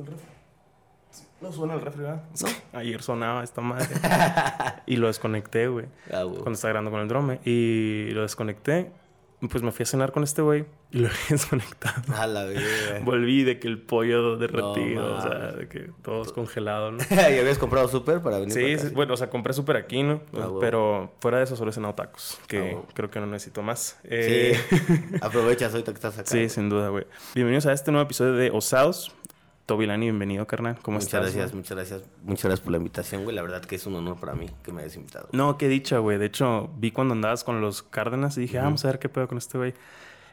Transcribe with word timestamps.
el 0.00 0.06
refri. 0.06 0.26
No 1.40 1.50
suena 1.52 1.74
el 1.74 1.80
refri, 1.80 2.02
¿verdad? 2.02 2.22
Ayer 2.72 3.02
sonaba 3.02 3.42
esta 3.42 3.60
madre. 3.60 3.88
y 4.86 4.96
lo 4.96 5.06
desconecté, 5.06 5.68
güey. 5.68 5.86
Ah, 6.12 6.22
güey. 6.24 6.36
Cuando 6.40 6.52
estaba 6.52 6.70
grabando 6.72 6.90
con 6.90 7.00
el 7.00 7.08
drone. 7.08 7.40
Y 7.44 8.10
lo 8.12 8.22
desconecté. 8.22 8.92
Pues 9.50 9.62
me 9.62 9.72
fui 9.72 9.84
a 9.84 9.86
cenar 9.86 10.12
con 10.12 10.22
este 10.22 10.42
güey. 10.42 10.66
Y 10.90 10.98
lo 10.98 11.08
dejé 11.08 11.32
desconectado. 11.34 12.02
A 12.14 12.26
la 12.26 12.44
verga. 12.44 13.00
Volví 13.02 13.42
de 13.42 13.58
que 13.58 13.68
el 13.68 13.80
pollo 13.80 14.36
derretido. 14.36 15.08
No, 15.12 15.16
o 15.16 15.20
sea, 15.22 15.52
de 15.52 15.66
que 15.66 15.90
todos 16.02 16.30
congelados, 16.34 16.92
¿no? 16.92 16.98
¿Y 17.10 17.38
habías 17.38 17.56
comprado 17.56 17.88
súper 17.88 18.20
para 18.20 18.36
venir 18.38 18.52
Sí, 18.52 18.60
para 18.60 18.74
acá? 18.74 18.82
sí, 18.88 18.94
bueno, 18.94 19.14
o 19.14 19.16
sea, 19.16 19.30
compré 19.30 19.54
súper 19.54 19.76
aquí, 19.78 20.02
¿no? 20.02 20.20
Ah. 20.34 20.48
Pero 20.60 21.14
fuera 21.20 21.38
de 21.38 21.44
eso 21.44 21.56
solo 21.56 21.70
he 21.70 21.72
cenado 21.72 21.94
tacos, 21.94 22.38
que 22.48 22.76
Ah, 22.78 22.82
creo 22.92 23.10
que 23.10 23.18
no 23.18 23.24
necesito 23.26 23.62
más. 23.62 23.98
Eh, 24.04 24.60
Sí. 24.68 25.16
Aprovechas 25.22 25.72
ahorita 25.72 25.92
que 25.92 25.96
estás 25.96 26.18
acá. 26.18 26.28
sí, 26.30 26.50
sin 26.50 26.68
duda, 26.68 26.90
güey. 26.90 27.06
Bienvenidos 27.34 27.64
a 27.64 27.72
este 27.72 27.90
nuevo 27.92 28.04
episodio 28.04 28.34
de 28.34 28.50
Osados. 28.50 29.10
Tobilani, 29.70 30.06
bienvenido, 30.06 30.48
carnal. 30.48 30.76
¿Cómo 30.82 30.96
muchas 30.96 31.06
estás? 31.06 31.20
gracias, 31.22 31.50
güey? 31.52 31.56
muchas 31.58 31.76
gracias. 31.76 32.02
Muchas 32.24 32.42
gracias 32.46 32.60
por 32.60 32.72
la 32.72 32.78
invitación, 32.78 33.22
güey. 33.22 33.36
La 33.36 33.42
verdad 33.42 33.62
que 33.64 33.76
es 33.76 33.86
un 33.86 33.94
honor 33.94 34.18
para 34.18 34.34
mí 34.34 34.50
que 34.64 34.72
me 34.72 34.82
hayas 34.82 34.96
invitado. 34.96 35.28
No, 35.30 35.58
qué 35.58 35.68
dicha, 35.68 35.98
güey. 35.98 36.18
De 36.18 36.26
hecho, 36.26 36.70
vi 36.76 36.90
cuando 36.90 37.14
andabas 37.14 37.44
con 37.44 37.60
los 37.60 37.84
Cárdenas 37.84 38.36
y 38.36 38.40
dije, 38.40 38.58
ah, 38.58 38.64
vamos 38.64 38.84
a 38.84 38.88
ver 38.88 38.98
qué 38.98 39.08
pedo 39.08 39.28
con 39.28 39.38
este 39.38 39.58
güey. 39.58 39.74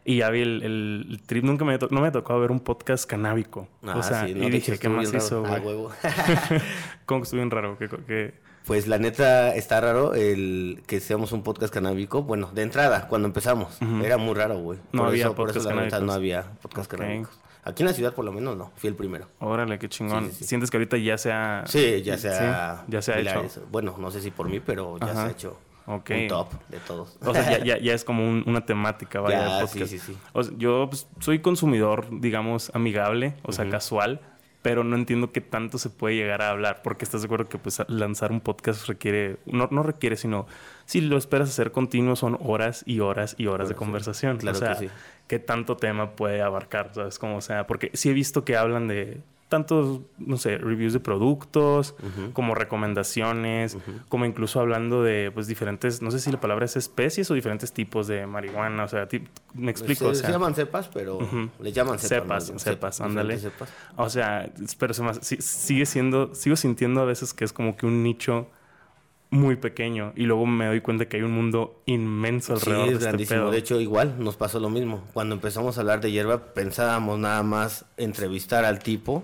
Y 0.06 0.18
ya 0.18 0.32
vi 0.32 0.42
el, 0.42 0.64
el- 0.64 1.06
el 1.12 1.22
trip. 1.22 1.44
Nunca 1.44 1.66
me, 1.66 1.78
no 1.78 2.02
me 2.02 2.10
tocó 2.10 2.40
ver 2.40 2.50
un 2.50 2.62
podcast 2.62 3.08
canábico. 3.08 3.68
Ah, 3.86 3.98
o 3.98 4.02
sea, 4.02 4.26
sí, 4.26 4.34
no, 4.34 4.48
y 4.48 4.50
dije, 4.50 4.80
¿qué 4.80 4.90
más 4.90 5.14
hizo. 5.14 5.46
Ah, 5.46 5.60
güey? 5.60 5.76
huevo. 5.76 5.92
¿Cómo 7.06 7.22
que 7.22 7.24
estuvo 7.26 7.38
bien 7.40 7.52
raro? 7.52 7.78
¿Qué, 7.78 7.88
qué- 8.08 8.34
Pues 8.66 8.88
la 8.88 8.98
neta 8.98 9.54
está 9.54 9.80
raro 9.82 10.16
el 10.16 10.82
que 10.88 11.00
seamos 11.00 11.32
un 11.32 11.44
podcast 11.44 11.72
canábico. 11.72 12.24
Bueno, 12.24 12.50
de 12.56 12.64
entrada, 12.64 13.08
cuando 13.08 13.28
empezamos, 13.28 13.78
era 14.04 14.18
muy 14.18 14.34
raro, 14.34 14.58
güey. 14.58 14.80
No 14.94 15.02
Por 15.04 15.10
había 15.10 15.26
eso- 15.26 15.36
por 15.36 15.52
eso 15.52 15.60
podcast 15.60 15.76
la 15.76 15.84
neta 15.84 16.00
no 16.00 16.12
había 16.12 16.42
podcast 16.60 16.92
Ok. 16.92 17.00
canábicos. 17.00 17.40
Aquí 17.68 17.84
en 17.84 17.88
la 17.88 17.94
ciudad, 17.94 18.14
por 18.14 18.24
lo 18.26 18.32
menos, 18.32 18.56
no. 18.58 18.72
Fui 18.76 18.88
el 18.90 18.96
primero. 18.96 19.28
Órale, 19.40 19.78
qué 19.78 19.90
chingón. 19.90 20.26
Sí, 20.26 20.32
sí, 20.32 20.38
sí. 20.40 20.44
¿Sientes 20.46 20.72
que 20.72 20.78
ahorita 20.78 20.98
ya 20.98 21.18
se 21.18 21.32
ha... 21.32 21.64
Sí, 21.68 22.02
ya 22.02 22.18
se 22.18 22.30
Sí, 22.32 22.38
ha, 22.40 22.86
ya 22.88 23.02
se 23.02 23.14
ha 23.14 23.20
hecho. 23.20 23.66
Bueno, 23.72 23.96
no 24.00 24.10
sé 24.12 24.22
si 24.22 24.32
por 24.32 24.48
mí, 24.50 24.60
pero 24.60 24.98
ya 25.00 25.06
Ajá. 25.08 25.22
se 25.24 25.28
ha 25.28 25.32
hecho 25.32 25.60
Ok. 25.86 26.12
un 26.12 26.28
top 26.28 26.48
de 26.70 26.80
todos. 26.80 27.18
O 27.26 27.34
sea, 27.34 27.58
ya, 27.60 27.64
ya- 27.64 27.78
ya 27.82 27.94
es 27.94 28.04
como 28.04 28.28
un- 28.28 28.44
una 28.48 28.66
temática, 28.66 29.20
vaya, 29.22 29.60
Ya, 29.60 29.68
sí, 29.68 29.86
sí, 29.88 30.00
sí. 30.00 30.18
O 30.34 30.44
sea, 30.44 30.54
yo 30.58 30.88
pues, 30.90 31.08
soy 31.20 31.40
consumidor, 31.40 32.08
digamos, 32.12 32.72
amigable, 32.74 33.36
o 33.44 33.52
sea, 33.52 33.70
casual, 33.70 34.22
pero 34.68 34.84
no 34.84 34.98
entiendo 34.98 35.32
qué 35.32 35.40
tanto 35.40 35.78
se 35.78 35.90
puede 35.90 36.18
llegar 36.18 36.42
a 36.42 36.50
hablar, 36.50 36.82
porque 36.84 37.06
estás 37.06 37.22
de 37.22 37.28
acuerdo 37.28 37.48
que 37.48 37.58
pues 37.58 37.82
lanzar 37.88 38.34
un 38.34 38.42
podcast 38.42 38.86
requiere, 38.90 39.38
no, 39.46 39.70
no 39.72 39.82
requiere, 39.82 40.18
sino 40.18 40.46
si 40.84 41.00
lo 41.00 41.16
esperas 41.18 41.48
hacer 41.48 41.72
continuo 41.72 42.18
son 42.18 42.38
horas 42.42 42.84
y 42.86 43.00
horas 43.00 43.34
y 43.38 43.48
horas 43.48 43.70
de 43.70 43.76
sí. 43.76 43.78
conversación. 43.80 44.40
Claro 44.40 44.58
o 44.58 44.60
sea, 44.60 44.74
que 44.74 44.90
sí. 44.90 44.94
qué 45.30 45.40
tanto 45.40 45.78
tema 45.78 46.18
puede 46.18 46.42
abarcar, 46.42 46.92
¿sabes? 46.94 47.18
Como 47.18 47.40
sea, 47.40 47.66
porque 47.66 47.92
sí 47.94 48.10
he 48.10 48.14
visto 48.14 48.44
que 48.44 48.58
hablan 48.58 48.90
de 48.90 49.22
tantos, 49.48 50.02
no 50.18 50.38
sé, 50.38 50.58
reviews 50.58 50.94
de 50.94 51.00
productos, 51.00 51.96
como 52.34 52.54
recomendaciones, 52.56 53.78
como 54.10 54.26
incluso 54.26 54.60
hablando 54.60 55.04
de, 55.04 55.32
pues, 55.34 55.48
diferentes, 55.48 56.02
no 56.02 56.12
sé 56.12 56.20
si 56.20 56.32
la 56.32 56.40
palabra 56.40 56.66
es 56.66 56.76
especies 56.76 57.32
o 57.32 57.34
diferentes 57.34 57.72
tipos 57.72 58.08
de 58.08 58.28
marihuana, 58.28 58.84
o 58.84 58.88
sea, 58.88 59.08
me 59.54 59.72
explico, 59.72 60.06
Se, 60.06 60.12
o 60.12 60.16
se 60.16 60.22
sea, 60.22 60.32
llaman 60.32 60.54
cepas, 60.56 60.90
pero 60.94 61.20
le 61.60 61.72
llaman 61.72 62.00
cepas. 62.00 62.52
cepas, 62.58 63.02
ándale. 63.02 63.40
O 63.96 64.10
sea, 64.10 64.50
pero 64.78 64.94
se 64.94 65.04
me 65.04 65.14
sigue 65.14 65.86
siendo, 65.86 66.36
sigo 66.36 66.56
sintiendo 66.56 67.02
a 67.02 67.06
veces 67.06 67.34
que 67.34 67.46
es 67.46 67.54
como 67.54 67.78
que 67.78 67.86
un 67.86 68.04
nicho 68.04 68.48
muy 69.30 69.58
pequeño 69.58 70.14
y 70.16 70.24
luego 70.24 70.46
me 70.46 70.68
doy 70.68 70.82
cuenta 70.82 71.08
que 71.08 71.18
hay 71.18 71.24
un 71.24 71.32
mundo 71.32 71.82
inmenso 71.86 72.56
Sí, 72.58 72.70
alrededor 72.70 72.86
es 72.86 72.90
de 72.90 72.94
este 72.96 73.06
grandísimo. 73.06 73.52
De 73.52 73.58
hecho, 73.58 73.80
igual 73.82 74.16
nos 74.20 74.38
pasó 74.38 74.60
lo 74.60 74.70
mismo. 74.70 75.04
Cuando 75.14 75.36
empezamos 75.36 75.78
a 75.78 75.82
hablar 75.82 76.02
de 76.02 76.12
hierba, 76.12 76.54
pensábamos 76.54 77.20
nada 77.20 77.44
más 77.44 77.86
entrevistar 77.98 78.66
al 78.66 78.80
tipo 78.80 79.24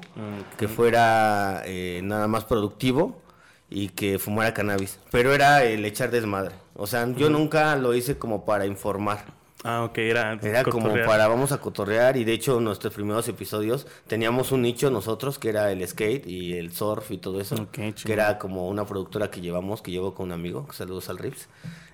que 0.57 0.67
fuera 0.67 1.61
eh, 1.65 2.01
nada 2.03 2.27
más 2.27 2.45
productivo 2.45 3.21
y 3.69 3.89
que 3.89 4.19
fumara 4.19 4.53
cannabis. 4.53 4.99
Pero 5.11 5.33
era 5.33 5.63
el 5.63 5.85
echar 5.85 6.11
desmadre. 6.11 6.55
O 6.75 6.87
sea, 6.87 7.07
yo 7.15 7.29
nunca 7.29 7.75
lo 7.75 7.93
hice 7.93 8.17
como 8.17 8.45
para 8.45 8.65
informar. 8.65 9.25
Ah, 9.63 9.85
ok, 9.85 9.97
era, 9.99 10.37
Era 10.41 10.63
como 10.65 10.93
para 11.05 11.27
vamos 11.27 11.53
a 11.53 11.59
cotorrear 11.59 12.17
y 12.17 12.25
de 12.25 12.33
hecho 12.33 12.57
en 12.57 12.65
nuestros 12.65 12.93
primeros 12.93 13.27
episodios 13.29 13.87
teníamos 14.07 14.51
un 14.51 14.61
nicho 14.61 14.91
nosotros 14.91 15.39
que 15.39 15.49
era 15.49 15.71
el 15.71 15.87
skate 15.87 16.27
y 16.27 16.53
el 16.53 16.73
surf 16.73 17.11
y 17.11 17.17
todo 17.17 17.39
eso. 17.39 17.55
Ok, 17.55 17.95
que 18.03 18.13
era 18.13 18.37
como 18.37 18.67
una 18.67 18.85
productora 18.85 19.31
que 19.31 19.39
llevamos, 19.39 19.81
que 19.81 19.91
llevo 19.91 20.13
con 20.13 20.27
un 20.27 20.31
amigo, 20.33 20.67
saludos 20.73 21.09
al 21.09 21.17
Rips, 21.17 21.47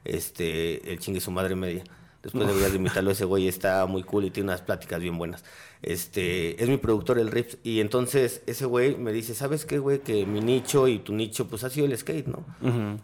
este, 0.04 0.92
el 0.92 0.98
chingue 1.00 1.22
su 1.22 1.30
madre 1.30 1.56
media. 1.56 1.84
Después 2.24 2.48
deberías 2.48 2.72
de 2.72 2.78
invitarlo, 2.78 3.12
ese 3.12 3.26
güey 3.26 3.48
está 3.48 3.86
muy 3.86 4.02
cool 4.04 4.26
y 4.26 4.32
tiene 4.32 4.50
unas 4.50 4.62
pláticas 4.62 5.00
bien 5.00 5.18
buenas. 5.18 5.44
Este, 5.82 6.62
es 6.62 6.68
mi 6.68 6.78
productor 6.78 7.20
el 7.20 7.32
Rips 7.32 7.60
y 7.64 7.82
entonces 7.82 8.42
ese 8.48 8.66
güey 8.66 8.98
me 8.98 9.14
dice, 9.14 9.36
¿sabes 9.36 9.66
qué, 9.66 9.78
güey? 9.78 10.00
Que 10.00 10.26
mi 10.26 10.42
nicho 10.42 10.88
y 10.88 11.00
tu 11.00 11.14
nicho 11.14 11.48
pues 11.48 11.64
ha 11.64 11.70
sido 11.70 11.86
el 11.86 11.96
skate, 11.96 12.28
¿no? 12.28 12.46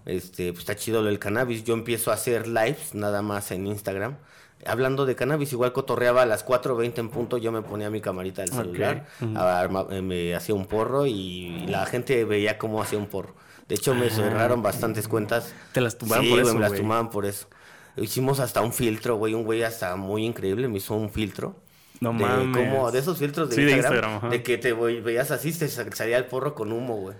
Este, 0.05 0.51
pues 0.51 0.61
está 0.61 0.75
chido 0.75 1.01
lo 1.01 1.07
del 1.07 1.19
cannabis. 1.19 1.63
Yo 1.63 1.75
empiezo 1.75 2.11
a 2.11 2.15
hacer 2.15 2.47
lives 2.47 2.95
nada 2.95 3.21
más 3.21 3.51
en 3.51 3.67
Instagram. 3.67 4.17
Hablando 4.65 5.05
de 5.05 5.15
cannabis, 5.15 5.51
igual 5.53 5.73
cotorreaba 5.73 6.23
a 6.23 6.25
las 6.25 6.45
4.20 6.45 6.97
en 6.99 7.09
punto, 7.09 7.37
yo 7.37 7.51
me 7.51 7.61
ponía 7.61 7.89
mi 7.89 8.01
camarita 8.01 8.41
del 8.41 8.51
celular, 8.51 9.05
eh, 9.21 10.01
me 10.01 10.33
hacía 10.35 10.55
un 10.55 10.65
porro 10.65 11.05
y 11.05 11.65
la 11.67 11.85
gente 11.85 12.25
veía 12.25 12.57
cómo 12.57 12.81
hacía 12.81 12.97
un 12.97 13.07
porro. 13.07 13.35
De 13.67 13.75
hecho, 13.75 13.93
me 13.95 14.09
cerraron 14.09 14.61
bastantes 14.61 15.07
cuentas. 15.07 15.53
Te 15.71 15.81
las 15.81 15.97
tumbaron 15.97 16.25
Sí, 16.25 16.31
por 16.31 16.39
eso, 16.39 16.53
me 16.53 16.59
las 16.59 16.69
güey. 16.69 16.81
tumbaban 16.81 17.09
por 17.09 17.25
eso. 17.25 17.47
Hicimos 17.97 18.39
hasta 18.39 18.61
un 18.61 18.73
filtro, 18.73 19.15
güey, 19.15 19.33
un 19.33 19.43
güey 19.43 19.63
hasta 19.63 19.95
muy 19.95 20.25
increíble 20.25 20.67
me 20.67 20.77
hizo 20.77 20.93
un 20.95 21.09
filtro. 21.09 21.55
No 22.01 22.11
de, 22.11 22.19
mames. 22.25 22.57
Como 22.67 22.91
de 22.91 22.99
esos 22.99 23.17
filtros 23.17 23.49
de 23.49 23.55
Sí, 23.55 23.63
de 23.63 23.71
Instagram, 23.77 24.29
de 24.29 24.43
que 24.43 24.57
te 24.57 24.73
veías 24.73 25.31
así, 25.31 25.53
te 25.53 25.67
sa- 25.69 25.89
salía 25.93 26.17
el 26.17 26.25
porro 26.25 26.53
con 26.53 26.71
humo, 26.73 26.95
güey. 26.97 27.15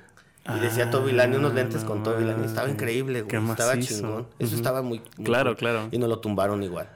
Y 0.55 0.59
decía 0.59 0.91
Toby 0.91 1.11
Lani, 1.13 1.37
unos 1.37 1.53
lentes 1.55 1.83
con 1.83 2.03
Toby 2.03 2.23
Lani. 2.25 2.45
Estaba 2.45 2.69
increíble, 2.69 3.21
güey. 3.23 3.35
Ah, 3.35 3.47
Estaba 3.51 3.79
chingón. 3.79 4.27
Eso 4.37 4.55
estaba 4.55 4.81
muy, 4.83 5.01
muy 5.17 5.25
Claro, 5.25 5.51
cool. 5.51 5.57
claro. 5.57 5.87
Y 5.91 5.97
nos 5.97 6.09
lo 6.09 6.19
tumbaron 6.19 6.61
igual. 6.61 6.87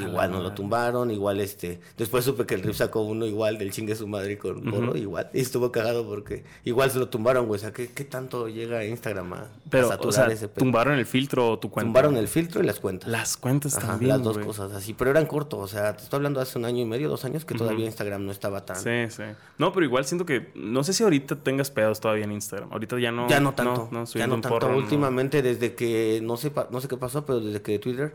Igual 0.00 0.30
nos 0.30 0.42
lo 0.42 0.52
tumbaron, 0.52 1.10
igual 1.10 1.40
este. 1.40 1.80
Después 1.96 2.24
supe 2.24 2.46
que 2.46 2.54
el 2.54 2.62
Rip 2.62 2.74
sacó 2.74 3.02
uno 3.02 3.26
igual 3.26 3.58
del 3.58 3.70
chingue 3.72 3.94
su 3.94 4.06
madre 4.06 4.38
con 4.38 4.62
porro, 4.62 4.96
igual. 4.96 5.30
Y 5.32 5.40
estuvo 5.40 5.70
cagado 5.72 6.06
porque 6.06 6.44
igual 6.64 6.90
se 6.90 6.98
lo 6.98 7.08
tumbaron, 7.08 7.46
güey. 7.46 7.58
O 7.58 7.60
sea, 7.60 7.72
¿qué, 7.72 7.88
qué 7.88 8.04
tanto 8.04 8.48
llega 8.48 8.84
Instagram 8.84 9.32
a, 9.32 9.36
a 9.40 9.46
Pero, 9.70 9.88
saturar 9.88 10.08
o 10.08 10.12
sea, 10.12 10.26
ese 10.26 10.48
pedo? 10.48 10.64
tumbaron 10.64 10.94
el 10.98 11.06
filtro 11.06 11.50
o 11.50 11.58
tu 11.58 11.70
cuenta. 11.70 11.86
Tumbaron 11.86 12.16
el 12.16 12.28
filtro 12.28 12.62
y 12.62 12.66
las 12.66 12.80
cuentas. 12.80 13.08
Las 13.10 13.36
cuentas 13.36 13.76
Ajá, 13.76 13.88
también, 13.88 14.10
las 14.10 14.22
dos 14.22 14.34
güey. 14.36 14.46
cosas 14.46 14.72
así, 14.72 14.92
pero 14.94 15.10
eran 15.10 15.26
cortos, 15.26 15.58
o 15.60 15.66
sea, 15.68 15.96
te 15.96 16.02
estoy 16.02 16.18
hablando 16.18 16.40
hace 16.40 16.58
un 16.58 16.64
año 16.64 16.82
y 16.82 16.86
medio, 16.86 17.08
dos 17.08 17.24
años, 17.24 17.44
que 17.44 17.54
todavía 17.54 17.86
Instagram 17.86 18.24
no 18.26 18.32
estaba 18.32 18.64
tan... 18.64 18.76
Sí, 18.76 19.10
sí. 19.10 19.22
No, 19.58 19.72
pero 19.72 19.84
igual 19.86 20.04
siento 20.04 20.26
que... 20.26 20.50
No 20.54 20.84
sé 20.84 20.92
si 20.92 21.02
ahorita 21.02 21.36
tengas 21.36 21.70
pedos 21.70 22.00
todavía 22.00 22.24
en 22.24 22.32
Instagram. 22.32 22.72
Ahorita 22.72 22.98
ya 22.98 23.12
no... 23.12 23.28
ya 23.28 23.40
no 23.40 23.52
tanto, 23.54 23.88
No, 23.90 24.00
ya 24.00 24.06
subiendo 24.06 24.36
no 24.36 24.42
tanto. 24.42 24.58
porro, 24.58 24.72
no. 24.72 24.78
Últimamente, 24.78 25.42
desde 25.42 25.74
que, 25.74 26.20
no 26.22 26.36
sé, 26.36 26.52
no 26.70 26.80
sé 26.80 26.88
qué 26.88 26.96
pasó, 26.96 27.24
pero 27.24 27.40
desde 27.40 27.62
que 27.62 27.78
Twitter 27.78 28.14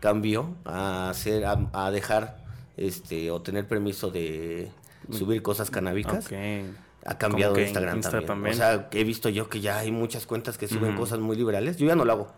cambió 0.00 0.54
a 0.64 1.10
hacer, 1.10 1.44
a, 1.44 1.68
a 1.72 1.90
dejar, 1.90 2.44
este, 2.76 3.30
o 3.30 3.40
tener 3.42 3.66
permiso 3.66 4.10
de 4.10 4.70
subir 5.10 5.42
cosas 5.42 5.70
canábicas, 5.70 6.26
Ok. 6.26 6.32
ha 7.06 7.18
cambiado 7.18 7.58
Instagram 7.60 7.96
Insta 7.96 8.10
también. 8.10 8.26
también. 8.26 8.54
O 8.54 8.56
sea, 8.56 8.88
he 8.92 9.04
visto 9.04 9.28
yo 9.28 9.48
que 9.48 9.60
ya 9.60 9.78
hay 9.78 9.90
muchas 9.92 10.26
cuentas 10.26 10.58
que 10.58 10.68
suben 10.68 10.96
cosas 10.96 11.18
muy 11.20 11.36
liberales. 11.36 11.76
Yo 11.76 11.86
ya 11.86 11.94
no 11.96 12.04
lo 12.04 12.12
hago. 12.12 12.28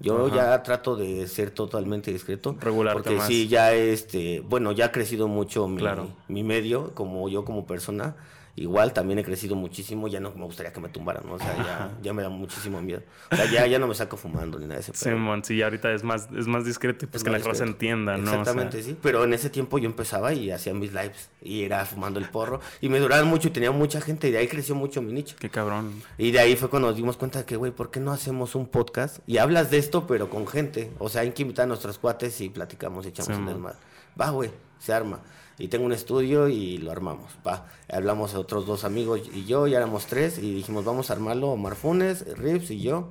Yo 0.00 0.26
Ajá. 0.26 0.34
ya 0.36 0.62
trato 0.64 0.96
de 0.96 1.26
ser 1.28 1.50
totalmente 1.50 2.10
discreto. 2.12 2.56
Regularte 2.60 2.94
Porque 3.00 3.16
más. 3.16 3.28
sí, 3.28 3.46
ya 3.46 3.72
este, 3.74 4.40
bueno, 4.40 4.72
ya 4.72 4.86
ha 4.86 4.92
crecido 4.92 5.28
mucho 5.28 5.68
mi, 5.68 5.76
Claro. 5.78 6.08
mi 6.26 6.42
medio, 6.42 6.92
como 6.94 7.28
yo 7.28 7.44
como 7.44 7.64
persona. 7.66 8.16
Igual 8.56 8.92
también 8.92 9.18
he 9.18 9.24
crecido 9.24 9.56
muchísimo, 9.56 10.06
ya 10.06 10.20
no 10.20 10.30
me 10.32 10.44
gustaría 10.44 10.72
que 10.72 10.80
me 10.80 10.88
tumbaran, 10.88 11.26
¿no? 11.26 11.34
O 11.34 11.38
sea, 11.38 11.56
ya, 11.56 11.90
ya 12.02 12.12
me 12.12 12.22
da 12.22 12.28
muchísimo 12.28 12.80
miedo. 12.80 13.02
O 13.32 13.34
sea, 13.34 13.50
ya, 13.50 13.66
ya 13.66 13.80
no 13.80 13.88
me 13.88 13.96
saco 13.96 14.16
fumando 14.16 14.60
ni 14.60 14.66
nada 14.66 14.76
de 14.76 14.80
ese. 14.82 14.92
Simón, 14.94 15.42
sí, 15.42 15.60
ahorita 15.60 15.92
es 15.92 16.04
más, 16.04 16.28
es 16.36 16.46
más 16.46 16.64
discreto 16.64 17.04
y 17.04 17.08
pues 17.08 17.22
Es 17.22 17.24
que 17.24 17.30
la 17.30 17.38
raza 17.38 17.64
entienda, 17.64 18.16
¿no? 18.16 18.22
O 18.22 18.26
sea, 18.26 18.40
Exactamente, 18.40 18.82
sí. 18.82 18.96
Pero 19.02 19.24
en 19.24 19.34
ese 19.34 19.50
tiempo 19.50 19.78
yo 19.78 19.86
empezaba 19.86 20.32
y 20.32 20.52
hacía 20.52 20.72
mis 20.72 20.92
lives 20.92 21.30
y 21.42 21.64
era 21.64 21.84
fumando 21.84 22.20
el 22.20 22.28
porro 22.28 22.60
y 22.80 22.88
me 22.88 23.00
duraban 23.00 23.26
mucho 23.26 23.48
y 23.48 23.50
tenía 23.50 23.72
mucha 23.72 24.00
gente 24.00 24.28
y 24.28 24.30
de 24.30 24.38
ahí 24.38 24.46
creció 24.46 24.76
mucho 24.76 25.02
mi 25.02 25.12
nicho. 25.12 25.34
Qué 25.40 25.50
cabrón. 25.50 26.02
Y 26.16 26.30
de 26.30 26.38
ahí 26.38 26.54
fue 26.54 26.70
cuando 26.70 26.88
nos 26.88 26.96
dimos 26.96 27.16
cuenta 27.16 27.40
de 27.40 27.44
que, 27.46 27.56
güey, 27.56 27.72
¿por 27.72 27.90
qué 27.90 27.98
no 27.98 28.12
hacemos 28.12 28.54
un 28.54 28.66
podcast? 28.68 29.18
Y 29.26 29.38
hablas 29.38 29.72
de 29.72 29.78
esto, 29.78 30.06
pero 30.06 30.30
con 30.30 30.46
gente. 30.46 30.92
O 31.00 31.08
sea, 31.08 31.22
hay 31.22 31.32
que 31.32 31.42
invitar 31.42 31.64
a 31.64 31.66
nuestros 31.66 31.98
cuates 31.98 32.40
y 32.40 32.50
platicamos, 32.50 33.04
echamos 33.04 33.34
Sí, 33.34 33.40
un 33.40 33.46
desmadre. 33.46 33.78
Va, 34.20 34.30
güey, 34.30 34.50
se 34.78 34.92
arma. 34.92 35.20
Y 35.58 35.68
tengo 35.68 35.86
un 35.86 35.92
estudio 35.92 36.48
y 36.48 36.78
lo 36.78 36.90
armamos. 36.90 37.32
Va, 37.46 37.66
hablamos 37.88 38.34
a 38.34 38.40
otros 38.40 38.66
dos 38.66 38.84
amigos 38.84 39.20
y 39.32 39.44
yo, 39.44 39.66
ya 39.66 39.78
éramos 39.78 40.06
tres, 40.06 40.38
y 40.38 40.54
dijimos, 40.54 40.84
vamos 40.84 41.10
a 41.10 41.12
armarlo, 41.12 41.50
Omar 41.50 41.76
Funes, 41.76 42.26
Rips 42.36 42.70
y 42.70 42.80
yo. 42.80 43.10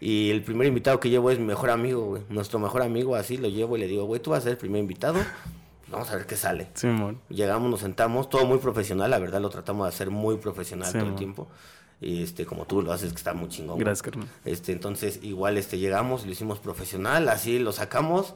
Y 0.00 0.30
el 0.30 0.42
primer 0.42 0.66
invitado 0.66 0.98
que 0.98 1.10
llevo 1.10 1.30
es 1.30 1.38
mi 1.38 1.44
mejor 1.44 1.70
amigo, 1.70 2.06
güey. 2.06 2.22
Nuestro 2.28 2.58
mejor 2.58 2.82
amigo, 2.82 3.14
así 3.14 3.36
lo 3.36 3.48
llevo 3.48 3.76
y 3.76 3.80
le 3.80 3.86
digo, 3.86 4.04
güey, 4.04 4.20
tú 4.20 4.30
vas 4.30 4.40
a 4.40 4.42
ser 4.42 4.52
el 4.52 4.58
primer 4.58 4.80
invitado. 4.80 5.20
Vamos 5.92 6.10
a 6.10 6.16
ver 6.16 6.26
qué 6.26 6.36
sale. 6.36 6.68
Llegamos, 7.28 7.70
nos 7.70 7.80
sentamos, 7.80 8.30
todo 8.30 8.46
muy 8.46 8.58
profesional, 8.58 9.10
la 9.10 9.18
verdad 9.18 9.40
lo 9.40 9.50
tratamos 9.50 9.84
de 9.84 9.88
hacer 9.90 10.10
muy 10.10 10.38
profesional 10.38 10.90
Sí, 10.90 10.98
todo 10.98 11.08
el 11.08 11.14
tiempo. 11.14 11.48
Y 12.00 12.22
este, 12.22 12.46
como 12.46 12.64
tú 12.64 12.82
lo 12.82 12.92
haces, 12.92 13.12
que 13.12 13.18
está 13.18 13.32
muy 13.32 13.48
chingón. 13.48 13.78
Gracias, 13.78 14.02
carnal. 14.02 14.26
Este, 14.44 14.72
entonces, 14.72 15.20
igual 15.22 15.56
este, 15.56 15.78
llegamos, 15.78 16.26
lo 16.26 16.32
hicimos 16.32 16.58
profesional, 16.58 17.28
así 17.28 17.58
lo 17.60 17.70
sacamos. 17.70 18.34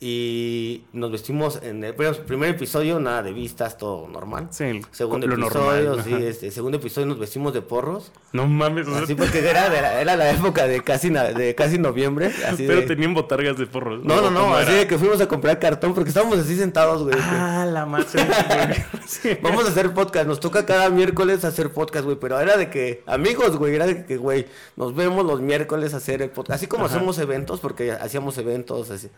Y 0.00 0.84
nos 0.92 1.12
vestimos 1.12 1.60
en 1.62 1.82
el 1.84 1.94
primer 1.94 2.50
episodio, 2.50 2.98
nada 2.98 3.22
de 3.22 3.32
vistas, 3.32 3.78
todo 3.78 4.08
normal. 4.08 4.48
Sí, 4.50 4.82
segundo 4.90 5.26
lo 5.26 5.34
episodio, 5.34 5.96
normal, 5.96 6.04
sí, 6.04 6.14
este, 6.26 6.50
segundo 6.50 6.78
episodio 6.78 7.06
nos 7.06 7.18
vestimos 7.18 7.54
de 7.54 7.62
porros. 7.62 8.10
No 8.32 8.46
mames. 8.46 8.88
Así 8.88 9.14
porque 9.14 9.38
era, 9.38 9.66
era, 10.00 10.16
la 10.16 10.30
época 10.30 10.66
de 10.66 10.82
casi, 10.82 11.10
de 11.10 11.54
casi 11.54 11.78
noviembre. 11.78 12.26
Así 12.46 12.64
pero 12.66 12.80
de- 12.80 12.86
tenían 12.86 13.14
botargas 13.14 13.56
de 13.56 13.66
porros. 13.66 14.04
No, 14.04 14.20
no, 14.20 14.30
no, 14.30 14.40
¿Cómo 14.40 14.56
así 14.56 14.72
era? 14.72 14.80
de 14.80 14.86
que 14.88 14.98
fuimos 14.98 15.20
a 15.20 15.28
comprar 15.28 15.58
cartón 15.60 15.94
porque 15.94 16.08
estábamos 16.08 16.38
así 16.38 16.56
sentados, 16.56 17.04
güey. 17.04 17.16
Ah, 17.20 17.64
la 17.70 17.86
madre. 17.86 18.04
Sí. 19.06 19.36
Vamos 19.42 19.66
a 19.66 19.68
hacer 19.68 19.92
podcast, 19.92 20.26
nos 20.26 20.40
toca 20.40 20.64
cada 20.66 20.88
miércoles 20.90 21.44
hacer 21.44 21.70
podcast, 21.72 22.04
güey, 22.04 22.16
pero 22.18 22.40
era 22.40 22.56
de 22.56 22.68
que, 22.70 23.02
amigos, 23.06 23.56
güey, 23.56 23.74
era 23.74 23.86
de 23.86 24.06
que, 24.06 24.16
güey, 24.16 24.46
nos 24.76 24.94
vemos 24.94 25.24
los 25.26 25.40
miércoles 25.42 25.92
a 25.94 25.98
hacer 25.98 26.22
el 26.22 26.30
podcast, 26.30 26.56
así 26.56 26.66
como 26.66 26.86
Ajá. 26.86 26.96
hacemos 26.96 27.18
eventos, 27.18 27.60
porque 27.60 27.92
hacíamos 27.92 28.38
eventos, 28.38 28.90
así, 28.90 29.10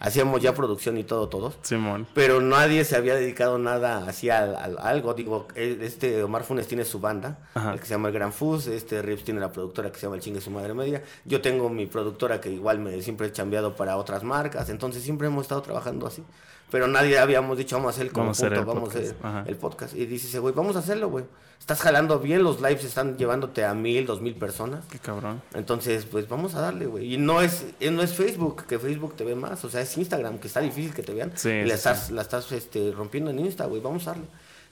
hacíamos 0.00 0.40
ya 0.42 0.52
producción 0.54 0.98
y 0.98 1.04
todo, 1.04 1.28
todos, 1.28 1.54
Simón. 1.62 2.06
pero 2.14 2.40
nadie 2.40 2.84
se 2.84 2.96
había 2.96 3.14
dedicado 3.14 3.58
nada 3.58 4.04
así 4.08 4.28
a, 4.30 4.40
a- 4.40 4.64
a 4.64 4.88
algo, 4.88 5.14
digo, 5.14 5.46
el- 5.54 5.80
este 5.82 6.22
Omar 6.24 6.42
Funes 6.42 6.66
tiene 6.66 6.84
su 6.84 6.98
banda, 6.98 7.38
Ajá. 7.54 7.74
el 7.74 7.78
que 7.80 7.86
se 7.86 7.90
llama 7.94 8.08
El 8.08 8.14
Gran 8.14 8.32
Fus, 8.32 8.66
este 8.66 9.02
Rips 9.02 9.22
tiene 9.24 9.38
la 9.40 9.52
productora 9.52 9.92
que 9.92 9.98
se 10.00 10.06
llama 10.06 10.16
El 10.16 10.22
Chingue 10.22 10.40
Su 10.40 10.50
Madre 10.50 10.74
Media, 10.74 11.02
yo 11.24 11.40
tengo 11.40 11.68
mi 11.68 11.86
productora 11.86 12.40
que 12.40 12.50
igual 12.50 12.78
me 12.80 13.00
siempre 13.02 13.28
he 13.28 13.32
chambeado 13.32 13.76
para 13.76 13.96
otras 13.96 14.24
marcas, 14.24 14.68
entonces 14.70 15.02
siempre 15.02 15.28
hemos 15.28 15.42
estado 15.42 15.62
trabajando 15.62 16.06
así. 16.06 16.24
Pero 16.70 16.86
nadie 16.86 17.18
habíamos 17.18 17.58
dicho, 17.58 17.76
vamos 17.76 17.90
a 17.90 17.94
hacer 17.96 18.06
el 18.06 18.12
Vamos 18.12 18.42
a 18.42 18.46
hacer 18.46 18.58
conjunto, 18.64 18.70
el 18.70 18.76
vamos 18.76 18.94
a 18.94 18.98
hacer 18.98 19.50
el 19.50 19.56
podcast. 19.56 19.96
Y 19.96 20.06
dice 20.06 20.38
güey, 20.38 20.54
vamos 20.54 20.76
a 20.76 20.80
hacerlo, 20.80 21.08
güey. 21.08 21.24
Estás 21.58 21.82
jalando 21.82 22.18
bien, 22.18 22.42
los 22.42 22.60
lives 22.60 22.84
están 22.84 23.18
llevándote 23.18 23.64
a 23.64 23.74
mil, 23.74 24.06
dos 24.06 24.22
mil 24.22 24.34
personas. 24.34 24.84
Qué 24.90 24.98
cabrón. 24.98 25.42
Entonces, 25.54 26.06
pues 26.06 26.26
vamos 26.28 26.54
a 26.54 26.60
darle, 26.60 26.86
güey. 26.86 27.14
Y 27.14 27.18
no 27.18 27.42
es, 27.42 27.66
eh, 27.80 27.90
no 27.90 28.02
es 28.02 28.14
Facebook, 28.14 28.64
que 28.66 28.78
Facebook 28.78 29.14
te 29.14 29.24
ve 29.24 29.34
más. 29.34 29.62
O 29.64 29.70
sea, 29.70 29.82
es 29.82 29.96
Instagram, 29.96 30.38
que 30.38 30.48
está 30.48 30.60
difícil 30.60 30.94
que 30.94 31.02
te 31.02 31.12
vean. 31.12 31.32
Sí, 31.36 31.50
y 31.50 31.62
sí, 31.62 31.68
la 31.68 31.74
estás, 31.74 32.10
la 32.10 32.22
estás 32.22 32.50
este, 32.52 32.92
rompiendo 32.92 33.30
en 33.30 33.40
Insta, 33.40 33.66
güey. 33.66 33.82
Vamos 33.82 34.06
a 34.06 34.12
darle. 34.12 34.26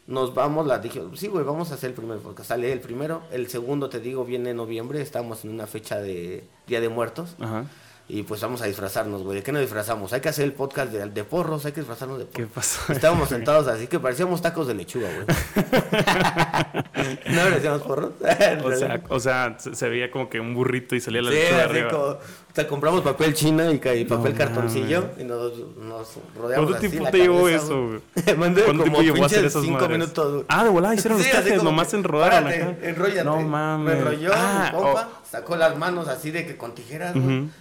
Nos 0.06 0.34
vamos, 0.34 0.66
la 0.66 0.78
dije, 0.78 1.02
sí, 1.14 1.28
güey, 1.28 1.44
vamos 1.44 1.70
a 1.70 1.74
hacer 1.74 1.90
el 1.90 1.94
primer 1.94 2.18
podcast. 2.18 2.48
Sale 2.48 2.72
el 2.72 2.80
primero. 2.80 3.22
El 3.30 3.48
segundo, 3.48 3.90
te 3.90 4.00
digo, 4.00 4.24
viene 4.24 4.50
en 4.50 4.56
noviembre. 4.56 5.02
Estamos 5.02 5.44
en 5.44 5.50
una 5.50 5.66
fecha 5.66 6.00
de 6.00 6.44
Día 6.66 6.80
de 6.80 6.88
Muertos. 6.88 7.36
Ajá. 7.38 7.66
Y 8.10 8.22
pues 8.22 8.40
vamos 8.40 8.62
a 8.62 8.66
disfrazarnos, 8.66 9.22
güey. 9.22 9.36
¿De 9.36 9.42
qué 9.42 9.52
nos 9.52 9.60
disfrazamos? 9.60 10.14
Hay 10.14 10.22
que 10.22 10.30
hacer 10.30 10.46
el 10.46 10.54
podcast 10.54 10.90
de, 10.90 11.10
de 11.10 11.24
porros, 11.24 11.66
hay 11.66 11.72
que 11.72 11.80
disfrazarnos 11.80 12.18
de 12.18 12.24
¿Qué 12.26 12.46
porros. 12.46 12.52
pasó? 12.54 12.92
Estábamos 12.92 13.28
sentados 13.28 13.68
así 13.68 13.86
que 13.86 14.00
parecíamos 14.00 14.40
tacos 14.40 14.66
de 14.66 14.74
lechuga, 14.74 15.08
güey. 15.14 15.26
¿No 17.26 17.42
parecíamos 17.42 17.82
porros? 17.82 18.12
O 18.64 18.72
sea, 18.72 19.02
o 19.08 19.20
sea, 19.20 19.56
se, 19.58 19.74
se 19.74 19.88
veía 19.88 20.10
como 20.10 20.28
que 20.30 20.40
un 20.40 20.54
burrito 20.54 20.94
y 20.96 21.00
salía 21.00 21.22
la 21.22 21.30
sí, 21.30 21.36
lechuga 21.36 21.60
así 21.64 21.70
arriba. 21.70 21.90
como, 21.90 22.18
o 22.58 22.60
sea, 22.60 22.68
compramos 22.68 23.02
papel 23.02 23.34
china 23.34 23.70
y, 23.70 23.74
y 23.76 24.04
papel 24.04 24.32
No 24.32 24.38
cartoncillo 24.38 25.10
y 25.20 25.22
nos, 25.22 25.52
nos 25.76 26.08
rodeamos 26.36 26.70
¿Cuánto 26.72 26.88
tiempo 26.88 27.10
te 27.10 27.18
llevó 27.18 27.48
eso, 27.48 27.86
güey. 27.86 28.36
Mandé 28.36 28.62
¿Cuánto 28.64 28.82
como 28.84 28.98
tiempo 28.98 29.02
llevó 29.02 29.22
a 29.22 29.26
hacer 29.26 29.44
esas 29.44 29.62
cinco 29.62 29.78
madres? 29.80 29.98
minutos, 29.98 30.32
güey. 30.32 30.44
Ah, 30.48 30.64
de 30.64 30.70
volada 30.70 30.94
hicieron 30.96 31.18
Sí, 31.20 31.28
los 31.28 31.36
cajes, 31.36 31.62
nomás 31.62 31.94
enrodaron 31.94 32.44
párate, 32.44 32.62
acá. 32.64 32.76
enróllate. 32.88 33.24
No 33.24 33.40
mames. 33.42 33.94
Me 33.94 34.00
enrolló 34.00 34.30
Ah, 34.34 34.70
mi 34.72 34.78
compa, 34.80 35.08
sacó 35.30 35.54
las 35.56 35.78
manos 35.78 36.08
así 36.08 36.32
de 36.32 36.44
que 36.46 36.56
con 36.56 36.74
tijeras, 36.74 37.14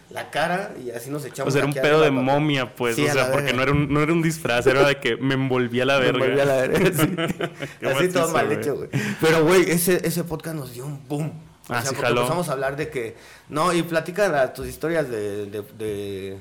la 0.09 0.31
cara 0.31 0.71
y 0.83 0.89
así 0.89 1.11
nos 1.11 1.23
O 1.23 1.27
echamos 1.27 1.53
sea, 1.53 1.59
era 1.59 1.67
un 1.67 1.73
pedo 1.75 2.01
de 2.01 2.09
momia, 2.09 2.73
pues. 2.73 2.95
Sí, 2.95 3.05
o 3.05 3.13
sea, 3.13 3.31
porque 3.31 3.53
no 3.53 3.61
era, 3.61 3.71
un, 3.71 3.93
no 3.93 4.01
era 4.01 4.11
un 4.11 4.23
disfraz, 4.23 4.65
era 4.65 4.87
de 4.87 4.97
que 4.99 5.15
me 5.17 5.35
envolvía 5.35 5.85
la 5.85 5.99
Me 5.99 6.05
verga. 6.11 6.25
envolví 6.25 6.39
a 6.41 6.45
la 6.45 6.55
verga, 6.55 6.91
sí. 7.79 7.85
Así 7.85 8.07
todo 8.09 8.29
mal 8.31 8.51
hecho, 8.51 8.75
güey. 8.77 8.89
Pero, 9.21 9.43
güey, 9.45 9.69
ese, 9.69 10.01
ese 10.07 10.23
podcast 10.23 10.55
nos 10.55 10.73
dio 10.73 10.85
un 10.87 11.07
boom. 11.07 11.31
O 11.69 11.73
Ah, 11.73 11.81
sea, 11.81 11.81
sí, 11.81 11.87
porque 11.89 12.03
jaló. 12.03 12.21
empezamos 12.21 12.49
a 12.49 12.51
hablar 12.53 12.75
de 12.77 12.89
que... 12.89 13.15
No, 13.49 13.73
y 13.73 13.83
platica 13.83 14.27
la- 14.29 14.53
tus 14.53 14.67
historias 14.67 15.09
de... 15.09 15.45
de, 15.47 15.61
de 15.77 16.39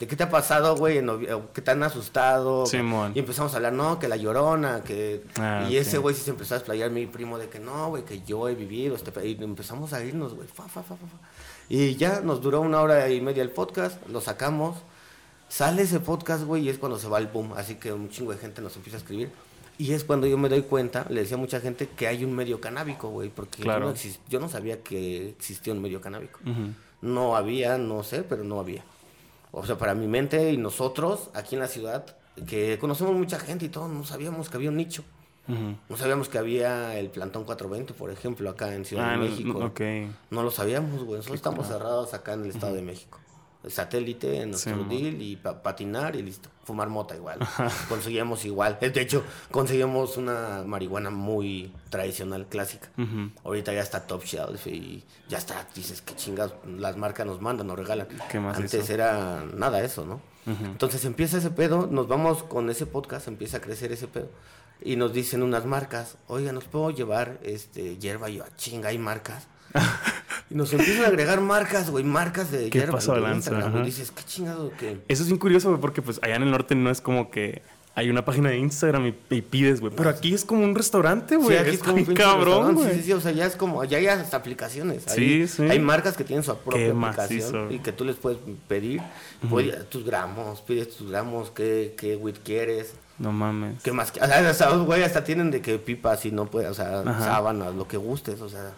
de 0.00 0.08
qué 0.08 0.16
te 0.16 0.24
ha 0.24 0.30
pasado, 0.30 0.74
güey, 0.76 0.98
o 0.98 1.52
que 1.52 1.62
te 1.62 1.70
han 1.70 1.80
asustado. 1.84 2.66
Simón. 2.66 3.12
Y 3.14 3.20
empezamos 3.20 3.52
a 3.52 3.56
hablar, 3.56 3.72
no, 3.72 4.00
que 4.00 4.08
la 4.08 4.16
llorona, 4.16 4.82
que... 4.82 5.22
Ah, 5.38 5.68
y 5.70 5.76
ese 5.76 5.98
güey 5.98 6.12
sí 6.16 6.22
se 6.22 6.30
empezó 6.30 6.54
a 6.54 6.56
explayar 6.56 6.90
mi 6.90 7.06
primo 7.06 7.38
de 7.38 7.48
que 7.48 7.60
no, 7.60 7.88
güey, 7.90 8.04
que 8.04 8.20
yo 8.22 8.48
he 8.48 8.56
vivido. 8.56 8.96
Este... 8.96 9.12
pe-". 9.12 9.24
Y 9.28 9.40
empezamos 9.40 9.92
a 9.92 10.02
irnos, 10.02 10.34
güey. 10.34 10.48
Fa, 10.48 10.64
fa, 10.64 10.82
fa, 10.82 10.96
fa. 10.96 11.06
Y 11.68 11.94
ya 11.94 12.20
nos 12.20 12.40
duró 12.40 12.62
una 12.62 12.80
hora 12.80 13.08
y 13.10 13.20
media 13.20 13.44
el 13.44 13.50
podcast, 13.50 14.04
lo 14.08 14.20
sacamos. 14.20 14.76
Sale 15.48 15.82
ese 15.82 16.00
podcast, 16.00 16.42
güey, 16.44 16.64
y 16.64 16.68
es 16.68 16.78
cuando 16.78 16.98
se 16.98 17.06
va 17.06 17.18
el 17.18 17.28
boom. 17.28 17.52
Así 17.56 17.76
que 17.76 17.92
un 17.92 18.08
chingo 18.10 18.32
de 18.32 18.38
gente 18.38 18.60
nos 18.60 18.74
empieza 18.74 18.96
a 18.96 19.00
escribir. 19.00 19.30
Y 19.82 19.92
es 19.94 20.04
cuando 20.04 20.26
yo 20.28 20.38
me 20.38 20.48
doy 20.48 20.62
cuenta, 20.62 21.06
le 21.10 21.22
decía 21.22 21.36
a 21.36 21.40
mucha 21.40 21.58
gente, 21.60 21.88
que 21.88 22.06
hay 22.06 22.24
un 22.24 22.32
medio 22.34 22.60
canábico, 22.60 23.08
güey. 23.08 23.30
Porque 23.30 23.62
Claro. 23.62 23.86
yo, 23.86 23.90
no 23.90 23.94
exis- 23.96 24.18
yo 24.28 24.38
no 24.38 24.48
sabía 24.48 24.80
que 24.82 25.30
existía 25.30 25.72
un 25.72 25.82
medio 25.82 26.00
canábico. 26.00 26.38
No 27.00 27.34
había, 27.36 27.78
no 27.78 28.04
sé, 28.04 28.22
pero 28.22 28.44
no 28.44 28.60
había. 28.60 28.84
O 29.50 29.66
sea, 29.66 29.76
para 29.78 29.94
mi 29.94 30.06
mente 30.06 30.52
y 30.52 30.56
nosotros, 30.56 31.30
aquí 31.34 31.56
en 31.56 31.60
la 31.62 31.68
ciudad, 31.68 32.06
que 32.46 32.78
conocemos 32.78 33.14
mucha 33.14 33.38
gente 33.40 33.64
y 33.64 33.68
todo, 33.70 33.88
no 33.88 34.04
sabíamos 34.04 34.48
que 34.48 34.56
había 34.56 34.70
un 34.70 34.76
nicho. 34.76 35.02
No 35.48 35.96
sabíamos 35.96 36.28
que 36.28 36.38
había 36.38 36.96
el 36.96 37.10
plantón 37.10 37.42
420, 37.44 37.92
por 37.94 38.10
ejemplo, 38.12 38.48
acá 38.48 38.72
en 38.74 38.84
Ciudad 38.84 39.08
Ah, 39.08 39.12
de 39.18 39.28
México. 39.28 39.72
no, 40.30 40.42
lo 40.44 40.50
sabíamos, 40.52 41.02
güey. 41.02 41.16
Nosotros 41.16 41.34
estamos 41.34 41.66
cerrados 41.66 42.14
acá 42.14 42.34
en 42.34 42.44
el 42.44 42.50
Estado 42.50 42.74
de 42.74 42.82
México. 42.82 43.18
El 43.64 43.72
satélite, 43.72 44.42
en 44.42 44.50
nuestro 44.50 44.76
Sí, 44.88 44.96
deal 45.02 45.20
y 45.20 45.34
pa- 45.36 45.60
patinar 45.60 46.14
y 46.14 46.22
listo. 46.22 46.48
Fumar 46.64 46.88
mota 46.88 47.16
igual. 47.16 47.38
Conseguíamos 47.88 48.44
igual. 48.44 48.78
De 48.80 49.00
hecho, 49.00 49.24
conseguimos 49.50 50.16
una 50.16 50.62
marihuana 50.64 51.10
muy 51.10 51.72
tradicional, 51.90 52.46
clásica. 52.48 52.88
Ahorita 53.44 53.72
ya 53.72 53.80
está 53.80 54.06
top 54.06 54.24
shelf 54.24 54.66
y 54.68 55.04
ya 55.28 55.38
está. 55.38 55.66
Dices 55.74 56.02
que 56.02 56.14
chingas, 56.14 56.52
las 56.78 56.96
marcas 56.96 57.26
nos 57.26 57.40
mandan, 57.40 57.66
nos 57.66 57.76
regalan. 57.78 58.06
¿Qué 58.30 58.38
más 58.38 58.56
Antes 58.56 58.84
hizo? 58.84 58.92
era 58.94 59.44
nada 59.54 59.82
eso, 59.82 60.06
¿no? 60.06 60.20
Entonces 60.46 61.04
empieza 61.04 61.38
ese 61.38 61.50
pedo, 61.50 61.86
nos 61.90 62.08
vamos 62.08 62.42
con 62.42 62.68
ese 62.70 62.86
podcast, 62.86 63.28
empieza 63.28 63.58
a 63.58 63.60
crecer 63.60 63.92
ese 63.92 64.08
pedo. 64.08 64.28
Y 64.84 64.96
nos 64.96 65.12
dicen 65.12 65.42
unas 65.44 65.64
marcas, 65.66 66.16
oiga, 66.26 66.50
¿nos 66.52 66.64
puedo 66.64 66.90
llevar 66.90 67.38
este 67.44 67.96
hierba? 67.98 68.28
Y 68.30 68.36
yo, 68.38 68.44
"Ah, 68.44 68.50
chinga, 68.56 68.88
hay 68.88 68.98
marcas. 68.98 69.46
y 70.52 70.54
nos 70.54 70.72
empiezan 70.72 71.04
a 71.04 71.08
agregar 71.08 71.40
marcas, 71.40 71.90
güey, 71.90 72.04
marcas 72.04 72.50
de 72.50 72.68
¿Qué 72.70 72.78
hierba. 72.80 72.94
pasó? 72.94 73.16
Instagram. 73.18 73.84
Dices, 73.84 74.10
qué 74.10 74.22
chingado 74.24 74.70
que... 74.78 75.00
Eso 75.08 75.22
es 75.22 75.28
bien 75.28 75.38
curioso, 75.38 75.68
güey, 75.70 75.80
porque 75.80 76.02
pues 76.02 76.20
allá 76.22 76.36
en 76.36 76.42
el 76.42 76.50
norte 76.50 76.74
no 76.74 76.90
es 76.90 77.00
como 77.00 77.30
que 77.30 77.62
hay 77.94 78.08
una 78.08 78.24
página 78.24 78.48
de 78.48 78.56
Instagram 78.58 79.06
y, 79.08 79.14
y 79.34 79.42
pides, 79.42 79.80
güey. 79.80 79.92
Pero 79.94 80.08
aquí 80.08 80.32
es 80.32 80.44
como 80.44 80.64
un 80.64 80.74
restaurante, 80.74 81.36
güey. 81.36 81.50
Sí, 81.50 81.56
aquí 81.56 81.68
es, 81.70 81.74
es 81.76 81.82
como 81.82 81.96
un 81.96 82.14
cabrón, 82.14 82.74
güey. 82.74 82.90
Sí, 82.90 82.96
sí, 82.98 83.02
sí, 83.04 83.12
o 83.12 83.20
sea, 83.20 83.32
ya 83.32 83.44
es 83.46 83.54
como, 83.56 83.84
ya 83.84 83.98
hay 83.98 84.06
hasta 84.06 84.38
aplicaciones. 84.38 85.02
Sí, 85.08 85.20
Ahí 85.20 85.48
sí. 85.48 85.62
Hay 85.64 85.78
marcas 85.78 86.16
que 86.16 86.24
tienen 86.24 86.42
su 86.42 86.56
propia 86.56 86.86
Qué 86.86 86.90
aplicación 86.90 87.52
macizo. 87.66 87.70
y 87.70 87.80
que 87.80 87.92
tú 87.92 88.04
les 88.04 88.16
puedes 88.16 88.38
pedir 88.66 89.02
tus 89.90 90.04
gramos, 90.04 90.60
pides 90.62 90.96
tus 90.96 91.10
gramos, 91.10 91.50
qué, 91.50 91.94
qué 91.98 92.16
weed 92.16 92.36
quieres. 92.42 92.94
No 93.18 93.30
mames. 93.30 93.82
¿Qué 93.82 93.92
más? 93.92 94.10
O 94.22 94.26
sea, 94.26 94.48
hasta, 94.48 94.70
güey, 94.76 95.02
hasta 95.02 95.22
tienen 95.22 95.50
de 95.50 95.60
que 95.60 95.78
pipas 95.78 96.24
y 96.24 96.30
no 96.32 96.46
puede, 96.46 96.68
o 96.68 96.74
sea, 96.74 97.00
Ajá. 97.00 97.24
sábanas, 97.24 97.74
lo 97.74 97.86
que 97.86 97.98
gustes, 97.98 98.40
o 98.40 98.48
sea, 98.48 98.72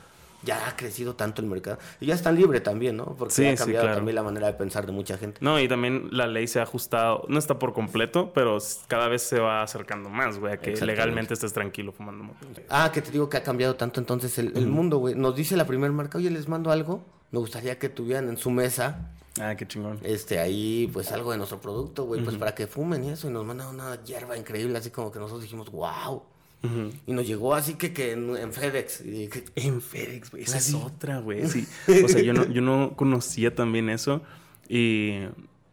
ya 0.45 0.69
ha 0.69 0.77
crecido 0.77 1.15
tanto 1.17 1.43
el 1.43 1.49
mercado. 1.49 1.79
Y 2.01 2.07
ya 2.07 2.15
están 2.15 2.37
libre 2.37 2.61
también, 2.61 2.97
¿no? 2.97 3.17
Porque 3.17 3.35
Sí, 3.35 3.47
ha 3.47 3.53
sí, 3.53 3.57
cambiado 3.57 3.85
claro. 3.85 3.97
también 3.97 4.15
la 4.15 4.23
manera 4.23 4.47
de 4.47 4.53
pensar 4.55 4.87
de 4.87 4.93
mucha 4.93 5.17
gente. 5.19 5.39
No, 5.41 5.59
y 5.61 5.67
también 5.69 6.09
la 6.13 6.27
ley 6.27 6.47
se 6.47 6.61
ha 6.61 6.63
ajustado, 6.65 7.25
no 7.29 7.39
está 7.39 7.59
por 7.59 7.73
completo, 7.73 8.33
pero 8.35 8.59
cada 8.89 9.09
vez 9.09 9.23
se 9.23 9.41
va 9.41 9.63
acercando 9.63 10.09
más, 10.11 10.39
güey, 10.39 10.53
a 10.55 10.57
que 10.59 10.75
legalmente 10.85 11.35
estés 11.35 11.53
tranquilo 11.53 11.93
fumando 11.93 12.25
moto. 12.25 12.47
Ah, 12.69 12.91
que 12.93 13.03
te 13.03 13.11
digo 13.11 13.29
que 13.29 13.37
ha 13.39 13.43
cambiado 13.43 13.75
tanto 13.77 14.01
entonces 14.01 14.37
el, 14.39 14.57
el 14.57 14.67
mundo, 14.67 14.99
güey. 14.99 15.15
Nos 15.15 15.35
dice 15.35 15.57
la 15.57 15.67
primera 15.67 15.93
marca, 15.93 16.19
oye, 16.19 16.31
les 16.31 16.49
mando 16.49 16.71
algo. 16.71 17.03
Me 17.31 17.39
gustaría 17.41 17.79
que 17.79 17.89
tuvieran 17.89 18.29
en 18.29 18.37
su 18.37 18.51
mesa, 18.51 19.11
Ah, 19.41 19.57
qué 19.57 19.67
chingón. 19.67 19.99
este, 20.05 20.39
ahí, 20.39 20.89
pues 20.93 21.11
algo 21.11 21.33
de 21.33 21.39
nuestro 21.39 21.61
producto, 21.61 22.05
güey, 22.05 22.23
pues 22.23 22.37
para 22.37 22.55
que 22.55 22.69
fumen 22.69 23.03
y 23.03 23.11
eso. 23.11 23.29
Y 23.29 23.33
nos 23.33 23.45
mandan 23.45 23.67
una 23.75 24.01
hierba 24.05 24.37
increíble, 24.39 24.79
así 24.79 24.91
como 24.91 25.11
que 25.11 25.19
nosotros 25.19 25.43
dijimos, 25.43 25.71
wow. 25.73 26.23
Y 27.07 27.13
nos 27.13 27.27
llegó 27.27 27.55
así 27.55 27.75
que, 27.75 27.93
que 27.93 28.13
en, 28.13 28.37
en 28.37 28.53
FedEx. 28.53 29.03
En 29.57 29.83
FedEx, 29.83 30.31
güey. 30.31 30.43
Esa 30.45 30.59
es 30.59 30.75
otra, 30.75 31.19
güey. 31.19 31.47
Sí. 31.47 31.67
O 32.05 32.09
sea, 32.09 32.23
yo 32.23 32.33
no, 32.33 32.49
yo 32.51 32.63
no 32.63 32.95
conocía 32.97 33.55
también 33.55 33.89
eso. 33.91 34.23
Y 34.69 35.21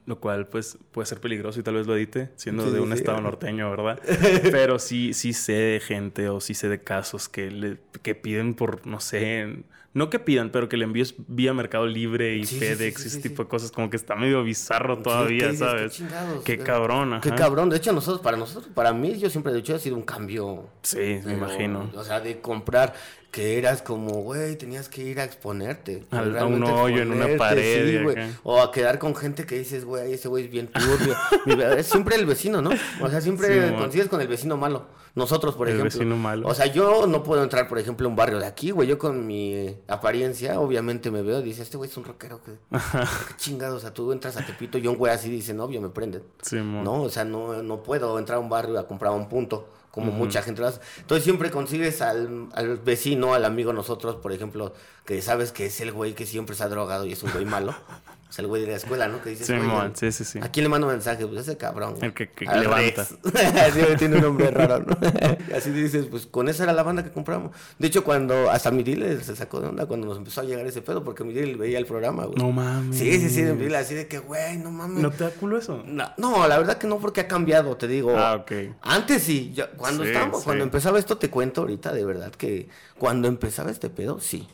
lo 0.06 0.20
cual, 0.20 0.48
pues, 0.48 0.78
puede 0.92 1.06
ser 1.06 1.22
peligroso 1.22 1.60
y 1.60 1.64
tal 1.64 1.76
vez 1.76 1.88
lo 1.88 1.96
edite, 1.96 2.32
siendo 2.36 2.66
Sí, 2.68 2.74
de 2.74 2.80
un 2.82 2.90
sí. 2.90 2.96
estado 2.96 3.22
norteño, 3.22 3.70
¿verdad? 3.70 4.02
Pero 4.52 4.80
sí, 4.80 5.14
sí 5.14 5.32
sé 5.32 5.54
de 5.54 5.80
gente 5.80 6.28
o 6.28 6.42
sí 6.42 6.54
sé 6.54 6.68
de 6.68 6.82
casos 6.82 7.30
que, 7.30 7.50
le, 7.52 7.78
que 8.02 8.16
piden 8.16 8.54
por, 8.56 8.86
no 8.86 9.00
sé, 9.00 9.64
no 9.94 10.10
que 10.10 10.20
pidan, 10.20 10.52
pero 10.52 10.70
que 10.70 10.78
le 10.78 10.86
envíes 10.86 11.16
vía 11.28 11.54
Mercado 11.54 11.86
Libre 11.86 12.36
y 12.38 12.46
Sí, 12.46 12.56
sí, 12.56 12.60
sí, 12.60 12.66
FedEx 12.66 13.02
sí, 13.02 13.04
y 13.04 13.08
ese 13.08 13.18
sí, 13.18 13.30
tipo 13.30 13.44
de 13.44 13.50
cosas. 13.50 13.72
Como 13.72 13.90
que 13.90 13.98
está 13.98 14.16
medio 14.16 14.44
bizarro 14.44 15.00
todavía. 15.00 15.54
¿sabes? 15.54 15.92
Qué 15.92 15.98
chingados, 15.98 16.44
Qué 16.44 16.58
cabrón, 16.60 17.14
ajá. 17.14 17.22
Qué 17.22 17.32
cabrón. 17.32 17.70
De 17.70 17.78
hecho, 17.78 17.92
nosotros, 17.92 18.22
para 18.22 18.38
nosotros, 18.38 18.72
para 18.74 18.94
mí, 18.94 19.18
yo 19.20 19.30
siempre 19.30 19.52
he 19.52 19.56
dicho, 19.56 19.76
ha 19.76 19.80
sido 19.80 19.98
un 19.98 20.04
cambio. 20.04 20.70
Sí, 20.82 21.20
me 21.26 21.34
imagino. 21.34 21.92
O 21.96 22.04
sea, 22.04 22.22
de 22.22 22.40
comprar, 22.40 22.94
que 23.32 23.58
eras 23.58 23.82
como, 23.82 24.22
güey, 24.22 24.58
tenías 24.58 24.90
que 24.90 25.02
ir 25.04 25.20
a 25.20 25.24
exponerte. 25.24 26.04
A, 26.12 26.22
Realmente 26.22 26.70
un 26.70 26.78
hoyo 26.78 27.02
en 27.02 27.12
una 27.12 27.28
sí, 27.28 27.38
pared. 27.38 28.30
O 28.44 28.62
a 28.62 28.72
quedar 28.72 29.00
con 29.00 29.16
gente 29.16 29.46
que 29.46 29.58
dices, 29.58 29.86
güey, 29.86 30.14
ese 30.14 30.28
güey 30.28 30.46
es 30.46 30.52
bien 30.52 30.68
turbio. 30.68 31.16
Es 31.78 31.88
siempre 31.88 32.16
el 32.16 32.26
vecino, 32.26 32.62
¿no? 32.62 32.72
O 33.02 33.10
sea, 33.10 33.22
siempre 33.22 33.70
Sí, 33.70 33.76
consigues 33.76 34.10
con 34.10 34.20
el 34.22 34.28
vecino 34.28 34.58
malo. 34.58 34.86
Nosotros, 35.16 35.56
por 35.56 35.68
El 35.68 35.76
ejemplo. 35.76 35.98
vecino 35.98 36.18
malo. 36.18 36.48
O 36.48 36.54
sea, 36.54 36.68
yo 36.68 37.08
no 37.08 37.24
puedo 37.24 37.44
entrar, 37.44 37.68
por 37.68 37.80
ejemplo, 37.80 38.08
a 38.08 38.10
un 38.10 38.16
barrio 38.16 38.40
de 38.40 38.46
aquí, 38.46 38.72
güey. 38.72 38.88
Yo 38.88 38.98
con 38.98 39.26
mi 39.26 39.76
apariencia, 39.88 40.60
obviamente 40.60 41.12
me 41.12 41.22
veo 41.22 41.40
y 41.40 41.44
dice, 41.44 41.62
este 41.64 41.78
güey 41.78 41.90
es 41.90 41.98
un 41.98 42.04
rockero. 42.04 42.42
que 42.44 42.52
¿Qué 42.72 43.36
chingados? 43.38 43.78
O 43.78 43.80
sea, 43.80 43.94
tú 43.94 44.12
entras 44.12 44.38
a 44.38 44.46
Tepito 44.46 44.78
y 44.78 44.88
un 44.88 44.96
güey 44.98 45.14
así 45.14 45.30
dice, 45.30 45.54
no, 45.54 45.66
obvio, 45.66 45.82
me 45.82 45.90
prenden. 45.90 46.24
Simón. 46.42 46.84
¿no? 46.84 47.04
O 47.04 47.10
sea, 47.10 47.24
no, 47.26 47.62
no 47.64 47.82
puedo 47.84 48.18
entrar 48.20 48.38
a 48.38 48.40
un 48.40 48.50
barrio 48.50 48.78
a 48.80 48.88
comprar 48.88 49.14
un 49.14 49.28
punto, 49.28 49.68
como 49.92 50.12
mucha 50.12 50.42
gente 50.42 50.62
lo 50.62 50.68
hace. 50.68 50.80
Entonces 51.00 51.24
siempre 51.24 51.52
consigues 51.52 52.02
al, 52.02 52.48
al 52.54 52.78
vecino, 52.78 53.34
al 53.34 53.46
amigo 53.46 53.74
nosotros, 53.74 54.16
por 54.16 54.32
ejemplo, 54.32 54.74
que 55.06 55.22
sabes 55.22 55.52
que 55.52 55.66
es 55.66 55.82
el 55.82 55.92
güey 55.92 56.14
que 56.14 56.26
siempre 56.26 56.56
ha 56.60 56.68
drogado 56.68 57.06
y 57.06 57.14
es 57.14 57.24
un 57.24 57.32
güey 57.32 57.46
malo. 57.46 57.76
O 58.32 58.34
sea, 58.34 58.44
el 58.44 58.48
güey 58.48 58.62
de 58.62 58.70
la 58.70 58.78
escuela, 58.78 59.10
¿no? 59.10 59.22
Que 59.22 59.32
dices, 59.32 59.46
Simón, 59.46 59.88
"Oye, 59.88 59.92
sí, 59.94 60.10
sí, 60.14 60.24
sí. 60.24 60.40
¿A 60.42 60.50
quién 60.50 60.64
le 60.64 60.70
mando 60.70 60.88
mensaje? 60.88 61.28
Pues 61.28 61.42
ese 61.42 61.58
cabrón. 61.58 61.96
El 62.00 62.14
que- 62.14 62.30
levanta. 62.40 63.02
Así 63.02 63.82
tiene 64.00 64.16
un 64.16 64.22
nombre 64.22 64.50
raro, 64.52 64.80
¿no? 64.88 64.98
Así 65.54 65.70
dices, 65.72 66.06
pues 66.10 66.28
con 66.28 66.48
esa 66.48 66.64
era 66.64 66.72
la 66.72 66.82
banda 66.84 67.04
que 67.04 67.12
compramos. 67.12 67.52
De 67.78 67.88
hecho, 67.88 68.06
cuando 68.06 68.50
hasta 68.50 68.72
mi 68.72 68.84
dealer 68.84 69.22
se 69.22 69.36
sacó 69.36 69.60
de 69.60 69.68
onda 69.68 69.86
cuando 69.86 70.08
nos 70.08 70.18
empezó 70.18 70.40
a 70.40 70.44
llegar 70.46 70.66
ese 70.66 70.82
pedo, 70.82 71.04
porque 71.04 71.26
mi 71.26 71.34
dealer 71.34 71.58
veía 71.58 71.78
el 71.78 71.86
programa, 71.86 72.24
güey. 72.24 72.38
No 72.38 72.54
mames. 72.54 72.98
Sí, 72.98 73.20
sí, 73.20 73.30
sí, 73.30 73.42
mi 73.42 73.58
dealer 73.64 73.76
así 73.82 73.96
de 73.96 74.08
que, 74.08 74.20
güey, 74.20 74.58
no 74.60 74.72
mames. 74.72 75.04
¿No 75.04 75.12
te 75.12 75.26
da 75.26 75.32
culo 75.32 75.58
eso? 75.58 75.84
No, 75.86 76.10
no, 76.16 76.48
la 76.48 76.58
verdad 76.58 76.78
que 76.78 76.88
no, 76.88 77.00
porque 77.00 77.20
ha 77.20 77.28
cambiado, 77.28 77.76
te 77.76 77.90
digo. 77.90 78.18
Ah, 78.18 78.36
ok. 78.36 78.52
Antes 78.82 79.24
sí, 79.24 79.52
yo- 79.54 79.70
cuando 79.76 80.04
Sí, 80.04 80.10
estábamos, 80.12 80.40
sí. 80.40 80.46
cuando 80.46 80.64
empezaba 80.64 81.00
esto, 81.00 81.18
te 81.18 81.30
cuento 81.30 81.60
ahorita, 81.60 81.92
de 81.92 82.06
verdad, 82.06 82.32
que 82.32 82.70
cuando 82.98 83.28
empezaba 83.28 83.72
este 83.72 83.90
pedo, 83.90 84.22
sí. 84.22 84.48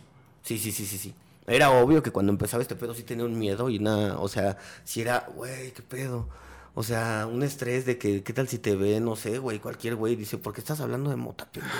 Sí, 0.47 0.57
sí, 0.57 0.71
sí, 0.71 0.85
sí, 0.85 0.97
sí. 0.97 1.13
Era 1.45 1.71
obvio 1.71 2.01
que 2.01 2.11
cuando 2.11 2.31
empezaba 2.31 2.61
este 2.61 2.75
pedo 2.75 2.93
sí 2.93 3.03
tenía 3.03 3.25
un 3.25 3.37
miedo 3.37 3.69
y 3.69 3.79
nada, 3.79 4.17
o 4.19 4.27
sea, 4.29 4.57
si 4.85 5.01
era, 5.01 5.27
güey, 5.35 5.71
qué 5.71 5.81
pedo. 5.81 6.27
O 6.73 6.83
sea, 6.83 7.27
un 7.31 7.41
estrés 7.43 7.85
de 7.85 7.97
que, 7.97 8.21
¿qué 8.23 8.33
tal 8.33 8.47
si 8.47 8.59
te 8.59 8.75
ve? 8.75 8.99
No 8.99 9.15
sé, 9.15 9.39
güey, 9.39 9.59
cualquier 9.59 9.95
güey 9.95 10.15
dice, 10.15 10.37
¿por 10.37 10.53
qué 10.53 10.61
estás 10.61 10.79
hablando 10.79 11.09
de 11.09 11.15
mota, 11.15 11.45
pendejo? 11.51 11.75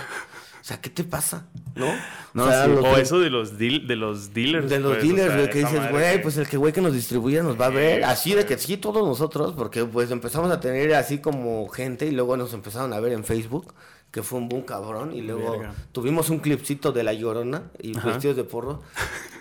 O 0.60 0.64
sea, 0.68 0.82
¿qué 0.82 0.90
te 0.90 1.04
pasa? 1.06 1.46
¿No? 1.76 1.86
No, 2.34 2.46
o 2.46 2.50
sea, 2.50 2.66
sí. 2.66 2.72
los 2.72 2.84
O 2.84 2.96
de- 2.96 3.02
eso 3.02 3.20
de 3.20 3.30
los, 3.30 3.58
deal, 3.58 3.88
de 3.88 3.96
los 3.96 4.34
dealers. 4.34 4.70
de 4.70 4.80
los 4.80 4.96
pues, 4.98 5.04
o 5.04 5.08
dealers, 5.08 5.28
sea, 5.28 5.38
güey, 5.38 5.50
que 5.52 5.60
dices, 5.60 5.92
güey, 5.92 6.22
pues 6.22 6.38
el 6.38 6.48
que 6.50 6.58
güey 6.58 6.74
que 6.74 6.82
nos 6.82 6.94
distribuye 6.94 7.42
nos 7.44 7.60
va 7.62 7.68
a 7.68 7.70
ver. 7.70 8.00
Sí, 8.00 8.04
Así 8.04 8.34
de 8.34 8.46
que 8.46 8.58
sí, 8.58 8.76
todos 8.78 9.06
nosotros, 9.08 9.54
porque 9.56 9.86
pues 9.86 10.12
empezamos 10.12 10.52
a 10.52 10.60
tener 10.60 10.94
así 10.96 11.20
como 11.20 11.70
gente 11.70 12.06
y 12.08 12.12
luego 12.12 12.36
nos 12.36 12.54
empezaron 12.54 12.92
a 12.92 13.00
ver 13.00 13.14
en 13.14 13.24
Facebook, 13.24 13.74
que 14.12 14.24
fue 14.24 14.40
un 14.40 14.50
boom 14.50 14.64
cabrón. 14.64 15.14
Y 15.14 15.22
luego 15.22 15.52
Verga. 15.52 15.74
tuvimos 15.92 16.30
un 16.30 16.40
clipcito 16.40 16.92
de 16.92 17.04
La 17.04 17.14
Llorona 17.14 17.72
y 17.80 17.98
Ajá. 17.98 18.10
vestidos 18.10 18.36
de 18.38 18.44
porro. 18.44 18.82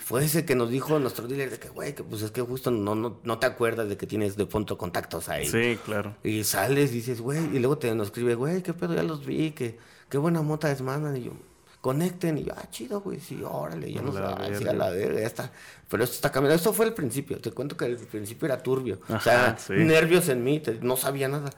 Fue 0.04 0.24
ese 0.24 0.44
que 0.44 0.54
nos 0.54 0.70
dijo 0.70 0.98
nuestro 1.00 1.26
dealer 1.26 1.50
de 1.50 1.58
que, 1.58 1.68
güey, 1.68 1.94
que 1.94 2.04
pues 2.04 2.22
es 2.22 2.30
que 2.30 2.40
justo 2.40 2.70
no, 2.70 2.94
no, 2.94 3.18
no 3.24 3.38
te 3.40 3.46
acuerdas 3.46 3.88
de 3.88 3.96
que 3.96 4.06
tienes 4.06 4.36
de 4.36 4.46
pronto 4.46 4.78
contactos 4.78 5.28
ahí. 5.28 5.46
Sí, 5.48 5.78
claro. 5.84 6.14
Y 6.22 6.44
sales, 6.44 6.92
dices, 6.92 7.20
güey, 7.20 7.40
y 7.56 7.58
luego 7.58 7.78
te 7.78 7.92
nos 7.94 8.08
escribe, 8.08 8.34
güey, 8.36 8.62
qué 8.62 8.72
pedo, 8.72 8.94
ya 8.94 9.02
los 9.02 9.26
vi, 9.26 9.50
que 9.50 9.78
qué 10.08 10.18
buena 10.18 10.42
mota 10.42 10.70
es 10.70 10.80
mandan. 10.80 11.16
Y 11.16 11.24
yo, 11.24 11.32
conecten. 11.80 12.38
Y 12.38 12.44
yo, 12.44 12.52
ah, 12.56 12.68
chido, 12.70 13.00
güey, 13.00 13.18
sí, 13.18 13.40
órale, 13.44 13.92
ya 13.92 13.98
A 14.00 14.02
nos 14.04 14.14
la 14.14 14.20
va, 14.20 14.44
sí, 14.46 14.52
verga. 14.52 14.70
a 14.70 14.74
la 14.74 14.90
verga, 14.90 15.20
ya 15.20 15.26
está. 15.26 15.52
Pero 15.88 16.04
esto 16.04 16.14
está 16.14 16.30
cambiando. 16.30 16.54
Esto 16.54 16.72
fue 16.72 16.86
el 16.86 16.94
principio. 16.94 17.40
Te 17.40 17.50
cuento 17.50 17.76
que 17.76 17.86
el 17.86 17.96
principio 17.96 18.46
era 18.46 18.62
turbio. 18.62 19.00
o 19.08 19.18
sea, 19.20 19.46
Ajá, 19.46 19.58
sí. 19.58 19.72
nervios 19.72 20.28
en 20.28 20.44
mí, 20.44 20.60
te- 20.60 20.78
no 20.82 20.96
sabía 20.96 21.26
nada. 21.28 21.50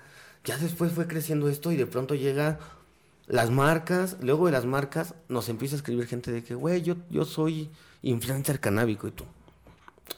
Ya 0.45 0.57
después 0.57 0.93
fue 0.93 1.07
creciendo 1.07 1.51
esto 1.51 1.71
y 1.73 1.77
de 1.77 1.87
pronto 1.87 2.15
llega 2.15 2.59
las 3.29 3.51
marcas. 3.51 4.17
Luego 4.21 4.47
de 4.47 4.53
las 4.53 4.65
marcas 4.65 5.15
nos 5.29 5.49
empieza 5.49 5.77
a 5.77 5.79
escribir 5.79 6.07
gente 6.07 6.33
de 6.33 6.43
que, 6.43 6.55
güey, 6.55 6.83
yo, 6.83 6.97
yo 7.11 7.25
soy 7.25 7.71
influencer 8.03 8.59
canábico. 8.61 9.07
Y 9.09 9.13
tú, 9.13 9.25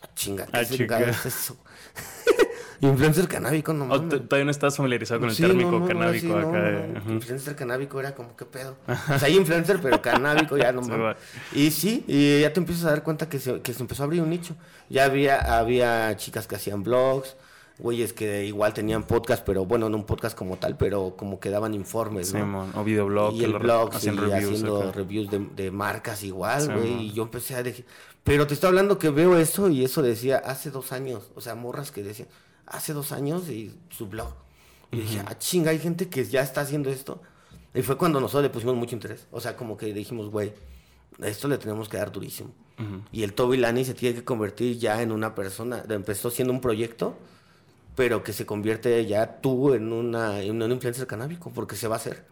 ah, 0.03 0.09
chinga, 0.15 0.47
¿qué 0.47 0.53
Ah, 0.57 0.61
es 0.63 1.27
eso? 1.27 1.57
influencer 2.83 3.29
canábico, 3.29 3.75
no 3.75 3.85
mames. 3.85 4.27
todavía 4.27 4.45
no 4.47 4.51
estás 4.51 4.75
familiarizado 4.77 5.21
con 5.21 5.29
el 5.29 5.35
Sí, 5.35 5.43
térmico 5.43 5.73
no, 5.73 5.81
no, 5.81 5.85
no, 5.85 5.87
canábico 5.87 6.27
sí, 6.27 6.33
no, 6.33 6.39
acá. 6.49 6.59
no, 6.71 6.99
Ajá. 6.99 7.11
Influencer 7.13 7.55
canábico 7.57 8.01
era 8.01 8.15
como, 8.15 8.35
¿qué 8.37 8.47
pedo? 8.47 8.77
O 9.15 9.19
sea, 9.19 9.29
hay 9.29 9.37
influencer, 9.37 9.81
pero 9.83 10.01
canábico 10.01 10.57
ya 10.57 10.73
no 10.73 10.83
Sí, 10.85 10.91
mames. 10.91 11.17
Y 11.53 11.71
sí, 11.73 12.05
y 12.07 12.41
ya 12.41 12.53
te 12.53 12.61
empiezas 12.61 12.87
a 12.87 12.91
dar 12.91 13.03
cuenta 13.03 13.29
que 13.29 13.39
se, 13.39 13.61
que 13.61 13.75
se 13.75 13.83
empezó 13.83 14.03
a 14.03 14.07
abrir 14.07 14.23
un 14.23 14.31
nicho. 14.31 14.57
Ya 14.89 15.05
había, 15.05 15.59
había 15.59 16.17
chicas 16.17 16.47
que 16.47 16.57
hacían 16.57 16.83
blogs, 16.83 17.37
güeyes 17.81 18.13
que 18.13 18.45
igual 18.47 18.73
tenían 18.75 19.03
podcast, 19.05 19.45
pero 19.45 19.65
bueno, 19.65 19.89
no 19.89 19.97
un 19.97 20.05
podcast 20.05 20.37
como 20.37 20.57
tal, 20.57 20.77
pero 20.77 21.15
como 21.17 21.41
que 21.41 21.51
daban 21.51 21.75
informes, 21.75 22.33
¿no? 22.33 22.41
Simón, 22.41 22.73
o 22.75 22.85
videoblog. 22.85 23.35
y 23.35 23.45
el 23.45 23.55
blog, 23.59 23.95
sí, 23.99 24.11
reviews 24.11 24.35
haciendo 24.45 24.83
acá. 24.83 24.93
reviews 24.93 25.31
de, 25.31 25.39
de 25.57 25.71
marcas 25.71 26.23
igual, 26.23 26.63
Sí, 26.63 26.69
güey. 26.69 26.91
man. 26.91 27.01
y 27.01 27.13
yo 27.13 27.23
empecé 27.25 27.55
a 27.57 27.63
decir, 27.63 27.85
pero 28.23 28.47
te 28.47 28.55
estoy 28.55 28.69
hablando 28.69 28.99
que 28.99 29.11
veo 29.11 29.37
eso 29.39 29.69
y 29.69 29.85
eso 29.85 30.03
decía 30.03 30.39
hace 30.39 30.71
dos 30.71 30.93
años. 30.93 31.31
O 31.35 31.41
sea, 31.41 31.55
morras 31.55 31.91
que 31.91 32.03
decían, 32.03 32.29
hace 32.67 32.93
dos 32.93 33.13
años 33.13 33.49
y 33.49 33.75
su 33.91 34.07
blog. 34.07 34.35
Y 34.93 34.99
dije, 35.01 35.23
ah, 35.27 35.39
chinga, 35.39 35.71
hay 35.71 35.79
gente 35.79 36.09
que 36.09 36.25
ya 36.25 36.43
está 36.43 36.61
haciendo 36.63 36.91
esto. 36.91 37.21
Y 37.75 37.83
fue 37.83 37.97
cuando 37.97 38.21
nosotros 38.21 38.43
le 38.43 38.51
pusimos 38.51 38.75
mucho 38.77 38.95
interés. 38.97 39.27
O 39.31 39.41
sea, 39.41 39.57
como 39.57 39.77
que 39.77 39.93
dijimos, 39.95 40.31
güey, 40.31 40.53
esto 41.23 41.47
le 41.49 41.59
tenemos 41.59 41.89
que 41.89 41.97
dar 41.97 42.11
durísimo. 42.13 42.51
Ujú. 42.79 43.03
Y 43.13 43.23
el 43.23 43.33
Toby 43.35 43.57
Lani 43.57 43.85
se 43.85 43.95
tiene 43.95 44.17
que 44.17 44.25
convertir 44.25 44.79
ya 44.79 45.01
en 45.03 45.13
una 45.13 45.35
persona. 45.35 45.85
Empezó 45.89 46.31
siendo 46.31 46.53
un 46.53 46.61
proyecto, 46.61 47.17
pero 48.01 48.23
que 48.23 48.33
se 48.33 48.47
convierte 48.47 49.05
ya 49.05 49.43
tú 49.43 49.75
en, 49.75 49.93
una, 49.93 50.41
en 50.41 50.63
un 50.63 50.73
influencer 50.73 51.07
canábico, 51.07 51.51
porque 51.51 51.77
se 51.77 51.87
va 51.87 51.97
a 51.97 51.99
hacer. 51.99 52.25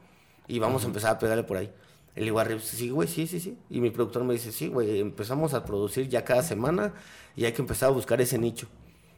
Y 0.46 0.60
vamos 0.60 0.84
a 0.84 0.86
empezar 0.86 1.10
a 1.14 1.18
pegarle 1.18 1.44
por 1.44 1.58
ahí. 1.58 1.70
El 2.14 2.26
igual, 2.26 2.58
sí, 2.62 2.88
güey, 2.88 3.06
sí, 3.06 3.26
sí, 3.26 3.38
sí. 3.38 3.58
Y 3.68 3.82
mi 3.82 3.90
productor 3.90 4.24
me 4.24 4.32
dice, 4.32 4.50
sí, 4.50 4.68
güey, 4.68 4.98
empezamos 4.98 5.52
a 5.52 5.66
producir 5.66 6.08
ya 6.08 6.24
cada 6.24 6.42
semana 6.42 6.94
y 7.36 7.44
hay 7.44 7.52
que 7.52 7.60
empezar 7.60 7.90
a 7.90 7.92
buscar 7.92 8.18
ese 8.22 8.38
nicho. 8.38 8.66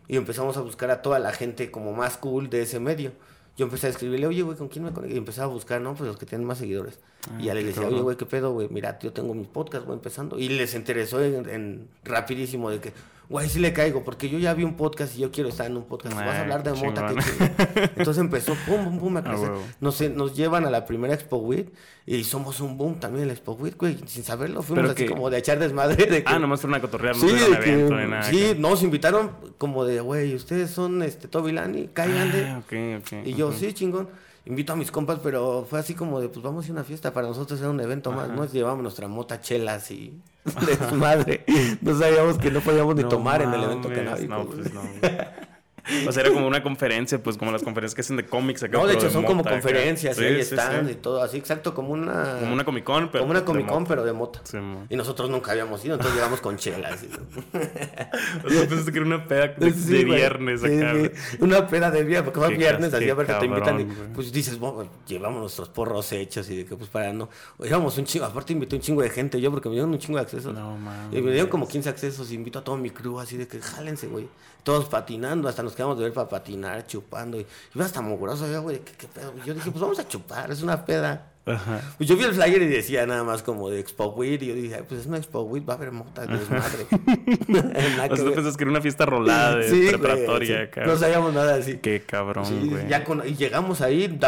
Y 0.08 0.16
empezamos 0.16 0.56
a 0.56 0.62
buscar 0.62 0.90
a 0.90 1.02
toda 1.02 1.20
la 1.20 1.32
gente 1.32 1.70
como 1.70 1.92
más 1.92 2.16
cool 2.16 2.50
de 2.50 2.62
ese 2.62 2.80
medio. 2.80 3.12
Yo 3.56 3.66
empecé 3.66 3.86
a 3.86 3.90
escribirle, 3.90 4.26
oye, 4.26 4.42
güey, 4.42 4.58
¿con 4.58 4.66
quién 4.66 4.84
me 4.84 4.90
conecto? 4.92 5.14
Y 5.14 5.18
empezaba 5.18 5.52
a 5.52 5.54
buscar, 5.54 5.80
¿no? 5.80 5.94
Pues 5.94 6.08
los 6.08 6.16
que 6.16 6.26
tienen 6.26 6.48
más 6.48 6.58
seguidores. 6.58 6.98
y 7.38 7.44
ya 7.44 7.52
Ah, 7.52 7.54
le 7.54 7.60
qué 7.60 7.66
decía, 7.68 7.86
oye, 7.86 8.00
güey, 8.00 8.16
¿qué 8.16 8.26
pedo, 8.26 8.50
güey? 8.54 8.66
Mira, 8.72 8.98
yo 8.98 9.12
tengo 9.12 9.34
mi 9.34 9.44
podcast, 9.44 9.86
voy 9.86 9.94
empezando. 9.94 10.36
Y 10.36 10.48
les 10.48 10.74
interesó 10.74 11.22
en, 11.22 11.48
en 11.48 11.88
rapidísimo 12.02 12.70
de 12.70 12.80
que, 12.80 12.92
güey, 13.30 13.48
sí 13.48 13.58
le 13.60 13.72
caigo, 13.72 14.04
porque 14.04 14.28
yo 14.28 14.38
ya 14.38 14.52
vi 14.52 14.64
un 14.64 14.74
podcast 14.74 15.16
y 15.16 15.20
yo 15.20 15.30
quiero 15.30 15.48
estar 15.48 15.66
en 15.66 15.76
un 15.78 15.84
podcast. 15.84 16.14
Vas 16.16 16.26
Ah, 16.26 16.36
a 16.36 16.40
hablar 16.42 16.62
de 16.62 16.72
mota. 16.74 17.14
Entonces 17.96 18.18
empezó, 18.18 18.54
pum, 18.66 18.84
pum, 18.84 18.98
pum, 18.98 19.16
a 19.16 19.22
crecer. 19.24 19.50
huevo. 19.50 19.62
nos, 19.80 20.00
nos 20.10 20.36
llevan 20.36 20.66
a 20.66 20.70
la 20.70 20.84
primera 20.84 21.14
Expo 21.14 21.38
WIT 21.38 21.68
y 22.06 22.24
somos 22.24 22.60
un 22.60 22.76
boom 22.76 22.98
también 23.00 23.22
en 23.22 23.28
la 23.28 23.34
Expo 23.34 23.52
WIT, 23.52 23.76
güey, 23.78 23.96
sin 24.06 24.24
saberlo. 24.24 24.62
Fuimos 24.62 24.82
Pero 24.82 24.92
así 24.94 25.04
que- 25.04 25.10
como 25.10 25.30
de 25.30 25.38
echar 25.38 25.58
desmadre. 25.58 26.06
De 26.06 26.24
que, 26.24 26.32
Ah, 26.32 26.38
nomás 26.38 26.60
fueron 26.60 26.74
a 26.78 26.80
cotorrear, 26.80 27.16
no 27.16 27.22
Sí, 27.22 27.28
de 27.34 27.58
que- 27.60 27.72
evento 27.72 27.96
ni 27.96 28.10
nada. 28.10 28.22
sí, 28.24 28.54
nos 28.58 28.82
invitaron 28.82 29.30
como 29.58 29.84
de, 29.84 30.00
güey, 30.00 30.34
ustedes 30.34 30.70
son 30.70 31.02
este 31.02 31.28
Toby 31.28 31.52
Lani, 31.52 31.88
cáiganle. 31.92 32.46
Ah, 32.46 32.58
ok, 32.58 32.72
ok. 33.00 33.26
y 33.26 33.34
yo, 33.34 33.52
sí, 33.52 33.72
chingón. 33.72 34.08
Invito 34.46 34.72
a 34.72 34.76
mis 34.76 34.90
compas, 34.90 35.18
pero 35.22 35.66
fue 35.68 35.78
así 35.78 35.94
como 35.94 36.20
de, 36.20 36.28
pues 36.28 36.42
vamos 36.42 36.64
a 36.64 36.68
ir 36.68 36.70
a 36.72 36.74
una 36.74 36.84
fiesta. 36.84 37.12
Para 37.12 37.28
nosotros 37.28 37.60
era 37.60 37.70
un 37.70 37.80
evento 37.80 38.10
más. 38.10 38.28
Nos 38.28 38.52
llevamos 38.52 38.82
nuestra 38.82 39.06
mota 39.06 39.40
chelas 39.40 39.90
y 39.90 40.20
desmadre. 40.66 41.44
No 41.80 41.98
sabíamos 41.98 42.38
que 42.38 42.50
no 42.50 42.60
podíamos 42.60 42.94
ni 42.96 43.02
No 43.02 43.08
tomar 43.08 43.42
en 43.42 43.52
el 43.52 43.64
evento 43.64 43.88
canábico. 43.88 44.34
No, 44.34 44.46
pues 44.46 44.72
no. 44.72 44.82
O 46.08 46.12
sea, 46.12 46.22
era 46.22 46.32
como 46.32 46.46
una 46.46 46.62
conferencia, 46.62 47.22
pues 47.22 47.36
como 47.36 47.52
las 47.52 47.62
conferencias 47.62 47.94
que 47.94 48.00
hacen 48.00 48.16
de 48.16 48.24
cómics 48.26 48.62
acá. 48.62 48.78
No, 48.78 48.86
de 48.86 48.94
hecho 48.94 49.10
son 49.10 49.24
como 49.24 49.38
mota 49.38 49.50
conferencias, 49.50 50.16
Sí, 50.16 50.42
stands 50.42 50.88
sí. 50.88 50.92
y 50.92 50.96
todo, 50.96 51.22
así 51.22 51.36
exacto, 51.36 51.74
como 51.74 51.90
una... 51.90 52.38
Como 52.40 52.52
una 52.52 52.64
Comic 52.64 52.84
Con, 52.84 53.10
pero. 53.10 53.22
como 53.24 53.32
una 53.32 53.44
Comic 53.44 53.66
Con, 53.66 53.86
pero 53.86 54.04
de 54.04 54.12
mota. 54.12 54.40
Y 54.88 54.96
nosotros 54.96 55.30
nunca 55.30 55.52
habíamos 55.52 55.84
ido, 55.84 55.94
entonces 55.94 56.16
llegamos 56.16 56.40
con 56.40 56.56
chelas. 56.56 57.02
y- 57.04 57.08
O 58.46 58.50
sea, 58.50 58.60
pensaste 58.68 58.92
que 58.92 58.98
era 58.98 59.06
una 59.06 59.26
peda 59.26 59.48
de, 59.48 60.04
viernes 60.04 60.64
acá. 60.64 60.94
Una 61.40 61.66
peda 61.66 61.90
de 61.90 62.04
viernes, 62.04 62.24
porque 62.32 62.40
va 62.40 62.48
viernes, 62.48 62.92
así 62.92 63.08
a 63.08 63.14
ver 63.14 63.26
que 63.26 63.34
te 63.34 63.46
invitan 63.46 63.80
y 63.80 63.84
pues 64.14 64.32
dices, 64.32 64.58
bueno, 64.58 64.88
llevamos 65.06 65.40
nuestros 65.40 65.68
porros 65.68 66.10
hechos 66.12 66.48
y 66.50 66.56
de 66.56 66.64
que 66.64 66.76
pues 66.76 66.88
para 66.90 67.12
no. 67.12 67.28
Éramos 67.62 67.96
un 67.98 68.04
chingo, 68.04 68.24
aparte 68.24 68.52
invité 68.52 68.76
un 68.76 68.82
chingo 68.82 69.02
de 69.02 69.10
gente 69.10 69.40
yo 69.40 69.50
porque 69.50 69.68
me 69.68 69.74
dieron 69.74 69.90
un 69.90 69.98
chingo 69.98 70.18
de 70.18 70.22
accesos. 70.24 70.54
No, 70.54 70.76
mames. 70.76 71.18
Y 71.18 71.22
me 71.22 71.30
dieron 71.32 71.48
como 71.50 71.66
15 71.68 71.88
accesos 71.88 72.30
y 72.30 72.34
invito 72.34 72.58
a 72.58 72.64
todo 72.64 72.76
mi 72.76 72.90
crew 72.90 73.18
así 73.20 73.36
de 73.36 73.46
que 73.46 73.60
jálense, 73.60 74.06
güey. 74.06 74.28
Todos 74.62 74.86
patinando, 74.86 75.48
hasta 75.48 75.62
nos 75.62 75.69
quedamos 75.74 75.98
de 75.98 76.04
ver 76.04 76.12
para 76.12 76.28
patinar, 76.28 76.86
chupando. 76.86 77.38
Y 77.38 77.46
iba 77.74 77.84
hasta 77.84 78.00
mugroso 78.00 78.46
güey, 78.62 78.80
¿qué, 78.80 78.92
qué 78.92 79.06
pedo? 79.06 79.34
Yo 79.44 79.54
dije, 79.54 79.70
pues 79.70 79.80
vamos 79.80 79.98
a 79.98 80.06
chupar, 80.06 80.50
es 80.50 80.62
una 80.62 80.84
peda. 80.84 81.29
Ajá. 81.46 81.80
Pues 81.96 82.08
yo 82.08 82.16
vi 82.16 82.24
el 82.24 82.34
flyer 82.34 82.62
y 82.62 82.66
decía 82.66 83.06
nada 83.06 83.24
más 83.24 83.42
como 83.42 83.70
de 83.70 83.80
Expo 83.80 84.06
Weed 84.08 84.42
y 84.42 84.46
yo 84.48 84.54
dije, 84.54 84.74
"Ay, 84.76 84.84
pues 84.86 85.00
es 85.00 85.06
una 85.06 85.16
Expo 85.16 85.40
Weed, 85.42 85.64
va 85.68 85.72
a 85.74 85.76
haber 85.76 85.90
mota, 85.90 86.26
desmadre. 86.26 86.86
O 88.10 88.16
sea, 88.16 88.24
tú 88.24 88.32
pensaste 88.34 88.58
que 88.58 88.64
era 88.64 88.70
una 88.70 88.80
fiesta 88.80 89.06
rolada 89.06 89.56
de 89.56 89.68
Sí, 89.70 89.86
preparatoria 89.88 90.70
sí. 90.72 90.80
No 90.84 90.96
sabíamos 90.96 91.32
nada 91.34 91.54
así. 91.54 91.78
Qué 91.78 92.02
cabrón, 92.02 92.44
Sí, 92.44 92.68
güey. 92.68 92.88
ya 92.88 93.04
con- 93.04 93.26
y 93.26 93.34
llegamos 93.34 93.80
ahí, 93.80 94.18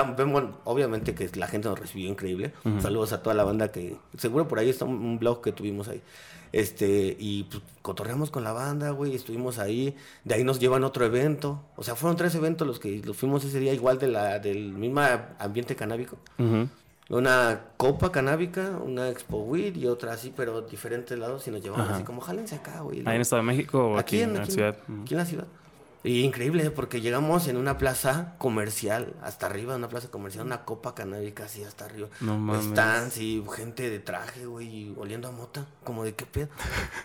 obviamente 0.64 1.14
que 1.14 1.28
la 1.36 1.46
gente 1.48 1.68
nos 1.68 1.78
recibió 1.78 2.08
increíble. 2.08 2.52
Saludos 2.80 3.12
a 3.12 3.22
toda 3.22 3.34
la 3.34 3.44
banda 3.44 3.70
que, 3.70 3.96
seguro 4.16 4.48
por 4.48 4.58
ahí 4.58 4.70
está 4.70 4.84
un, 4.84 4.94
un 4.96 5.18
blog 5.18 5.42
que 5.42 5.52
tuvimos 5.52 5.88
ahí. 5.88 6.02
Este, 6.52 7.16
y 7.18 7.44
pues 7.44 7.62
cotorreamos 7.80 8.30
con 8.30 8.44
la 8.44 8.52
banda, 8.52 8.90
güey, 8.90 9.14
estuvimos 9.14 9.58
ahí, 9.58 9.96
de 10.24 10.34
ahí 10.34 10.44
nos 10.44 10.60
llevan 10.60 10.84
otro 10.84 11.04
evento. 11.06 11.62
O 11.76 11.82
sea, 11.82 11.94
fueron 11.94 12.16
tres 12.16 12.34
eventos 12.34 12.66
los 12.66 12.78
que 12.78 13.00
los 13.04 13.16
fuimos 13.16 13.42
ese 13.44 13.58
día, 13.58 13.72
igual 13.72 13.98
de 13.98 14.08
la, 14.08 14.38
del 14.38 14.72
mismo 14.72 15.00
ambiente 15.38 15.74
canábico. 15.76 16.18
Ujú. 16.38 16.68
Una 17.12 17.60
copa 17.76 18.10
canábica, 18.10 18.78
una 18.82 19.10
Expo 19.10 19.38
Weed 19.42 19.76
y 19.76 19.86
otra 19.86 20.12
así, 20.12 20.32
pero 20.34 20.62
diferentes 20.62 21.18
lados 21.18 21.46
y 21.46 21.50
nos 21.50 21.62
llevamos 21.62 21.90
así 21.90 22.04
como, 22.04 22.22
jálense 22.22 22.54
acá, 22.54 22.80
güey. 22.80 23.02
¿Ahí 23.04 23.16
en 23.16 23.20
Estado 23.20 23.42
de 23.42 23.46
México 23.46 23.88
o 23.88 23.98
aquí, 23.98 24.22
en, 24.22 24.34
la 24.34 24.46
ciudad? 24.46 24.76
Aquí 25.02 25.12
en 25.12 25.18
la 25.18 25.26
ciudad. 25.26 25.46
Y 26.04 26.22
increíble, 26.22 26.70
porque 26.70 27.00
llegamos 27.00 27.46
en 27.46 27.56
una 27.56 27.78
plaza 27.78 28.34
comercial, 28.38 29.14
hasta 29.22 29.46
arriba, 29.46 29.76
una 29.76 29.88
plaza 29.88 30.08
comercial, 30.08 30.46
una 30.46 30.64
copa 30.64 30.94
canábica 30.94 31.44
así 31.44 31.62
hasta 31.62 31.84
arriba. 31.84 32.08
No 32.20 32.38
mames. 32.38 32.66
Stands 32.66 33.18
y 33.18 33.44
gente 33.54 33.88
de 33.88 34.00
traje, 34.00 34.46
güey, 34.46 34.92
oliendo 34.96 35.28
a 35.28 35.30
mota, 35.30 35.66
como 35.84 36.02
de 36.04 36.14
qué 36.14 36.26
pedo. 36.26 36.48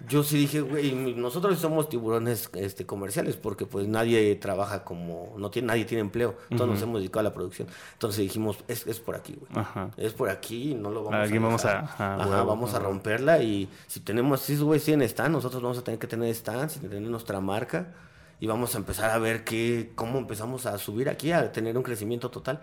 Yo 0.08 0.24
sí 0.24 0.38
dije, 0.38 0.62
güey, 0.62 1.14
nosotros 1.14 1.60
somos 1.60 1.90
tiburones 1.90 2.50
este, 2.54 2.88
comerciales, 2.88 3.38
porque 3.38 3.68
pues 3.68 3.88
nadie 3.88 4.36
trabaja 4.36 4.84
como, 4.84 5.36
no 5.38 5.52
tiene, 5.52 5.68
nadie 5.68 5.86
tiene 5.86 6.02
empleo, 6.02 6.36
todos 6.50 6.68
nos 6.68 6.82
hemos 6.82 7.00
dedicado 7.00 7.20
a 7.20 7.24
la 7.30 7.34
producción. 7.34 7.68
Entonces 7.94 8.22
dijimos, 8.22 8.58
es, 8.68 8.88
es 8.88 9.00
por 9.00 9.16
aquí, 9.16 9.38
güey. 9.40 9.66
Es 9.98 10.14
por 10.14 10.30
aquí, 10.30 10.74
no 10.74 10.90
lo 10.90 11.04
vamos 11.04 11.32
a 11.32 11.40
vamos 11.40 11.66
a, 11.66 11.80
Ajá, 11.80 12.44
vamos 12.44 12.74
a 12.74 12.80
romperla 12.80 13.44
y 13.44 13.70
si 13.88 14.00
tenemos, 14.00 14.42
si 14.42 14.58
güey 14.58 14.82
en 14.88 15.08
stands, 15.08 15.32
nosotros 15.32 15.62
vamos 15.62 15.78
a 15.78 15.84
tener 15.84 16.00
que 16.00 16.08
tener 16.08 16.34
stands 16.34 16.78
y 16.78 16.80
tener 16.80 17.02
nuestra 17.02 17.40
marca 17.40 17.94
y 18.40 18.48
vamos 18.48 18.76
a 18.76 18.78
empezar 18.78 19.10
a 19.12 19.18
ver 19.18 19.44
qué, 19.44 19.92
cómo 19.96 20.20
empezamos 20.20 20.66
a 20.66 20.78
subir 20.78 21.10
aquí, 21.10 21.32
a 21.32 21.52
tener 21.52 21.76
un 21.78 21.84
crecimiento 21.84 22.30
total. 22.30 22.62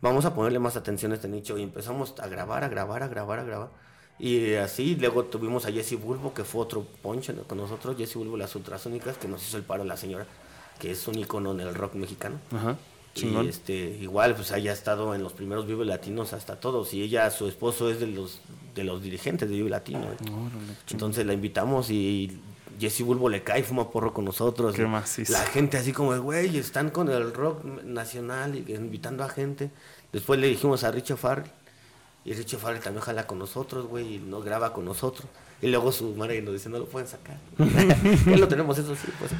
Vamos 0.00 0.24
a 0.24 0.34
ponerle 0.34 0.58
más 0.58 0.76
atención 0.76 1.12
a 1.12 1.14
este 1.14 1.28
nicho 1.28 1.56
y 1.56 1.62
empezamos 1.62 2.14
a 2.18 2.26
grabar, 2.26 2.64
a 2.64 2.68
grabar, 2.68 3.02
a 3.02 3.08
grabar, 3.08 3.38
a 3.38 3.44
grabar. 3.44 3.68
Y 4.18 4.54
así, 4.54 4.96
luego 4.96 5.24
tuvimos 5.24 5.64
a 5.64 5.72
Jesse 5.72 5.98
Bulbo, 6.00 6.34
que 6.34 6.44
fue 6.44 6.60
otro 6.60 6.84
poncho 7.02 7.32
con 7.46 7.58
nosotros, 7.58 7.96
Jesse 7.96 8.16
Bulbo, 8.16 8.36
las 8.36 8.54
ultrasónicas, 8.54 9.16
que 9.16 9.28
nos 9.28 9.46
hizo 9.46 9.56
el 9.56 9.62
paro 9.62 9.84
la 9.84 9.96
señora, 9.96 10.26
que 10.78 10.90
es 10.90 11.08
un 11.08 11.18
icono 11.18 11.52
en 11.52 11.60
el 11.60 11.74
rock 11.74 11.94
mexicano. 11.94 12.36
Y 13.14 13.48
este, 13.48 13.74
igual, 13.74 14.34
pues 14.34 14.52
haya 14.52 14.72
estado 14.72 15.14
en 15.14 15.22
los 15.22 15.32
primeros 15.32 15.66
Vive 15.66 15.84
Latinos 15.84 16.32
hasta 16.32 16.60
todos. 16.60 16.92
Y 16.94 17.02
ella, 17.02 17.30
su 17.30 17.48
esposo 17.48 17.90
es 17.90 17.98
de 17.98 18.06
los, 18.08 18.40
de 18.74 18.84
los 18.84 19.02
dirigentes 19.02 19.48
de 19.48 19.56
Vive 19.56 19.70
Latino. 19.70 20.06
Entonces 20.90 21.26
la 21.26 21.32
invitamos 21.32 21.90
y 21.90 22.40
Jesse 22.78 23.02
Bulbo 23.02 23.28
le 23.28 23.42
cae, 23.42 23.62
fuma 23.62 23.90
porro 23.90 24.12
con 24.12 24.24
nosotros. 24.24 24.74
Qué 24.74 24.86
La 25.28 25.40
gente 25.40 25.76
así 25.76 25.92
como, 25.92 26.16
güey, 26.20 26.56
están 26.56 26.90
con 26.90 27.08
el 27.08 27.32
rock 27.32 27.64
nacional 27.64 28.54
y 28.54 28.72
invitando 28.72 29.24
a 29.24 29.28
gente. 29.28 29.70
Después 30.12 30.38
le 30.38 30.48
dijimos 30.48 30.84
a 30.84 30.90
Richie 30.90 31.16
Farrell. 31.16 31.50
Y 32.24 32.34
Richie 32.34 32.58
Farrell 32.58 32.82
también 32.82 33.02
jala 33.02 33.26
con 33.26 33.38
nosotros, 33.38 33.86
güey, 33.86 34.16
y 34.16 34.18
nos 34.18 34.44
graba 34.44 34.72
con 34.72 34.84
nosotros. 34.84 35.26
Y 35.60 35.68
luego 35.68 35.90
su 35.90 36.14
madre 36.14 36.40
nos 36.40 36.54
dice, 36.54 36.68
no 36.68 36.78
lo 36.78 36.86
pueden 36.86 37.08
sacar. 37.08 37.36
ya 38.26 38.36
lo 38.36 38.46
tenemos, 38.46 38.78
eso 38.78 38.94
sí, 38.94 39.08
pues. 39.18 39.32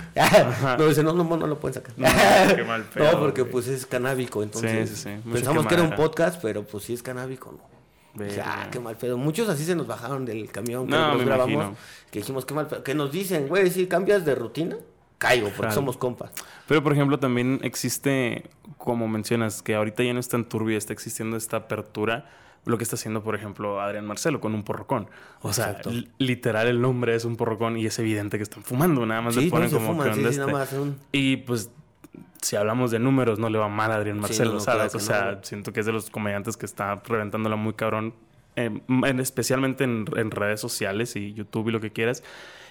nos 0.79 0.89
dice, 0.89 1.03
no, 1.03 1.13
no, 1.13 1.25
no 1.37 1.47
lo 1.47 1.59
pueden 1.61 1.75
sacar. 1.75 1.93
No, 1.97 2.57
qué 2.57 2.65
mal 2.65 2.83
pedo, 2.95 3.13
No, 3.13 3.21
porque 3.21 3.45
pues 3.45 3.69
es 3.69 3.87
canábico, 3.87 4.43
entonces. 4.43 4.89
Sí, 4.91 4.97
sí, 4.97 5.03
sí. 5.03 5.31
Pensamos 5.31 5.67
que 5.67 5.75
era 5.75 5.83
un 5.85 5.95
podcast, 5.95 6.41
pero 6.43 6.65
pues 6.65 6.85
sí 6.85 6.95
es 6.95 7.03
canábico, 7.03 7.53
¿no? 7.53 7.78
Ya, 8.15 8.69
qué 8.71 8.81
mal 8.81 8.97
pedo. 8.97 9.17
Muchos 9.17 9.49
así 9.49 9.65
se 9.65 9.75
nos 9.75 9.87
bajaron 9.87 10.25
del 10.25 10.51
camión 10.51 10.87
que 10.87 10.93
nos 10.93 11.25
grabamos. 11.25 11.77
Que 12.11 12.21
dijimos, 12.21 12.45
qué 12.45 12.55
mal 12.55 12.67
pedo. 12.67 12.83
Que 12.83 12.95
nos 12.95 13.13
dicen, 13.13 13.49
güey, 13.49 13.71
si 13.71 13.87
cambias 13.87 14.25
de 14.25 14.35
rutina, 14.35 14.77
caigo, 15.19 15.51
porque 15.57 15.73
somos 15.73 15.97
compas. 15.97 16.31
Pero, 16.67 16.83
por 16.83 16.93
ejemplo, 16.93 17.19
también 17.19 17.61
existe, 17.63 18.51
como 18.77 19.09
mencionas, 19.09 19.63
que 19.63 19.75
ahorita 19.75 20.03
ya 20.03 20.15
no 20.15 20.21
está 20.21 20.37
en 20.37 20.45
turbio, 20.45 20.77
está 20.79 20.93
existiendo 20.93 21.37
esta 21.37 21.59
apertura. 21.59 22.31
Lo 22.65 22.77
que 22.77 22.85
está 22.85 22.97
haciendo, 22.97 23.23
por 23.23 23.35
ejemplo, 23.35 23.81
Adrián 23.81 24.05
Marcelo 24.05 24.41
con 24.41 24.55
un 24.55 24.63
porrocón. 24.63 25.09
O 25.41 25.53
sea, 25.53 25.81
literal 26.19 26.67
el 26.67 26.81
nombre 26.81 27.15
es 27.15 27.25
un 27.25 27.37
porrocón 27.37 27.79
y 27.79 27.87
es 27.87 27.99
evidente 27.99 28.37
que 28.37 28.43
están 28.43 28.63
fumando. 28.63 29.07
Nada 29.07 29.23
más 29.23 29.37
le 29.37 29.49
ponen 29.49 29.71
como 29.71 30.03
que 30.03 30.13
sí, 30.13 30.25
este. 30.25 30.45
Y 31.13 31.37
pues 31.39 31.71
si 32.43 32.57
hablamos 32.57 32.91
de 32.91 32.99
números, 32.99 33.39
no 33.39 33.49
le 33.49 33.59
va 33.59 33.69
mal 33.69 33.91
a 33.93 33.97
Adrián 33.97 34.21
Marcelo, 34.21 34.61
¿sabes? 34.61 34.95
o 34.95 35.01
sea, 35.01 35.41
siento 35.43 35.73
que 35.73 35.81
es 35.81 35.87
de 35.87 35.93
los 35.93 36.11
comediantes 36.11 36.57
que 36.57 36.67
está 36.67 36.97
reventándola 37.07 37.57
muy 37.57 37.75
cabrón, 37.75 38.15
em, 38.57 38.81
especialmente 39.19 39.85
en, 39.85 40.07
redes 40.07 40.61
sociales 40.61 41.17
y 41.17 41.35
YouTube 41.35 41.69
y 41.69 41.73
lo 41.73 41.81
que 41.81 41.91
quieras. 41.91 42.23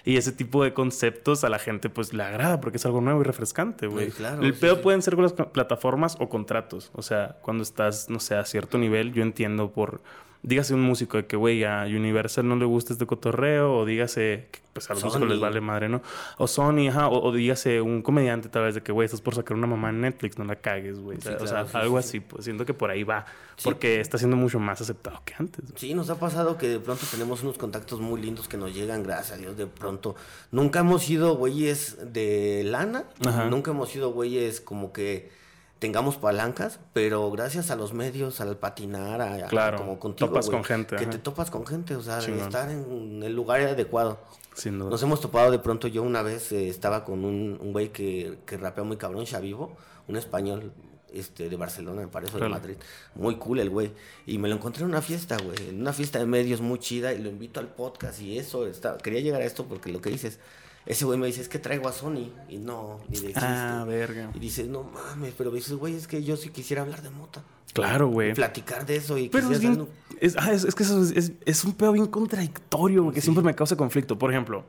Y 0.04 0.16
ese 0.16 0.32
tipo 0.32 0.64
de 0.64 0.72
conceptos 0.72 1.44
a 1.44 1.48
la 1.48 1.58
gente 1.58 1.90
pues 1.90 2.14
le 2.14 2.22
agrada 2.22 2.60
porque 2.60 2.78
es 2.78 2.86
algo 2.86 3.00
nuevo 3.00 3.20
y 3.20 3.24
refrescante, 3.24 3.88
güey. 3.88 4.10
el 4.40 4.54
peor 4.54 4.80
pueden 4.80 5.02
ser 5.02 5.14
con 5.16 5.24
las 5.24 5.32
plataformas 5.32 6.16
o 6.20 6.28
contratos. 6.28 6.90
O 6.94 7.02
sea, 7.02 7.36
cuando 7.42 7.62
estás, 7.62 8.08
no 8.08 8.20
sé, 8.20 8.36
a 8.36 8.44
cierto 8.44 8.78
nivel, 8.78 9.12
yo 9.12 9.22
entiendo 9.22 9.70
por 9.70 10.00
dígase 10.42 10.74
un 10.74 10.82
músico 10.82 11.16
de 11.16 11.26
que, 11.26 11.36
güey, 11.36 11.64
a 11.64 11.84
Universal 11.84 12.46
no 12.46 12.56
le 12.56 12.64
gusta 12.64 12.92
este 12.92 13.06
cotorreo, 13.06 13.74
o 13.74 13.84
dígase 13.84 14.48
que 14.50 14.60
pues 14.72 14.90
a 14.90 14.94
los 14.94 15.04
músicos 15.04 15.28
les 15.28 15.40
vale 15.40 15.60
madre, 15.60 15.88
¿no? 15.88 16.02
O 16.36 16.46
Sony, 16.46 16.88
ajá, 16.88 17.08
o, 17.08 17.32
dígase 17.32 17.80
un 17.80 18.02
comediante 18.02 18.48
tal 18.48 18.64
vez 18.64 18.74
de 18.74 18.82
que, 18.82 18.92
güey, 18.92 19.06
estás 19.06 19.20
por 19.20 19.34
sacar 19.34 19.56
una 19.56 19.66
mamá 19.66 19.90
en 19.90 20.00
Netflix, 20.00 20.38
no 20.38 20.44
la 20.44 20.56
cagues, 20.56 21.00
güey. 21.00 21.18
o 21.18 21.46
sea, 21.46 21.66
algo 21.72 21.98
así, 21.98 22.20
pues 22.20 22.44
siento 22.44 22.64
que 22.64 22.74
por 22.74 22.90
ahí 22.90 23.02
va, 23.02 23.26
porque 23.64 24.00
está 24.00 24.18
siendo 24.18 24.36
mucho 24.36 24.58
más 24.60 24.80
aceptado 24.80 25.20
que 25.24 25.34
antes. 25.38 25.64
Sí, 25.74 25.94
nos 25.94 26.10
ha 26.10 26.18
pasado 26.18 26.56
que 26.56 26.68
de 26.68 26.78
pronto 26.78 27.04
tenemos 27.10 27.42
unos 27.42 27.58
contactos 27.58 28.00
muy 28.00 28.20
lindos 28.20 28.48
que 28.48 28.56
nos 28.56 28.74
llegan, 28.74 29.02
gracias 29.02 29.32
a 29.32 29.36
Dios, 29.36 29.56
de 29.56 29.66
pronto. 29.66 30.14
Nunca 30.52 30.80
hemos 30.80 31.02
sido 31.02 31.36
güeyes 31.36 32.12
de 32.12 32.62
lana, 32.64 33.04
nunca 33.50 33.72
hemos 33.72 33.88
sido 33.88 34.12
güeyes 34.12 34.60
como 34.60 34.92
que 34.92 35.30
tengamos 35.78 36.16
palancas, 36.16 36.80
pero 36.92 37.30
gracias 37.30 37.70
a 37.70 37.76
los 37.76 37.92
medios, 37.92 38.40
al 38.40 38.56
patinar, 38.56 39.20
a, 39.20 39.46
claro, 39.46 39.78
como 39.78 39.98
contigo, 39.98 40.28
topas 40.28 40.48
con 40.48 40.64
gente, 40.64 40.96
que 40.96 41.06
te 41.06 41.18
topas 41.18 41.50
con 41.50 41.66
gente, 41.66 41.94
o 41.94 42.02
sea, 42.02 42.18
estar 42.18 42.70
en 42.70 43.22
el 43.22 43.34
lugar 43.34 43.60
adecuado. 43.60 44.18
Nos 44.66 45.02
hemos 45.02 45.20
topado 45.20 45.50
de 45.52 45.60
pronto, 45.60 45.86
yo 45.86 46.02
una 46.02 46.22
vez 46.22 46.50
eh, 46.52 46.68
estaba 46.68 47.04
con 47.04 47.24
un, 47.24 47.72
güey 47.72 47.90
que, 47.90 48.38
que 48.44 48.56
rapea 48.56 48.82
muy 48.82 48.96
cabrón, 48.96 49.24
Chavivo, 49.24 49.76
un 50.08 50.16
español 50.16 50.72
este, 51.12 51.48
de 51.48 51.56
Barcelona, 51.56 52.02
me 52.02 52.08
parece, 52.08 52.38
de 52.38 52.48
Madrid. 52.48 52.76
Muy 53.14 53.36
cool 53.36 53.60
el 53.60 53.70
güey. 53.70 53.92
Y 54.26 54.38
me 54.38 54.48
lo 54.48 54.56
encontré 54.56 54.82
en 54.82 54.90
una 54.90 55.00
fiesta, 55.00 55.36
güey, 55.38 55.68
en 55.68 55.80
una 55.80 55.92
fiesta 55.92 56.18
de 56.18 56.26
medios 56.26 56.60
muy 56.60 56.80
chida 56.80 57.12
y 57.12 57.22
lo 57.22 57.30
invito 57.30 57.60
al 57.60 57.68
podcast 57.68 58.20
y 58.20 58.38
eso, 58.38 58.66
está, 58.66 58.98
quería 58.98 59.20
llegar 59.20 59.42
a 59.42 59.44
esto 59.44 59.66
porque 59.66 59.92
lo 59.92 60.00
que 60.00 60.10
dices 60.10 60.40
ese 60.88 61.04
güey 61.04 61.18
me 61.18 61.26
dice, 61.26 61.42
es 61.42 61.50
que 61.50 61.58
traigo 61.58 61.86
a 61.86 61.92
Sony. 61.92 62.32
Y 62.48 62.56
no, 62.56 62.98
ni 63.10 63.20
de 63.20 63.34
Ah, 63.36 63.84
verga. 63.86 64.30
Y 64.34 64.38
dices, 64.38 64.68
no 64.68 64.84
mames, 64.84 65.34
pero 65.36 65.50
dices, 65.50 65.74
güey, 65.74 65.94
es 65.94 66.08
que 66.08 66.24
yo 66.24 66.38
sí 66.38 66.48
quisiera 66.48 66.80
hablar 66.80 67.02
de 67.02 67.10
mota. 67.10 67.44
Claro, 67.74 68.08
güey. 68.08 68.32
Platicar 68.32 68.86
de 68.86 68.96
eso 68.96 69.18
y 69.18 69.28
Pero 69.28 69.50
es, 70.18 70.34
ah, 70.38 70.50
es, 70.50 70.74
que 70.74 70.82
eso 70.82 71.02
es, 71.44 71.64
un 71.64 71.74
pedo 71.74 71.92
bien 71.92 72.06
contradictorio, 72.06 73.12
que 73.12 73.20
siempre 73.20 73.44
me 73.44 73.54
causa 73.54 73.76
conflicto. 73.76 74.18
Por 74.18 74.30
ejemplo, 74.30 74.64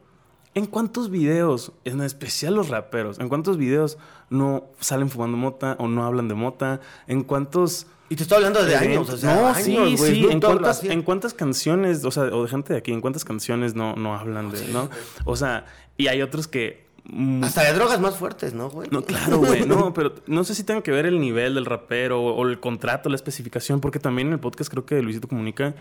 ¿en 0.55 0.65
cuántos 0.65 1.09
videos, 1.09 1.71
en 1.85 2.01
especial 2.01 2.53
los 2.53 2.67
raperos, 2.67 3.17
en 3.19 3.29
cuántos 3.29 3.55
videos 3.55 3.97
no 4.29 4.65
salen 4.81 5.09
fumando 5.09 5.37
mota 5.37 5.77
o 5.79 5.87
no 5.87 6.03
hablan 6.03 6.27
de 6.27 6.35
mota? 6.35 6.81
¿En 7.07 7.23
cuántos 7.23 7.87
y 8.09 8.15
te 8.15 8.23
estoy 8.23 8.37
hablando 8.37 8.65
de 8.65 8.75
años, 8.75 9.07
o 9.07 9.17
sea, 9.17 9.35
no, 9.35 9.55
sí, 9.55 9.97
sí. 9.97 10.27
¿En 10.29 10.41
cuántas, 10.41 10.83
¿En 10.83 11.03
cuántas 11.03 11.35
canciones, 11.35 12.03
o 12.03 12.09
sea, 12.09 12.23
o 12.23 12.43
de 12.43 12.49
gente 12.49 12.73
de 12.73 12.79
aquí, 12.79 12.91
en 12.91 13.01
cuántas 13.01 13.23
canciones 13.23 13.75
no, 13.75 13.95
no 13.95 14.15
hablan 14.15 14.49
de, 14.49 14.67
¿no? 14.69 14.89
O 15.25 15.35
sea, 15.35 15.65
y 15.95 16.07
hay 16.07 16.23
otros 16.23 16.47
que 16.47 16.87
mm, 17.03 17.43
hasta 17.43 17.63
de 17.63 17.73
drogas 17.73 17.99
más 17.99 18.17
fuertes, 18.17 18.55
¿no, 18.55 18.69
güey? 18.71 18.89
No, 18.89 19.03
claro, 19.03 19.37
güey, 19.37 19.63
no, 19.63 19.93
pero 19.93 20.15
no 20.25 20.43
sé 20.43 20.55
si 20.55 20.63
tenga 20.63 20.81
que 20.81 20.89
ver 20.89 21.05
el 21.05 21.19
nivel 21.19 21.53
del 21.53 21.65
rapero 21.65 22.19
o, 22.19 22.47
el 22.47 22.59
contrato, 22.59 23.09
la 23.09 23.15
especificación, 23.15 23.79
porque 23.79 23.99
también 23.99 24.29
en 24.29 24.33
el 24.33 24.39
podcast 24.39 24.71
creo 24.71 24.87
que 24.87 24.99
Luisito 25.03 25.27
comunica, 25.27 25.75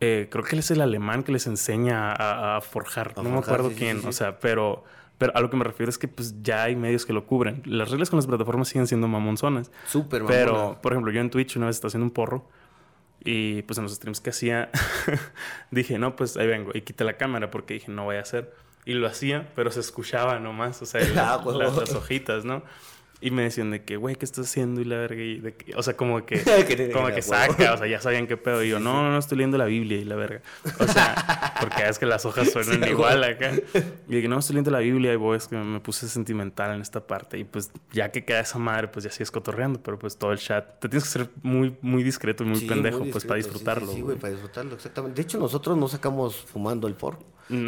eh, 0.00 0.28
creo 0.30 0.44
que 0.44 0.56
él 0.56 0.58
es 0.60 0.70
el 0.70 0.82
alemán 0.82 1.22
que 1.22 1.32
les 1.32 1.46
enseña 1.46 2.12
a, 2.12 2.60
forjar, 2.60 3.14
no 3.16 3.30
me 3.30 3.38
acuerdo 3.38 3.72
quién, 3.74 4.06
o 4.06 4.12
sea, 4.12 4.38
pero 4.40 4.84
pero 5.20 5.36
a 5.36 5.40
lo 5.42 5.50
que 5.50 5.56
me 5.58 5.64
refiero 5.64 5.90
es 5.90 5.98
que 5.98 6.08
pues 6.08 6.42
ya 6.42 6.62
hay 6.62 6.76
medios 6.76 7.04
que 7.04 7.12
lo 7.12 7.26
cubren. 7.26 7.60
Las 7.66 7.90
reglas 7.90 8.08
con 8.08 8.16
las 8.16 8.26
plataformas 8.26 8.68
siguen 8.68 8.86
siendo 8.86 9.06
mamonzonas. 9.06 9.70
Súper 9.86 10.24
Pero, 10.24 10.78
por 10.80 10.92
ejemplo, 10.92 11.12
yo 11.12 11.20
en 11.20 11.28
Twitch 11.28 11.56
una 11.56 11.66
vez 11.66 11.76
estaba 11.76 11.88
haciendo 11.88 12.06
un 12.06 12.10
porro 12.10 12.48
y 13.22 13.60
pues 13.62 13.76
en 13.76 13.84
los 13.84 13.92
streams 13.92 14.22
que 14.22 14.30
hacía 14.30 14.70
dije, 15.70 15.98
no, 15.98 16.16
pues 16.16 16.38
ahí 16.38 16.46
vengo. 16.46 16.70
Y 16.72 16.80
quité 16.80 17.04
la 17.04 17.18
cámara 17.18 17.50
porque 17.50 17.74
dije, 17.74 17.92
no 17.92 18.04
voy 18.04 18.16
a 18.16 18.20
hacer. 18.20 18.54
Y 18.86 18.94
lo 18.94 19.06
hacía, 19.06 19.52
pero 19.54 19.70
se 19.70 19.80
escuchaba 19.80 20.38
nomás, 20.38 20.80
o 20.80 20.86
sea, 20.86 21.02
ah, 21.18 21.44
las 21.52 21.94
hojitas, 21.94 22.46
¿no? 22.46 22.62
Y 23.22 23.30
me 23.30 23.42
decían 23.42 23.70
de 23.70 23.84
que, 23.84 23.96
güey, 23.96 24.16
¿qué 24.16 24.24
estás 24.24 24.46
haciendo? 24.46 24.80
Y 24.80 24.84
la 24.84 24.96
verga, 24.96 25.20
y 25.22 25.40
de 25.40 25.54
que, 25.54 25.74
o 25.74 25.82
sea, 25.82 25.94
como 25.94 26.24
que, 26.24 26.40
como 26.92 27.08
que 27.08 27.20
saca, 27.20 27.74
o 27.74 27.76
sea, 27.76 27.86
ya 27.86 28.00
sabían 28.00 28.26
qué 28.26 28.38
pedo. 28.38 28.64
Y 28.64 28.70
yo, 28.70 28.80
no, 28.80 29.02
no, 29.02 29.10
no, 29.10 29.18
estoy 29.18 29.36
leyendo 29.38 29.58
la 29.58 29.66
Biblia 29.66 29.98
y 29.98 30.04
la 30.04 30.16
verga. 30.16 30.40
O 30.78 30.86
sea, 30.86 31.54
porque 31.60 31.86
es 31.86 31.98
que 31.98 32.06
las 32.06 32.24
hojas 32.24 32.50
suenan 32.52 32.88
igual 32.88 33.22
acá. 33.22 33.52
Y 34.08 34.14
dije, 34.14 34.26
no, 34.26 34.38
estoy 34.38 34.54
leyendo 34.54 34.70
la 34.70 34.78
Biblia 34.78 35.12
y 35.12 35.16
voy, 35.16 35.36
es 35.36 35.48
que 35.48 35.56
me 35.56 35.80
puse 35.80 36.08
sentimental 36.08 36.74
en 36.74 36.80
esta 36.80 37.06
parte. 37.06 37.38
Y 37.38 37.44
pues, 37.44 37.70
ya 37.92 38.10
que 38.10 38.24
queda 38.24 38.40
esa 38.40 38.58
madre, 38.58 38.88
pues 38.88 39.04
ya 39.04 39.10
sigues 39.10 39.30
cotorreando, 39.30 39.82
pero 39.82 39.98
pues 39.98 40.16
todo 40.16 40.32
el 40.32 40.38
chat. 40.38 40.80
Te 40.80 40.88
tienes 40.88 41.04
que 41.04 41.10
ser 41.10 41.28
muy, 41.42 41.76
muy 41.82 42.02
discreto 42.02 42.42
y 42.44 42.46
muy 42.46 42.60
pendejo, 42.60 43.04
pues 43.12 43.24
para 43.26 43.36
disfrutarlo. 43.36 43.92
Sí, 43.92 44.00
güey, 44.00 44.16
para 44.16 44.32
disfrutarlo, 44.32 44.74
exactamente. 44.74 45.16
De 45.16 45.22
hecho, 45.22 45.38
nosotros 45.38 45.76
no 45.76 45.88
sacamos 45.88 46.36
fumando 46.36 46.88
el 46.88 46.94
porro. 46.94 47.18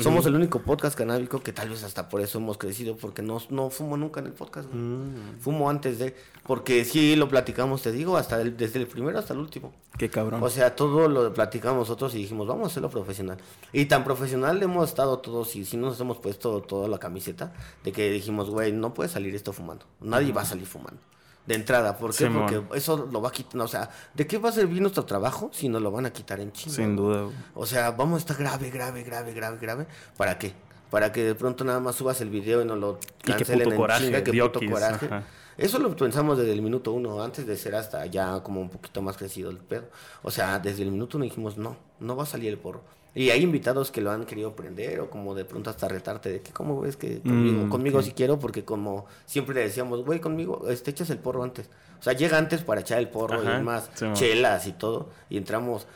Somos 0.01 0.27
el 0.27 0.35
único 0.37 0.61
podcast 0.61 0.97
canábico 0.97 1.43
que 1.43 1.53
tal 1.53 1.69
vez 1.69 1.83
hasta 1.83 2.09
por 2.09 2.21
eso 2.21 2.39
hemos 2.39 2.57
crecido, 2.57 2.97
porque 2.97 3.21
no, 3.23 3.39
no 3.51 3.71
fumo 3.71 3.97
nunca 3.97 4.21
en 4.21 4.27
el 4.27 4.33
podcast. 4.33 4.69
Mm. 4.73 5.41
Fumo 5.41 5.69
antes 5.69 5.99
de. 5.99 6.15
Porque 6.45 6.85
sí 6.85 7.17
lo 7.17 7.29
platicamos, 7.29 7.83
te 7.83 7.91
digo, 7.91 8.17
hasta 8.17 8.39
desde 8.39 8.79
el 8.79 8.87
primero 8.87 9.19
hasta 9.19 9.35
el 9.35 9.41
último. 9.41 9.73
Qué 9.99 10.09
cabrón. 10.09 10.43
O 10.43 10.49
sea, 10.49 10.77
todo 10.77 11.09
lo 11.09 11.35
platicamos 11.35 11.81
nosotros 11.81 12.15
y 12.15 12.19
dijimos, 12.19 12.47
vamos 12.47 12.65
a 12.65 12.71
hacerlo 12.71 12.91
profesional. 12.91 13.39
Y 13.73 13.87
tan 13.87 14.05
profesional 14.05 14.63
hemos 14.63 14.89
estado 14.89 15.19
todos 15.19 15.55
y 15.57 15.65
si 15.65 15.77
nos 15.77 16.01
hemos 16.01 16.19
puesto 16.19 16.61
toda 16.63 16.89
la 16.89 16.99
camiseta 16.99 17.53
de 17.83 17.93
que 17.93 18.11
dijimos, 18.11 18.51
güey, 18.51 18.73
no 18.73 18.95
puede 18.95 19.09
salir 19.09 19.35
esto 19.35 19.53
fumando. 19.53 19.85
Nadie 20.01 20.33
va 20.33 20.43
a 20.43 20.47
salir 20.47 20.67
fumando. 20.67 21.01
De 21.47 21.57
entrada, 21.57 21.99
¿por 21.99 22.15
qué? 22.15 22.29
Porque 22.29 22.63
eso 22.75 23.09
lo 23.11 23.21
va 23.21 23.31
a 23.31 23.33
quitar, 23.33 23.61
o 23.61 23.67
sea, 23.67 23.91
¿de 24.15 24.27
qué 24.29 24.39
va 24.39 24.51
a 24.51 24.53
servir 24.53 24.81
nuestro 24.81 25.05
trabajo 25.05 25.51
si 25.53 25.69
nos 25.69 25.83
lo 25.83 25.91
van 25.91 26.07
a 26.07 26.13
quitar 26.13 26.39
en 26.39 26.53
chinga? 26.53 26.77
Sin 26.77 26.95
duda, 26.95 27.23
güey. 27.23 27.35
O 27.55 27.67
sea, 27.67 27.91
vamos 27.91 28.17
a 28.17 28.19
estar 28.19 28.37
grave, 28.37 28.71
grave, 28.71 29.03
grave, 29.03 29.35
grave, 29.35 29.59
grave. 29.61 29.87
¿Para 30.17 30.39
qué? 30.39 30.53
Para 30.91 31.11
que 31.11 31.25
de 31.25 31.35
pronto 31.35 31.65
nada 31.65 31.81
más 31.81 31.97
subas 31.97 32.21
el 32.21 32.31
video 32.31 32.63
y 32.63 32.65
no 32.65 32.77
lo 32.77 32.99
Y 33.25 33.33
qué 33.33 33.33
cancelen 33.33 33.65
puto 33.65 33.71
en 33.73 33.77
coraje, 33.77 34.05
chinga, 34.05 34.23
qué 34.23 34.33
puto 34.33 34.61
coraje. 34.71 35.07
ajá. 35.07 35.25
Eso 35.59 35.79
lo 35.79 35.95
pensamos 35.97 36.39
desde 36.39 36.53
el 36.53 36.63
minuto 36.63 36.93
uno, 36.93 37.23
antes 37.23 37.47
de 37.47 37.57
ser 37.57 37.75
hasta 37.75 38.07
ya 38.07 38.43
como 38.43 38.61
un 38.61 38.71
poquito 38.71 39.03
más 39.03 39.17
crecido 39.17 39.51
el 39.51 39.59
pedo. 39.59 39.85
O 40.23 40.31
sea, 40.31 40.59
desde 40.59 40.83
el 40.83 40.91
minuto 40.91 41.17
uno 41.19 41.25
dijimos, 41.25 41.57
no, 41.57 41.77
no 42.01 42.17
va 42.17 42.23
a 42.23 42.27
salir 42.27 42.49
el 42.51 42.59
porro. 42.59 42.83
Y 43.15 43.29
hay 43.29 43.43
invitados 43.43 43.91
que 43.91 44.01
lo 44.01 44.11
han 44.11 44.25
querido 44.25 44.57
prender 44.57 45.01
o 45.01 45.11
como 45.11 45.35
de 45.35 45.45
pronto 45.45 45.69
hasta 45.69 45.87
retarte 45.87 46.31
de 46.31 46.41
que, 46.41 46.51
¿cómo 46.51 46.81
ves 46.81 46.97
que 46.97 47.21
conmigo? 47.21 47.67
Mm, 47.67 47.69
conmigo 47.69 47.99
ok. 47.99 48.05
sí 48.05 48.13
quiero 48.13 48.39
porque 48.39 48.65
como 48.65 49.05
siempre 49.27 49.55
le 49.55 49.63
decíamos, 49.63 50.03
güey, 50.03 50.19
conmigo, 50.19 50.67
este, 50.69 50.93
echas 50.93 51.11
el 51.11 51.19
porro 51.19 51.43
antes. 51.43 51.69
O 52.01 52.03
sea, 52.03 52.15
llega 52.15 52.39
antes 52.39 52.63
para 52.63 52.81
echar 52.81 52.99
el 52.99 53.09
porro 53.09 53.41
Ajá, 53.43 53.59
y 53.59 53.63
más 53.63 53.91
sí, 53.95 54.07
chelas 54.15 54.67
y 54.67 54.73
todo. 54.73 55.11
Y 55.29 55.37
entramos 55.37 55.87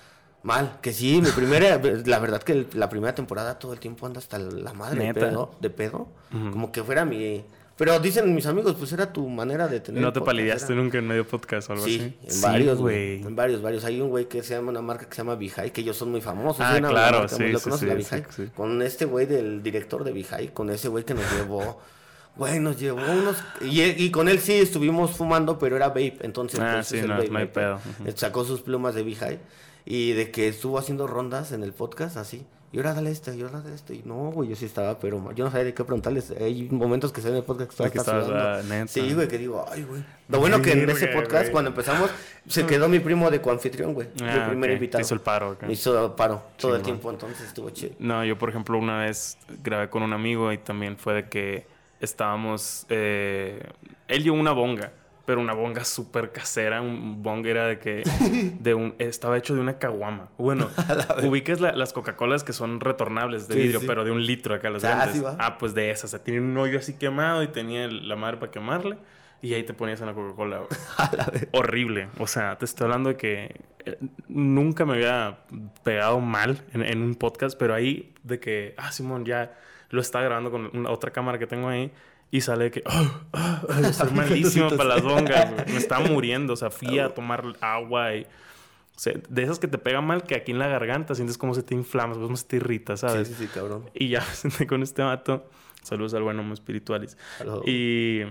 mal. 0.43 0.79
Que 0.83 0.93
sí, 0.93 1.23
mi 1.23 1.31
primera, 1.31 1.81
la 2.05 2.19
verdad 2.19 2.43
que 2.43 2.67
la 2.75 2.91
primera 2.91 3.15
temporada 3.15 3.59
todo 3.59 3.73
el 3.73 3.81
tiempo 3.81 4.05
anda 4.05 4.19
hasta 4.19 4.39
la 4.39 4.75
madre 4.75 5.07
de 5.07 5.15
pedo. 5.15 5.51
De 5.59 5.71
pedo. 5.71 6.09
Como 6.31 6.71
que 6.71 6.85
fuera 6.85 7.07
mi... 7.07 7.45
Pero 7.77 8.01
dicen 8.01 8.35
mis 8.35 8.47
amigos, 8.47 8.75
pues 8.79 8.91
era 8.93 9.13
tu 9.13 9.29
manera 9.29 9.69
de 9.69 9.81
tener... 9.81 10.03
No 10.03 10.11
te 10.13 10.23
palideaste 10.23 10.73
era- 10.73 10.81
nunca 10.83 10.97
en 10.97 11.07
medio 11.07 11.27
podcast 11.29 11.69
o 11.69 11.75
algo 11.75 11.85
Sí, 11.85 12.15
así. 12.27 12.37
en 12.37 12.41
varios, 12.43 12.79
güey. 12.79 13.21
En 13.23 13.37
varios, 13.37 13.61
varios. 13.61 13.85
Hay 13.85 14.01
un 14.01 14.09
güey 14.09 14.27
que 14.29 14.43
se 14.43 14.55
llama 14.55 14.71
una 14.71 14.81
marca 14.81 15.07
que 15.07 15.15
se 15.15 15.19
llama 15.19 15.35
Vijay, 15.35 15.71
que 15.73 15.83
ellos 15.83 15.95
son 15.97 16.11
muy 16.11 16.23
famosos. 16.23 16.63
Ah, 16.65 16.77
una 16.79 16.89
claro, 16.89 17.19
marca, 17.19 17.37
sí, 17.37 17.49
¿Lo 17.49 17.59
sí, 17.59 17.87
la. 17.87 18.49
Con 18.55 18.81
este 18.81 19.05
güey 19.05 19.27
del 19.27 19.63
director 19.63 20.05
de 20.05 20.13
Vijay, 20.13 20.49
con 20.55 20.71
ese 20.71 20.89
güey 20.89 21.05
que 21.05 21.15
nos 21.15 21.31
llevó... 21.33 21.81
Güey, 22.37 22.61
nos 22.61 22.79
llevó 22.79 22.99
unos... 23.01 23.43
Y, 23.63 23.81
y 23.83 24.11
con 24.11 24.29
él 24.29 24.41
sí 24.41 24.53
estuvimos 24.53 25.13
fumando, 25.13 25.59
pero 25.59 25.75
era 25.75 25.89
vape. 25.89 26.19
Entonces, 26.21 26.61
Ah, 26.61 26.83
sí, 26.83 26.99
el 26.99 27.09
no, 27.09 27.15
vape, 27.17 27.31
no 27.31 27.39
hay 27.39 27.47
pedo. 27.47 27.77
Ujú. 27.77 28.13
Sacó 28.15 28.45
sus 28.45 28.61
plumas 28.61 28.95
de 28.95 29.03
Vijay. 29.03 29.39
Y 29.87 30.13
de 30.13 30.31
que 30.31 30.47
estuvo 30.49 30.79
haciendo 30.79 31.07
rondas 31.07 31.53
en 31.53 31.63
el 31.63 31.73
podcast 31.73 32.19
así. 32.19 32.45
Y 32.73 32.79
ahora 32.79 32.95
dale 32.95 33.11
este, 33.11 33.35
y 33.37 33.41
ahora 33.43 33.61
dale 33.61 33.75
este. 33.75 33.95
Y 33.95 34.03
no, 34.05 34.31
güey, 34.33 34.51
yo 34.51 34.57
sí 34.57 34.65
estaba, 34.67 34.99
pero 34.99 35.33
yo 35.35 35.45
no 35.45 35.51
sabía 35.51 35.65
de 35.67 35.75
qué 35.75 35.85
preguntarles. 35.85 36.33
Hay 36.33 36.69
momentos 36.71 37.13
que 37.13 37.21
se 37.21 37.29
ven 37.29 37.37
en 37.37 37.41
el 37.41 37.45
podcast 37.45 37.71
que 37.79 37.91
que 37.91 37.99
estaba 37.99 38.25
sudando. 38.25 38.49
ah, 38.49 38.63
neta. 38.69 38.89
Sí, 38.89 39.15
güey, 39.15 39.29
que 39.29 39.39
digo, 39.39 39.65
ay, 39.71 39.85
güey. 39.85 40.03
Lo 40.29 40.41
bueno 40.41 40.61
que 40.61 40.73
en 40.73 40.91
ese 40.91 41.07
podcast, 41.09 41.51
cuando 41.53 41.71
empezamos, 41.71 42.11
se 42.49 42.67
quedó 42.67 42.89
mi 42.89 42.99
primo 42.99 43.31
de 43.31 43.41
coanfitrión, 43.41 43.95
güey. 43.95 44.09
mi 44.21 44.29
Ah, 44.29 44.47
primer 44.49 44.71
ok. 44.71 44.75
invitado. 44.75 45.01
Te 45.01 45.07
hizo 45.07 45.15
el 45.15 45.21
paro. 45.21 45.57
Me 45.63 45.73
hizo 45.73 46.17
paro 46.17 46.43
todo 46.59 46.77
el 46.77 46.83
tiempo, 46.83 47.11
entonces 47.11 47.47
estuvo 47.47 47.71
chido. 47.71 47.95
No, 47.99 48.25
yo 48.25 48.37
por 48.37 48.51
ejemplo 48.51 48.77
una 48.79 48.99
vez 48.99 49.39
grabé 49.63 49.89
con 49.89 50.03
un 50.03 50.13
amigo 50.13 50.53
y 50.53 50.59
también 50.59 50.97
fue 50.97 51.15
de 51.15 51.29
que 51.29 51.67
estábamos... 52.01 52.87
eh, 52.89 53.63
él 54.09 54.23
llevó 54.23 54.37
una 54.37 54.53
bonga, 54.53 54.93
pero 55.27 55.41
una 55.41 55.53
bonga 55.53 55.85
súper 55.85 56.33
casera. 56.33 56.81
Un 56.81 57.23
bonga 57.23 57.51
era 57.51 57.67
de 57.67 57.79
que... 57.79 58.03
De 58.61 58.73
un, 58.75 58.95
estaba 58.99 59.37
hecho 59.37 59.55
de 59.55 59.61
una 59.61 59.79
caguama. 59.79 60.29
Bueno, 60.39 60.69
ubicas 61.25 61.61
la- 61.61 61.73
las 61.73 61.93
Coca-Colas 61.93 62.45
que 62.45 62.53
son 62.53 62.81
retornables 62.81 63.49
de 63.49 63.55
Sí, 63.55 63.61
vidrio, 63.61 63.81
sí. 63.81 63.87
pero 63.87 64.05
de 64.05 64.13
un 64.13 64.25
litro 64.25 64.55
acá 64.55 64.71
los 64.71 64.85
Ah, 64.85 64.95
grandes. 64.97 65.17
sí, 65.17 65.21
va. 65.23 65.37
Ah, 65.39 65.59
pues 65.59 65.75
de 65.75 65.91
esas. 65.91 66.05
O 66.05 66.09
sea, 66.17 66.25
tiene 66.25 66.41
un 66.41 66.57
hoyo 66.57 66.79
así 66.79 66.95
quemado 66.97 67.43
y 67.43 67.49
tenía 67.49 67.87
la 67.89 68.17
madre 68.17 68.39
para 68.39 68.51
quemarle. 68.53 68.97
Y 69.43 69.53
ahí 69.53 69.65
te 69.65 69.75
ponías 69.75 70.01
en 70.01 70.07
la 70.07 70.15
Coca-Cola. 70.15 70.63
Horrible. 71.53 72.09
O 72.19 72.27
sea, 72.27 72.57
te 72.57 72.65
estoy 72.65 72.85
hablando 72.87 73.11
de 73.11 73.17
que 73.17 73.61
eh, 73.85 73.99
nunca 74.29 74.85
me 74.85 74.95
había 74.95 75.41
pegado 75.83 76.21
mal 76.21 76.63
en, 76.73 76.83
en 76.83 77.03
un 77.03 77.15
podcast, 77.15 77.57
pero 77.59 77.75
ahí 77.75 78.15
de 78.23 78.41
que, 78.41 78.75
ah, 78.79 78.93
Simón, 78.93 79.25
ya 79.25 79.55
lo 79.91 80.01
estaba 80.01 80.25
grabando 80.25 80.51
con 80.51 80.71
una, 80.77 80.91
otra 80.91 81.11
cámara 81.13 81.39
que 81.39 81.47
tengo 81.47 81.69
ahí 81.69 81.93
y 82.31 82.41
sale 82.41 82.71
que, 82.71 82.83
ah, 82.87 83.21
ah, 83.33 83.63
ah, 83.69 83.81
estoy 83.89 84.11
malísimo 84.15 84.69
para 84.71 84.85
las 84.97 85.03
bongas, 85.03 85.53
güey. 85.55 85.67
Me 85.73 85.77
estaba 85.77 86.07
muriendo. 86.07 86.53
O 86.53 86.57
sea, 86.57 86.71
fui 86.71 86.99
a 86.99 87.15
tomar 87.15 87.45
agua 87.61 88.15
y. 88.15 88.23
O 88.23 88.99
sea, 88.99 89.13
de 89.29 89.43
esas 89.43 89.59
que 89.59 89.69
te 89.69 89.77
pegan 89.79 90.07
mal, 90.07 90.23
que 90.23 90.35
aquí 90.35 90.53
en 90.53 90.59
la 90.59 90.69
garganta 90.69 91.15
sientes 91.15 91.37
como 91.37 91.55
se 91.55 91.63
te 91.63 91.75
inflamas, 91.75 92.17
como 92.17 92.35
se 92.37 92.47
te 92.47 92.57
irrita, 92.57 92.97
Sí, 92.97 93.03
¿sabes? 93.03 93.29
sí, 93.29 93.35
sí, 93.39 93.47
cabrón. 93.47 93.91
Y 93.95 94.09
ya 94.09 94.21
me 94.29 94.35
senté 94.35 94.67
con 94.67 94.83
este 94.83 95.03
vato. 95.03 95.49
Saludos 95.83 96.15
al 96.15 96.23
buen 96.23 96.39
homo 96.39 96.55
espiritualis. 96.55 97.17
Aló. 97.41 97.63
Y, 97.67 98.23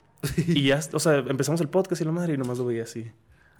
y 0.46 0.62
ya, 0.64 0.78
o 0.92 0.98
sea, 1.00 1.16
empezamos 1.16 1.60
el 1.62 1.68
podcast 1.68 2.02
y 2.02 2.04
la 2.04 2.12
madre 2.12 2.34
y 2.34 2.36
nomás 2.36 2.58
lo 2.58 2.66
veía 2.66 2.82
así. 2.82 3.10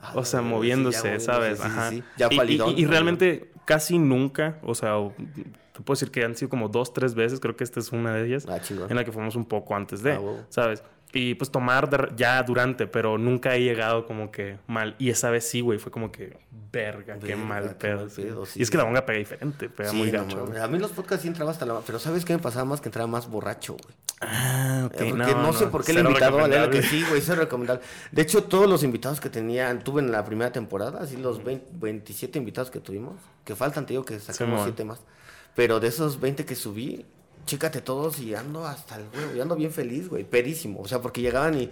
Ah, 0.02 0.12
O 0.14 0.24
sea, 0.24 0.40
sí, 0.40 0.46
ya 0.46 0.50
moviéndose, 0.50 1.20
¿sabes? 1.20 1.58
sí, 1.58 1.64
sí, 1.64 1.70
Ajá. 1.70 1.90
sí. 1.90 2.02
Ya 2.18 2.28
y- 2.30 2.36
palidón, 2.36 2.74
y, 2.76 2.82
y 2.82 2.86
realmente 2.86 3.50
casi 3.64 3.98
nunca, 3.98 4.58
o 4.62 4.74
sea, 4.74 4.94
te 5.80 5.84
puedo 5.84 5.96
decir 5.96 6.10
que 6.10 6.24
han 6.24 6.36
sido 6.36 6.48
como 6.50 6.68
dos, 6.68 6.92
tres 6.92 7.14
veces, 7.14 7.40
creo 7.40 7.56
que 7.56 7.64
esta 7.64 7.80
es 7.80 7.90
una 7.92 8.12
de 8.14 8.26
ellas, 8.26 8.46
Ah, 8.48 8.58
en 8.88 8.96
la 8.96 9.04
que 9.04 9.12
fuimos 9.12 9.34
un 9.34 9.46
poco 9.46 9.74
antes 9.74 10.02
de, 10.02 10.12
Ah. 10.12 10.20
¿sabes? 10.50 10.82
Y 11.12 11.34
pues 11.34 11.50
tomar 11.50 12.14
ya 12.14 12.40
durante, 12.44 12.86
pero 12.86 13.18
nunca 13.18 13.56
he 13.56 13.62
llegado 13.64 14.06
como 14.06 14.30
que 14.30 14.58
mal. 14.68 14.94
Y 15.00 15.10
esa 15.10 15.28
vez 15.30 15.44
sí, 15.48 15.60
güey, 15.60 15.80
fue 15.80 15.90
como 15.90 16.12
que, 16.12 16.36
verga, 16.70 17.18
qué 17.18 17.34
mal 17.34 17.70
qué 17.70 17.74
pedo. 17.74 18.08
sí. 18.08 18.28
sí, 18.46 18.60
y 18.60 18.62
es 18.62 18.70
que 18.70 18.76
la 18.76 18.84
bonga 18.84 19.04
pega 19.06 19.18
diferente, 19.18 19.68
pega 19.68 19.90
Sí, 19.90 19.96
muy 19.96 20.12
no 20.12 20.22
gacho. 20.22 20.46
a 20.62 20.68
mí 20.68 20.78
los 20.78 20.92
podcasts 20.92 21.22
sí 21.22 21.28
entraba 21.28 21.50
hasta 21.50 21.66
la... 21.66 21.80
Pero 21.80 21.98
¿sabes 21.98 22.24
qué 22.24 22.34
me 22.34 22.38
pasaba 22.38 22.64
más? 22.64 22.80
Que 22.80 22.88
entraba 22.90 23.08
más 23.08 23.28
borracho, 23.28 23.72
güey. 23.72 23.94
Ah, 24.20 24.82
ok. 24.86 25.00
Eh, 25.00 25.06
Porque 25.10 25.34
no, 25.34 25.52
sé 25.52 25.66
por 25.66 25.82
qué 25.84 25.90
el 25.92 25.98
invitado, 26.06 26.36
recomendable. 26.36 26.80
que 26.80 26.86
sí, 26.86 27.02
güey, 27.08 27.18
es 27.18 27.26
recomendable. 27.28 27.82
De 28.12 28.22
hecho, 28.22 28.44
todos 28.44 28.68
los 28.68 28.84
invitados 28.84 29.18
que 29.18 29.30
tenía, 29.30 29.76
tuve 29.80 30.02
en 30.02 30.12
la 30.12 30.24
primera 30.24 30.52
temporada, 30.52 31.00
así 31.02 31.16
los 31.16 31.42
20 31.42 31.70
27 31.72 32.38
invitados 32.38 32.70
que 32.70 32.78
tuvimos, 32.78 33.14
que 33.44 33.56
faltan, 33.56 33.84
te 33.84 33.94
digo 33.94 34.04
que 34.04 34.20
sacamos 34.20 34.60
Simón. 34.60 34.64
7 34.76 34.84
más. 34.84 35.00
Pero 35.60 35.78
de 35.78 35.88
esos 35.88 36.18
20 36.18 36.46
que 36.46 36.54
subí, 36.56 37.04
chécate 37.44 37.82
todos 37.82 38.18
y 38.18 38.34
ando 38.34 38.66
hasta 38.66 38.96
el 38.96 39.04
huevo, 39.14 39.34
y 39.36 39.40
ando 39.40 39.56
bien 39.56 39.70
feliz, 39.70 40.08
güey, 40.08 40.24
perísimo. 40.24 40.80
O 40.80 40.88
sea, 40.88 41.02
porque 41.02 41.20
llegaban 41.20 41.54
y, 41.60 41.68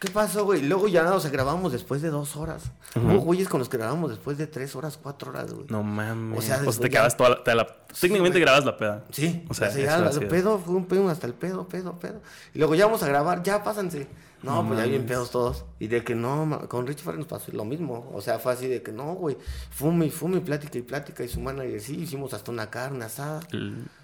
¿qué 0.00 0.08
pasó, 0.10 0.46
güey? 0.46 0.62
Luego 0.62 0.88
ya, 0.88 1.12
o 1.14 1.20
sea, 1.20 1.30
grabamos 1.30 1.70
después 1.72 2.00
de 2.00 2.08
dos 2.08 2.36
horas. 2.36 2.62
Hubo 2.96 3.18
güeyes 3.18 3.46
con 3.46 3.58
los 3.60 3.68
que 3.68 3.76
grabamos 3.76 4.08
después 4.08 4.38
de 4.38 4.46
tres 4.46 4.74
horas, 4.74 4.98
cuatro 5.02 5.28
horas, 5.30 5.52
güey. 5.52 5.66
No 5.68 5.82
mames. 5.82 6.36
O 6.36 6.38
O 6.38 6.40
sea, 6.40 6.54
sea, 6.54 6.56
después 6.64 6.80
te 6.80 6.88
quedabas 6.88 7.18
toda 7.18 7.28
la, 7.28 7.44
te 7.44 7.54
la- 7.54 7.66
Técnicamente 8.00 8.38
güey. 8.38 8.44
grabas 8.46 8.64
la 8.64 8.78
peda. 8.78 9.04
Sí, 9.10 9.44
O 9.50 9.52
sea, 9.52 9.68
o 9.68 9.72
sea, 9.72 9.84
ya, 10.06 10.10
sido. 10.10 10.28
pedo 10.28 10.58
fue 10.58 10.74
un 10.76 10.86
pedo 10.86 11.06
hasta 11.10 11.26
el 11.26 11.34
pedo, 11.34 11.68
pedo, 11.68 11.98
pedo. 11.98 12.22
Y 12.54 12.58
luego 12.60 12.74
ya 12.76 12.86
vamos 12.86 13.02
a 13.02 13.08
grabar, 13.08 13.42
ya 13.42 13.62
pásanse. 13.62 14.06
No, 14.42 14.62
No 14.62 14.68
pues 14.68 14.78
ya 14.78 14.86
bien 14.86 15.06
pedos 15.06 15.30
todos. 15.30 15.64
Y 15.78 15.88
de 15.88 16.04
que 16.04 16.14
no, 16.14 16.66
con 16.68 16.86
Richie 16.86 17.02
Farrell 17.02 17.20
nos 17.20 17.28
pasó 17.28 17.50
lo 17.52 17.64
mismo. 17.64 18.10
O 18.12 18.20
sea, 18.20 18.38
fue 18.38 18.52
así 18.52 18.68
de 18.68 18.82
que 18.82 18.92
no, 18.92 19.14
güey, 19.14 19.36
fume 19.70 20.06
y 20.06 20.10
fume, 20.10 20.38
y 20.38 20.40
plática 20.40 20.78
y 20.78 20.82
plática. 20.82 21.24
Y 21.24 21.28
su 21.28 21.40
manager, 21.40 21.80
sí, 21.80 21.96
hicimos 21.96 22.34
hasta 22.34 22.50
una 22.50 22.70
carne 22.70 23.04
asada. 23.04 23.40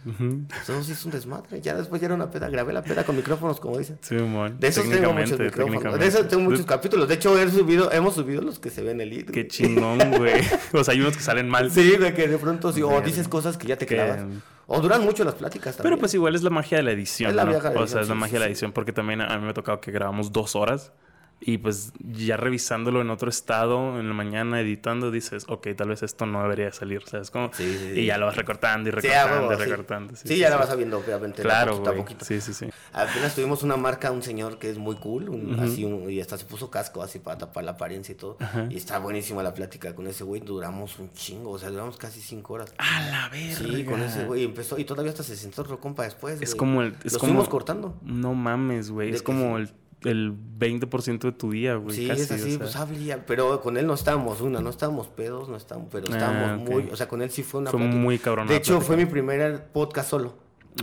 Ujú. 0.06 0.42
Todo 0.66 0.82
sí 0.82 0.92
es 0.92 1.04
un 1.04 1.10
desmadre. 1.12 1.60
Ya 1.60 1.74
después 1.74 2.00
ya 2.00 2.06
era 2.06 2.14
una 2.14 2.30
peda, 2.30 2.48
grabé 2.48 2.72
la 2.72 2.82
peda 2.82 3.04
con 3.04 3.16
micrófonos, 3.16 3.60
como 3.60 3.78
dicen. 3.78 3.98
Sí, 4.02 4.14
mon. 4.14 4.58
De 4.60 4.68
esos 4.68 4.88
tengo 4.88 5.12
muchos 5.12 5.38
micrófonos. 5.38 5.98
De 5.98 6.06
esos 6.06 6.28
tengo 6.28 6.42
muchos 6.44 6.66
capítulos. 6.66 7.08
De 7.08 7.14
hecho, 7.14 7.38
he 7.38 7.50
subido, 7.50 7.90
hemos 7.92 8.14
subido 8.14 8.42
los 8.42 8.58
que 8.58 8.70
se 8.70 8.82
ven 8.82 9.00
en 9.00 9.00
el 9.02 9.10
lead. 9.10 9.26
Qué 9.26 9.46
chingón, 9.48 9.98
güey. 10.18 10.42
O 10.72 10.82
sea, 10.84 10.92
hay 10.94 11.00
unos 11.00 11.16
que 11.16 11.22
salen 11.22 11.48
mal. 11.48 11.70
Sí, 11.70 11.94
güey, 11.98 12.14
que 12.14 12.26
de 12.28 12.38
pronto 12.38 12.72
sí, 12.72 12.82
o 12.82 13.00
dices 13.00 13.28
cosas 13.28 13.56
que 13.56 13.66
ya 13.66 13.76
te 13.76 13.86
Que- 13.86 13.94
clavas. 13.96 14.20
O 14.66 14.80
duran 14.80 15.02
mucho 15.04 15.24
las 15.24 15.34
pláticas 15.34 15.76
también. 15.76 15.90
Pero 15.92 16.00
pues 16.00 16.14
igual 16.14 16.34
es 16.34 16.42
la 16.42 16.48
magia 16.48 16.78
de 16.78 16.84
la 16.84 16.92
edición, 16.92 17.28
Es 17.30 17.36
la 17.36 17.44
¿no? 17.44 17.50
vieja 17.50 17.68
O 17.68 17.72
sea, 17.72 17.80
edición, 17.82 18.02
es 18.02 18.08
la 18.08 18.14
magia 18.14 18.28
sí, 18.30 18.34
de 18.34 18.40
la 18.40 18.46
edición 18.46 18.72
porque 18.72 18.92
también 18.94 19.20
a 19.20 19.36
mí 19.38 19.44
me 19.44 19.50
ha 19.50 19.54
tocado 19.54 19.78
que 19.80 19.90
grabamos 19.92 20.32
dos 20.32 20.56
horas 20.56 20.92
y 21.40 21.58
pues 21.58 21.92
ya 21.98 22.36
revisándolo 22.38 23.02
en 23.02 23.10
otro 23.10 23.28
estado, 23.28 24.00
en 24.00 24.08
la 24.08 24.14
mañana 24.14 24.60
editando, 24.62 25.10
dices, 25.10 25.44
ok, 25.48 25.68
tal 25.76 25.88
vez 25.90 26.02
esto 26.02 26.24
no 26.24 26.40
debería 26.42 26.72
salir, 26.72 27.02
¿sabes? 27.06 27.30
Como, 27.30 27.50
Sí, 27.52 27.64
sí, 27.78 27.90
sí. 27.94 28.00
Y 28.00 28.06
ya 28.06 28.16
lo 28.16 28.24
vas 28.26 28.36
recortando 28.36 28.88
y 28.88 28.92
recortando 28.92 29.52
y 29.52 29.56
sí. 29.56 29.62
recortando. 29.70 30.16
Sí, 30.16 30.38
ya 30.38 30.48
la 30.48 30.56
vas 30.56 30.68
sabiendo, 30.68 30.98
obviamente. 30.98 31.42
Claro, 31.42 31.72
poquito 31.72 31.90
a 31.90 31.94
poquito. 31.94 32.24
Sí, 32.24 32.40
sí, 32.40 32.54
sí. 32.54 32.68
Apenas 32.94 33.34
tuvimos 33.34 33.62
una 33.62 33.76
marca, 33.76 34.10
un 34.10 34.22
señor 34.22 34.58
que 34.58 34.70
es 34.70 34.78
muy 34.78 34.96
cool, 34.96 35.28
un- 35.28 35.58
así 35.60 35.84
un- 35.84 36.10
y 36.10 36.20
hasta 36.20 36.38
se 36.38 36.46
puso 36.46 36.70
casco 36.70 37.02
así 37.02 37.18
para 37.18 37.36
tapar 37.36 37.64
la 37.64 37.72
apariencia 37.72 38.12
y 38.12 38.16
todo. 38.16 38.38
Y 38.70 38.76
está 38.76 38.98
buenísima 38.98 39.42
la 39.42 39.52
plática 39.52 39.94
con 39.94 40.06
ese 40.06 40.24
güey, 40.24 40.40
duramos 40.40 40.98
un 40.98 41.12
chingo, 41.12 41.50
o 41.50 41.58
sea, 41.58 41.68
duramos 41.70 41.98
casi 41.98 42.20
cinco 42.22 42.54
horas. 42.54 42.72
A 42.78 43.02
la 43.10 43.28
verga. 43.28 43.54
Sí, 43.56 43.84
con 43.84 44.00
ese 44.00 44.24
güey 44.24 44.44
empezó, 44.44 44.78
y 44.78 44.84
todavía 44.84 45.10
hasta 45.10 45.22
se 45.22 45.36
sentó 45.36 45.60
otro 45.62 45.78
compa 45.78 46.04
después. 46.04 46.40
Es 46.40 46.50
güey. 46.52 46.58
como 46.58 46.82
el- 46.82 46.96
es 47.04 47.12
Lo 47.12 47.18
como- 47.18 47.48
cortando. 47.50 47.98
No 48.02 48.32
mames, 48.34 48.90
güey. 48.90 49.10
Es 49.12 49.22
como 49.22 49.58
el, 49.58 49.68
el 50.04 50.32
20% 50.58 51.18
de 51.20 51.32
tu 51.32 51.50
día, 51.50 51.76
güey. 51.76 51.96
Sí, 51.96 52.06
casi, 52.08 52.22
es 52.22 52.30
así, 52.30 52.42
o 52.44 52.48
sea. 52.50 52.58
pues 52.58 52.76
había, 52.76 53.24
pero 53.26 53.60
con 53.60 53.76
él 53.76 53.86
no 53.86 53.94
estábamos, 53.94 54.40
una, 54.40 54.60
no 54.60 54.70
estábamos 54.70 55.08
pedos, 55.08 55.48
no 55.48 55.56
estábamos, 55.56 55.88
pero 55.92 56.06
Ah, 56.10 56.14
estábamos 56.16 56.62
ok. 56.62 56.70
muy, 56.74 56.88
o 56.92 56.96
sea, 56.96 57.08
con 57.08 57.22
él 57.22 57.30
sí 57.30 57.42
fue 57.42 57.60
una 57.60 57.70
Fue 57.70 57.78
plática. 57.80 57.98
muy 58.00 58.18
cabrón. 58.18 58.46
De 58.48 58.56
hecho, 58.56 58.80
fue 58.80 58.96
mi 58.96 59.06
primer 59.06 59.66
podcast 59.72 60.10
solo. 60.10 60.34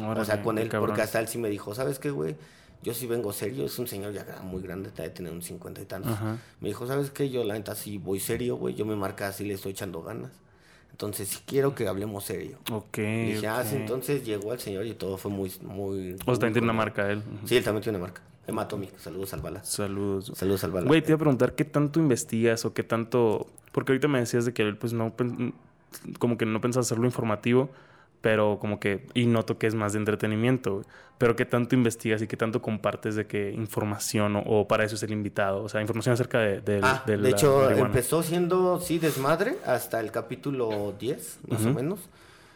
Órale, 0.01 0.21
o 0.21 0.25
sea, 0.25 0.41
con 0.41 0.57
él, 0.57 0.69
cabrón. 0.69 0.89
porque 0.89 1.01
hasta 1.03 1.19
él 1.19 1.27
sí 1.27 1.37
me 1.37 1.49
dijo, 1.49 1.75
¿sabes 1.75 1.99
qué, 1.99 2.09
güey? 2.11 2.35
Yo 2.83 2.95
sí 2.95 3.05
vengo 3.05 3.31
serio, 3.31 3.65
es 3.65 3.77
un 3.77 3.87
señor 3.87 4.11
ya 4.13 4.25
muy 4.43 4.61
grande, 4.63 4.89
debe 4.95 5.09
tener 5.09 5.31
un 5.31 5.43
cincuenta 5.43 5.81
y 5.81 5.85
tantos. 5.85 6.13
Ajá. 6.13 6.37
Me 6.61 6.69
dijo, 6.69 6.87
¿sabes 6.87 7.11
qué? 7.11 7.29
Yo 7.29 7.43
la 7.43 7.53
neta 7.53 7.75
sí 7.75 7.99
voy 7.99 8.19
serio, 8.19 8.55
güey, 8.55 8.73
yo 8.73 8.85
me 8.85 8.95
marca 8.95 9.27
así, 9.27 9.45
le 9.45 9.53
estoy 9.53 9.73
echando 9.73 10.01
ganas. 10.01 10.31
Entonces, 10.89 11.27
sí 11.27 11.39
quiero 11.45 11.75
que 11.75 11.87
hablemos 11.87 12.23
serio. 12.23 12.57
Ok. 12.71 12.97
Y 12.97 13.33
dije, 13.33 13.47
ah, 13.47 13.63
sí, 13.63 13.75
ok. 13.75 13.81
entonces 13.81 14.25
llegó 14.25 14.53
el 14.53 14.59
señor 14.59 14.85
y 14.87 14.93
todo 14.93 15.17
fue 15.17 15.29
muy, 15.31 15.51
muy... 15.61 16.13
O 16.13 16.17
sea, 16.17 16.33
también 16.33 16.53
tiene 16.53 16.65
una 16.65 16.73
marca 16.73 17.09
él. 17.11 17.21
Sí, 17.45 17.55
él 17.57 17.63
también 17.63 17.83
tiene 17.83 17.97
una 17.99 18.07
marca. 18.07 18.21
Hematomic, 18.47 18.97
saludos 18.97 19.33
al 19.33 19.41
Bala. 19.41 19.63
Saludos. 19.63 20.31
Saludos 20.35 20.63
al 20.63 20.71
Bala. 20.71 20.87
Güey, 20.87 21.01
te 21.01 21.11
iba 21.11 21.15
a 21.15 21.19
preguntar 21.19 21.53
qué 21.55 21.65
tanto 21.65 21.99
investigas 21.99 22.65
o 22.65 22.73
qué 22.73 22.83
tanto. 22.83 23.47
Porque 23.71 23.91
ahorita 23.91 24.07
me 24.07 24.19
decías 24.19 24.45
de 24.45 24.53
que 24.53 24.63
él, 24.63 24.77
pues 24.77 24.93
no. 24.93 25.13
Como 26.19 26.37
que 26.37 26.45
no 26.45 26.61
pensaba 26.61 26.81
hacerlo 26.81 27.05
informativo. 27.05 27.69
pero 28.21 28.59
como 28.59 28.79
que, 28.79 29.07
y 29.13 29.25
noto 29.25 29.57
que 29.57 29.67
es 29.67 29.75
más 29.75 29.93
de 29.93 29.99
entretenimiento, 29.99 30.83
pero 31.17 31.35
qué 31.35 31.45
tanto 31.45 31.75
investigas 31.75 32.21
y 32.21 32.27
qué 32.27 32.37
tanto 32.37 32.61
compartes 32.61 33.15
de 33.15 33.25
qué 33.25 33.51
información 33.51 34.41
o, 34.45 34.67
para 34.67 34.85
eso 34.85 34.95
es 34.95 35.03
el 35.03 35.11
invitado, 35.11 35.63
o 35.63 35.69
sea, 35.69 35.81
información 35.81 36.13
acerca 36.13 36.39
de... 36.39 36.61
de, 36.61 36.79
ah, 36.83 37.03
de, 37.05 37.29
hecho, 37.29 37.69
empezó 37.71 38.21
siendo, 38.23 38.79
sí, 38.79 38.99
desmadre 38.99 39.57
hasta 39.65 39.99
el 39.99 40.11
capítulo 40.11 40.93
10, 40.99 41.39
más 41.49 41.65
o 41.65 41.73
menos, 41.73 41.99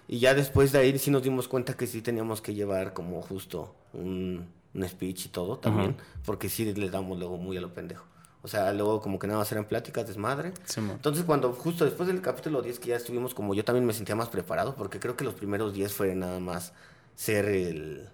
y 0.08 0.20
ya 0.20 0.36
después 0.36 0.72
de 0.72 0.80
ahí 0.80 0.98
sí 1.00 1.10
nos 1.10 1.24
dimos 1.24 1.48
cuenta 1.48 1.76
que 1.76 1.88
sí 1.88 2.02
teníamos 2.02 2.42
que 2.42 2.54
llevar 2.54 2.94
como 2.94 3.22
justo 3.24 3.74
un, 3.94 4.46
speech 4.84 5.28
y 5.28 5.30
todo 5.30 5.58
también, 5.58 5.96
porque 6.26 6.50
sí 6.50 6.74
le 6.74 6.90
damos 6.90 7.18
luego 7.18 7.38
muy 7.38 7.58
a 7.58 7.62
lo 7.62 7.74
pendejo. 7.74 8.06
O 8.42 8.48
sea, 8.48 8.72
luego 8.74 9.02
como 9.02 9.18
que 9.18 9.26
nada 9.26 9.40
más 9.40 9.52
eran 9.52 9.66
pláticas, 9.66 10.08
desmadre. 10.08 10.54
Entonces 10.78 11.24
cuando 11.24 11.52
justo 11.54 11.84
después 11.84 12.08
del 12.08 12.22
capítulo 12.22 12.62
10 12.62 12.78
que 12.78 12.90
ya 12.90 12.96
estuvimos 12.96 13.34
como 13.34 13.56
yo 13.56 13.66
también 13.66 13.86
me 13.86 13.94
sentía 13.94 14.16
más 14.16 14.30
preparado 14.30 14.76
porque 14.76 15.00
creo 15.00 15.18
que 15.18 15.24
los 15.24 15.34
primeros 15.34 15.74
10 15.74 15.92
fue 15.92 16.14
nada 16.14 16.40
más 16.40 16.74
ser 17.16 17.46
el... 17.46 18.08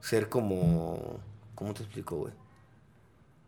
Ser 0.00 0.28
como... 0.28 1.20
¿Cómo 1.54 1.72
te 1.72 1.82
explico, 1.82 2.16
güey? 2.16 2.32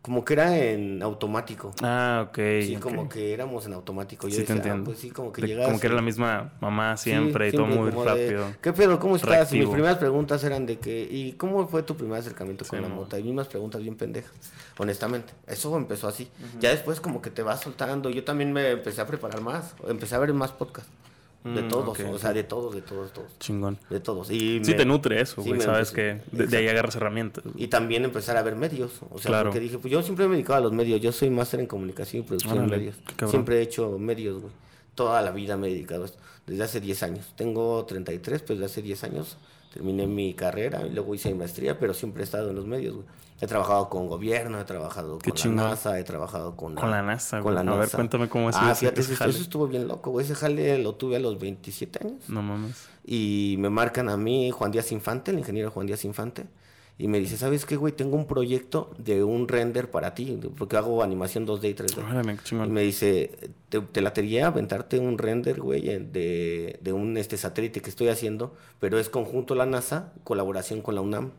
Como 0.05 0.23
que 0.23 0.33
era 0.33 0.55
en 0.55 1.01
automático. 1.01 1.73
Ah, 1.81 2.27
ok. 2.27 2.37
Sí, 2.61 2.77
como 2.79 3.09
que 3.09 3.33
éramos 3.33 3.65
en 3.65 3.73
automático. 3.73 4.27
Yo 4.27 4.35
sí, 4.35 4.43
te 4.43 4.53
ah, 4.53 4.57
entiendo. 4.57 4.83
pues 4.83 4.99
sí, 4.99 5.09
como 5.09 5.33
que 5.33 5.41
llegas. 5.41 5.65
Como 5.65 5.79
que 5.79 5.87
era 5.87 5.95
la 5.95 6.03
misma 6.03 6.53
mamá 6.61 6.95
siempre 6.95 7.49
y 7.49 7.51
todo 7.51 7.65
muy 7.65 7.89
rápido. 7.89 8.53
¿Qué 8.61 8.71
pedo? 8.71 8.99
¿Cómo 8.99 9.15
estás? 9.15 9.51
Mis 9.51 9.67
primeras 9.67 9.97
preguntas 9.97 10.43
eran 10.43 10.67
de 10.67 10.77
que, 10.77 11.07
¿y 11.09 11.31
cómo 11.31 11.67
fue 11.67 11.81
tu 11.81 11.97
primer 11.97 12.19
acercamiento 12.19 12.65
con 12.65 12.83
la 12.83 12.87
moto? 12.87 13.17
Y 13.17 13.23
mismas 13.23 13.47
preguntas 13.47 13.81
bien 13.81 13.95
pendejas, 13.95 14.31
honestamente. 14.77 15.33
Eso 15.47 15.75
empezó 15.75 16.07
así. 16.07 16.29
Ya 16.59 16.69
después 16.69 17.01
como 17.01 17.19
que 17.19 17.31
te 17.31 17.41
vas 17.41 17.61
soltando. 17.61 18.11
Yo 18.11 18.23
también 18.23 18.53
me 18.53 18.69
empecé 18.69 19.01
a 19.01 19.07
preparar 19.07 19.41
más. 19.41 19.73
Empecé 19.87 20.13
a 20.13 20.19
ver 20.19 20.31
más 20.33 20.51
podcasts. 20.51 20.91
De 21.45 21.61
mm, 21.61 21.67
todos, 21.67 21.99
o 21.99 22.17
sea, 22.17 22.33
de 22.33 22.43
todos, 22.43 22.73
de 22.73 22.81
todos, 22.81 23.13
todos. 23.13 23.37
Chingón. 23.37 23.77
De 23.91 23.99
todos. 23.99 24.31
Y 24.31 24.65
sí 24.65 24.73
te 24.73 24.83
nutre 24.83 25.21
eso, 25.21 25.43
güey, 25.43 25.61
sabes 25.61 25.91
que 25.91 26.21
de, 26.31 26.57
ahí 26.57 26.67
agarras 26.67 26.95
herramientas. 26.95 27.43
Y 27.55 27.67
también 27.67 28.03
empezar 28.03 28.35
a 28.35 28.41
ver 28.41 28.55
medios, 28.55 28.99
o 29.11 29.19
sea, 29.19 29.43
porque 29.43 29.59
dije, 29.59 29.77
pues 29.77 29.91
yo 29.91 30.01
siempre 30.01 30.27
me 30.27 30.33
he 30.33 30.37
dedicado 30.37 30.57
a 30.57 30.61
los 30.61 30.73
medios, 30.73 30.99
yo 31.01 31.11
soy 31.11 31.29
máster 31.29 31.59
en 31.59 31.67
comunicación 31.67 32.23
y 32.23 32.25
producción 32.25 32.67
de 32.67 32.77
medios. 32.77 32.95
Siempre 33.27 33.59
he 33.59 33.61
hecho 33.61 33.99
medios, 33.99 34.41
güey. 34.41 34.53
Toda 34.95 35.21
la 35.21 35.31
vida 35.31 35.57
me 35.57 35.67
he 35.67 35.71
dedicado 35.71 36.03
a 36.03 36.05
esto, 36.05 36.17
desde 36.47 36.63
hace 36.63 36.81
10 36.81 37.03
años. 37.03 37.33
Tengo 37.35 37.85
33, 37.85 38.41
pues 38.41 38.59
desde 38.59 38.71
hace 38.71 38.81
10 38.81 39.03
años 39.03 39.37
terminé 39.73 40.07
mi 40.07 40.33
carrera 40.33 40.87
y 40.87 40.91
luego 40.91 41.13
hice 41.13 41.29
mi 41.29 41.35
maestría, 41.39 41.77
pero 41.77 41.93
siempre 41.93 42.21
he 42.21 42.23
estado 42.23 42.49
en 42.49 42.55
los 42.55 42.65
medios, 42.65 42.95
güey. 42.95 43.05
He 43.41 43.47
trabajado 43.47 43.89
con 43.89 44.07
gobierno, 44.07 44.61
he 44.61 44.63
trabajado 44.63 45.19
con 45.19 45.55
la 45.57 45.63
NASA, 45.63 45.99
he 45.99 46.05
trabajado 46.05 46.55
con, 46.55 46.75
con 46.75 46.89
la, 46.89 47.01
NASA. 47.01 47.41
Con 47.41 47.53
la 47.53 47.63
NASA. 47.63 47.75
A 47.75 47.79
ver, 47.81 47.89
cuéntame 47.89 48.29
cómo 48.29 48.49
es 48.49 48.55
ah, 48.55 48.73
fíjate, 48.73 49.01
ese, 49.01 49.13
eso 49.13 49.27
estuvo 49.27 49.67
bien 49.67 49.89
loco, 49.89 50.11
güey. 50.11 50.25
Ese 50.25 50.35
jale 50.35 50.77
lo 50.77 50.95
tuve 50.95 51.17
a 51.17 51.19
los 51.19 51.37
27 51.37 52.07
años. 52.07 52.29
No 52.29 52.41
mames. 52.41 52.87
Y 53.03 53.57
me 53.59 53.69
marcan 53.69 54.07
a 54.07 54.15
mí 54.15 54.51
Juan 54.51 54.71
Díaz 54.71 54.93
Infante, 54.93 55.31
el 55.31 55.39
ingeniero 55.39 55.69
Juan 55.69 55.85
Díaz 55.85 56.05
Infante. 56.05 56.45
Y 56.97 57.09
me 57.09 57.19
dice, 57.19 57.35
¿sabes 57.35 57.65
qué, 57.65 57.75
güey? 57.75 57.91
Tengo 57.91 58.15
un 58.15 58.25
proyecto 58.25 58.91
de 58.97 59.21
un 59.23 59.49
render 59.49 59.91
para 59.91 60.15
ti, 60.15 60.39
porque 60.57 60.77
hago 60.77 61.03
animación 61.03 61.45
2D 61.45 61.69
y 61.69 61.73
3D. 61.73 62.65
y 62.65 62.69
me 62.69 62.83
dice, 62.83 63.51
¿te, 63.67 63.81
te 63.81 63.99
latería 63.99 64.47
aventarte 64.47 64.97
un 64.97 65.17
render, 65.17 65.59
güey, 65.59 65.81
de, 65.81 66.79
de 66.81 66.93
un 66.93 67.17
este 67.17 67.35
satélite 67.35 67.81
que 67.81 67.89
estoy 67.89 68.07
haciendo, 68.07 68.55
pero 68.79 68.97
es 68.97 69.09
conjunto 69.09 69.55
la 69.55 69.65
NASA, 69.65 70.13
colaboración 70.23 70.81
con 70.81 70.95
la 70.95 71.01
UNAM. 71.01 71.31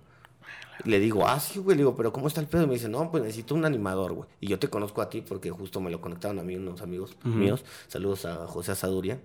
Le 0.85 1.01
digo, 1.01 1.27
ah, 1.27 1.41
sí, 1.41 1.59
güey. 1.59 1.75
Le 1.75 1.85
digo, 1.85 1.97
pero 1.97 2.13
¿cómo 2.13 2.29
está 2.29 2.43
el 2.43 2.49
pedo? 2.49 2.65
Y 2.65 2.67
me 2.67 2.75
dice, 2.75 2.91
no, 2.91 3.11
pues 3.11 3.23
necesito 3.23 3.55
un 3.55 3.65
animador, 3.65 4.13
güey. 4.13 4.29
Y 4.41 4.49
yo 4.49 4.59
te 4.59 4.69
conozco 4.69 5.01
a 5.01 5.09
ti 5.09 5.23
porque 5.23 5.51
justo 5.51 5.81
me 5.81 5.91
lo 5.91 6.03
conectaron 6.03 6.39
a 6.39 6.43
mí 6.43 6.55
unos 6.55 6.83
amigos 6.83 7.17
míos. 7.25 7.65
Saludos 7.89 8.27
a 8.27 8.47
José 8.47 8.73
Asadurian, 8.73 9.23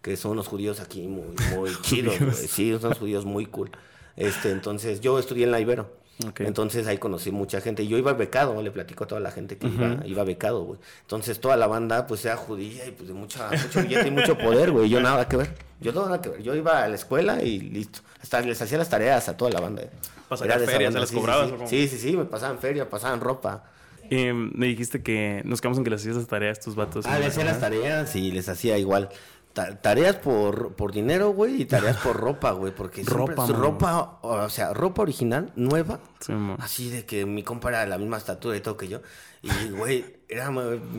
que 0.00 0.16
son 0.16 0.32
unos 0.32 0.48
judíos 0.48 0.80
aquí 0.80 1.06
muy, 1.06 1.36
muy 1.54 1.70
chidos, 1.82 2.18
güey. 2.18 2.32
Sí, 2.32 2.72
son 2.72 2.86
unos 2.86 2.98
judíos 2.98 3.26
muy 3.26 3.44
cool. 3.44 3.70
Este, 4.16 4.50
entonces, 4.50 5.00
yo 5.00 5.18
estudié 5.18 5.44
en 5.44 5.50
la 5.50 5.60
Ibero. 5.60 6.04
Entonces 6.38 6.86
ahí 6.86 6.98
conocí 6.98 7.30
mucha 7.30 7.60
gente. 7.60 7.82
Y 7.82 7.88
yo 7.88 7.98
iba 7.98 8.12
becado, 8.12 8.60
le 8.62 8.70
platico 8.70 9.04
a 9.04 9.06
toda 9.06 9.20
la 9.20 9.30
gente 9.30 9.58
que 9.58 9.66
iba, 9.66 9.98
iba, 10.06 10.24
becado, 10.24 10.62
güey. 10.62 10.78
Entonces 11.02 11.40
toda 11.40 11.56
la 11.56 11.66
banda, 11.66 12.06
pues 12.06 12.24
era 12.24 12.36
judía 12.36 12.86
y 12.86 12.92
pues 12.92 13.08
de 13.08 13.14
mucha, 13.14 13.50
mucho 13.50 13.82
billete 13.82 14.08
y 14.08 14.10
mucho 14.10 14.38
poder, 14.38 14.70
güey. 14.70 14.88
Yo 14.88 15.00
nada 15.00 15.28
que 15.28 15.36
ver. 15.36 15.54
Yo 15.80 15.92
nada 15.92 16.20
que 16.20 16.28
ver. 16.28 16.42
Yo 16.42 16.54
iba 16.54 16.84
a 16.84 16.88
la 16.88 16.94
escuela 16.94 17.42
y 17.42 17.58
listo. 17.58 18.00
Hasta 18.22 18.40
les 18.42 18.60
hacía 18.62 18.78
las 18.78 18.88
tareas 18.88 19.28
a 19.28 19.36
toda 19.36 19.50
la 19.50 19.60
banda. 19.60 19.82
¿Pasaban 20.28 20.60
ferias? 20.60 20.94
¿Se 20.94 21.00
las 21.00 21.10
cobrabas? 21.10 21.50
Sí, 21.68 21.88
sí, 21.88 21.98
sí, 21.98 22.16
me 22.16 22.24
pasaban 22.24 22.58
feria, 22.58 22.88
pasaban 22.88 23.20
ropa. 23.20 23.64
Me 24.10 24.66
dijiste 24.66 25.02
que 25.02 25.42
nos 25.44 25.60
quedamos 25.60 25.78
en 25.78 25.84
que 25.84 25.90
les 25.90 26.00
hacías 26.00 26.16
las 26.16 26.26
tareas 26.26 26.58
a 26.58 26.62
tus 26.62 26.76
vatos. 26.76 27.06
Ah, 27.06 27.18
les 27.18 27.28
hacía 27.28 27.44
las 27.44 27.58
tareas 27.58 28.14
y 28.14 28.30
les 28.30 28.48
hacía 28.48 28.78
igual. 28.78 29.08
Tareas 29.54 30.16
por, 30.16 30.74
por 30.74 30.92
dinero, 30.92 31.30
güey, 31.30 31.62
y 31.62 31.64
tareas 31.64 31.96
por 31.98 32.16
ropa, 32.20 32.50
güey, 32.52 32.74
porque 32.74 33.02
ropa, 33.04 33.46
ropa, 33.46 34.18
o 34.22 34.50
sea, 34.50 34.74
ropa 34.74 35.02
original, 35.02 35.52
nueva, 35.54 36.00
así 36.58 36.90
de 36.90 37.06
que 37.06 37.24
mi 37.24 37.42
compa 37.42 37.68
era 37.68 37.80
de 37.80 37.86
la 37.86 37.98
misma 37.98 38.16
estatura 38.16 38.56
y 38.56 38.60
todo 38.60 38.76
que 38.76 38.88
yo, 38.88 39.00
y, 39.42 39.70
güey, 39.70 40.16
era 40.34 40.50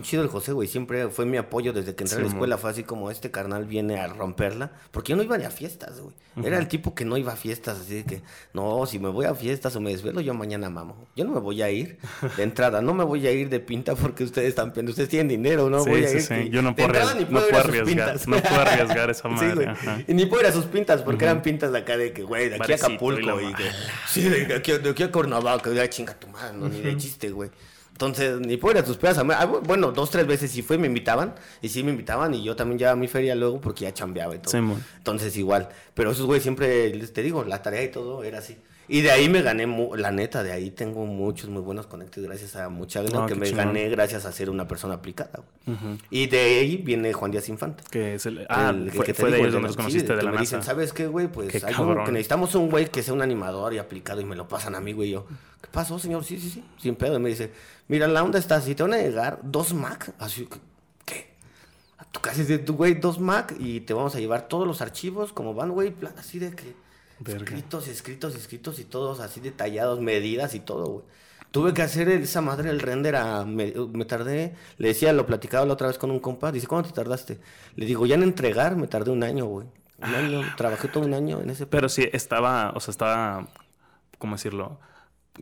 chido 0.01 0.23
el 0.23 0.29
José, 0.29 0.53
güey. 0.53 0.67
Siempre 0.67 1.09
fue 1.09 1.25
mi 1.25 1.37
apoyo 1.37 1.73
desde 1.73 1.93
que 1.93 2.05
entré 2.05 2.19
a 2.19 2.21
la 2.21 2.27
escuela. 2.27 2.57
Fue 2.57 2.69
así 2.69 2.83
como 2.83 3.11
este 3.11 3.31
carnal 3.31 3.65
viene 3.65 3.99
a 3.99 4.07
romperla. 4.07 4.71
Porque 4.91 5.11
yo 5.11 5.17
no 5.17 5.23
iba 5.23 5.37
ni 5.37 5.43
a 5.43 5.51
fiestas, 5.51 5.99
güey. 5.99 6.15
Era 6.43 6.57
el 6.57 6.67
tipo 6.67 6.95
que 6.95 7.05
no 7.05 7.17
iba 7.17 7.33
a 7.33 7.35
fiestas. 7.35 7.79
Así 7.79 7.95
de 7.95 8.03
que, 8.05 8.21
no, 8.53 8.85
si 8.85 8.97
me 8.97 9.09
voy 9.09 9.25
a 9.25 9.35
fiestas 9.35 9.75
o 9.75 9.81
me 9.81 9.91
desvelo, 9.91 10.21
yo 10.21 10.33
mañana 10.33 10.69
mamo. 10.69 11.07
Yo 11.15 11.25
no 11.25 11.31
me 11.31 11.39
voy 11.41 11.61
a 11.61 11.69
ir 11.69 11.97
de 12.37 12.43
entrada. 12.43 12.81
No 12.81 12.93
me 12.93 13.03
voy 13.03 13.27
a 13.27 13.31
ir 13.31 13.49
de 13.49 13.59
pinta 13.59 13.95
porque 13.95 14.23
ustedes 14.23 14.49
están 14.49 14.69
pensando. 14.69 14.91
Ustedes 14.91 15.09
tienen 15.09 15.27
dinero, 15.27 15.69
¿no? 15.69 15.83
voy 15.83 16.05
a 16.05 16.11
ir. 16.11 16.49
Yo 16.49 16.61
no 16.61 16.73
puedo, 16.73 16.87
no 17.29 17.41
puedo 17.41 17.57
arriesgar. 17.57 18.27
No 18.27 18.41
puedo 18.41 18.61
arriesgar 18.61 19.09
esa 19.09 19.27
madre. 19.27 19.73
y 20.07 20.13
ni 20.13 20.25
puedo 20.25 20.43
ir 20.43 20.47
a 20.47 20.53
sus 20.53 20.65
pintas 20.65 21.01
porque 21.01 21.25
eran 21.25 21.41
pintas 21.41 21.73
de 21.73 21.79
acá 21.79 21.97
de 21.97 22.13
que, 22.13 22.23
güey, 22.23 22.49
de 22.49 22.55
aquí 22.55 22.71
a 22.71 22.75
Acapulco. 22.75 23.41
Y, 23.41 23.53
de, 23.53 23.71
sí, 24.07 24.29
de 24.29 24.55
aquí, 24.55 24.71
de 24.71 24.89
aquí 24.89 25.03
a 25.03 25.11
Cuernavaca. 25.11 25.69
De 25.69 25.89
chinga 25.89 26.13
tu 26.13 26.27
madre, 26.27 26.57
no, 26.57 26.69
ni 26.69 26.79
de 26.79 26.95
chiste, 26.97 27.29
güey. 27.29 27.49
Entonces, 27.95 28.41
ni 28.41 28.57
por 28.57 28.71
ir 28.71 28.77
a 28.79 28.83
tus 28.83 28.97
pedas. 28.97 29.17
Ah, 29.17 29.45
bueno, 29.45 29.93
dos, 29.93 30.09
tres 30.09 30.27
veces 30.27 30.51
sí 30.51 30.61
fue, 30.61 30.77
me 30.77 30.87
invitaban. 30.87 31.33
Y 31.61 31.69
sí 31.69 31.81
me 31.81 31.91
invitaban. 31.91 32.33
Y 32.33 32.43
yo 32.43 32.53
también 32.53 32.77
llevaba 32.77 32.97
mi 32.97 33.07
feria 33.07 33.35
luego 33.35 33.61
porque 33.61 33.85
ya 33.85 33.93
chambeaba 33.93 34.35
y 34.35 34.39
todo. 34.39 34.51
Entonces, 34.97 35.37
igual. 35.37 35.69
Pero 35.93 36.11
esos 36.11 36.25
güey 36.25 36.41
siempre, 36.41 36.91
te 36.91 37.23
digo, 37.23 37.45
la 37.45 37.61
tarea 37.61 37.83
y 37.83 37.87
todo 37.87 38.25
era 38.25 38.39
así. 38.39 38.57
Y 38.87 39.01
de 39.01 39.11
ahí 39.11 39.29
me 39.29 39.41
gané, 39.41 39.67
la 39.97 40.11
neta, 40.11 40.43
de 40.43 40.51
ahí 40.51 40.69
tengo 40.71 41.05
muchos 41.05 41.49
muy 41.49 41.61
buenos 41.61 41.87
conectos 41.87 42.23
gracias 42.23 42.55
a 42.55 42.69
mucha 42.69 43.01
gente 43.01 43.17
ah, 43.17 43.25
que 43.27 43.35
me 43.35 43.49
gané 43.51 43.89
gracias 43.89 44.25
a 44.25 44.31
ser 44.31 44.49
una 44.49 44.67
persona 44.67 44.95
aplicada. 44.95 45.41
Y 46.09 46.27
de 46.27 46.39
ahí 46.39 46.77
viene 46.77 47.11
Juan 47.13 47.31
Díaz 47.31 47.49
Infante. 47.49 47.83
Que 47.89 48.15
es 48.15 48.25
el. 48.25 48.45
Ah, 48.49 48.73
fue, 48.93 49.13
fue 49.13 49.31
de 49.31 49.39
ellos 49.39 49.53
donde 49.53 49.69
los 49.69 49.77
conociste 49.77 50.15
de 50.15 50.23
la 50.23 50.31
me 50.31 50.39
Dicen, 50.39 50.61
¿sabes 50.61 50.93
qué, 50.93 51.07
güey? 51.07 51.27
Pues 51.27 51.63
hay 51.63 51.73
que 51.73 52.11
necesitamos 52.11 52.53
un 52.55 52.69
güey 52.69 52.89
que 52.89 53.01
sea 53.01 53.13
un 53.13 53.21
animador 53.21 53.73
y 53.73 53.79
aplicado 53.79 54.21
y 54.21 54.25
me 54.25 54.35
lo 54.35 54.47
pasan 54.47 54.75
a 54.75 54.79
mí, 54.79 54.93
güey. 54.93 55.09
yo, 55.09 55.25
¿qué 55.61 55.67
pasó, 55.71 55.97
señor? 55.97 56.23
Sí, 56.23 56.39
sí, 56.39 56.49
sí, 56.49 56.63
sin 56.77 56.95
pedo. 56.95 57.15
Y 57.17 57.19
me 57.19 57.29
dice, 57.29 57.51
Mira, 57.87 58.07
la 58.07 58.23
onda 58.23 58.39
está 58.39 58.55
así, 58.55 58.73
te 58.73 58.81
van 58.81 58.93
a 58.93 58.97
llegar 58.97 59.39
dos 59.43 59.73
Mac, 59.73 60.13
así 60.17 60.45
que, 60.47 60.57
¿qué? 61.05 61.35
A 61.97 62.05
tu 62.05 62.19
casa 62.19 62.43
de 62.43 62.57
tu 62.57 62.75
güey, 62.75 62.95
dos 62.95 63.19
Mac 63.19 63.55
y 63.59 63.81
te 63.81 63.93
vamos 63.93 64.15
a 64.15 64.19
llevar 64.19 64.47
todos 64.47 64.65
los 64.65 64.81
archivos 64.81 65.31
como 65.33 65.53
van, 65.53 65.71
güey, 65.71 65.91
plan 65.91 66.13
así 66.17 66.39
de 66.39 66.51
que 66.55 66.73
escritos, 67.25 67.87
escritos, 67.87 68.35
escritos 68.35 68.79
y 68.79 68.85
todos 68.85 69.19
así 69.19 69.39
detallados, 69.39 69.99
medidas 70.01 70.55
y 70.55 70.59
todo, 70.59 70.85
güey. 70.85 71.05
Tuve 71.51 71.73
que 71.73 71.81
hacer 71.81 72.09
esa 72.09 72.41
madre 72.41 72.69
el 72.69 72.81
render 72.81 73.15
a 73.15 73.45
me, 73.45 73.71
tardé, 74.05 74.53
le 74.77 74.89
decía, 74.89 75.13
lo 75.13 75.25
platicaba 75.25 75.65
la 75.65 75.73
otra 75.73 75.87
vez 75.87 75.97
con 75.97 76.11
un 76.11 76.19
compa, 76.19 76.51
dice, 76.51 76.67
¿cuánto 76.67 76.89
te 76.89 76.95
tardaste? 76.95 77.39
Le 77.77 77.85
digo, 77.85 78.05
ya 78.05 78.15
en 78.15 78.23
entregar 78.23 78.75
me 78.75 78.87
tardé 78.87 79.11
un 79.11 79.23
año, 79.23 79.45
güey. 79.45 79.67
Un 79.99 80.13
año, 80.13 80.41
trabajé 80.57 80.89
todo 80.89 81.05
un 81.05 81.13
año 81.13 81.39
en 81.41 81.49
ese 81.49 81.65
Pero 81.65 81.87
sí 81.87 82.09
estaba, 82.11 82.73
o 82.75 82.81
sea, 82.81 82.91
estaba 82.91 83.47
¿cómo 84.17 84.35
decirlo? 84.35 84.79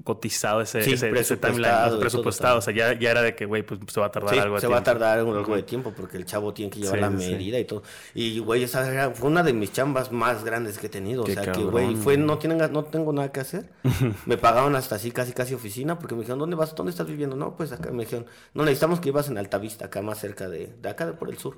Cotizado 0.04 0.62
ese, 0.62 0.80
ese, 0.80 1.38
timeline, 1.38 2.00
presupuestado. 2.00 2.60
O 2.60 2.62
sea, 2.62 2.74
ya, 2.74 2.98
ya, 2.98 3.12
era 3.12 3.22
de 3.22 3.36
que, 3.36 3.46
güey, 3.46 3.64
pues 3.64 3.80
se 3.88 4.00
va 4.00 4.08
a 4.08 4.12
tardar 4.12 4.38
algo 4.40 4.56
de 4.56 4.62
se 4.62 4.68
va 4.68 4.78
a 4.78 4.84
tardar 4.84 5.20
algo 5.20 5.56
de 5.56 5.64
tiempo 5.64 5.94
porque 5.96 6.18
el 6.18 6.26
chavo 6.26 6.54
tiene 6.54 6.72
que 6.72 6.80
llevar 6.80 7.00
la 7.00 7.10
medida 7.10 7.60
y 7.60 7.66
todo. 7.66 7.84
Y, 8.14 8.40
güey, 8.40 8.64
esa 8.64 9.12
fue 9.12 9.30
una 9.30 9.44
de 9.44 9.54
mis 9.54 9.72
chambas 9.72 10.12
más 10.12 10.44
grandes 10.44 10.78
que 10.78 10.88
he 10.88 10.90
tenido. 10.90 11.24
o 11.24 11.28
sea, 11.28 11.52
que, 11.52 11.64
güey, 11.64 11.96
fue, 11.96 12.18
no, 12.18 12.38
tienen, 12.38 12.58
no 12.72 12.84
tengo 12.86 13.14
nada 13.14 13.32
que 13.32 13.40
hacer. 13.40 13.70
me 14.26 14.38
pagaron 14.38 14.76
hasta 14.76 14.96
así, 14.96 15.12
casi, 15.12 15.34
casi 15.34 15.54
oficina 15.54 16.00
porque 16.00 16.16
me 16.16 16.22
dijeron, 16.22 16.40
¿dónde 16.40 16.56
vas? 16.56 16.74
¿Dónde 16.76 16.92
estás 16.92 17.08
viviendo? 17.08 17.36
No, 17.36 17.56
pues 17.56 17.72
acá 17.72 17.92
me 17.92 18.04
dijeron, 18.04 18.26
no, 18.54 18.64
necesitamos 18.64 19.00
que 19.00 19.10
ibas 19.10 19.30
en 19.30 19.38
Altavista, 19.38 19.86
acá 19.86 20.02
más 20.02 20.20
cerca 20.20 20.50
de, 20.50 20.74
de 20.82 20.90
acá, 20.90 21.06
de 21.06 21.14
por 21.14 21.30
el 21.30 21.38
sur. 21.38 21.58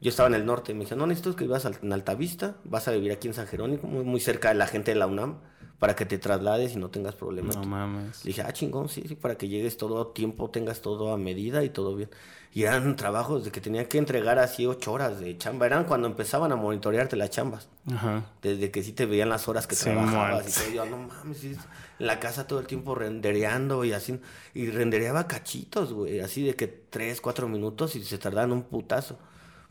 Yo 0.00 0.08
estaba 0.08 0.28
en 0.28 0.34
el 0.34 0.46
norte. 0.46 0.74
Me 0.74 0.80
dijeron, 0.80 1.00
no, 1.00 1.06
necesito 1.06 1.36
que 1.36 1.44
ibas 1.44 1.64
en 1.64 1.92
Altavista, 1.92 2.56
vas 2.64 2.88
a 2.88 2.92
vivir 2.92 3.12
aquí 3.12 3.28
en 3.28 3.34
San 3.34 3.46
Jerónimo, 3.46 3.82
muy, 3.88 4.04
muy 4.04 4.20
cerca 4.20 4.48
de 4.48 4.54
la 4.54 4.66
gente 4.66 4.92
de 4.92 4.98
la 4.98 5.06
UNAM 5.06 5.36
para 5.78 5.94
que 5.94 6.06
te 6.06 6.18
traslades 6.18 6.74
y 6.74 6.76
no 6.76 6.90
tengas 6.90 7.14
problemas. 7.14 7.56
No 7.56 7.64
mames. 7.64 8.22
dije, 8.24 8.42
ah, 8.42 8.52
chingón, 8.52 8.88
sí, 8.88 9.04
sí, 9.06 9.14
para 9.14 9.36
que 9.36 9.48
llegues 9.48 9.76
todo 9.76 10.08
tiempo, 10.08 10.50
tengas 10.50 10.80
todo 10.80 11.12
a 11.12 11.16
medida 11.16 11.62
y 11.62 11.70
todo 11.70 11.94
bien. 11.94 12.10
Y 12.52 12.62
eran 12.62 12.96
trabajos 12.96 13.44
de 13.44 13.52
que 13.52 13.60
tenía 13.60 13.88
que 13.88 13.98
entregar 13.98 14.38
así 14.38 14.66
ocho 14.66 14.92
horas 14.92 15.20
de 15.20 15.36
chamba. 15.36 15.66
Eran 15.66 15.84
cuando 15.84 16.08
empezaban 16.08 16.50
a 16.50 16.56
monitorearte 16.56 17.14
las 17.14 17.30
chambas. 17.30 17.68
Ajá. 17.92 18.24
Desde 18.42 18.70
que 18.70 18.82
sí 18.82 18.92
te 18.92 19.06
veían 19.06 19.28
las 19.28 19.46
horas 19.48 19.66
que 19.66 19.76
trabajabas. 19.76 20.48
Y 20.48 20.72
todo. 20.72 20.74
Yo, 20.74 20.86
no 20.86 20.96
mames, 20.96 21.44
en 21.44 21.56
la 21.98 22.18
casa 22.18 22.46
todo 22.46 22.58
el 22.58 22.66
tiempo 22.66 22.94
rendereando 22.94 23.84
y 23.84 23.92
así. 23.92 24.18
Y 24.54 24.70
rendereaba 24.70 25.28
cachitos, 25.28 25.92
güey. 25.92 26.20
Así 26.20 26.44
de 26.44 26.56
que 26.56 26.66
tres, 26.66 27.20
cuatro 27.20 27.48
minutos 27.48 27.94
y 27.96 28.02
se 28.02 28.18
tardaban 28.18 28.52
un 28.52 28.62
putazo. 28.62 29.18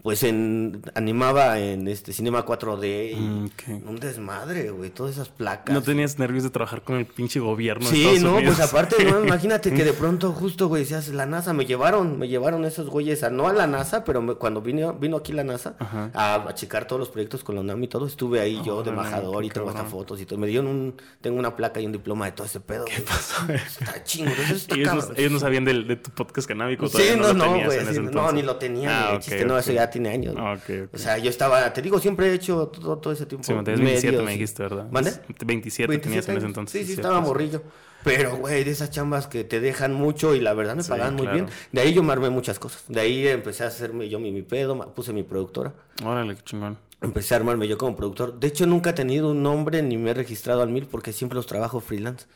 Pues 0.03 0.23
en 0.23 0.81
animaba 0.95 1.59
en 1.59 1.87
este 1.87 2.13
Cinema 2.13 2.45
4D 2.45 3.11
y 3.11 3.15
Mm, 3.17 3.49
un 3.89 3.99
desmadre, 3.99 4.69
güey, 4.71 4.89
todas 4.89 5.13
esas 5.13 5.27
placas. 5.29 5.73
¿No 5.73 5.81
tenías 5.81 6.17
nervios 6.19 6.43
de 6.43 6.49
trabajar 6.49 6.81
con 6.83 6.95
el 6.97 7.05
pinche 7.05 7.39
gobierno 7.39 7.89
de 7.89 7.95
Sí, 7.95 8.19
no, 8.21 8.35
Unidos? 8.35 8.55
pues 8.55 8.69
aparte, 8.69 9.03
no, 9.03 9.23
imagínate 9.25 9.73
que 9.73 9.83
de 9.83 9.93
pronto 9.93 10.31
justo, 10.31 10.67
güey, 10.67 10.83
decías, 10.83 11.09
la 11.09 11.25
NASA, 11.25 11.51
me 11.53 11.65
llevaron, 11.65 12.17
me 12.19 12.27
llevaron 12.27 12.63
esos 12.63 12.87
güeyes, 12.89 13.23
a, 13.23 13.29
no 13.29 13.47
a 13.47 13.53
la 13.53 13.67
NASA, 13.67 14.03
pero 14.05 14.21
me- 14.21 14.35
cuando 14.35 14.61
vino, 14.61 14.93
vino 14.93 15.17
aquí 15.17 15.33
la 15.33 15.43
NASA 15.43 15.75
Ajá. 15.79 16.11
a, 16.13 16.35
a 16.47 16.53
checar 16.55 16.85
todos 16.87 16.99
los 16.99 17.09
proyectos 17.09 17.43
con 17.43 17.55
la 17.55 17.61
UNAM 17.61 17.83
y 17.83 17.87
todo, 17.87 18.05
estuve 18.07 18.39
ahí 18.39 18.61
yo 18.65 18.83
de 18.83 18.91
embajador 18.91 19.43
y 19.43 19.49
tengo 19.49 19.67
hasta 19.69 19.83
fotos 19.83 20.21
y 20.21 20.25
todo. 20.25 20.39
Me 20.39 20.47
dieron 20.47 20.67
un, 20.67 20.95
tengo 21.21 21.37
una 21.37 21.55
placa 21.55 21.81
y 21.81 21.85
un 21.85 21.91
diploma 21.91 22.25
de 22.25 22.31
todo 22.31 22.45
ese 22.45 22.59
pedo. 22.61 22.85
¿Qué 22.85 23.01
pasó? 23.01 23.51
Está 23.51 24.03
chingo, 24.03 24.31
eso 24.31 24.53
está 24.55 24.75
ellos, 24.75 25.09
no, 25.09 25.15
ellos 25.17 25.31
no 25.31 25.39
sabían 25.39 25.65
del- 25.65 25.87
de, 25.87 25.95
tu 25.97 26.11
podcast 26.11 26.47
canábico. 26.47 26.87
Sí, 26.87 27.03
no, 27.17 27.33
no, 27.33 27.63
güey, 27.65 27.79
sí, 27.93 27.99
no, 27.99 28.31
ni 28.31 28.41
lo 28.43 28.55
tenía, 28.55 28.89
Ah, 28.89 29.01
ni 29.03 29.09
el 29.11 29.15
ok, 29.17 29.21
chiste, 29.23 29.45
no, 29.45 29.57
eso 29.57 29.71
ya 29.73 29.86
tiene 29.89 30.09
años. 30.09 30.35
Ah, 30.37 30.53
ok, 30.53 30.85
ok. 30.85 30.93
O 30.95 30.97
sea, 30.97 31.17
yo 31.17 31.29
estaba, 31.29 31.71
te 31.73 31.81
digo, 31.81 31.99
siempre 31.99 32.27
he 32.29 32.33
hecho 32.33 32.67
todo, 32.67 32.97
todo 32.97 33.13
ese 33.13 33.25
tiempo. 33.25 33.43
Sí, 33.45 33.53
tenías 33.63 33.79
27 33.79 34.07
medios 34.07 34.23
me 34.25 34.31
dijiste, 34.31 34.63
¿verdad? 34.63 34.87
¿Mande? 34.91 35.13
27, 35.45 35.97
tenías 35.99 36.27
en 36.29 36.37
ese 36.37 36.45
entonces. 36.45 36.71
Sí, 36.73 36.79
sí, 36.87 36.93
cierto, 36.93 37.07
estaba 37.09 37.21
morrillo. 37.21 37.63
Pero, 38.03 38.37
güey, 38.37 38.63
de 38.63 38.71
esas 38.71 38.91
chambas 38.91 39.27
que 39.27 39.43
te 39.43 39.59
dejan 39.59 39.93
mucho 39.93 40.33
y 40.35 40.39
la 40.39 40.53
verdad 40.53 40.75
me 40.75 40.83
Sí, 40.83 40.89
pagaban 40.89 41.15
muy 41.15 41.23
claro. 41.23 41.45
bien. 41.45 41.49
De 41.71 41.81
ahí 41.81 41.93
yo 41.93 42.03
me 42.03 42.13
armé 42.13 42.29
muchas 42.29 42.59
cosas. 42.59 42.83
De 42.87 42.99
ahí 43.01 43.27
empecé 43.27 43.63
a 43.63 43.67
hacerme 43.67 44.07
yo 44.07 44.19
mi, 44.19 44.31
mi 44.31 44.43
pedo, 44.43 44.93
puse 44.93 45.11
mi 45.13 45.23
productora. 45.23 45.73
Órale, 46.05 46.35
qué 46.35 46.41
chingón. 46.43 46.77
Empecé 47.01 47.33
a 47.33 47.37
armarme 47.37 47.67
yo 47.67 47.77
como 47.77 47.95
productor. 47.95 48.39
De 48.39 48.47
hecho, 48.47 48.65
nunca 48.65 48.91
he 48.91 48.93
tenido 48.93 49.31
un 49.31 49.43
nombre 49.43 49.81
ni 49.83 49.97
me 49.97 50.11
he 50.11 50.13
registrado 50.13 50.61
al 50.61 50.69
mil 50.69 50.85
porque 50.85 51.11
siempre 51.11 51.35
los 51.35 51.47
trabajo 51.47 51.79
freelance. 51.79 52.27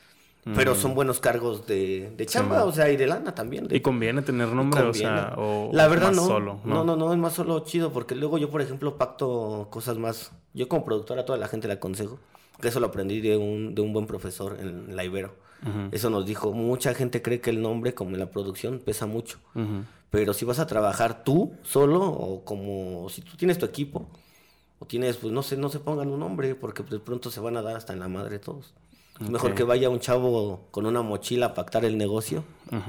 Pero 0.55 0.73
son 0.73 0.95
buenos 0.95 1.19
cargos 1.19 1.67
de, 1.67 2.11
de 2.17 2.25
chamba, 2.25 2.63
o 2.65 2.71
sea, 2.71 2.89
y 2.89 2.97
de 2.97 3.05
lana 3.05 3.35
también. 3.35 3.67
de- 3.67 3.75
¿Y 3.77 3.81
conviene 3.81 4.23
tener 4.23 4.47
nombre? 4.49 4.81
O 4.81 4.93
sea, 4.93 5.35
o 5.37 5.69
la 5.71 5.87
verdad 5.87 6.07
más 6.07 6.15
no. 6.15 6.25
solo, 6.27 6.59
¿no? 6.63 6.83
no, 6.83 6.95
no, 6.95 7.11
es 7.13 7.19
más 7.19 7.33
solo 7.33 7.59
chido 7.59 7.91
porque 7.93 8.15
luego 8.15 8.39
yo, 8.39 8.49
por 8.49 8.61
ejemplo, 8.61 8.97
pacto 8.97 9.67
cosas 9.69 9.97
más. 9.99 10.31
Yo 10.53 10.67
como 10.67 10.83
productora 10.83 11.21
a 11.21 11.25
toda 11.25 11.37
la 11.37 11.47
gente 11.47 11.67
le 11.67 11.75
aconsejo, 11.75 12.17
que 12.59 12.69
eso 12.69 12.79
lo 12.79 12.87
aprendí 12.87 13.21
de 13.21 13.37
un, 13.37 13.75
de 13.75 13.81
un 13.81 13.93
buen 13.93 14.07
profesor 14.07 14.57
en 14.59 14.95
la 14.95 15.03
Ibero. 15.03 15.35
Eso 15.91 16.09
nos 16.09 16.25
dijo, 16.25 16.53
mucha 16.53 16.95
gente 16.95 17.21
cree 17.21 17.39
que 17.39 17.51
el 17.51 17.61
nombre, 17.61 17.93
como 17.93 18.11
en 18.11 18.19
la 18.19 18.31
producción, 18.31 18.79
pesa 18.79 19.05
mucho. 19.05 19.37
Pero 20.09 20.33
si 20.33 20.43
vas 20.43 20.57
a 20.57 20.65
trabajar 20.65 21.23
tú 21.23 21.53
solo 21.61 22.03
o 22.03 22.43
como 22.43 23.07
si 23.09 23.21
tú 23.21 23.37
tienes 23.37 23.59
tu 23.59 23.65
equipo 23.67 24.09
o 24.79 24.85
tienes, 24.87 25.17
pues 25.17 25.31
no 25.31 25.43
sé, 25.43 25.55
no 25.57 25.69
se 25.69 25.79
pongan 25.79 26.09
un 26.09 26.19
nombre 26.19 26.55
porque 26.55 26.81
de 26.81 26.99
pronto 26.99 27.29
se 27.29 27.39
van 27.39 27.57
a 27.57 27.61
dar 27.61 27.75
hasta 27.77 27.93
en 27.93 27.99
la 27.99 28.07
madre 28.07 28.39
todos. 28.39 28.73
Es 29.19 29.29
mejor 29.29 29.53
que 29.53 29.63
vaya 29.63 29.89
un 29.89 29.99
chavo 29.99 30.67
con 30.71 30.85
una 30.85 31.01
mochila 31.01 31.47
a 31.47 31.53
pactar 31.53 31.85
el 31.85 31.97
negocio 31.97 32.43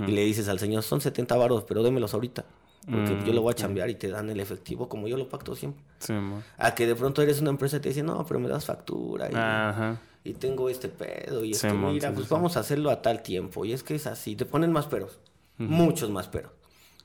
y 0.07 0.13
le 0.13 0.25
dices 0.25 0.49
al 0.49 0.59
señor, 0.59 0.83
son 0.83 1.01
70 1.01 1.37
varos, 1.37 1.65
pero 1.65 1.83
démelos 1.83 2.15
ahorita. 2.15 2.45
Porque 2.91 3.15
Mm, 3.15 3.25
yo 3.25 3.33
lo 3.33 3.43
voy 3.43 3.53
a 3.53 3.55
chambear 3.55 3.91
y 3.91 3.95
te 3.95 4.09
dan 4.09 4.29
el 4.31 4.41
efectivo 4.41 4.89
como 4.89 5.07
yo 5.07 5.17
lo 5.17 5.29
pacto 5.29 5.55
siempre. 5.55 5.85
Sí. 6.01 6.15
A 6.59 6.75
que 6.75 6.87
de 6.87 6.97
pronto 6.97 7.23
eres 7.23 7.41
una 7.41 7.51
empresa 7.51 7.77
y 7.77 7.81
te 7.81 7.91
dicen, 7.91 8.07
no, 8.07 8.25
pero 8.27 8.41
me 8.41 8.49
das 8.49 8.65
factura 8.65 9.31
y, 9.31 9.35
Ajá. 9.37 10.01
y 10.25 10.33
tengo 10.35 10.69
este 10.69 10.89
pedo 10.89 11.45
y 11.45 11.53
es 11.53 11.59
Sí, 11.59 11.69
que 11.69 11.75
mira, 11.75 12.09
sí, 12.09 12.15
pues 12.17 12.29
vamos 12.29 12.57
a 12.57 12.61
hacerlo 12.61 12.91
a 12.91 13.01
tal 13.03 13.23
tiempo. 13.23 13.65
Y 13.65 13.73
es 13.73 13.83
que 13.85 13.95
es 13.95 14.07
así, 14.09 14.35
te 14.35 14.47
ponen 14.47 14.73
más 14.73 14.87
peros, 14.87 15.21
muchos 15.59 16.11
más 16.11 16.27
peros. 16.29 16.51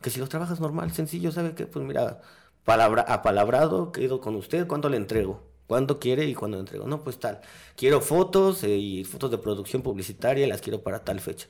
Que 0.01 0.09
si 0.09 0.19
los 0.19 0.29
trabajas 0.29 0.59
normal, 0.59 0.91
sencillo, 0.93 1.31
¿sabe 1.31 1.53
qué? 1.53 1.67
Pues 1.67 1.85
mira, 1.85 2.21
palabra, 2.63 3.03
apalabrado, 3.07 3.91
quedo 3.91 4.19
con 4.19 4.35
usted, 4.35 4.65
¿cuándo 4.65 4.89
le 4.89 4.97
entrego? 4.97 5.41
¿Cuándo 5.67 5.99
quiere 5.99 6.25
y 6.25 6.33
cuándo 6.33 6.59
entrego? 6.59 6.87
No, 6.87 7.03
pues 7.03 7.19
tal. 7.19 7.41
Quiero 7.75 8.01
fotos 8.01 8.63
eh, 8.63 8.77
y 8.77 9.03
fotos 9.03 9.29
de 9.31 9.37
producción 9.37 9.81
publicitaria, 9.81 10.47
las 10.47 10.61
quiero 10.61 10.81
para 10.81 11.03
tal 11.03 11.19
fecha. 11.19 11.47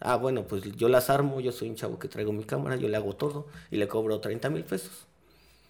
Ah, 0.00 0.16
bueno, 0.16 0.44
pues 0.44 0.62
yo 0.76 0.88
las 0.88 1.10
armo, 1.10 1.40
yo 1.40 1.52
soy 1.52 1.68
un 1.70 1.76
chavo 1.76 1.98
que 1.98 2.08
traigo 2.08 2.32
mi 2.32 2.44
cámara, 2.44 2.76
yo 2.76 2.88
le 2.88 2.96
hago 2.96 3.14
todo 3.14 3.46
y 3.70 3.76
le 3.76 3.86
cobro 3.86 4.20
30 4.20 4.50
mil 4.50 4.64
pesos 4.64 5.06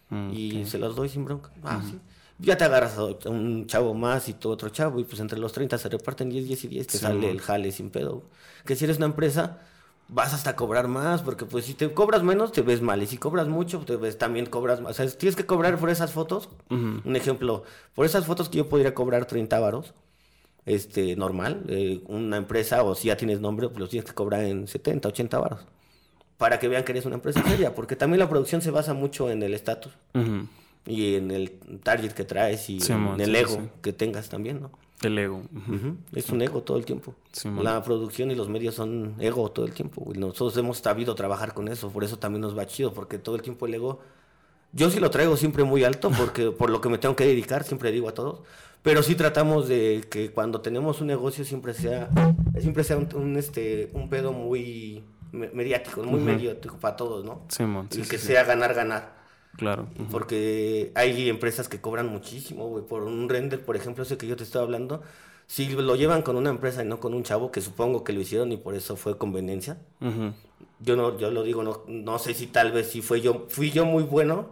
Mm, 0.08 0.32
y 0.32 0.64
se 0.66 0.78
los 0.78 0.96
doy 0.96 1.08
sin 1.08 1.24
bronca. 1.24 1.50
Ah, 1.62 1.80
sí. 1.88 1.98
Ya 2.38 2.56
te 2.56 2.64
agarras 2.64 2.96
a 2.98 3.04
un 3.28 3.66
chavo 3.66 3.94
más 3.94 4.28
y 4.28 4.32
tú 4.34 4.50
otro 4.50 4.68
chavo 4.70 4.98
y 4.98 5.04
pues 5.04 5.20
entre 5.20 5.38
los 5.38 5.52
30 5.52 5.78
se 5.78 5.88
reparten 5.88 6.30
10, 6.30 6.46
10 6.46 6.64
y 6.64 6.68
10, 6.68 6.86
te 6.86 6.98
Sí, 6.98 6.98
sale 6.98 7.20
mon. 7.20 7.30
el 7.30 7.40
jale 7.40 7.70
sin 7.70 7.90
pedo. 7.90 8.24
Que 8.64 8.74
si 8.76 8.84
eres 8.84 8.96
una 8.96 9.06
empresa, 9.06 9.60
vas 10.12 10.34
hasta 10.34 10.50
a 10.50 10.56
cobrar 10.56 10.88
más, 10.88 11.22
porque 11.22 11.44
pues 11.44 11.64
si 11.64 11.74
te 11.74 11.92
cobras 11.92 12.22
menos 12.22 12.52
te 12.52 12.62
ves 12.62 12.82
mal 12.82 13.02
y 13.02 13.06
si 13.06 13.16
cobras 13.16 13.46
mucho 13.48 13.80
te 13.80 13.96
ves 13.96 14.18
también 14.18 14.46
cobras 14.46 14.80
más. 14.80 14.92
O 14.92 14.94
sea, 14.94 15.08
tienes 15.16 15.36
que 15.36 15.46
cobrar 15.46 15.78
por 15.78 15.88
esas 15.90 16.12
fotos. 16.12 16.48
Un 16.68 17.16
ejemplo, 17.16 17.62
por 17.94 18.06
esas 18.06 18.26
fotos 18.26 18.48
que 18.48 18.58
yo 18.58 18.68
podría 18.68 18.94
cobrar 18.94 19.26
30 19.26 19.58
varos, 19.60 19.94
este, 20.66 21.16
normal, 21.16 21.64
eh, 21.68 22.02
una 22.08 22.36
empresa 22.36 22.82
o 22.82 22.94
si 22.94 23.08
ya 23.08 23.16
tienes 23.16 23.40
nombre, 23.40 23.68
pues 23.68 23.78
los 23.80 23.90
tienes 23.90 24.08
que 24.08 24.14
cobrar 24.14 24.44
en 24.44 24.66
70, 24.68 25.08
80 25.08 25.38
varos. 25.38 25.60
Para 26.36 26.58
que 26.58 26.68
vean 26.68 26.84
que 26.84 26.92
eres 26.92 27.04
una 27.06 27.16
empresa 27.16 27.42
seria, 27.46 27.74
porque 27.74 27.96
también 27.96 28.18
la 28.18 28.28
producción 28.28 28.62
se 28.62 28.70
basa 28.70 28.94
mucho 28.94 29.30
en 29.30 29.42
el 29.42 29.52
estatus 29.54 29.92
y 30.86 31.14
en 31.16 31.30
el 31.30 31.50
target 31.82 32.12
que 32.12 32.24
traes 32.24 32.68
y 32.70 32.80
Sí, 32.80 32.92
en 32.92 33.20
el 33.20 33.26
sí, 33.36 33.36
ego 33.36 33.54
sí. 33.56 33.68
que 33.82 33.92
tengas 33.92 34.28
también, 34.30 34.60
¿no? 34.62 34.70
El 35.02 35.18
ego. 35.18 35.42
Ujú. 35.54 35.74
Ujú, 35.74 35.96
Es 36.12 36.28
un 36.30 36.42
ego 36.42 36.62
todo 36.62 36.76
el 36.76 36.84
tiempo. 36.84 37.14
Sí, 37.32 37.48
la 37.62 37.82
producción 37.82 38.30
y 38.30 38.34
los 38.34 38.48
medios 38.48 38.74
son 38.74 39.14
ego 39.18 39.50
todo 39.50 39.64
el 39.66 39.72
tiempo. 39.72 40.02
güey. 40.02 40.18
Nosotros 40.18 40.56
hemos 40.58 40.78
sabido 40.78 41.14
trabajar 41.14 41.54
con 41.54 41.68
eso, 41.68 41.90
por 41.90 42.04
eso 42.04 42.18
también 42.18 42.42
nos 42.42 42.56
va 42.56 42.66
chido, 42.66 42.92
porque 42.92 43.18
todo 43.18 43.36
el 43.36 43.42
tiempo 43.42 43.66
el 43.66 43.74
ego, 43.74 44.00
yo 44.72 44.90
sí 44.90 45.00
lo 45.00 45.10
traigo 45.10 45.36
siempre 45.36 45.64
muy 45.64 45.84
alto, 45.84 46.10
porque 46.16 46.50
por 46.50 46.70
lo 46.70 46.80
que 46.80 46.88
me 46.90 46.98
tengo 46.98 47.16
que 47.16 47.24
dedicar, 47.24 47.64
siempre 47.64 47.90
digo 47.92 48.08
a 48.08 48.14
todos, 48.14 48.40
pero 48.82 49.02
sí 49.02 49.14
tratamos 49.14 49.68
de 49.68 50.04
que 50.10 50.30
cuando 50.32 50.60
tenemos 50.60 51.00
un 51.00 51.06
negocio 51.06 51.44
siempre 51.44 51.72
sea, 51.74 52.08
siempre 52.58 52.84
sea 52.84 52.96
un, 52.98 53.08
un, 53.14 53.36
este, 53.36 53.90
un 53.94 54.08
pedo 54.10 54.32
muy 54.32 55.02
me- 55.32 55.48
mediático, 55.50 56.02
muy 56.02 56.20
mediático 56.20 56.76
para 56.78 56.96
todos, 56.96 57.24
¿no? 57.24 57.42
Sí, 57.48 57.62
mon, 57.64 57.90
sí, 57.90 58.00
y 58.00 58.04
que 58.04 58.18
sea 58.18 58.44
ganar, 58.44 58.74
ganar. 58.74 59.19
Claro. 59.60 59.88
Porque 60.10 60.90
hay 60.94 61.28
empresas 61.28 61.68
que 61.68 61.82
cobran 61.82 62.08
muchísimo, 62.08 62.66
güey. 62.68 62.82
Por 62.82 63.02
un 63.02 63.28
render, 63.28 63.62
por 63.62 63.76
ejemplo, 63.76 64.02
ese 64.02 64.16
que 64.16 64.26
yo 64.26 64.34
te 64.34 64.42
estaba 64.42 64.64
hablando. 64.64 65.02
Si 65.46 65.68
lo 65.68 65.96
llevan 65.96 66.22
con 66.22 66.36
una 66.36 66.48
empresa 66.48 66.82
y 66.82 66.86
no 66.86 66.98
con 66.98 67.12
un 67.12 67.24
chavo, 67.24 67.52
que 67.52 67.60
supongo 67.60 68.02
que 68.02 68.14
lo 68.14 68.20
hicieron 68.22 68.52
y 68.52 68.56
por 68.56 68.74
eso 68.74 68.96
fue 68.96 69.18
conveniencia. 69.18 69.76
Yo 70.80 70.96
no, 70.96 71.18
yo 71.18 71.30
lo 71.30 71.42
digo, 71.42 71.62
no, 71.62 71.82
no 71.88 72.18
sé 72.18 72.32
si 72.32 72.46
tal 72.46 72.72
vez 72.72 72.90
si 72.90 73.02
fue 73.02 73.20
yo, 73.20 73.44
fui 73.50 73.70
yo 73.70 73.84
muy 73.84 74.02
bueno, 74.02 74.48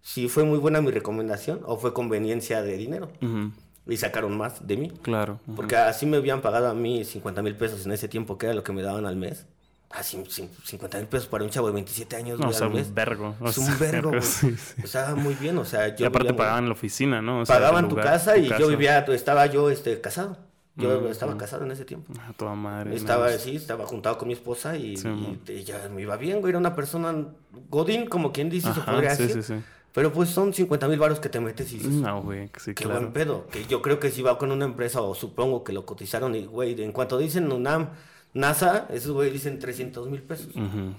si 0.00 0.28
fue 0.28 0.44
muy 0.44 0.56
buena 0.56 0.80
mi 0.80 0.90
recomendación 0.90 1.60
o 1.66 1.76
fue 1.76 1.92
conveniencia 1.92 2.62
de 2.62 2.78
dinero. 2.78 3.10
Y 3.86 3.98
sacaron 3.98 4.38
más 4.38 4.66
de 4.66 4.78
mí. 4.78 4.90
Claro. 5.02 5.38
Porque 5.54 5.76
así 5.76 6.06
me 6.06 6.16
habían 6.16 6.40
pagado 6.40 6.68
a 6.70 6.74
mí 6.74 7.04
50 7.04 7.42
mil 7.42 7.56
pesos 7.56 7.84
en 7.84 7.92
ese 7.92 8.08
tiempo, 8.08 8.38
que 8.38 8.46
era 8.46 8.54
lo 8.54 8.62
que 8.62 8.72
me 8.72 8.80
daban 8.80 9.04
al 9.04 9.16
mes. 9.16 9.44
Ah, 9.90 10.02
cin- 10.02 10.26
cin- 10.26 10.48
50 10.64 10.98
mil 10.98 11.06
pesos 11.06 11.28
para 11.28 11.44
un 11.44 11.50
chavo 11.50 11.68
de 11.68 11.74
27 11.74 12.16
años, 12.16 12.40
No, 12.40 12.48
o 12.48 12.52
sea, 12.52 12.66
un 12.66 12.94
vergo. 12.94 13.34
O 13.40 13.48
Es 13.48 13.56
un 13.58 13.66
vergo, 13.78 14.10
güey. 14.10 14.22
sí, 14.22 14.54
sí. 14.56 14.82
O 14.82 14.86
sea, 14.86 15.14
muy 15.14 15.34
bien, 15.34 15.56
o 15.58 15.64
sea, 15.64 15.88
Y 15.88 15.96
yo 15.96 16.06
aparte 16.08 16.24
vivía 16.24 16.32
muy- 16.32 16.38
pagaban 16.38 16.66
la 16.66 16.72
oficina, 16.72 17.22
¿no? 17.22 17.40
O 17.40 17.46
sea, 17.46 17.54
pagaban 17.56 17.88
tu 17.88 17.94
casa 17.96 18.34
tu 18.34 18.40
y 18.40 18.48
yo 18.48 18.66
vivía, 18.68 18.98
estaba 19.00 19.46
yo 19.46 19.70
este, 19.70 20.00
casado. 20.00 20.36
Yo 20.78 21.08
estaba 21.08 21.38
casado 21.38 21.64
en 21.64 21.70
ese 21.70 21.86
tiempo. 21.86 22.12
A 22.28 22.34
toda 22.34 22.54
madre. 22.54 22.94
Estaba, 22.94 23.30
no, 23.30 23.38
sí, 23.38 23.56
estaba 23.56 23.86
juntado 23.86 24.18
con 24.18 24.28
mi 24.28 24.34
esposa 24.34 24.76
y, 24.76 24.98
Sí, 24.98 25.08
y- 25.48 25.52
y 25.52 25.64
ya 25.64 25.88
me 25.88 26.02
iba 26.02 26.16
bien, 26.18 26.40
güey. 26.40 26.50
Era 26.50 26.58
una 26.58 26.74
persona 26.74 27.14
godín, 27.70 28.06
como 28.06 28.30
quien 28.32 28.50
dice, 28.50 28.74
se 28.74 28.80
Ajá, 28.80 28.92
podría 28.92 29.14
sí, 29.14 29.22
decir. 29.22 29.42
sí, 29.42 29.54
sí. 29.54 29.60
Pero 29.94 30.12
pues 30.12 30.28
son 30.28 30.52
50 30.52 30.86
mil 30.88 30.98
baros 30.98 31.18
que 31.20 31.30
te 31.30 31.40
metes 31.40 31.72
y 31.72 31.76
dices, 31.78 31.92
No, 31.92 32.20
güey, 32.22 32.50
sí, 32.58 32.74
qué 32.74 32.84
claro. 32.84 33.00
buen 33.00 33.12
pedo. 33.14 33.46
Que 33.46 33.64
yo 33.64 33.80
creo 33.80 33.98
que 33.98 34.10
si 34.10 34.20
va 34.20 34.36
con 34.36 34.52
una 34.52 34.66
empresa 34.66 35.00
o 35.00 35.14
supongo 35.14 35.64
que 35.64 35.72
lo 35.72 35.86
cotizaron 35.86 36.34
y, 36.34 36.44
güey, 36.44 36.78
en 36.82 36.92
cuanto 36.92 37.16
dicen 37.16 37.50
UNAM, 37.50 37.88
NASA, 38.36 38.86
esos 38.90 39.12
güey 39.12 39.30
dicen 39.30 39.58
300 39.58 40.08
mil 40.08 40.22
pesos. 40.22 40.52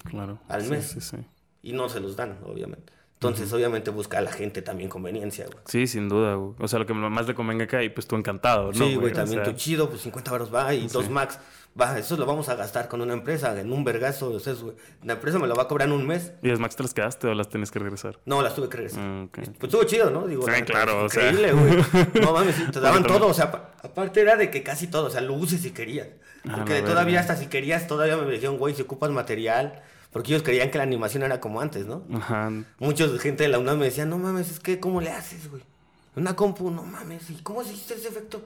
Claro. 0.04 0.40
Al 0.48 0.64
Sí, 0.64 0.70
mes. 0.72 0.86
Sí, 0.86 1.02
sí. 1.02 1.18
Y 1.62 1.74
no 1.74 1.88
se 1.90 2.00
los 2.00 2.16
dan, 2.16 2.40
obviamente. 2.46 2.94
Entonces, 3.20 3.52
obviamente, 3.52 3.90
busca 3.90 4.20
a 4.20 4.22
la 4.22 4.32
gente 4.32 4.62
también 4.62 4.90
conveniencia, 4.90 5.46
güey. 5.46 5.58
Sí, 5.66 5.88
sin 5.88 6.08
duda, 6.08 6.36
güey. 6.36 6.54
O 6.60 6.68
sea, 6.68 6.78
lo 6.78 6.86
que 6.86 6.94
más 6.94 7.26
le 7.28 7.34
convenga 7.34 7.64
acá 7.64 7.82
y 7.82 7.90
pues 7.90 8.06
tú 8.06 8.16
encantado, 8.16 8.72
¿no? 8.72 8.86
Sí, 8.86 8.94
güey, 8.96 9.12
O 9.12 9.16
también 9.16 9.44
sea, 9.44 9.52
tu 9.52 9.58
chido, 9.58 9.90
pues 9.90 10.02
50 10.04 10.30
baros 10.30 10.54
va 10.54 10.72
y 10.76 10.88
dos 10.88 11.10
max. 11.10 11.40
Va, 11.80 11.98
eso 11.98 12.16
lo 12.18 12.26
vamos 12.28 12.48
a 12.50 12.56
gastar 12.56 12.88
con 12.88 13.02
una 13.02 13.14
empresa 13.14 13.60
en 13.60 13.72
un 13.72 13.84
vergazo. 13.84 14.32
O 14.32 14.40
sea, 14.40 14.54
es, 14.54 14.62
güey, 14.62 14.76
la 15.04 15.14
empresa 15.14 15.38
me 15.40 15.48
lo 15.48 15.56
va 15.56 15.64
a 15.64 15.68
cobrar 15.68 15.88
en 15.88 15.94
un 15.96 16.06
mes. 16.08 16.32
¿Y 16.44 16.48
las 16.48 16.60
Max 16.60 16.76
te 16.76 16.82
las 16.84 16.94
quedaste 16.94 17.28
o 17.28 17.34
las 17.36 17.50
tienes 17.50 17.70
que 17.72 17.78
regresar? 17.80 18.20
No, 18.26 18.42
las 18.42 18.56
tuve 18.56 18.68
que 18.70 18.78
regresar. 18.78 19.04
Mm, 19.04 19.24
ok. 19.26 19.34
Pues 19.34 19.50
estuvo 19.64 19.84
chido, 19.84 20.10
¿no? 20.10 20.26
Digo, 20.28 20.44
Sí, 20.44 20.52
la 20.52 20.62
claro, 20.66 21.04
o 21.06 21.10
sea. 21.10 21.30
Increíble, 21.32 21.54
güey. 21.54 21.84
No 22.22 22.34
mames, 22.34 22.72
te 22.72 22.80
daban 22.80 23.04
todo. 23.04 23.28
O 23.28 23.34
sea, 23.34 23.52
pa- 23.52 23.74
aparte 23.84 24.22
era 24.22 24.36
de 24.38 24.50
que 24.50 24.62
casi 24.64 24.88
todo. 24.88 25.06
O 25.06 25.10
sea, 25.12 25.22
luces 25.22 25.62
si 25.62 25.70
querías. 25.72 26.08
Ah, 26.48 26.54
Porque 26.58 26.82
la 26.82 26.88
todavía, 26.88 27.20
hasta 27.20 27.36
si 27.36 27.46
querías, 27.48 27.86
todavía 27.88 28.18
me 28.18 28.32
dijeron, 28.32 28.58
güey, 28.58 28.74
si 28.76 28.82
ocupas 28.84 29.10
material. 29.12 29.82
Porque 30.18 30.32
ellos 30.34 30.42
creían 30.42 30.72
que 30.72 30.80
la 30.80 30.84
animación 30.84 31.22
era 31.22 31.40
como 31.40 31.62
antes, 31.62 31.86
¿no? 31.86 32.02
Ajá. 32.12 32.52
Mucha 32.80 33.08
gente 33.20 33.44
de 33.44 33.50
la 33.50 33.60
UNAM 33.60 33.78
me 33.78 33.86
decía, 33.86 34.04
no 34.04 34.18
mames, 34.18 34.50
es 34.50 34.60
que, 34.60 34.80
¿cómo 34.80 35.00
le 35.00 35.12
haces, 35.12 35.48
güey? 35.48 35.62
Una 36.16 36.36
compu, 36.36 36.72
no 36.72 36.82
mames, 36.82 37.30
¿y 37.30 37.36
cómo 37.44 37.62
hiciste 37.62 37.94
ese 37.94 38.08
efecto? 38.08 38.42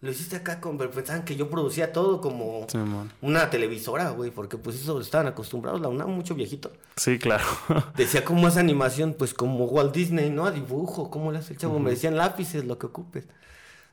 Lo 0.00 0.10
hiciste 0.10 0.34
acá 0.34 0.60
con... 0.60 0.76
pero 0.76 0.90
Pensaban 0.90 1.24
que 1.24 1.36
yo 1.36 1.48
producía 1.48 1.92
todo 1.92 2.20
como 2.20 2.66
Sí, 2.68 2.78
una 3.22 3.48
televisora, 3.48 4.10
güey, 4.10 4.32
porque 4.32 4.56
pues 4.56 4.74
eso 4.74 5.00
estaban 5.00 5.28
acostumbrados, 5.28 5.80
la 5.80 5.86
UNAM 5.86 6.10
mucho 6.10 6.34
viejito. 6.34 6.72
Sí, 6.96 7.16
claro. 7.20 7.44
Decía, 7.96 8.24
¿cómo 8.24 8.48
es 8.48 8.56
animación? 8.56 9.14
Pues 9.16 9.34
como 9.34 9.66
Walt 9.66 9.94
Disney, 9.94 10.30
¿no? 10.30 10.46
A 10.46 10.50
dibujo, 10.50 11.12
¿cómo 11.12 11.30
le 11.30 11.38
hace 11.38 11.52
el 11.52 11.60
chavo? 11.60 11.78
Me 11.78 11.90
decían 11.90 12.16
lápices, 12.16 12.64
lo 12.64 12.76
que 12.76 12.86
ocupes. 12.86 13.28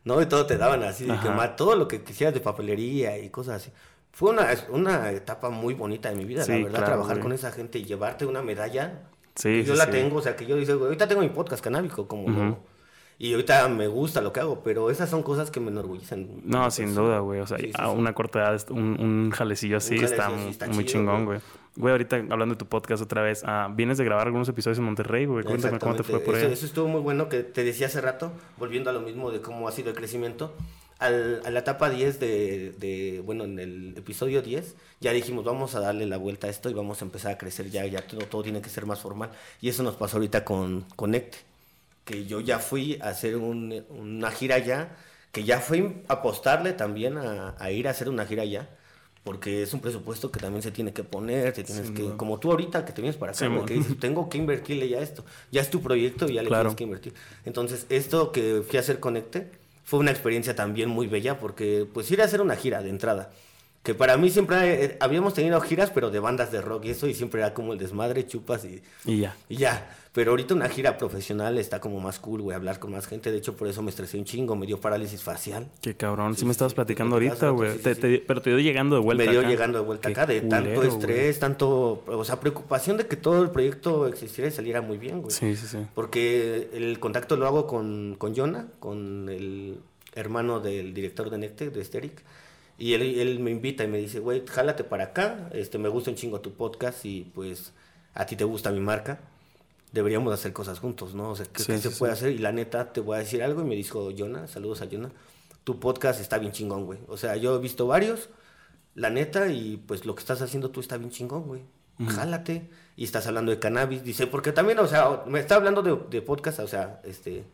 ¿No? 0.03 0.19
Y 0.23 0.25
todo 0.25 0.47
te 0.47 0.57
daban 0.57 0.81
así, 0.81 1.05
de 1.05 1.19
que 1.19 1.29
todo 1.55 1.75
lo 1.75 1.87
que 1.87 2.03
quisieras 2.03 2.33
de 2.33 2.39
papelería 2.39 3.19
y 3.19 3.29
cosas 3.29 3.61
así. 3.61 3.71
Fue 4.15 4.31
una, 4.31 4.47
una 4.69 5.11
etapa 5.11 5.49
muy 5.49 5.73
bonita 5.73 6.09
de 6.09 6.15
mi 6.15 6.23
vida, 6.23 6.43
Sí, 6.45 6.51
la 6.51 6.57
verdad, 6.57 6.69
claro, 6.71 6.85
trabajar 6.85 7.15
güey. 7.17 7.23
con 7.23 7.33
esa 7.33 7.51
gente 7.51 7.79
y 7.79 7.83
llevarte 7.83 8.25
una 8.25 8.41
medalla 8.41 9.09
Sí, 9.35 9.63
yo 9.65 9.73
sí, 9.73 9.77
la 9.79 9.89
tengo, 9.89 10.15
o 10.15 10.21
sea, 10.21 10.37
que 10.37 10.45
yo 10.45 10.55
digo, 10.55 10.85
ahorita 10.85 11.05
tengo 11.09 11.21
mi 11.21 11.27
podcast 11.27 11.61
canábico, 11.61 12.07
como 12.07 12.29
no. 12.29 12.57
Y 13.17 13.33
ahorita 13.33 13.67
me 13.67 13.87
gusta 13.87 14.21
lo 14.21 14.31
que 14.31 14.39
hago, 14.39 14.61
pero 14.63 14.89
esas 14.89 15.09
son 15.09 15.21
cosas 15.21 15.51
que 15.51 15.59
me 15.59 15.69
enorgullecen. 15.69 16.41
No, 16.45 16.71
sin 16.71 16.95
duda, 16.95 17.19
güey. 17.19 17.41
O 17.41 17.47
sea, 17.47 17.57
a 17.75 17.89
una 17.91 18.13
corta 18.13 18.39
edad, 18.39 18.61
un, 18.71 18.97
un 18.99 19.31
jalecillo 19.31 19.77
así 19.77 19.97
jalecillo 19.97 20.23
está, 20.49 20.67
muy 20.67 20.85
chido, 20.85 20.99
chingón, 21.01 21.25
güey. 21.25 21.39
güey. 21.39 21.41
Güey, 21.77 21.91
ahorita 21.91 22.15
hablando 22.29 22.55
de 22.55 22.59
tu 22.59 22.67
podcast 22.67 23.03
otra 23.03 23.21
vez, 23.21 23.43
ah, 23.45 23.69
vienes 23.73 23.97
de 23.97 24.05
grabar 24.05 24.27
algunos 24.27 24.47
episodios 24.47 24.77
en 24.77 24.85
Monterrey, 24.85 25.25
güey. 25.25 25.43
Cuéntame 25.43 25.77
cómo 25.79 25.95
te 25.95 26.03
fue 26.03 26.21
por 26.21 26.35
eso, 26.35 26.47
ahí. 26.47 26.53
eso 26.53 26.65
estuvo 26.65 26.87
muy 26.87 27.01
bueno 27.01 27.27
que 27.27 27.43
te 27.43 27.65
decía 27.65 27.87
hace 27.87 27.99
rato, 27.99 28.31
volviendo 28.57 28.89
a 28.89 28.93
lo 28.93 29.01
mismo 29.01 29.31
de 29.31 29.41
cómo 29.41 29.67
ha 29.67 29.73
sido 29.73 29.89
el 29.89 29.95
crecimiento. 29.95 30.53
Al- 30.99 31.41
a 31.45 31.49
la 31.51 31.59
etapa 31.59 31.89
10 31.89 32.19
de, 32.21 32.71
de, 32.79 33.21
bueno, 33.25 33.43
en 33.43 33.59
el 33.59 33.93
episodio 33.97 34.41
10, 34.41 34.75
ya 35.01 35.11
dijimos, 35.11 35.43
vamos 35.43 35.75
a 35.75 35.81
darle 35.81 36.05
la 36.05 36.15
vuelta 36.17 36.47
a 36.47 36.49
esto 36.49 36.69
y 36.69 36.73
vamos 36.73 37.01
a 37.01 37.05
empezar 37.05 37.33
a 37.33 37.37
crecer 37.37 37.69
ya, 37.69 37.85
ya 37.85 38.01
todo, 38.07 38.21
todo 38.27 38.43
tiene 38.43 38.61
que 38.61 38.69
ser 38.69 38.85
más 38.85 38.99
formal. 39.01 39.29
Y 39.61 39.67
eso 39.69 39.83
nos 39.83 39.95
pasó 39.95 40.17
ahorita 40.17 40.45
con 40.45 40.85
Conecte, 40.95 41.37
que 42.05 42.25
yo 42.25 42.39
ya 42.39 42.59
fui 42.59 42.97
a 43.01 43.09
hacer 43.09 43.35
un- 43.35 43.83
una 43.89 44.31
gira 44.31 44.57
ya, 44.59 44.95
que 45.33 45.43
ya 45.43 45.59
fui 45.59 46.01
a 46.07 46.13
apostarle 46.13 46.71
también 46.71 47.17
a, 47.17 47.55
a 47.59 47.71
ir 47.71 47.87
a 47.89 47.91
hacer 47.91 48.07
una 48.07 48.25
gira 48.25 48.45
ya. 48.45 48.69
Porque 49.25 49.63
es 49.63 49.73
un 49.73 49.79
presupuesto 49.81 50.31
que 50.31 50.39
también 50.39 50.61
se 50.61 50.69
tiene 50.71 50.93
que 50.93 51.03
poner, 51.03 51.51
te 51.51 51.63
tienes 51.63 51.87
Sin 51.87 51.95
que, 51.95 52.03
duda. 52.03 52.15
como 52.17 52.39
tú 52.39 52.51
ahorita 52.51 52.85
que 52.85 52.93
te 52.93 53.01
vienes 53.01 53.17
para 53.17 53.31
acá, 53.31 53.39
Sí, 53.39 53.45
güey, 53.47 53.59
mo. 53.59 53.65
que 53.65 53.73
dices, 53.73 53.99
tengo 53.99 54.29
que 54.29 54.37
invertirle 54.37 54.87
ya 54.87 54.99
esto. 55.01 55.25
Ya 55.51 55.61
es 55.61 55.69
tu 55.71 55.81
proyecto 55.81 56.29
y 56.29 56.35
ya 56.35 56.43
le 56.43 56.47
Claro. 56.47 56.65
tienes 56.69 56.75
que 56.77 56.83
invertir. 56.83 57.13
Entonces, 57.43 57.87
esto 57.89 58.31
que 58.31 58.61
fui 58.65 58.77
a 58.77 58.81
hacer 58.81 58.99
Conecte 58.99 59.49
fue 59.85 59.99
una 59.99 60.11
experiencia 60.11 60.55
también 60.55 60.89
muy 60.89 61.07
bella 61.07 61.37
porque, 61.37 61.87
pues, 61.93 62.09
ir 62.11 62.21
a 62.21 62.25
hacer 62.25 62.41
una 62.41 62.55
gira 62.55 62.81
de 62.81 62.89
entrada. 62.89 63.31
Que 63.85 63.93
para 63.93 64.17
mí 64.17 64.29
siempre 64.31 64.83
eh, 64.83 64.97
habíamos 64.99 65.33
tenido 65.35 65.61
giras, 65.61 65.91
pero 65.91 66.09
de 66.09 66.19
bandas 66.19 66.51
de 66.51 66.59
rock 66.59 66.85
y 66.85 66.89
eso, 66.89 67.07
y 67.07 67.13
siempre 67.13 67.39
era 67.39 67.53
como 67.53 67.71
el 67.71 67.79
desmadre, 67.79 68.25
chupas 68.27 68.65
y, 68.65 68.81
Y 69.05 69.19
ya. 69.19 69.35
y 69.47 69.57
ya. 69.57 69.95
Pero 70.11 70.31
ahorita 70.31 70.53
una 70.55 70.69
gira 70.69 70.97
profesional 70.97 71.57
está 71.57 71.79
como 71.81 71.99
más 71.99 72.19
cool, 72.19 72.41
güey, 72.41 72.55
hablar 72.55 72.79
con 72.79 72.91
más 72.91 73.05
gente. 73.05 73.31
De 73.31 73.37
hecho, 73.37 73.55
por 73.55 73.67
eso 73.67 73.81
me 73.83 73.89
estresé 73.91 74.17
un 74.17 74.23
chingo, 74.25 74.55
me 74.55 74.65
dio 74.65 74.79
parálisis 74.81 75.21
facial. 75.21 75.67
Qué 75.81 75.93
cabrón. 75.95 76.33
Sí, 76.33 76.39
Sí, 76.39 76.45
me 76.45 76.51
estabas 76.53 76.73
platicando 76.73 77.17
ahorita, 77.17 77.49
güey. 77.49 77.77
Te- 77.77 77.95
Pero 77.95 78.41
te 78.41 78.49
dio 78.49 78.59
llegando 78.59 78.95
de 78.95 79.01
vuelta 79.03 79.23
me 79.25 79.29
dio 79.31 79.41
acá. 79.41 79.49
llegando 79.49 79.77
de 79.79 79.83
vuelta 79.85 80.07
Qué 80.07 80.13
acá, 80.13 80.25
de 80.25 80.41
tanto 80.41 80.83
estrés, 80.83 81.37
tanto, 81.39 82.03
o 82.07 82.23
sea, 82.23 82.39
preocupación 82.39 82.97
de 82.97 83.05
que 83.07 83.17
todo 83.17 83.43
el 83.43 83.51
proyecto 83.51 84.07
existiera 84.07 84.47
y 84.47 84.51
saliera 84.51 84.81
muy 84.81 84.97
bien, 84.97 85.21
güey. 85.21 85.31
Sí, 85.31 85.55
sí, 85.55 85.67
sí. 85.67 85.77
Porque 85.93 86.69
el 86.73 86.97
contacto 86.99 87.35
lo 87.35 87.45
hago 87.45 87.67
con, 87.67 88.15
con 88.17 88.33
Jonah, 88.35 88.65
con 88.79 89.27
el 89.29 89.77
hermano 90.15 90.59
del 90.61 90.93
director 90.93 91.29
de 91.29 91.37
Necte, 91.37 91.69
de 91.69 91.83
Steric. 91.83 92.23
Y 92.77 92.93
él, 92.93 93.01
él 93.19 93.39
me 93.39 93.51
invita 93.51 93.83
y 93.83 93.87
me 93.87 93.97
dice, 93.97 94.19
güey, 94.19 94.43
jálate 94.45 94.83
para 94.83 95.05
acá, 95.05 95.49
este, 95.53 95.77
me 95.77 95.87
gusta 95.89 96.09
un 96.11 96.17
chingo 96.17 96.41
tu 96.41 96.53
podcast 96.53 97.05
y 97.05 97.21
pues 97.33 97.71
a 98.13 98.25
ti 98.25 98.35
te 98.35 98.43
gusta 98.43 98.71
mi 98.71 98.79
marca. 98.81 99.19
Deberíamos 99.91 100.33
hacer 100.33 100.51
cosas 100.51 100.79
juntos, 100.79 101.15
¿no? 101.15 101.31
O 101.31 101.35
sea, 101.35 101.45
¿qué, 101.45 101.63
Sí, 101.63 101.67
qué 101.71 101.77
sí, 101.77 101.89
se 101.89 101.97
puede 101.97 102.13
sí. 102.13 102.17
hacer? 102.19 102.31
Y 102.33 102.39
la 102.39 102.51
neta, 102.51 102.91
te 102.91 102.99
voy 102.99 103.15
a 103.15 103.19
decir 103.19 103.41
algo 103.43 103.61
y 103.61 103.65
me 103.65 103.75
dijo 103.75 104.09
Jonah, 104.17 104.47
saludos 104.47 104.81
a 104.81 104.87
Jonah, 104.91 105.11
tu 105.63 105.79
podcast 105.79 106.19
está 106.19 106.37
bien 106.37 106.51
chingón, 106.51 106.85
güey. 106.85 106.99
O 107.07 107.15
sea, 107.17 107.37
yo 107.37 107.55
he 107.55 107.59
visto 107.59 107.87
varios, 107.87 108.29
la 108.93 109.09
neta, 109.09 109.47
y 109.47 109.77
pues 109.77 110.05
lo 110.05 110.13
que 110.15 110.19
estás 110.19 110.41
haciendo 110.41 110.69
tú 110.69 110.81
está 110.81 110.97
bien 110.97 111.11
chingón, 111.11 111.43
güey. 111.43 111.61
Jálate. 112.09 112.69
Y 112.97 113.05
estás 113.05 113.25
hablando 113.27 113.51
de 113.51 113.59
cannabis. 113.59 114.03
Dice, 114.03 114.27
porque 114.27 114.51
también, 114.51 114.79
o 114.79 114.87
sea, 114.87 115.23
me 115.27 115.39
está 115.39 115.55
hablando 115.55 115.81
de, 115.81 115.97
de 116.09 116.21
podcast, 116.21 116.59
o 116.59 116.67
sea, 116.67 116.99
este, 117.05 117.45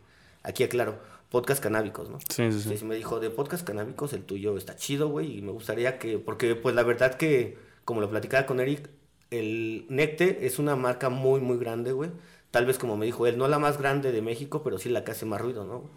aquí 0.42 0.64
aclaro, 0.64 0.98
podcast 1.32 1.60
canábicos, 1.62 2.08
¿no? 2.10 2.18
Sí, 2.20 2.26
sí, 2.28 2.52
sí. 2.52 2.58
Entonces 2.58 2.84
me 2.84 2.94
dijo, 2.94 3.18
de 3.18 3.30
podcast 3.30 3.66
canábicos, 3.66 4.12
el 4.12 4.22
tuyo 4.22 4.56
está 4.56 4.76
chido, 4.76 5.08
güey, 5.08 5.38
y 5.38 5.42
me 5.42 5.50
gustaría 5.50 5.98
que, 5.98 6.18
porque 6.18 6.54
pues 6.54 6.74
la 6.76 6.84
verdad 6.84 7.14
que, 7.14 7.58
como 7.84 8.00
lo 8.00 8.08
platicaba 8.08 8.46
con 8.46 8.60
Eric, 8.60 8.88
el 9.30 9.86
Necte 9.88 10.46
es 10.46 10.58
una 10.60 10.76
marca 10.76 11.08
muy, 11.08 11.40
muy 11.40 11.56
grande, 11.56 11.90
güey. 11.92 12.10
Tal 12.52 12.66
vez 12.66 12.78
como 12.78 12.96
me 12.98 13.06
dijo 13.06 13.26
él, 13.26 13.38
no 13.38 13.48
la 13.48 13.58
más 13.58 13.78
grande 13.78 14.12
de 14.12 14.20
México, 14.22 14.62
pero 14.62 14.76
sí 14.78 14.90
la 14.90 15.02
que 15.04 15.10
hace 15.12 15.24
más 15.26 15.40
ruido, 15.40 15.64
¿no? 15.64 15.90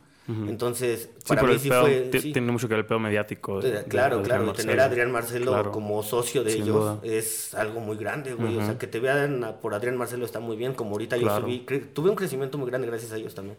Entonces, 0.48 1.10
Sí, 1.20 1.24
para 1.28 1.42
pero 1.42 1.54
mí 1.54 1.60
sí 1.60 1.70
pedo 1.70 1.82
fue... 1.84 2.02
ti- 2.12 2.20
sí. 2.20 2.34
tiene 2.34 2.52
mucho 2.52 2.68
que 2.68 2.74
ver 2.74 2.80
el 2.80 2.88
pedo 2.88 2.98
mediático. 3.00 3.62
de- 3.62 3.70
Eh, 3.70 3.72
de 3.74 3.84
Claro, 3.84 4.24
claro, 4.24 4.46
Marcelo. 4.46 4.66
tener 4.68 4.80
a 4.80 4.86
Adrián 4.86 5.12
Marcelo 5.12 5.52
Claro. 5.52 5.72
como 5.72 6.02
socio 6.02 6.44
de 6.44 6.50
Sin 6.52 6.64
ellos 6.64 6.76
duda. 6.78 7.00
es 7.04 7.54
algo 7.54 7.80
muy 7.80 7.96
grande, 7.96 8.34
güey. 8.34 8.58
O 8.58 8.66
sea, 8.66 8.76
que 8.80 8.88
te 8.88 9.00
vean 9.00 9.58
por 9.62 9.76
Adrián 9.76 9.98
Marcelo 9.98 10.26
está 10.26 10.40
muy 10.40 10.56
bien. 10.58 10.74
Como 10.74 10.92
ahorita 10.94 11.18
yo 11.18 11.30
subí, 11.42 11.60
tuve 11.94 12.10
un 12.10 12.16
crecimiento 12.16 12.58
muy 12.58 12.68
grande 12.72 12.88
gracias 12.88 13.12
a 13.12 13.18
ellos 13.18 13.36
también. 13.36 13.56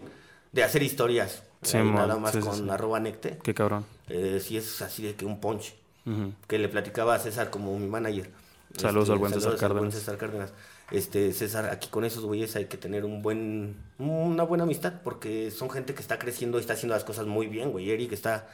De 0.53 0.63
hacer 0.65 0.83
historias. 0.83 1.43
Sí, 1.63 1.79
nada 1.79 2.17
más 2.17 2.33
sí, 2.33 2.41
con 2.41 2.55
sí. 2.55 2.71
arroba 2.71 3.01
necte. 3.01 3.39
Qué 3.43 3.55
cabrón. 3.55 3.85
Eh, 4.09 4.41
sí 4.43 4.57
es 4.57 4.81
así 4.83 5.03
de 5.03 5.15
que 5.15 5.25
un 5.25 5.41
punch. 5.41 5.75
Que 6.47 6.59
le 6.59 6.69
platicaba 6.69 7.15
a 7.15 7.19
César 7.19 7.51
como 7.51 7.77
mi 7.79 7.89
manager. 7.89 8.31
Saludos 8.77 9.11
al 9.11 9.19
buen 9.19 9.33
César 9.33 9.59
saludos 9.59 9.63
al 9.63 9.69
buen 9.71 9.79
Cárdenas. 9.83 9.95
César 9.95 10.17
Cárdenas. 10.19 10.53
Este, 10.93 11.33
César, 11.33 11.67
aquí 11.71 11.89
con 11.89 12.05
esos 12.05 12.25
güeyes 12.25 12.55
hay 12.55 12.67
que 12.67 12.77
tener 12.77 13.05
un 13.05 13.23
buen, 13.23 13.75
una 13.99 14.45
buena 14.45 14.63
amistad 14.63 14.95
porque 15.03 15.51
son 15.51 15.69
gente 15.69 15.95
que 15.95 16.01
está 16.01 16.19
creciendo 16.19 16.59
y 16.59 16.61
está 16.61 16.75
haciendo 16.75 16.95
las 16.95 17.03
cosas 17.03 17.27
muy 17.27 17.49
bien, 17.49 17.73
güey. 17.73 17.91
Eric 17.91 18.13
está 18.13 18.47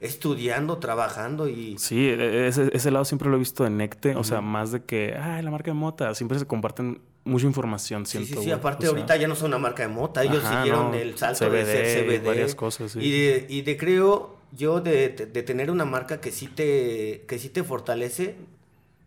estudiando, 0.00 0.78
trabajando 0.78 1.48
y... 1.48 1.78
Sí, 1.78 2.08
e- 2.08 2.48
ese, 2.48 2.70
ese 2.72 2.90
lado 2.90 3.04
siempre 3.04 3.28
lo 3.28 3.36
he 3.36 3.38
visto 3.38 3.64
en 3.64 3.76
Necte. 3.76 4.16
O 4.16 4.24
sea, 4.24 4.40
más 4.40 4.72
de 4.72 4.82
que, 4.82 5.14
ay, 5.16 5.44
la 5.44 5.50
marca 5.52 5.70
de 5.70 5.74
mota. 5.74 6.12
Siempre 6.14 6.40
se 6.40 6.46
comparten 6.46 7.00
mucha 7.26 7.46
información, 7.46 8.06
Sí, 8.06 8.12
siento. 8.12 8.28
sí, 8.28 8.34
sí, 8.34 8.40
güey. 8.46 8.52
aparte 8.52 8.86
O 8.86 8.90
sea, 8.90 8.96
ahorita 8.98 9.16
ya 9.16 9.28
no 9.28 9.34
son 9.34 9.48
una 9.48 9.58
marca 9.58 9.82
de 9.82 9.88
mota, 9.88 10.22
ellos 10.24 10.42
Ajá, 10.44 10.58
siguieron 10.62 10.92
no, 10.92 10.94
el 10.96 11.18
salto 11.18 11.50
de 11.50 11.62
CBD, 11.64 11.72
ser 11.72 12.06
CBD. 12.20 12.26
varias 12.26 12.54
cosas, 12.54 12.92
sí. 12.92 13.00
Y 13.00 13.10
de, 13.10 13.46
y 13.48 13.62
de 13.62 13.76
creo 13.76 14.36
yo 14.52 14.80
de, 14.80 15.08
de- 15.10 15.26
de 15.26 15.42
tener 15.42 15.70
una 15.70 15.84
marca 15.84 16.20
que 16.20 16.32
sí 16.32 16.46
te, 16.48 17.24
que 17.28 17.38
sí 17.38 17.48
te 17.50 17.62
fortalece 17.64 18.36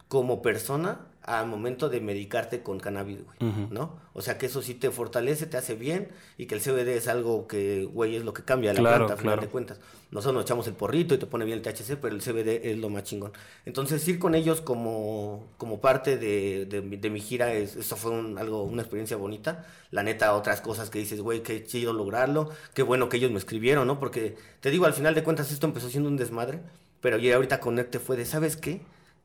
como 0.08 0.42
persona 0.42 1.00
al 1.38 1.46
momento 1.48 1.90
de 1.90 2.02
medicarte 2.02 2.64
con 2.64 2.80
cannabis, 2.80 3.20
güey. 3.24 3.38
¿no? 3.70 4.00
O 4.14 4.22
sea 4.22 4.38
que 4.38 4.48
eso 4.48 4.62
sí 4.62 4.74
te 4.74 4.90
fortalece, 4.90 5.46
te 5.46 5.58
hace 5.58 5.76
bien 5.76 6.10
y 6.38 6.48
que 6.48 6.56
el 6.56 6.62
CBD 6.62 6.90
es 6.98 7.08
algo 7.08 7.48
que, 7.48 7.86
güey, 7.86 8.16
es 8.16 8.24
lo 8.26 8.34
que 8.34 8.44
cambia 8.44 8.74
la 8.74 8.80
Claro, 8.80 8.98
planta, 9.06 9.14
a 9.14 9.18
final 9.18 9.34
claro. 9.36 9.42
de 9.42 9.52
cuentas. 9.52 9.80
Nosotros 10.12 10.34
nos 10.34 10.44
echamos 10.46 10.68
el 10.68 10.74
porrito 10.74 11.14
y 11.14 11.20
te 11.20 11.28
pone 11.28 11.46
bien 11.46 11.60
el 11.60 11.62
THC, 11.64 11.98
pero 12.02 12.16
el 12.16 12.22
CBD 12.22 12.72
es 12.72 12.78
lo 12.80 12.90
más 12.90 13.04
chingón. 13.04 13.32
Entonces 13.66 14.06
ir 14.08 14.18
con 14.18 14.34
ellos 14.34 14.60
como, 14.62 15.48
como 15.58 15.80
parte 15.82 16.18
de, 16.18 16.66
de 16.66 16.82
mi- 16.82 16.98
de 16.98 17.10
mi 17.12 17.20
gira, 17.22 17.54
es, 17.54 17.76
eso 17.76 17.96
fue 17.96 18.12
un- 18.12 18.38
algo, 18.40 18.64
una 18.64 18.82
experiencia 18.82 19.16
bonita. 19.18 19.68
La 19.92 20.02
neta, 20.04 20.34
otras 20.36 20.62
cosas 20.62 20.90
que 20.90 21.00
dices, 21.00 21.22
güey, 21.22 21.44
qué 21.44 21.64
chido 21.64 21.94
lograrlo, 21.94 22.50
qué 22.74 22.82
bueno 22.84 23.08
que 23.08 23.18
ellos 23.18 23.32
me 23.32 23.38
escribieron, 23.38 23.86
¿no? 23.88 24.00
Porque 24.00 24.36
te 24.62 24.72
digo, 24.72 24.86
al 24.86 24.94
final 24.94 25.14
de 25.14 25.24
cuentas 25.24 25.52
esto 25.52 25.68
empezó 25.68 25.90
siendo 25.90 26.10
un 26.10 26.18
desmadre, 26.18 26.60
pero 27.02 27.18
ya 27.18 27.36
ahorita 27.36 27.60
Conecte 27.60 28.00
fue 28.00 28.18
de, 28.18 28.26
¿sabes 28.26 28.58
qué? 28.58 28.82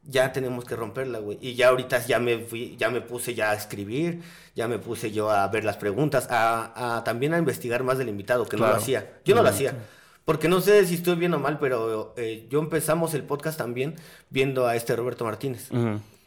Ya 0.06 0.32
tenemos 0.32 0.64
que 0.64 0.76
romperla, 0.76 1.18
güey. 1.18 1.38
Y 1.40 1.54
ya 1.54 1.68
ahorita 1.68 2.04
ya 2.06 2.18
me 2.18 2.38
fui, 2.38 2.76
ya 2.76 2.90
me 2.90 3.00
puse 3.00 3.34
ya 3.34 3.50
a 3.50 3.54
escribir, 3.54 4.20
ya 4.54 4.68
me 4.68 4.78
puse 4.78 5.12
yo 5.12 5.30
a 5.30 5.46
ver 5.48 5.64
las 5.64 5.76
preguntas, 5.76 6.28
a, 6.30 6.96
a 6.96 7.04
también 7.04 7.34
a 7.34 7.38
investigar 7.38 7.82
más 7.84 7.98
del 7.98 8.08
invitado, 8.08 8.46
que 8.46 8.56
no 8.56 8.66
lo 8.66 8.74
hacía. 8.74 9.20
Yo 9.24 9.34
no 9.34 9.42
lo 9.42 9.48
hacía. 9.48 9.74
Porque 10.24 10.48
no 10.48 10.60
sé 10.60 10.86
si 10.86 10.94
estoy 10.94 11.16
bien 11.16 11.34
o 11.34 11.38
mal, 11.38 11.58
pero 11.58 12.14
eh, 12.16 12.46
yo 12.48 12.58
empezamos 12.58 13.12
el 13.12 13.24
podcast 13.24 13.58
también 13.58 13.96
viendo 14.30 14.66
a 14.66 14.74
este 14.74 14.96
Roberto 14.96 15.24
Martínez. 15.24 15.68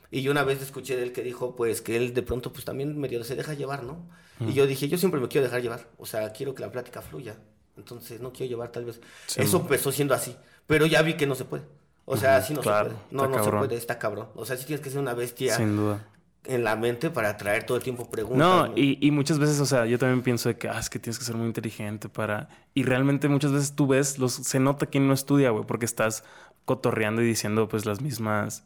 Y 0.09 0.21
yo 0.21 0.31
una 0.31 0.43
vez 0.43 0.61
escuché 0.61 0.95
de 0.95 1.03
él 1.03 1.11
que 1.11 1.21
dijo, 1.23 1.55
pues, 1.55 1.81
que 1.81 1.97
él 1.97 2.13
de 2.13 2.21
pronto, 2.21 2.53
pues, 2.53 2.63
también 2.63 2.97
medio 2.99 3.23
se 3.23 3.35
deja 3.35 3.53
llevar, 3.55 3.83
¿no? 3.83 4.07
Y 4.39 4.53
yo 4.53 4.67
dije, 4.67 4.87
yo 4.87 4.97
siempre 4.99 5.19
me 5.19 5.27
quiero 5.27 5.45
dejar 5.45 5.61
llevar. 5.61 5.87
O 5.97 6.05
sea, 6.05 6.31
quiero 6.31 6.53
que 6.53 6.61
la 6.61 6.71
plática 6.71 7.01
fluya. 7.01 7.35
Entonces, 7.75 8.21
no 8.21 8.31
quiero 8.31 8.51
llevar 8.51 8.71
tal 8.71 8.85
vez. 8.85 9.01
Sí, 9.25 9.41
Eso 9.41 9.57
empezó 9.57 9.91
siendo 9.91 10.13
así. 10.13 10.35
Pero 10.67 10.85
ya 10.85 11.01
vi 11.01 11.15
que 11.15 11.25
no 11.25 11.33
se 11.33 11.45
puede. 11.45 11.63
O 12.09 12.15
sea, 12.15 12.37
así 12.37 12.53
no 12.53 12.61
claro, 12.61 12.91
se 12.91 12.95
puede. 12.95 13.07
No, 13.11 13.23
no 13.27 13.35
cabrón. 13.35 13.63
se 13.63 13.67
puede, 13.67 13.75
está 13.77 13.99
cabrón. 13.99 14.27
O 14.35 14.45
sea, 14.45 14.55
sí 14.55 14.65
tienes 14.65 14.81
que 14.81 14.89
ser 14.89 15.01
una 15.01 15.13
bestia 15.13 15.55
Sin 15.57 15.75
duda. 15.75 16.05
en 16.45 16.63
la 16.63 16.77
mente 16.77 17.09
para 17.09 17.35
traer 17.35 17.65
todo 17.65 17.75
el 17.75 17.83
tiempo 17.83 18.09
preguntas. 18.09 18.37
No, 18.39 18.71
y, 18.77 18.97
y 19.05 19.11
muchas 19.11 19.39
veces, 19.39 19.59
o 19.59 19.65
sea, 19.65 19.85
yo 19.85 19.99
también 19.99 20.21
pienso 20.23 20.47
de 20.47 20.57
que, 20.57 20.69
ah, 20.69 20.79
es 20.79 20.89
que 20.89 20.99
tienes 20.99 21.19
que 21.19 21.25
ser 21.25 21.35
muy 21.35 21.47
inteligente 21.47 22.07
para... 22.07 22.47
Y 22.73 22.83
realmente 22.83 23.27
muchas 23.27 23.51
veces 23.51 23.75
tú 23.75 23.87
ves, 23.87 24.19
los, 24.19 24.31
se 24.33 24.59
nota 24.61 24.85
quién 24.85 25.05
no 25.05 25.13
estudia, 25.13 25.49
güey, 25.49 25.65
porque 25.65 25.83
estás 25.85 26.23
cotorreando 26.63 27.21
y 27.21 27.25
diciendo 27.25 27.67
pues 27.67 27.85
las 27.85 27.99
mismas... 27.99 28.63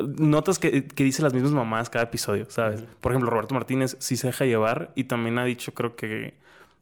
Notas 0.00 0.58
que, 0.58 0.86
que 0.86 1.04
dice 1.04 1.22
las 1.22 1.34
mismas 1.34 1.52
mamás 1.52 1.90
cada 1.90 2.04
episodio, 2.04 2.46
¿sabes? 2.50 2.84
Por 3.00 3.12
ejemplo, 3.12 3.30
Roberto 3.30 3.54
Martínez 3.54 3.96
sí 4.00 4.16
se 4.16 4.28
deja 4.28 4.46
llevar 4.46 4.92
y 4.94 5.04
también 5.04 5.38
ha 5.38 5.44
dicho, 5.44 5.74
creo 5.74 5.94
que, 5.94 6.34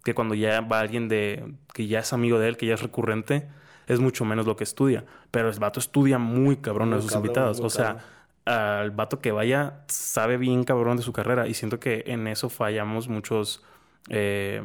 que 0.04 0.14
cuando 0.14 0.36
ya 0.36 0.60
va 0.60 0.78
alguien 0.80 1.08
de... 1.08 1.52
que 1.72 1.88
ya 1.88 1.98
es 1.98 2.12
amigo 2.12 2.38
de 2.38 2.48
él, 2.48 2.56
que 2.56 2.66
ya 2.66 2.74
es 2.74 2.82
recurrente, 2.82 3.48
es 3.86 4.00
mucho 4.00 4.24
menos 4.24 4.46
lo 4.46 4.56
que 4.56 4.64
estudia. 4.64 5.04
Pero 5.30 5.48
el 5.50 5.58
vato 5.58 5.80
estudia 5.80 6.18
muy 6.18 6.56
cabrón 6.58 6.92
a 6.92 6.96
Muy 6.96 7.02
sus 7.02 7.12
cabrón, 7.12 7.26
invitados. 7.26 7.60
O 7.60 7.70
sea, 7.70 7.98
al 8.44 8.90
vato 8.92 9.20
que 9.20 9.32
vaya 9.32 9.84
sabe 9.88 10.36
bien 10.36 10.64
cabrón 10.64 10.96
de 10.96 11.02
su 11.02 11.12
carrera 11.12 11.48
y 11.48 11.54
siento 11.54 11.80
que 11.80 12.04
en 12.06 12.26
eso 12.28 12.48
fallamos 12.48 13.08
muchos 13.08 13.62
eh, 14.08 14.62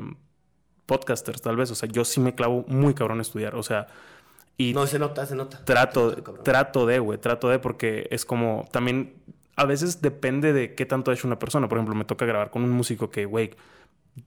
podcasters 0.85 1.41
tal 1.41 1.55
vez. 1.55 1.71
O 1.71 1.75
sea, 1.75 1.89
yo 1.89 2.05
sí 2.05 2.19
me 2.19 2.35
clavo 2.35 2.65
muy 2.67 2.93
cabrón 2.93 3.19
a 3.19 3.21
estudiar. 3.21 3.55
O 3.55 3.63
sea, 3.63 3.87
y 4.57 4.73
No, 4.73 4.85
se 4.87 4.99
nota, 4.99 5.25
se 5.25 5.35
nota. 5.35 5.63
trato, 5.65 6.11
Se 6.11 6.15
nota, 6.17 6.23
cabrón. 6.23 6.43
trato 6.43 6.85
de, 6.85 6.99
güey, 6.99 7.19
trato 7.19 7.49
de 7.49 7.59
porque 7.59 8.07
es 8.11 8.25
como 8.25 8.67
también 8.71 9.15
a 9.55 9.65
veces 9.65 10.01
depende 10.01 10.53
de 10.53 10.75
qué 10.75 10.85
tanto 10.85 11.11
ha 11.11 11.13
hecho 11.13 11.27
una 11.27 11.39
persona. 11.39 11.67
Por 11.67 11.77
ejemplo, 11.77 11.95
me 11.95 12.05
toca 12.05 12.25
grabar 12.25 12.51
con 12.51 12.63
un 12.63 12.71
músico 12.71 13.09
que, 13.09 13.25
güey, 13.25 13.51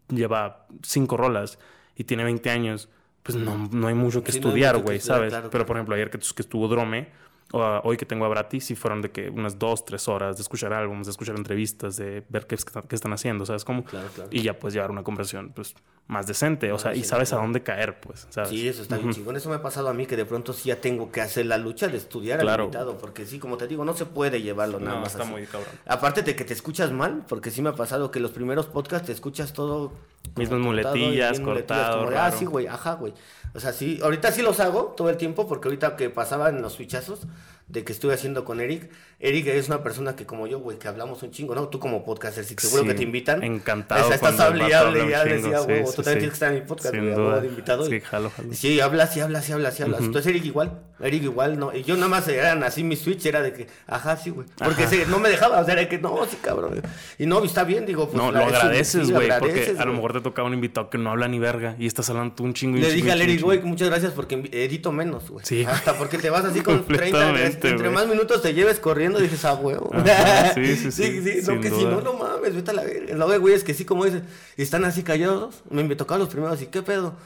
lleva 0.08 0.66
cinco 0.82 1.16
rolas 1.16 1.58
y 1.96 2.04
tiene 2.04 2.24
20 2.24 2.50
años. 2.50 2.88
Pues 3.24 3.36
no, 3.36 3.68
no 3.72 3.88
hay 3.88 3.94
mucho 3.94 4.22
que 4.22 4.30
Sí, 4.30 4.38
estudiar, 4.38 4.76
güey, 4.78 5.00
¿sabes? 5.00 5.30
claro, 5.30 5.48
Pero, 5.50 5.64
por 5.66 5.76
ejemplo, 5.76 5.94
ayer 5.96 6.10
que, 6.10 6.18
que 6.18 6.42
estuvo 6.42 6.68
Drome, 6.68 7.08
hoy 7.52 7.96
que 7.96 8.04
tengo 8.04 8.26
a 8.26 8.28
Brati, 8.28 8.60
sí 8.60 8.74
fueron 8.74 9.00
de 9.00 9.10
que 9.10 9.30
unas 9.30 9.58
dos, 9.58 9.84
tres 9.84 10.08
horas 10.08 10.36
de 10.36 10.42
escuchar 10.42 10.72
álbumes, 10.74 11.06
de 11.06 11.10
escuchar 11.12 11.34
entrevistas, 11.36 11.96
de 11.96 12.22
ver 12.28 12.46
qué, 12.46 12.56
qué 12.88 12.94
están 12.94 13.12
haciendo, 13.14 13.46
¿sabes 13.46 13.64
cómo? 13.64 13.82
Claro, 13.84 14.08
claro. 14.14 14.30
Y 14.30 14.42
ya 14.42 14.58
puedes 14.58 14.74
llevar 14.74 14.90
una 14.90 15.02
conversación, 15.02 15.52
pues, 15.54 15.74
más 16.06 16.26
decente, 16.26 16.70
o 16.70 16.78
sea, 16.78 16.94
y 16.94 17.02
sabes 17.02 17.32
a 17.32 17.36
dónde 17.36 17.62
caer, 17.62 17.98
pues, 17.98 18.26
¿sabes? 18.28 18.50
Sí, 18.50 18.68
eso 18.68 18.82
está 18.82 18.98
bien 18.98 19.10
chingón. 19.12 19.36
Eso 19.36 19.48
me 19.48 19.56
ha 19.56 19.62
pasado 19.62 19.88
a 19.88 19.94
mí, 19.94 20.04
que 20.04 20.16
de 20.16 20.26
pronto 20.26 20.52
sí 20.52 20.68
ya 20.68 20.80
tengo 20.80 21.10
que 21.10 21.22
hacer 21.22 21.46
la 21.46 21.56
lucha 21.56 21.88
de 21.88 21.96
estudiar 21.96 22.40
al 22.40 22.60
invitado, 22.60 22.98
porque 22.98 23.24
sí, 23.24 23.38
como 23.38 23.56
te 23.56 23.66
digo, 23.66 23.84
no 23.84 23.94
se 23.94 24.04
puede 24.04 24.42
llevarlo 24.42 24.78
nada 24.80 25.00
más 25.00 25.12
está 25.12 25.24
muy 25.24 25.46
cabrón. 25.46 25.70
Aparte 25.86 26.22
de 26.22 26.36
que 26.36 26.44
te 26.44 26.52
escuchas 26.52 26.92
mal, 26.92 27.24
porque 27.26 27.50
sí 27.50 27.62
me 27.62 27.70
ha 27.70 27.74
pasado 27.74 28.10
que 28.10 28.20
los 28.20 28.32
primeros 28.32 28.66
podcasts 28.66 29.06
te 29.06 29.12
escuchas 29.12 29.52
todo... 29.52 29.92
Mismas 30.36 30.60
muletillas, 30.60 31.40
cortado, 31.40 32.10
Ah, 32.16 32.30
sí, 32.30 32.44
güey, 32.44 32.66
ajá, 32.66 32.94
güey. 32.94 33.14
O 33.54 33.60
sea, 33.60 33.72
sí, 33.72 34.00
ahorita 34.02 34.32
sí 34.32 34.42
los 34.42 34.60
hago 34.60 34.94
todo 34.96 35.08
el 35.10 35.16
tiempo, 35.16 35.46
porque 35.46 35.68
ahorita 35.68 35.96
que 35.96 36.10
pasaban 36.10 36.60
los 36.60 36.76
fichazos 36.76 37.20
de 37.66 37.82
que 37.82 37.92
estuve 37.92 38.14
haciendo 38.14 38.44
con 38.44 38.60
Eric. 38.60 38.90
Eric 39.20 39.46
es 39.46 39.68
una 39.68 39.82
persona 39.82 40.16
que 40.16 40.26
como 40.26 40.46
yo, 40.46 40.58
güey, 40.58 40.78
que 40.78 40.86
hablamos 40.86 41.22
un 41.22 41.30
chingo, 41.30 41.54
¿no? 41.54 41.68
Tú 41.68 41.78
como 41.78 42.04
podcaster, 42.04 42.44
sí, 42.44 42.54
seguro 42.58 42.84
que 42.84 42.94
te 42.94 43.02
invitan. 43.02 43.42
Encantado. 43.42 44.12
estás 44.12 44.38
hable 44.38 44.68
y 44.68 44.72
hable, 44.72 45.08
ya 45.08 45.24
decía, 45.24 45.60
güey, 45.60 45.84
tú 45.84 46.02
también 46.02 46.18
tienes 46.18 46.28
que 46.28 46.34
estar 46.34 46.52
en 46.52 46.60
mi 46.60 46.66
podcast, 46.66 46.94
güey, 46.94 47.40
de 47.40 47.46
invitado. 47.46 47.86
Sí, 47.86 48.00
jalo, 48.00 48.30
jalo. 48.30 48.52
Sí, 48.52 48.80
hablas 48.80 49.16
y 49.16 49.20
hablas 49.20 49.48
y 49.48 49.52
hablas 49.52 49.80
y 49.80 49.82
hablas. 49.82 50.00
Entonces 50.00 50.30
Eric 50.30 50.44
igual, 50.44 50.82
Eric 51.00 51.22
igual, 51.22 51.58
no. 51.58 51.74
Y 51.74 51.84
yo 51.84 51.94
nada 51.94 52.08
más 52.08 52.28
eran 52.28 52.62
así 52.64 52.84
mi 52.84 52.96
switch, 52.96 53.24
era 53.24 53.40
de 53.40 53.52
que, 53.52 53.66
ajá, 53.86 54.16
sí, 54.16 54.30
güey. 54.30 54.46
Porque 54.58 54.86
no 55.08 55.18
me 55.18 55.30
dejaba, 55.30 55.60
o 55.60 55.64
sea, 55.64 55.72
era 55.74 55.88
que, 55.88 55.98
no, 55.98 56.26
sí, 56.28 56.36
cabrón. 56.42 56.82
Y 57.18 57.26
no, 57.26 57.42
está 57.42 57.64
bien, 57.64 57.86
digo, 57.86 58.08
pues. 58.10 58.16
No, 58.16 58.30
lo 58.30 58.40
agradeces, 58.40 59.10
güey, 59.10 59.30
porque 59.38 59.74
a 59.78 59.84
lo 59.86 59.94
mejor 59.94 60.12
te 60.12 60.20
tocaba 60.20 60.48
un 60.48 60.54
invitado 60.54 60.90
que 60.90 60.98
no 60.98 61.10
habla 61.10 61.28
ni 61.28 61.38
verga 61.38 61.76
y 61.78 61.86
estás 61.86 62.10
hablando 62.10 62.34
tú 62.34 62.44
un 62.44 62.52
chingo 62.52 62.76
y 62.76 62.80
Le 62.80 62.92
dije 62.92 63.10
a 63.10 63.14
Eric, 63.14 63.40
güey, 63.40 63.62
muchas 63.62 63.88
gracias 63.88 64.12
porque 64.12 64.50
edito 64.52 64.92
menos, 64.92 65.30
güey. 65.30 65.44
Sí. 65.46 65.64
Hasta 65.64 65.94
porque 65.94 66.18
te 66.18 66.28
vas 66.28 66.44
así 66.44 66.60
con 66.62 66.84
30, 66.86 67.32
entre 67.62 67.90
más 67.90 68.06
minutos 68.06 68.42
te 68.42 68.54
lleves 68.54 68.78
corriendo, 68.78 69.18
dices, 69.18 69.44
ah, 69.44 69.54
huevo. 69.54 69.90
sí, 70.54 70.76
sí, 70.76 70.90
sí. 70.90 71.22
sí, 71.22 71.46
no, 71.46 71.60
que 71.60 71.70
si 71.70 71.84
no, 71.84 72.00
no 72.00 72.14
mames, 72.14 72.54
vete 72.54 72.70
a 72.70 72.74
la 72.74 72.84
verga. 72.84 73.14
Lo 73.14 73.28
de 73.28 73.38
güey 73.38 73.54
es 73.54 73.64
que 73.64 73.74
sí, 73.74 73.84
como 73.84 74.04
dices, 74.04 74.22
están 74.56 74.84
así 74.84 75.02
callados. 75.02 75.62
Me 75.70 75.96
tocaban 75.96 76.20
los 76.20 76.28
primeros 76.28 76.60
y, 76.62 76.66
¿qué 76.66 76.82
pedo? 76.82 77.16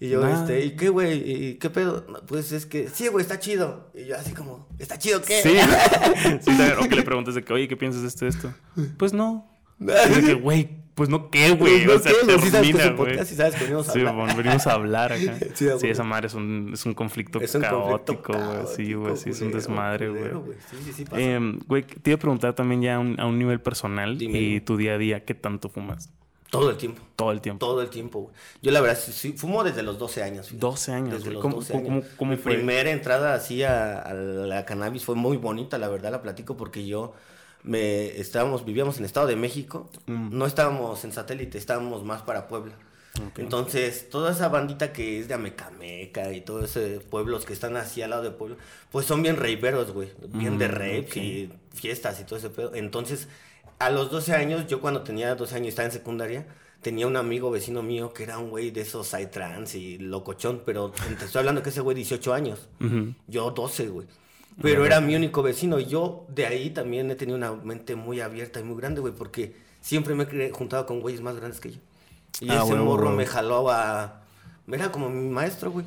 Y 0.00 0.08
yo, 0.08 0.26
este, 0.26 0.64
¿y 0.64 0.76
qué, 0.76 0.88
güey? 0.88 1.30
¿Y 1.30 1.54
qué 1.54 1.70
pedo? 1.70 2.04
Pues 2.26 2.52
es 2.52 2.66
que, 2.66 2.88
sí, 2.88 3.08
güey, 3.08 3.22
está 3.22 3.38
chido. 3.38 3.90
Y 3.94 4.06
yo 4.06 4.16
así 4.16 4.32
como, 4.32 4.68
¿está 4.78 4.98
chido 4.98 5.22
qué? 5.22 5.42
Sí, 5.42 5.56
sí 6.40 6.50
o 6.78 6.88
que 6.88 6.96
le 6.96 7.02
preguntes 7.02 7.34
de 7.34 7.44
que, 7.44 7.52
oye, 7.52 7.68
¿qué 7.68 7.76
piensas 7.76 8.02
de 8.02 8.08
esto, 8.08 8.26
esto? 8.26 8.54
Pues 8.96 9.12
no. 9.12 9.54
Y 9.80 10.24
que, 10.24 10.34
güey, 10.34 10.87
pues 10.98 11.08
no 11.08 11.30
qué, 11.30 11.52
güey. 11.52 11.86
Pues 11.86 12.00
o 12.00 12.02
sea, 12.02 12.12
termina, 12.26 12.40
sí 12.42 12.72
sabes 12.72 12.96
que 12.96 13.20
es 13.20 13.28
sabes 13.28 13.54
que 13.54 13.64
venimos 13.64 13.88
a 13.88 13.92
sí, 13.92 14.00
hablar. 14.00 14.14
Bueno, 14.16 14.36
venimos 14.36 14.66
a 14.66 14.72
hablar 14.72 15.12
acá. 15.12 15.38
sí, 15.54 15.68
sí, 15.78 15.86
esa 15.86 16.02
madre 16.02 16.26
es 16.26 16.34
un, 16.34 16.72
es 16.74 16.84
un 16.84 16.94
conflicto 16.94 17.40
es 17.40 17.54
un 17.54 17.62
caótico, 17.62 18.32
güey. 18.32 18.66
Sí, 18.74 18.94
güey, 18.94 19.16
sí, 19.16 19.30
es 19.30 19.40
un 19.40 19.52
desmadre, 19.52 20.08
güey. 20.08 20.32
Sí, 20.68 20.76
sí, 20.84 20.92
sí 20.92 21.04
pasa. 21.04 21.20
Eh, 21.20 21.38
güey, 21.68 21.84
te 21.84 22.10
iba 22.10 22.16
a 22.16 22.18
preguntar 22.18 22.54
también 22.54 22.82
ya 22.82 22.96
a 22.96 22.98
un, 22.98 23.18
a 23.20 23.26
un 23.26 23.38
nivel 23.38 23.60
personal 23.60 24.18
Dime. 24.18 24.40
y 24.40 24.60
tu 24.60 24.76
día 24.76 24.94
a 24.94 24.98
día, 24.98 25.24
¿qué 25.24 25.34
tanto 25.34 25.68
fumas? 25.68 26.10
Todo 26.50 26.70
el 26.70 26.76
tiempo. 26.76 27.00
Todo 27.14 27.30
el 27.30 27.40
tiempo. 27.40 27.64
Todo 27.64 27.80
el 27.80 27.90
tiempo, 27.90 28.20
güey. 28.22 28.34
Yo 28.60 28.72
la 28.72 28.80
verdad, 28.80 28.98
sí, 28.98 29.34
fumo 29.34 29.62
desde 29.62 29.84
los 29.84 30.00
12 30.00 30.24
años. 30.24 30.48
Fíjate. 30.48 30.66
12 30.66 30.92
años. 30.92 31.12
Desde 31.18 31.30
los 31.30 31.42
¿Cómo, 31.42 31.56
12 31.58 31.76
años. 31.76 31.86
¿Cómo, 31.86 32.02
cómo 32.16 32.30
Mi 32.32 32.36
fue? 32.38 32.54
primera 32.54 32.90
entrada 32.90 33.34
así 33.34 33.62
a, 33.62 34.00
a, 34.00 34.14
la 34.14 34.64
cannabis 34.64 35.04
fue 35.04 35.14
muy 35.14 35.36
bonita, 35.36 35.78
la 35.78 35.88
verdad 35.88 36.10
la 36.10 36.22
platico 36.22 36.56
porque 36.56 36.84
yo 36.84 37.12
me 37.62 38.18
estábamos 38.18 38.64
vivíamos 38.64 38.98
en 38.98 39.04
Estado 39.04 39.26
de 39.26 39.36
México, 39.36 39.90
mm. 40.06 40.36
no 40.36 40.46
estábamos 40.46 41.04
en 41.04 41.12
satélite, 41.12 41.58
estábamos 41.58 42.04
más 42.04 42.22
para 42.22 42.48
Puebla. 42.48 42.74
Okay. 43.30 43.44
Entonces, 43.44 44.08
toda 44.10 44.32
esa 44.32 44.48
bandita 44.48 44.92
que 44.92 45.18
es 45.18 45.28
de 45.28 45.34
Amecameca 45.34 46.32
y 46.32 46.40
todos 46.40 46.76
esos 46.76 47.02
pueblos 47.04 47.44
que 47.44 47.52
están 47.52 47.76
así 47.76 48.00
al 48.00 48.10
lado 48.10 48.22
de 48.22 48.30
Puebla, 48.30 48.56
pues 48.92 49.06
son 49.06 49.22
bien 49.22 49.36
raveros, 49.36 49.90
güey, 49.92 50.12
bien 50.28 50.54
mm, 50.54 50.58
de 50.58 51.04
okay. 51.06 51.22
y 51.22 51.76
fiestas 51.76 52.20
y 52.20 52.24
todo 52.24 52.38
ese 52.38 52.50
pedo. 52.50 52.74
Entonces, 52.74 53.28
a 53.78 53.90
los 53.90 54.10
12 54.10 54.34
años, 54.34 54.66
yo 54.66 54.80
cuando 54.80 55.02
tenía 55.02 55.34
12 55.34 55.56
años 55.56 55.68
estaba 55.68 55.86
en 55.86 55.92
secundaria, 55.92 56.46
tenía 56.80 57.06
un 57.06 57.16
amigo 57.16 57.50
vecino 57.50 57.82
mío 57.82 58.12
que 58.12 58.22
era 58.22 58.38
un 58.38 58.50
güey 58.50 58.70
de 58.70 58.82
esos 58.82 59.14
trans 59.30 59.74
y 59.74 59.98
locochón, 59.98 60.62
pero 60.64 60.90
te 61.18 61.24
estoy 61.24 61.40
hablando 61.40 61.62
que 61.62 61.70
ese 61.70 61.80
güey 61.80 61.96
18 61.96 62.34
años, 62.34 62.68
uh 62.80 62.84
-huh. 62.84 63.14
yo 63.26 63.50
12, 63.50 63.88
güey. 63.88 64.06
Pero 64.60 64.84
era 64.84 65.00
mi 65.00 65.14
único 65.14 65.42
vecino 65.42 65.78
y 65.78 65.86
yo 65.86 66.26
de 66.28 66.46
ahí 66.46 66.70
también 66.70 67.10
he 67.10 67.14
tenido 67.14 67.36
una 67.36 67.52
mente 67.52 67.94
muy 67.94 68.20
abierta 68.20 68.60
y 68.60 68.64
muy 68.64 68.76
grande, 68.76 69.00
güey, 69.00 69.14
porque 69.14 69.54
siempre 69.80 70.14
me 70.14 70.24
he 70.24 70.50
juntado 70.50 70.84
con 70.86 71.00
güeyes 71.00 71.20
más 71.20 71.36
grandes 71.36 71.60
que 71.60 71.72
yo. 71.72 71.78
Y 72.40 72.50
ah, 72.50 72.56
ese 72.56 72.64
bueno, 72.64 72.84
morro 72.84 73.02
bueno. 73.04 73.16
me 73.16 73.26
jaló 73.26 73.70
a... 73.70 74.22
Era 74.70 74.92
como 74.92 75.08
mi 75.08 75.28
maestro, 75.28 75.70
güey. 75.70 75.86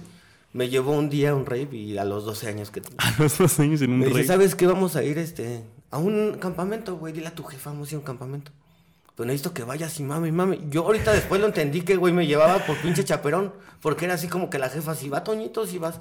Me 0.53 0.69
llevó 0.69 0.91
un 0.91 1.09
día 1.09 1.31
a 1.31 1.35
un 1.35 1.45
rave 1.45 1.75
y 1.75 1.97
a 1.97 2.03
los 2.03 2.25
12 2.25 2.47
años 2.47 2.71
que... 2.71 2.81
A 2.97 3.13
los 3.19 3.37
12 3.37 3.61
años 3.61 3.81
en 3.81 3.91
un 3.91 3.99
me 3.99 4.05
rave. 4.05 4.17
dice, 4.17 4.27
¿sabes 4.27 4.55
qué? 4.55 4.67
Vamos 4.67 4.95
a 4.95 5.03
ir 5.03 5.17
este, 5.17 5.63
a 5.91 5.97
un 5.97 6.37
campamento, 6.39 6.97
güey. 6.97 7.13
Dile 7.13 7.27
a 7.27 7.35
tu 7.35 7.43
jefa, 7.43 7.69
vamos 7.69 7.89
a 7.89 7.91
ir 7.91 7.95
a 7.95 7.99
un 7.99 8.05
campamento. 8.05 8.51
Pero 9.15 9.27
necesito 9.27 9.53
que 9.53 9.63
vayas 9.63 9.99
y 9.99 10.03
mami, 10.03 10.31
mami. 10.31 10.59
Yo 10.69 10.85
ahorita 10.85 11.13
después 11.13 11.39
lo 11.39 11.47
entendí 11.47 11.81
que, 11.81 11.95
güey, 11.95 12.13
me 12.13 12.25
llevaba 12.25 12.65
por 12.65 12.77
pinche 12.77 13.03
chaperón. 13.03 13.53
Porque 13.81 14.05
era 14.05 14.15
así 14.15 14.27
como 14.27 14.49
que 14.49 14.59
la 14.59 14.69
jefa, 14.69 14.95
si 14.95 15.09
va 15.09 15.23
Toñito, 15.23 15.65
si 15.67 15.77
vas... 15.77 15.99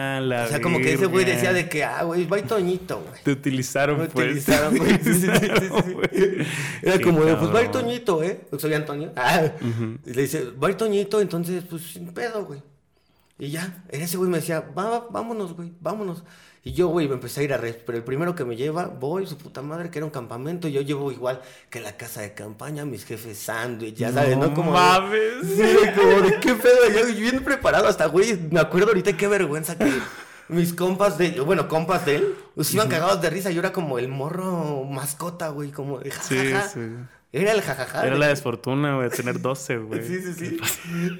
Ah, 0.00 0.20
la 0.20 0.44
o 0.44 0.48
sea, 0.48 0.62
como 0.62 0.78
que 0.78 0.94
ese 0.94 1.06
güey 1.06 1.26
decía 1.26 1.52
de 1.52 1.68
que, 1.68 1.84
ah, 1.84 2.04
güey, 2.04 2.24
va 2.26 2.38
y 2.38 2.42
Toñito, 2.42 3.02
güey. 3.06 3.22
Te 3.22 3.32
utilizaron, 3.32 3.98
Me 3.98 4.08
pues. 4.08 4.28
utilizaron, 4.28 4.76
güey. 4.78 4.98
Sí, 5.02 5.14
sí, 5.14 5.20
sí, 5.20 5.28
sí. 5.30 6.50
Era 6.82 6.96
Qué 6.96 7.04
como 7.04 7.24
de, 7.24 7.36
pues 7.36 7.54
va. 7.54 7.70
Toñito, 7.70 8.22
¿eh? 8.22 8.40
Soy 8.58 8.72
Antonio. 8.72 9.12
Ah. 9.14 9.52
Ujú. 9.60 9.98
Y 10.06 10.14
le 10.14 10.22
dice, 10.22 10.44
va 10.62 10.70
y 10.70 10.74
Toñito, 10.74 11.20
entonces, 11.20 11.64
pues 11.68 11.82
sin 11.82 12.12
pedo, 12.14 12.46
güey. 12.46 12.62
Y 13.38 13.50
ya, 13.50 13.84
ese 13.88 14.16
güey 14.16 14.30
me 14.30 14.38
decía, 14.38 14.60
va, 14.60 14.88
va, 14.88 15.06
vámonos, 15.10 15.54
güey, 15.54 15.72
vámonos. 15.80 16.24
Y 16.62 16.72
yo, 16.72 16.88
güey, 16.88 17.08
me 17.08 17.14
empecé 17.14 17.40
a 17.40 17.44
ir 17.44 17.54
a 17.54 17.56
red, 17.56 17.74
pero 17.86 17.96
el 17.96 18.04
primero 18.04 18.34
que 18.34 18.44
me 18.44 18.54
lleva, 18.54 18.84
voy, 18.86 19.26
su 19.26 19.38
puta 19.38 19.62
madre, 19.62 19.88
que 19.90 19.98
era 19.98 20.04
un 20.04 20.10
campamento, 20.10 20.68
y 20.68 20.72
yo 20.72 20.82
llevo 20.82 21.10
igual 21.10 21.40
que 21.70 21.80
la 21.80 21.96
casa 21.96 22.20
de 22.20 22.34
campaña, 22.34 22.84
mis 22.84 23.06
jefes 23.06 23.38
sándwich, 23.38 23.94
ya 23.94 24.12
sabes, 24.12 24.36
¿no? 24.36 24.52
Como 24.52 24.72
de- 24.72 24.78
mames. 24.78 25.22
Sí, 25.56 25.76
como 25.98 26.20
de 26.20 26.38
qué 26.40 26.54
pedo, 26.54 26.86
yo 26.90 27.06
bien 27.18 27.42
preparado 27.44 27.88
hasta, 27.88 28.04
güey, 28.06 28.38
me 28.50 28.60
acuerdo 28.60 28.88
ahorita 28.88 29.16
qué 29.16 29.26
vergüenza 29.26 29.78
que 29.78 29.90
mis 30.48 30.74
compas 30.74 31.16
de, 31.16 31.40
bueno, 31.40 31.66
compas 31.66 32.04
de 32.04 32.16
él, 32.16 32.34
pues 32.54 32.74
iban 32.74 32.88
cagados 32.88 33.22
de 33.22 33.30
risa, 33.30 33.50
yo 33.50 33.60
era 33.60 33.72
como 33.72 33.98
el 33.98 34.08
morro 34.08 34.84
mascota, 34.84 35.48
güey, 35.48 35.70
como 35.70 35.98
de 36.00 36.10
Sí, 36.10 36.52
sí. 36.74 36.80
Era 37.32 37.52
el 37.52 37.60
jajaja. 37.62 38.02
Era 38.02 38.14
de- 38.14 38.18
la 38.18 38.26
desfortuna, 38.28 38.96
güey, 38.96 39.08
tener 39.10 39.40
12, 39.42 39.76
güey. 39.78 40.02
Sí, 40.02 40.18
sí, 40.20 40.32
sí. 40.34 40.56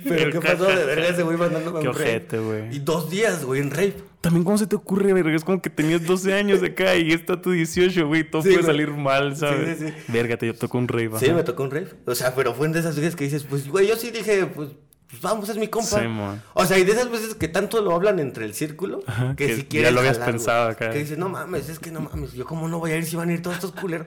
Pero 0.08 0.32
qué 0.32 0.40
pasó 0.40 0.64
de 0.66 0.84
verga 0.84 1.08
ese 1.08 1.22
güey 1.22 1.36
mandándome 1.36 1.80
Qué 1.80 1.88
un 1.88 1.94
ojete, 1.94 2.38
güey. 2.38 2.74
Y 2.74 2.80
dos 2.80 3.08
días, 3.10 3.44
güey, 3.44 3.60
en 3.60 3.70
rape. 3.70 3.94
También, 4.20 4.44
¿cómo 4.44 4.58
se 4.58 4.66
te 4.66 4.76
ocurre, 4.76 5.12
verga? 5.12 5.34
Es 5.34 5.44
como 5.44 5.62
que 5.62 5.70
tenías 5.70 6.04
12 6.04 6.34
años 6.34 6.62
acá 6.62 6.96
y 6.96 7.12
está 7.12 7.40
tu 7.40 7.52
18, 7.52 8.06
güey. 8.08 8.28
Todo 8.28 8.42
Sí, 8.42 8.50
puede 8.50 8.64
salir 8.64 8.90
mal, 8.90 9.36
¿sabes? 9.36 9.78
Sí, 9.78 9.86
sí, 9.88 9.94
Verga, 10.08 10.36
te 10.36 10.52
tocó 10.52 10.78
un 10.78 10.88
rave. 10.88 11.10
Sí, 11.18 11.26
ajá. 11.26 11.36
me 11.36 11.42
tocó 11.44 11.62
un 11.62 11.70
rave. 11.70 11.88
O 12.06 12.14
sea, 12.14 12.34
pero 12.34 12.54
fue 12.54 12.66
en 12.66 12.72
de 12.72 12.80
esas 12.80 12.96
veces 12.96 13.14
que 13.16 13.24
dices, 13.24 13.44
pues, 13.48 13.68
güey, 13.68 13.86
yo 13.88 13.96
sí 13.96 14.10
dije, 14.10 14.46
pues, 14.46 14.70
pues 15.10 15.22
vamos, 15.22 15.48
es 15.48 15.56
mi 15.56 15.66
compa. 15.66 15.98
Sí, 15.98 16.06
o 16.54 16.64
sea, 16.66 16.78
y 16.78 16.84
de 16.84 16.92
esas 16.92 17.10
veces 17.10 17.34
que 17.34 17.48
tanto 17.48 17.82
lo 17.82 17.94
hablan 17.94 18.20
entre 18.20 18.44
el 18.44 18.54
círculo, 18.54 19.00
Ajá, 19.06 19.34
que, 19.34 19.48
que 19.48 19.56
si 19.56 19.62
ya 19.62 19.68
quieres 19.68 19.92
lo 19.92 20.00
habías 20.00 20.18
jalar, 20.18 20.30
pensado 20.30 20.68
acá. 20.68 20.90
Que 20.90 20.98
dices, 20.98 21.18
no 21.18 21.28
mames, 21.28 21.68
es 21.68 21.80
que 21.80 21.90
no 21.90 22.00
mames, 22.00 22.32
yo 22.32 22.44
cómo 22.44 22.68
no 22.68 22.78
voy 22.78 22.92
a 22.92 22.96
ir 22.96 23.04
si 23.04 23.16
van 23.16 23.28
a 23.28 23.32
ir 23.32 23.42
todos 23.42 23.56
estos 23.56 23.72
culeros. 23.72 24.06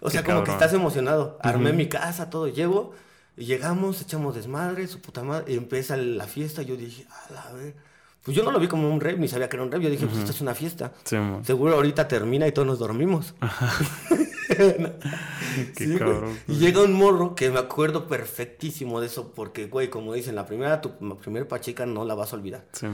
O 0.00 0.10
sea, 0.10 0.22
Qué 0.22 0.32
como 0.32 0.42
que 0.42 0.50
estás 0.50 0.72
emocionado. 0.72 1.38
Armé 1.42 1.72
mi 1.72 1.88
casa, 1.88 2.28
todo, 2.28 2.48
llevo, 2.48 2.92
y 3.36 3.44
llegamos, 3.44 4.02
echamos 4.02 4.34
desmadre, 4.34 4.88
su 4.88 5.00
puta 5.00 5.22
madre, 5.22 5.52
y 5.52 5.56
empieza 5.56 5.96
la 5.96 6.26
fiesta, 6.26 6.62
y 6.62 6.66
yo 6.66 6.76
dije, 6.76 7.06
a 7.08 7.32
la 7.32 7.52
ver. 7.52 7.74
Pues 8.24 8.36
yo 8.36 8.44
no 8.44 8.52
lo 8.52 8.60
vi 8.60 8.68
como 8.68 8.88
un 8.88 9.00
rave, 9.00 9.18
ni 9.18 9.26
sabía 9.26 9.48
que 9.48 9.56
era 9.56 9.64
un 9.64 9.72
rave, 9.72 9.84
yo 9.84 9.90
dije, 9.90 10.06
pues 10.06 10.18
esto 10.18 10.30
es 10.30 10.40
una 10.40 10.54
fiesta. 10.54 10.92
Sí. 11.04 11.16
Seguro 11.44 11.74
ahorita 11.74 12.06
termina 12.06 12.46
y 12.46 12.52
todos 12.52 12.66
nos 12.66 12.78
dormimos. 12.78 13.34
Qué 15.76 15.86
Sí, 15.86 15.96
cabrón. 15.96 16.38
Y 16.48 16.54
llega 16.56 16.82
un 16.82 16.92
morro 16.92 17.34
que 17.34 17.50
me 17.50 17.58
acuerdo 17.58 18.06
perfectísimo 18.06 19.00
de 19.00 19.06
eso, 19.06 19.32
porque, 19.34 19.66
güey, 19.66 19.90
como 19.90 20.14
dicen, 20.14 20.34
la 20.34 20.46
primera, 20.46 20.80
tu 20.80 20.92
primer 21.18 21.48
pacheca 21.48 21.86
no 21.86 22.04
la 22.04 22.14
vas 22.14 22.32
a 22.32 22.36
olvidar. 22.36 22.64
Sí. 22.72 22.86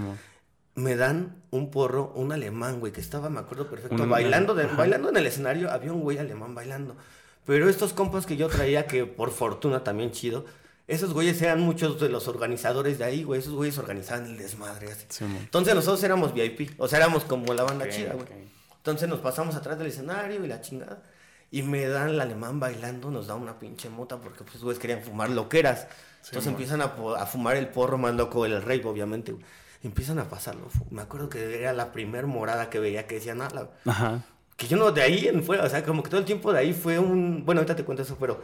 Me 0.75 0.95
dan 0.97 1.43
un 1.51 1.71
porro, 1.71 2.13
un 2.15 2.33
alemán, 2.33 2.79
güey, 2.81 2.93
que 2.93 3.01
estaba, 3.01 3.29
me 3.31 3.41
acuerdo 3.41 3.69
perfecto, 3.69 4.01
Un- 4.03 4.09
bailando, 4.11 4.55
de- 4.55 4.67
bailando 4.67 5.09
en 5.09 5.17
el 5.17 5.27
escenario, 5.27 5.71
había 5.71 5.93
un 5.93 6.01
güey 6.03 6.19
alemán 6.19 6.55
bailando. 6.55 6.97
Pero 7.45 7.69
estos 7.69 7.93
compas 7.93 8.27
que 8.27 8.37
yo 8.37 8.49
traía, 8.49 8.87
que 8.87 9.05
por 9.07 9.31
fortuna 9.31 9.83
también 9.83 10.13
chido, 10.13 10.45
esos 10.87 11.13
güeyes 11.13 11.41
eran 11.43 11.61
muchos 11.61 11.99
de 12.01 12.09
los 12.09 12.29
organizadores 12.29 12.99
de 12.99 13.05
ahí, 13.05 13.23
güey, 13.25 13.41
esos 13.41 13.55
güeyes 13.55 13.77
organizaban 13.79 14.27
el 14.27 14.39
desmadre. 14.39 14.93
así. 14.93 15.05
Sí. 15.09 15.25
Entonces 15.25 15.75
nosotros 15.75 16.03
éramos 16.05 16.33
VIP, 16.33 16.71
o 16.79 16.87
sea, 16.89 16.99
éramos 16.99 17.25
como 17.25 17.53
la 17.55 17.65
banda 17.65 17.85
Ok, 17.87 17.91
chida, 17.91 18.13
güey. 18.13 18.25
ok. 18.25 18.31
Entonces 18.77 19.09
nos 19.09 19.19
pasamos 19.21 19.55
atrás 19.57 19.79
del 19.79 19.89
escenario 19.89 20.45
y 20.45 20.49
la 20.49 20.61
chingada. 20.61 21.03
Y 21.51 21.63
me 21.63 21.87
dan 21.87 22.11
el 22.11 22.21
alemán 22.21 22.61
bailando, 22.61 23.11
nos 23.11 23.27
da 23.27 23.35
una 23.35 23.59
pinche 23.59 23.89
mota 23.89 24.19
porque 24.21 24.45
pues 24.45 24.63
güeyes 24.63 24.79
querían 24.81 25.03
fumar 25.03 25.31
loqueras. 25.31 25.87
Entonces 26.27 26.51
mon. 26.51 26.53
empiezan 26.53 26.83
a, 26.83 26.85
a 27.19 27.27
fumar 27.27 27.57
el 27.57 27.69
porro 27.69 27.97
más 27.99 28.15
loco, 28.15 28.45
el 28.47 28.61
rey, 28.63 28.83
obviamente. 28.85 29.33
güey. 29.33 29.45
Empiezan 29.83 30.19
a 30.19 30.29
pasarlo. 30.29 30.69
Me 30.91 31.03
acuerdo 31.03 31.29
que 31.29 31.61
era 31.61 31.73
la 31.73 31.93
primer 31.93 32.27
morada 32.27 32.69
que 32.69 32.81
veía 32.81 33.07
que 33.07 33.15
decía 33.17 33.35
nada. 33.35 33.71
Ajá. 33.87 34.25
Que 34.57 34.67
yo 34.67 34.77
no, 34.77 34.91
de 34.93 35.03
ahí 35.03 35.29
en 35.29 35.43
fuera, 35.45 35.65
o 35.65 35.69
sea, 35.71 35.85
como 35.85 36.03
que 36.03 36.11
todo 36.11 36.21
el 36.21 36.27
tiempo 36.27 36.53
de 36.53 36.59
ahí 36.59 36.73
fue 36.73 36.99
un... 36.99 37.45
Bueno, 37.47 37.61
ahorita 37.61 37.77
te 37.77 37.85
cuento 37.85 38.03
eso, 38.03 38.17
pero 38.19 38.43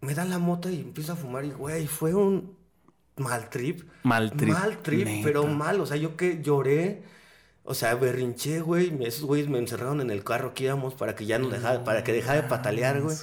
me 0.00 0.14
dan 0.14 0.30
la 0.30 0.38
mota 0.38 0.70
y 0.70 0.80
empiezo 0.80 1.12
a 1.12 1.16
fumar 1.16 1.44
y, 1.44 1.50
güey, 1.52 1.86
fue 1.86 2.14
un 2.14 2.56
mal 3.16 3.50
trip. 3.50 3.82
Mal 4.02 4.32
trip. 4.32 4.54
Mal 4.54 4.78
trip, 4.82 5.04
Neta. 5.04 5.22
pero 5.22 5.46
mal. 5.46 5.80
O 5.80 5.86
sea, 5.86 5.96
yo 5.96 6.16
que 6.16 6.42
lloré, 6.42 7.04
O 7.64 7.74
sea, 7.74 7.94
berrinché, 7.94 8.60
güey. 8.60 8.92
Esos 9.04 9.22
güeyes 9.22 9.48
me 9.48 9.58
encerraron 9.58 10.00
en 10.00 10.10
el 10.10 10.24
carro 10.24 10.52
que 10.54 10.64
íbamos 10.64 10.94
para 10.94 11.14
que 11.14 11.26
ya 11.26 11.38
no 11.38 11.48
dejara, 11.48 11.84
para 11.84 12.02
que 12.02 12.12
dejara 12.12 12.42
de 12.42 12.48
patalear, 12.48 13.00
güey. 13.00 13.16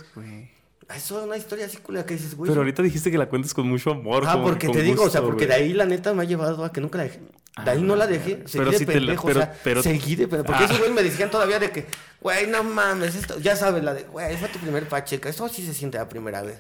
Eso 0.96 1.20
es 1.20 1.26
una 1.26 1.38
historia 1.38 1.66
así 1.66 1.78
culera 1.78 2.06
que 2.06 2.16
dices, 2.16 2.36
güey. 2.36 2.50
Pero 2.50 2.62
ahorita 2.62 2.82
dijiste 2.82 3.12
que 3.12 3.18
la 3.18 3.30
cuentas 3.30 3.54
con 3.54 3.68
mucho 3.68 3.92
amor. 3.92 4.24
Ah, 4.26 4.42
porque 4.42 4.70
te 4.70 4.82
digo, 4.82 5.04
o 5.04 5.10
sea, 5.10 5.22
porque 5.22 5.46
de 5.46 5.54
ahí 5.54 5.74
la 5.74 5.86
neta 5.86 6.14
me 6.14 6.24
ha 6.24 6.26
llevado 6.26 6.64
a 6.64 6.72
que 6.72 6.82
nunca 6.82 6.98
la 6.98 7.04
dejé. 7.06 7.20
De 7.66 7.72
ahí 7.72 7.82
no 7.82 7.96
la 7.96 8.08
dejé. 8.08 8.44
Seguí 8.46 8.58
pero 8.60 8.72
de 8.72 8.78
sí 8.78 8.86
te 8.86 8.94
pendejo, 8.94 9.28
pero, 9.28 9.40
o 9.40 9.44
sea, 9.44 9.54
pero, 9.64 9.84
seguí 9.84 10.16
de 10.16 10.28
pendejo. 10.28 10.46
Porque 10.48 10.64
Ah. 10.64 10.66
esos 10.66 10.78
güeyes 10.78 10.96
me 10.96 11.04
decían 11.04 11.30
todavía 11.32 11.60
de 11.60 11.72
que, 11.72 11.88
güey, 12.22 12.48
no 12.48 12.64
mames, 12.64 13.16
esto, 13.16 13.40
ya 13.40 13.56
sabes, 13.56 13.84
la 13.84 13.94
de, 13.94 14.04
güey, 14.04 14.36
fue 14.38 14.50
tu 14.50 14.60
primer 14.60 14.88
pacheca. 14.88 15.30
Esto 15.30 15.48
sí 15.50 15.66
se 15.66 15.74
siente 15.74 15.98
la 15.98 16.10
primera 16.10 16.42
vez. 16.42 16.60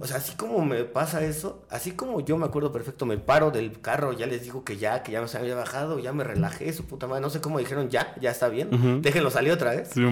O 0.00 0.06
sea, 0.06 0.16
así 0.18 0.34
como 0.36 0.64
me 0.64 0.84
pasa 0.84 1.24
eso, 1.24 1.66
así 1.70 1.92
como 1.92 2.20
yo 2.20 2.36
me 2.38 2.46
acuerdo 2.46 2.72
perfecto, 2.72 3.06
me 3.06 3.18
paro 3.18 3.50
del 3.50 3.80
carro, 3.80 4.12
ya 4.12 4.26
les 4.26 4.42
digo 4.42 4.64
que 4.64 4.76
ya, 4.76 5.02
que 5.02 5.12
ya 5.12 5.20
me 5.20 5.28
se 5.28 5.38
había 5.38 5.54
bajado, 5.54 5.98
ya 5.98 6.12
me 6.12 6.24
relajé, 6.24 6.72
su 6.72 6.84
puta 6.86 7.06
madre, 7.06 7.22
no 7.22 7.30
sé 7.30 7.40
cómo 7.40 7.58
dijeron, 7.58 7.88
ya, 7.90 8.14
ya 8.20 8.30
está 8.30 8.48
bien, 8.48 9.02
déjenlo 9.02 9.30
salir 9.30 9.52
otra 9.52 9.72
vez. 9.72 9.90
Sí. 9.92 10.02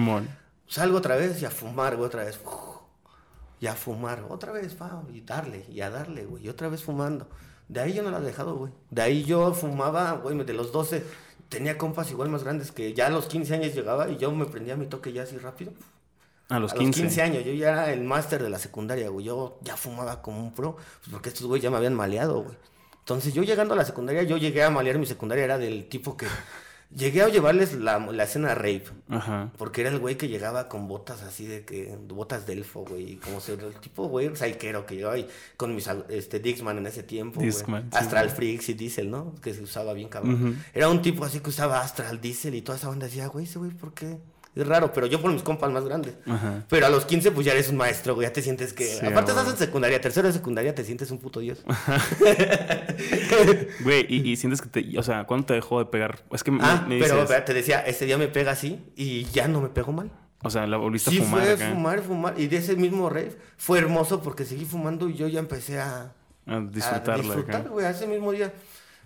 Salgo 0.67 0.97
otra 0.97 1.15
vez 1.15 1.41
y 1.41 1.45
a 1.45 1.49
fumar, 1.49 1.95
güey, 1.95 2.07
otra 2.07 2.25
vez. 2.25 2.39
Uf, 2.43 2.51
y 3.59 3.67
a 3.67 3.73
fumar, 3.73 4.23
otra 4.29 4.51
vez, 4.51 4.73
pa, 4.75 5.01
y 5.13 5.21
darle, 5.21 5.65
y 5.71 5.81
a 5.81 5.89
darle, 5.89 6.25
güey, 6.25 6.45
y 6.45 6.49
otra 6.49 6.67
vez 6.67 6.83
fumando. 6.83 7.27
De 7.67 7.81
ahí 7.81 7.93
yo 7.93 8.03
no 8.03 8.11
la 8.11 8.19
he 8.19 8.21
dejado, 8.21 8.55
güey. 8.55 8.71
De 8.89 9.01
ahí 9.01 9.23
yo 9.23 9.53
fumaba, 9.53 10.13
güey, 10.13 10.37
de 10.43 10.53
los 10.53 10.71
12, 10.71 11.03
tenía 11.49 11.77
compas 11.77 12.09
igual 12.11 12.29
más 12.29 12.43
grandes 12.43 12.71
que 12.71 12.93
ya 12.93 13.07
a 13.07 13.09
los 13.09 13.27
15 13.27 13.55
años 13.55 13.75
llegaba 13.75 14.09
y 14.09 14.17
yo 14.17 14.31
me 14.31 14.45
prendía 14.45 14.75
mi 14.75 14.87
toque 14.87 15.11
ya 15.13 15.23
así 15.23 15.37
rápido. 15.37 15.73
A 16.49 16.59
los 16.59 16.71
a 16.71 16.75
15. 16.75 17.03
los 17.03 17.09
15 17.09 17.21
años, 17.21 17.43
yo 17.43 17.53
ya 17.53 17.69
era 17.69 17.91
el 17.91 18.03
máster 18.03 18.41
de 18.41 18.49
la 18.49 18.59
secundaria, 18.59 19.09
güey. 19.09 19.25
Yo 19.25 19.59
ya 19.61 19.75
fumaba 19.75 20.21
como 20.21 20.41
un 20.41 20.53
pro, 20.53 20.75
pues 20.75 21.11
porque 21.11 21.29
estos 21.29 21.45
güeyes 21.45 21.63
ya 21.63 21.69
me 21.69 21.77
habían 21.77 21.93
maleado, 21.93 22.43
güey. 22.43 22.55
Entonces 22.99 23.33
yo 23.33 23.43
llegando 23.43 23.73
a 23.73 23.77
la 23.77 23.85
secundaria, 23.85 24.23
yo 24.23 24.37
llegué 24.37 24.63
a 24.63 24.69
malear 24.69 24.97
mi 24.97 25.05
secundaria, 25.05 25.43
era 25.43 25.57
del 25.57 25.87
tipo 25.89 26.15
que... 26.17 26.27
Llegué 26.95 27.21
a 27.21 27.27
llevarles 27.27 27.73
la, 27.73 27.99
la 27.99 28.23
escena 28.23 28.55
rape. 28.55 28.85
Ajá. 29.09 29.51
Porque 29.57 29.81
era 29.81 29.89
el 29.89 29.99
güey 29.99 30.15
que 30.15 30.29
llegaba 30.29 30.69
con 30.69 30.87
botas 30.87 31.21
así 31.21 31.45
de 31.45 31.65
que, 31.65 31.97
botas 32.07 32.47
de 32.47 32.53
elfo, 32.53 32.85
güey, 32.85 33.17
como 33.17 33.41
se, 33.41 33.53
el 33.53 33.75
tipo, 33.81 34.07
güey, 34.07 34.33
saiquero 34.35 34.85
que 34.85 34.95
llegaba 34.95 35.15
ahí 35.15 35.27
con 35.57 35.75
mis, 35.75 35.89
este, 36.09 36.39
Dixman 36.39 36.77
en 36.77 36.87
ese 36.87 37.03
tiempo, 37.03 37.41
sí, 37.41 37.49
Astral. 37.91 38.29
Freaks 38.29 38.69
y 38.69 38.73
Diesel, 38.73 39.11
¿no? 39.11 39.35
Que 39.41 39.53
se 39.53 39.61
usaba 39.61 39.93
bien 39.93 40.07
cabrón. 40.07 40.63
Era 40.73 40.89
un 40.89 41.01
tipo 41.01 41.25
así 41.25 41.41
que 41.41 41.49
usaba 41.49 41.81
Astral, 41.81 42.21
Diesel 42.21 42.55
y 42.55 42.61
toda 42.61 42.77
esa 42.77 42.87
banda 42.87 43.07
decía, 43.07 43.27
güey, 43.27 43.45
ese 43.45 43.59
güey, 43.59 43.71
¿por 43.71 43.93
qué? 43.93 44.17
Es 44.57 44.67
raro, 44.67 44.91
pero 44.93 45.05
yo 45.07 45.21
por 45.21 45.31
mis 45.31 45.43
compas 45.43 45.71
más 45.71 45.85
grandes. 45.85 46.15
Ajá. 46.25 46.63
Pero 46.69 46.85
a 46.87 46.89
los 46.89 47.05
15, 47.05 47.31
pues 47.31 47.45
ya 47.45 47.53
eres 47.53 47.69
un 47.69 47.77
maestro, 47.77 48.15
güey, 48.15 48.27
ya 48.27 48.33
te 48.33 48.41
sientes 48.41 48.73
que... 48.73 48.85
Sí, 48.85 49.05
aparte 49.05 49.31
estás 49.31 49.47
en 49.49 49.57
secundaria, 49.57 50.01
tercero 50.01 50.27
de 50.27 50.33
secundaria, 50.33 50.73
te 50.73 50.83
sientes 50.83 51.11
un 51.11 51.19
puto 51.19 51.39
dios. 51.39 51.63
Güey, 53.83 54.05
y, 54.09 54.31
y 54.31 54.35
sientes 54.35 54.61
que 54.61 54.69
te. 54.69 54.99
O 54.99 55.03
sea, 55.03 55.25
¿cuándo 55.25 55.45
te 55.45 55.53
dejó 55.53 55.79
de 55.79 55.85
pegar? 55.85 56.19
Es 56.31 56.43
que 56.43 56.51
me, 56.51 56.59
ah, 56.63 56.85
me 56.87 56.99
pero 56.99 57.15
dices. 57.15 57.29
vea, 57.29 57.45
te 57.45 57.53
decía, 57.53 57.79
ese 57.81 58.05
día 58.05 58.17
me 58.17 58.27
pega 58.27 58.51
así 58.51 58.81
y 58.95 59.25
ya 59.25 59.47
no 59.47 59.61
me 59.61 59.69
pegó 59.69 59.91
mal. 59.91 60.11
O 60.43 60.49
sea, 60.49 60.67
la 60.67 60.77
volviste 60.77 61.11
Sí, 61.11 61.19
a 61.19 61.23
fumar. 61.23 61.43
fue 61.43 61.53
acá, 61.53 61.69
fumar, 61.69 62.01
fumar. 62.01 62.33
Y 62.39 62.47
de 62.47 62.57
ese 62.57 62.75
mismo 62.75 63.09
rave 63.09 63.35
fue 63.57 63.79
hermoso 63.79 64.21
porque 64.21 64.45
seguí 64.45 64.65
fumando 64.65 65.09
y 65.09 65.15
yo 65.15 65.27
ya 65.27 65.39
empecé 65.39 65.79
a, 65.79 66.13
A 66.45 66.55
a 66.55 66.59
disfrutarla. 66.61 67.23
disfrutar, 67.23 67.61
acá. 67.61 67.69
güey. 67.69 67.85
Ese 67.85 68.07
mismo 68.07 68.31
día 68.31 68.53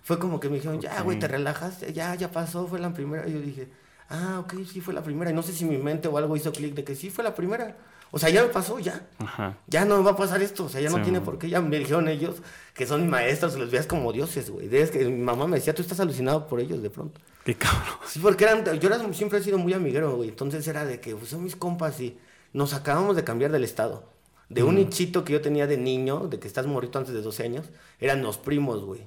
fue 0.02 0.18
como 0.18 0.40
que 0.40 0.48
me 0.48 0.56
dijeron, 0.56 0.80
ya, 0.80 1.00
güey, 1.02 1.18
te 1.18 1.28
relajaste, 1.28 1.92
ya, 1.92 2.14
ya 2.14 2.30
pasó, 2.30 2.66
fue 2.66 2.78
la 2.80 2.92
primera. 2.92 3.26
Y 3.28 3.32
yo 3.32 3.40
dije, 3.40 3.68
ah, 4.08 4.40
ok, 4.44 4.54
sí 4.70 4.80
fue 4.80 4.94
la 4.94 5.02
primera. 5.02 5.30
Y 5.30 5.34
no 5.34 5.42
sé 5.42 5.52
si 5.52 5.64
mi 5.64 5.78
mente 5.78 6.08
o 6.08 6.16
algo 6.18 6.36
hizo 6.36 6.52
clic 6.52 6.74
de 6.74 6.84
que 6.84 6.94
sí 6.94 7.10
fue 7.10 7.24
la 7.24 7.34
primera. 7.34 7.76
O 8.14 8.18
sea, 8.18 8.28
ya 8.28 8.42
me 8.42 8.48
pasó, 8.48 8.78
ya. 8.78 9.06
Ajá. 9.20 9.56
Ya 9.68 9.86
no 9.86 9.96
me 9.96 10.04
va 10.04 10.10
a 10.10 10.16
pasar 10.16 10.42
esto, 10.42 10.64
o 10.66 10.68
sea, 10.68 10.82
ya 10.82 10.90
no 10.90 10.98
Sí, 10.98 11.02
tiene 11.04 11.22
por 11.22 11.38
qué. 11.38 11.48
Ya 11.48 11.62
me 11.62 11.78
dijeron 11.78 12.08
ellos 12.08 12.36
que 12.74 12.86
son 12.86 13.08
maestros, 13.08 13.54
los 13.56 13.70
veas 13.70 13.86
como 13.86 14.12
dioses, 14.12 14.50
güey. 14.50 14.74
Es 14.76 14.90
que 14.90 15.04
mi 15.06 15.22
mamá 15.22 15.46
me 15.46 15.56
decía, 15.56 15.74
tú 15.74 15.80
estás 15.80 15.98
alucinado 15.98 16.46
por 16.46 16.60
ellos 16.60 16.82
de 16.82 16.90
pronto. 16.90 17.20
Qué 17.44 17.54
cabrón. 17.54 17.96
Sí, 18.06 18.18
porque 18.22 18.44
eran, 18.44 18.64
yo 18.78 18.88
era- 18.88 19.12
siempre 19.14 19.38
he 19.38 19.42
sido 19.42 19.56
muy 19.56 19.72
amiguero, 19.72 20.14
güey. 20.14 20.28
Entonces 20.28 20.66
era 20.68 20.84
de 20.84 21.00
que 21.00 21.16
pues, 21.16 21.30
son 21.30 21.42
mis 21.42 21.56
compas 21.56 21.98
y 22.00 22.18
nos 22.52 22.74
acabamos 22.74 23.16
de 23.16 23.24
cambiar 23.24 23.50
del 23.50 23.64
estado. 23.64 24.04
De 24.50 24.62
un 24.62 24.74
nichito 24.74 25.24
que 25.24 25.32
yo 25.32 25.40
tenía 25.40 25.66
de 25.66 25.78
niño, 25.78 26.26
de 26.28 26.38
que 26.38 26.46
estás 26.46 26.66
morrito 26.66 26.98
antes 26.98 27.14
de 27.14 27.22
12 27.22 27.42
años, 27.44 27.64
eran 27.98 28.22
los 28.22 28.36
primos, 28.36 28.84
güey. 28.84 29.00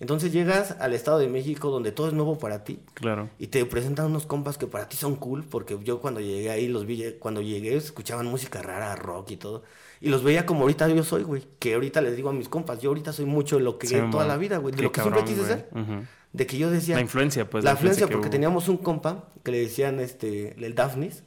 Entonces 0.00 0.32
llegas 0.32 0.76
al 0.80 0.94
estado 0.94 1.18
de 1.18 1.28
México 1.28 1.70
donde 1.70 1.92
todo 1.92 2.08
es 2.08 2.12
nuevo 2.12 2.38
para 2.38 2.64
ti 2.64 2.80
Claro. 2.94 3.30
y 3.38 3.46
te 3.48 3.64
presentan 3.66 4.06
unos 4.06 4.26
compas 4.26 4.58
que 4.58 4.66
para 4.66 4.88
ti 4.88 4.96
son 4.96 5.14
cool, 5.16 5.44
porque 5.44 5.78
yo 5.84 6.00
cuando 6.00 6.20
llegué 6.20 6.50
ahí 6.50 6.66
los 6.66 6.86
vi, 6.86 7.14
cuando 7.20 7.40
llegué 7.40 7.76
escuchaban 7.76 8.26
música 8.26 8.62
rara, 8.62 8.96
rock 8.96 9.30
y 9.32 9.36
todo. 9.36 9.62
Y 10.00 10.08
los 10.08 10.24
veía 10.24 10.44
como 10.44 10.62
ahorita 10.62 10.88
yo 10.88 11.04
soy, 11.04 11.22
güey. 11.22 11.44
Que 11.60 11.74
ahorita 11.74 12.00
les 12.00 12.16
digo 12.16 12.30
a 12.30 12.32
mis 12.32 12.48
compas, 12.48 12.80
yo 12.80 12.90
ahorita 12.90 13.12
soy 13.12 13.26
mucho 13.26 13.60
lo 13.60 13.78
que 13.78 13.86
Sí, 13.86 13.96
toda 14.10 14.26
la 14.26 14.36
vida, 14.36 14.56
güey. 14.58 14.74
De 14.74 14.82
lo 14.82 14.90
que 14.90 15.00
siempre 15.00 15.20
cabrón, 15.22 15.36
quise 15.36 15.46
güey. 15.46 15.62
ser. 15.62 15.68
Ujú. 15.96 16.06
De 16.32 16.46
que 16.46 16.58
yo 16.58 16.70
decía... 16.70 16.96
La 16.96 17.02
influencia, 17.02 17.48
pues. 17.48 17.62
la 17.62 17.72
influencia, 17.72 18.06
que 18.08 18.12
porque 18.14 18.26
hubo. 18.26 18.32
teníamos 18.32 18.68
un 18.68 18.78
compa 18.78 19.28
que 19.44 19.52
le 19.52 19.60
decían 19.60 20.00
este, 20.00 20.56
el 20.64 20.74
Daphnis, 20.74 21.22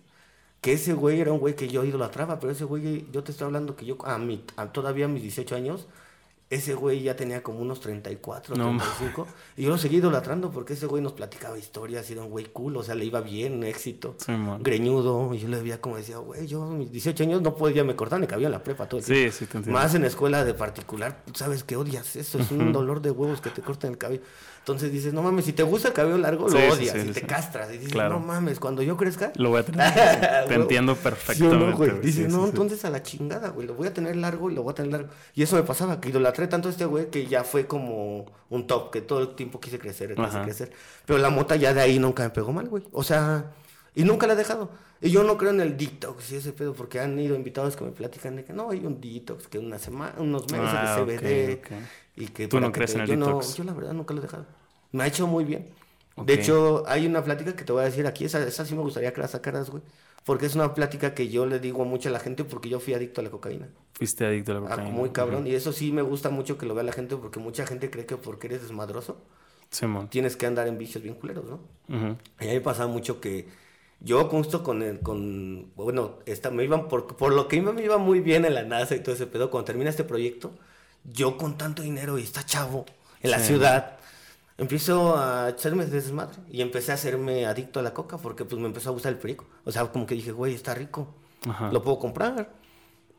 que 0.59 0.73
ese 0.73 0.93
güey 0.93 1.21
era 1.21 1.31
un 1.31 1.39
güey 1.39 1.55
que 1.55 1.69
yo 1.69 1.85
idolatraba, 1.85 2.39
pero 2.41 2.51
ese 2.51 2.65
güey, 2.65 3.05
yo 3.13 3.23
te 3.23 3.31
estoy 3.31 3.45
hablando 3.45 3.77
que 3.77 3.85
yo 3.85 3.97
a, 4.03 4.17
mi, 4.17 4.43
a 4.57 4.73
todavía 4.73 5.05
a 5.05 5.07
mis 5.07 5.21
18 5.21 5.55
años, 5.55 5.87
ese 6.49 6.75
güey 6.75 7.01
ya 7.01 7.15
tenía 7.15 7.41
como 7.41 7.59
unos 7.59 7.79
34, 7.79 8.55
No, 8.55 8.77
35, 8.77 9.27
y 9.57 9.63
yo 9.63 9.69
lo 9.69 9.77
seguí 9.77 9.97
idolatrando 9.97 10.51
porque 10.51 10.73
ese 10.73 10.85
güey 10.85 11.01
nos 11.01 11.13
platicaba 11.13 11.57
historias, 11.57 12.09
era 12.11 12.21
un 12.21 12.29
güey 12.29 12.45
cool, 12.45 12.77
o 12.77 12.83
sea, 12.83 12.93
le 12.93 13.05
iba 13.05 13.19
bien, 13.21 13.63
éxito, 13.63 14.15
Sí, 14.19 14.31
greñudo, 14.59 15.33
y 15.33 15.39
yo 15.39 15.47
le 15.47 15.59
veía 15.59 15.81
como 15.81 15.97
decía, 15.97 16.17
güey, 16.17 16.45
yo 16.45 16.63
a 16.63 16.67
mis 16.67 16.91
18 16.91 17.23
años 17.23 17.41
no 17.41 17.55
podía, 17.55 17.83
me 17.83 17.95
cortaban 17.95 18.23
y 18.23 18.27
cabía 18.27 18.47
en 18.47 18.51
la 18.51 18.63
prepa 18.63 18.87
todo 18.87 18.99
el 18.99 19.05
tiempo. 19.05 19.31
Sí, 19.31 19.39
sí, 19.39 19.45
te 19.45 19.57
entiendo. 19.57 19.79
Más 19.79 19.95
en 19.95 20.05
escuela 20.05 20.45
de 20.45 20.53
particular, 20.53 21.23
sabes 21.33 21.63
que 21.63 21.77
odias 21.77 22.15
eso, 22.15 22.39
es 22.39 22.51
un 22.51 22.71
dolor 22.71 23.01
de 23.01 23.11
huevos 23.11 23.41
que 23.41 23.49
te 23.49 23.61
cortan 23.61 23.91
el 23.91 23.97
cabello. 23.97 24.21
Entonces 24.65 24.91
dices, 24.91 25.13
no 25.13 25.21
mames, 25.21 25.45
si 25.45 25.53
te 25.53 25.61
gusta 25.61 25.89
el 25.89 25.93
cabello 25.93 26.17
largo, 26.17 26.49
lo 26.49 26.57
sí, 26.57 26.63
odias, 26.71 26.99
sí, 26.99 27.07
y 27.07 27.11
te 27.11 27.21
castras, 27.21 27.69
y 27.69 27.73
dices, 27.77 27.91
Claro. 27.93 28.15
no 28.15 28.19
mames, 28.19 28.59
cuando 28.59 28.81
yo 28.81 28.97
crezca... 28.97 29.31
Lo 29.35 29.49
voy 29.51 29.59
a 29.59 29.63
tener. 29.63 29.93
te 30.47 30.55
entiendo 30.55 30.95
¿Sí 30.95 30.99
o 31.01 31.03
perfectamente. 31.03 31.65
no, 31.67 31.77
güey? 31.77 31.99
Dices, 32.01 32.33
no, 32.33 32.45
entonces 32.47 32.83
a 32.83 32.89
la 32.89 33.03
chingada, 33.03 33.49
güey, 33.49 33.67
lo 33.67 33.75
voy 33.75 33.87
a 33.87 33.93
tener 33.93 34.15
largo 34.15 34.49
y 34.49 34.55
lo 34.55 34.63
voy 34.63 34.71
a 34.71 34.73
tener 34.73 34.91
largo. 34.91 35.09
Y 35.35 35.43
eso 35.43 35.55
me 35.55 35.61
pasaba, 35.61 36.01
que 36.01 36.09
idolatré 36.09 36.47
tanto 36.47 36.67
a 36.67 36.71
este 36.71 36.85
güey 36.85 37.11
que 37.11 37.27
ya 37.27 37.43
fue 37.43 37.67
como 37.67 38.25
un 38.49 38.65
top, 38.65 38.89
que 38.89 39.01
todo 39.01 39.19
el 39.19 39.35
tiempo 39.35 39.59
quise 39.59 39.77
crecer, 39.77 40.15
quise 40.15 40.27
Ajá. 40.27 40.41
crecer. 40.41 40.71
Pero 41.05 41.19
la 41.19 41.29
mota 41.29 41.55
ya 41.57 41.71
de 41.71 41.81
ahí 41.81 41.99
nunca 41.99 42.23
me 42.23 42.31
pegó 42.31 42.51
mal, 42.51 42.67
güey. 42.67 42.81
O 42.91 43.03
sea, 43.03 43.51
y 43.95 44.03
nunca 44.03 44.27
la 44.27 44.33
he 44.33 44.35
dejado. 44.35 44.69
Y 45.01 45.09
yo 45.11 45.23
no 45.23 45.37
creo 45.37 45.51
en 45.51 45.61
el 45.61 45.77
detox 45.77 46.31
y 46.31 46.35
ese 46.37 46.53
pedo, 46.53 46.73
porque 46.73 46.99
han 46.99 47.17
ido 47.19 47.35
invitados 47.35 47.75
que 47.75 47.83
me 47.83 47.91
platican 47.91 48.35
de 48.37 48.43
que 48.43 48.53
no, 48.53 48.69
hay 48.69 48.85
un 48.85 48.99
detox, 49.01 49.47
que 49.47 49.59
una 49.59 49.77
semana, 49.79 50.15
unos 50.19 50.43
meses 50.51 50.67
Ah, 50.71 51.03
de 51.05 51.17
CBD. 51.17 51.61
Y 52.15 52.27
que 52.27 52.47
Tú 52.47 52.59
no 52.59 52.71
crees 52.71 52.91
te- 52.91 52.97
en 52.97 53.01
el 53.03 53.07
yo 53.09 53.15
no- 53.17 53.25
detox. 53.27 53.55
yo 53.55 53.63
la 53.65 53.73
verdad 53.73 53.93
nunca 53.93 54.13
lo 54.13 54.19
he 54.19 54.23
dejado. 54.23 54.45
Me 54.91 55.03
ha 55.03 55.07
hecho 55.07 55.27
muy 55.27 55.43
bien. 55.43 55.67
De 56.17 56.33
hecho, 56.33 56.83
hay 56.87 57.05
una 57.05 57.23
plática 57.25 57.55
que 57.57 57.65
te 57.65 57.73
voy 57.73 57.81
a 57.81 57.85
decir 57.85 58.07
aquí, 58.07 58.23
esa, 58.23 58.41
esa 58.47 58.65
sí 58.65 58.73
me 58.73 58.81
gustaría 58.81 59.11
que 59.13 59.19
la 59.19 59.27
sacaras, 59.27 59.69
güey. 59.69 59.83
Porque 60.23 60.45
es 60.45 60.55
una 60.55 60.73
plática 60.73 61.13
que 61.13 61.27
yo 61.27 61.45
le 61.45 61.59
digo 61.59 61.83
mucho 61.85 62.07
a 62.09 62.11
la 62.13 62.19
gente 62.19 62.45
porque 62.45 62.69
yo 62.69 62.79
fui 62.79 62.93
adicto 62.93 63.19
a 63.21 63.23
la 63.25 63.29
cocaína. 63.29 63.67
Fuiste 63.93 64.25
adicto 64.25 64.53
a 64.53 64.55
la 64.55 64.67
Ah, 64.67 64.69
cocaína. 64.71 64.89
muy 64.91 65.09
cabrón. 65.09 65.45
Y 65.45 65.53
eso 65.53 65.71
sí 65.73 65.91
me 65.91 66.01
gusta 66.01 66.29
mucho 66.29 66.57
que 66.57 66.65
lo 66.65 66.73
vea 66.73 66.83
la 66.85 66.93
gente 66.93 67.15
porque 67.17 67.39
mucha 67.39 67.67
gente 67.67 67.91
cree 67.91 68.05
que 68.05 68.15
porque 68.17 68.47
eres 68.47 68.61
desmadroso 68.61 69.17
tienes 70.09 70.37
que 70.37 70.45
andar 70.45 70.67
en 70.67 70.77
vicios 70.77 71.03
bien 71.03 71.15
culeros, 71.15 71.45
¿no? 71.49 71.59
Y 71.89 71.93
a 71.95 72.47
mí 72.47 72.53
me 72.53 72.61
pasaba 72.61 72.87
mucho 72.87 73.19
que 73.19 73.47
yo 73.99 74.25
justo 74.25 74.63
con 74.63 74.81
el, 74.83 74.99
con, 74.99 75.71
bueno, 75.75 76.19
esta, 76.25 76.51
me 76.51 76.63
iban, 76.63 76.87
por, 76.87 77.07
por 77.15 77.33
lo 77.33 77.47
que 77.47 77.55
iba, 77.57 77.71
me 77.73 77.83
iba 77.83 77.97
muy 77.97 78.19
bien 78.19 78.45
en 78.45 78.53
la 78.53 78.63
NASA 78.63 78.95
y 78.95 78.99
todo 78.99 79.15
ese 79.15 79.27
pedo, 79.27 79.49
cuando 79.49 79.65
termina 79.65 79.89
este 79.89 80.03
proyecto, 80.03 80.51
yo 81.03 81.37
con 81.37 81.57
tanto 81.57 81.81
dinero 81.81 82.17
y 82.19 82.23
está 82.23 82.45
chavo 82.45 82.85
en 83.21 83.31
la 83.31 83.39
Sí. 83.39 83.47
ciudad, 83.47 83.97
empiezo 84.57 85.17
a 85.17 85.49
echarme 85.49 85.85
de 85.85 85.91
desmadre 85.91 86.37
y 86.51 86.61
empecé 86.61 86.91
a 86.91 86.95
hacerme 86.95 87.45
adicto 87.45 87.79
a 87.79 87.83
la 87.83 87.93
coca 87.93 88.17
porque 88.17 88.45
pues 88.45 88.59
me 88.61 88.67
empezó 88.67 88.89
a 88.89 88.93
gustar 88.93 89.11
el 89.13 89.19
perico. 89.19 89.45
O 89.65 89.71
sea, 89.71 89.85
como 89.91 90.05
que 90.05 90.15
dije, 90.15 90.31
güey, 90.31 90.53
está 90.53 90.73
rico, 90.75 91.07
Ajá. 91.47 91.71
lo 91.71 91.81
puedo 91.83 91.99
comprar, 91.99 92.49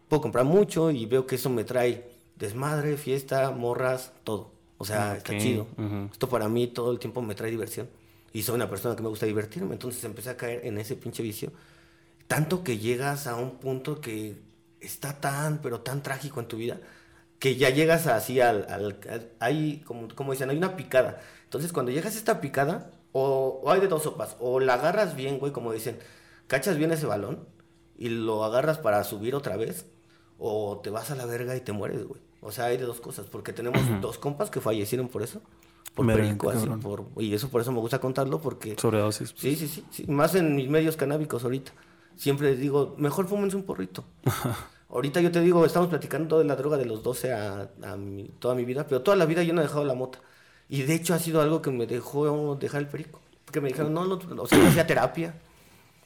puedo 0.09 0.21
comprar 0.23 0.45
mucho 0.45 0.91
y 0.91 1.07
veo 1.07 1.27
que 1.27 1.35
eso 1.37 1.51
me 1.51 1.65
trae 1.65 2.09
desmadre, 2.37 2.97
fiesta, 2.97 3.51
morras, 3.51 4.13
todo. 4.25 4.51
O 4.79 4.85
sea, 4.85 5.17
está 5.17 5.37
chido. 5.39 5.67
Esto 6.13 6.29
para 6.29 6.49
mí 6.51 6.67
todo 6.67 6.93
el 6.93 6.99
tiempo 6.99 7.23
me 7.23 7.35
trae 7.35 7.51
diversión. 7.51 7.89
Y 8.37 8.43
soy 8.43 8.57
una 8.57 8.69
persona 8.69 8.95
que 8.97 9.03
me 9.03 9.09
gusta 9.09 9.27
divertirme. 9.27 9.73
Entonces 9.73 10.03
empecé 10.05 10.31
a 10.31 10.37
caer 10.37 10.61
en 10.67 10.77
ese 10.79 10.95
pinche 10.97 11.23
vicio. 11.23 11.53
Tanto 12.29 12.63
que 12.65 12.79
llegas 12.79 13.27
a 13.27 13.37
un 13.37 13.53
punto 13.59 14.01
que 14.01 14.37
está 14.81 15.21
tan, 15.21 15.59
pero 15.63 15.81
tan 15.81 16.03
trágico 16.03 16.41
en 16.41 16.49
tu 16.49 16.57
vida, 16.57 16.77
que 17.39 17.57
ya 17.57 17.71
llegas 17.71 18.07
así 18.07 18.41
al... 18.41 18.67
al, 18.69 18.99
al- 19.11 19.31
hay, 19.41 19.83
como, 19.87 20.09
como 20.15 20.33
dicen, 20.33 20.51
hay 20.51 20.59
una 20.59 20.77
picada. 20.77 21.21
Entonces 21.45 21.73
cuando 21.73 21.93
llegas 21.93 22.15
a 22.15 22.19
esta 22.19 22.41
picada, 22.41 22.91
o, 23.13 23.61
o 23.65 23.71
hay 23.71 23.81
de 23.81 23.89
dos 23.89 24.03
sopas. 24.03 24.37
O 24.41 24.61
la 24.61 24.75
agarras 24.75 25.17
bien, 25.17 25.39
güey, 25.39 25.53
como 25.53 25.73
dicen, 25.73 25.99
cachas 26.47 26.77
bien 26.77 26.93
ese 26.93 27.07
balón 27.07 27.47
y 27.97 28.09
lo 28.11 28.45
agarras 28.45 28.79
para 28.79 29.03
subir 29.05 29.35
otra 29.35 29.57
vez, 29.57 29.87
o 30.39 30.81
te 30.83 30.91
vas 30.91 31.11
a 31.11 31.15
la 31.15 31.25
verga 31.25 31.57
y 31.57 31.61
te 31.61 31.73
mueres, 31.73 32.05
güey. 32.05 32.21
O 32.43 32.53
sea, 32.53 32.67
hay 32.67 32.77
de 32.77 32.85
dos 32.85 33.01
cosas, 33.01 33.27
porque 33.27 33.53
tenemos 33.55 33.81
dos 34.03 34.19
compas 34.19 34.51
que 34.51 34.61
fallecieron 34.61 35.09
por 35.09 35.23
eso. 35.23 35.41
Por 35.97 36.07
perico, 36.07 36.51
así, 36.51 36.69
por, 36.69 37.07
y 37.19 37.35
eso 37.35 37.49
por 37.49 37.61
eso 37.63 37.73
me 37.73 37.81
gusta 37.81 37.99
contarlo, 37.99 38.41
porque... 38.41 38.77
Sobredosis. 38.79 39.35
Sí, 39.37 39.57
sí, 39.57 39.67
sí, 39.67 39.85
sí, 39.91 40.05
Más 40.07 40.35
en 40.35 40.55
mis 40.55 40.69
medios 40.69 40.97
canábicos 40.97 41.43
ahorita. 41.43 41.73
Siempre 42.17 42.51
les 42.51 42.61
digo, 42.61 42.95
mejor 42.99 43.27
fúmense 43.27 43.57
un 43.57 43.63
porrito. 43.65 44.05
ahorita 44.91 45.21
yo 45.21 45.31
te 45.33 45.41
digo, 45.41 45.65
estamos 45.65 45.89
platicando 45.89 46.39
de 46.39 46.45
la 46.45 46.55
droga 46.57 46.77
de 46.77 46.85
los 46.87 47.03
12 47.03 47.33
a, 47.33 47.71
a 47.83 47.97
mi- 47.97 48.31
toda 48.39 48.55
mi 48.55 48.65
vida, 48.65 48.87
pero 48.87 49.03
toda 49.03 49.17
la 49.17 49.27
vida 49.27 49.43
yo 49.43 49.53
no 49.55 49.61
he 49.61 49.65
dejado 49.65 49.85
la 49.85 49.95
mota. 49.95 50.21
Y 50.69 50.83
de 50.83 50.95
hecho 50.95 51.15
ha 51.15 51.19
sido 51.19 51.41
algo 51.41 51.63
que 51.63 51.71
me 51.71 51.87
dejó 51.87 52.57
dejar 52.57 52.83
el 52.83 52.89
perico. 52.89 53.21
que 53.51 53.61
me 53.61 53.69
dijeron, 53.69 53.95
no, 53.95 54.05
no, 54.05 54.19
o 54.43 54.47
sea, 54.47 54.59
yo 54.59 54.71
fui 54.71 54.81
a 54.81 54.87
terapia. 54.87 55.35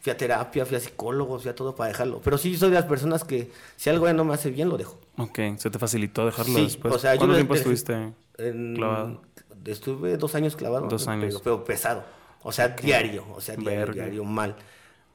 Fui 0.00 0.10
a 0.12 0.16
terapia, 0.16 0.64
fui 0.64 0.76
a 0.76 0.80
psicólogo, 0.80 1.38
fui 1.38 1.50
a 1.50 1.54
todo 1.54 1.74
para 1.74 1.88
dejarlo. 1.88 2.20
Pero 2.24 2.38
sí 2.38 2.56
soy 2.56 2.70
de 2.70 2.76
las 2.76 2.84
personas 2.86 3.22
que 3.24 3.50
si 3.76 3.90
algo 3.90 4.06
ya 4.06 4.12
no 4.14 4.24
me 4.24 4.32
hace 4.34 4.50
bien, 4.50 4.68
lo 4.70 4.78
dejo. 4.78 4.98
Ok, 5.18 5.38
¿se 5.58 5.68
te 5.70 5.78
facilitó 5.78 6.24
dejarlo 6.24 6.54
Sí, 6.54 6.62
después? 6.62 6.94
o 6.94 6.98
sea, 6.98 7.14
yo 7.14 7.18
¿Cuánto 7.18 7.32
lo 7.32 7.38
tiempo 7.38 7.54
estuviste 7.54 8.12
En- 8.38 8.74
clavado? 8.76 9.20
Estuve 9.64 10.16
dos 10.16 10.34
años 10.34 10.56
clavado. 10.56 10.88
Dos 10.88 11.08
años. 11.08 11.40
Pero, 11.42 11.64
pesado. 11.64 12.04
O 12.42 12.52
sea, 12.52 12.68
diario. 12.68 13.24
O 13.34 13.40
sea, 13.40 13.56
diario, 13.56 13.78
Verga. 13.78 14.04
diario, 14.04 14.24
mal. 14.24 14.56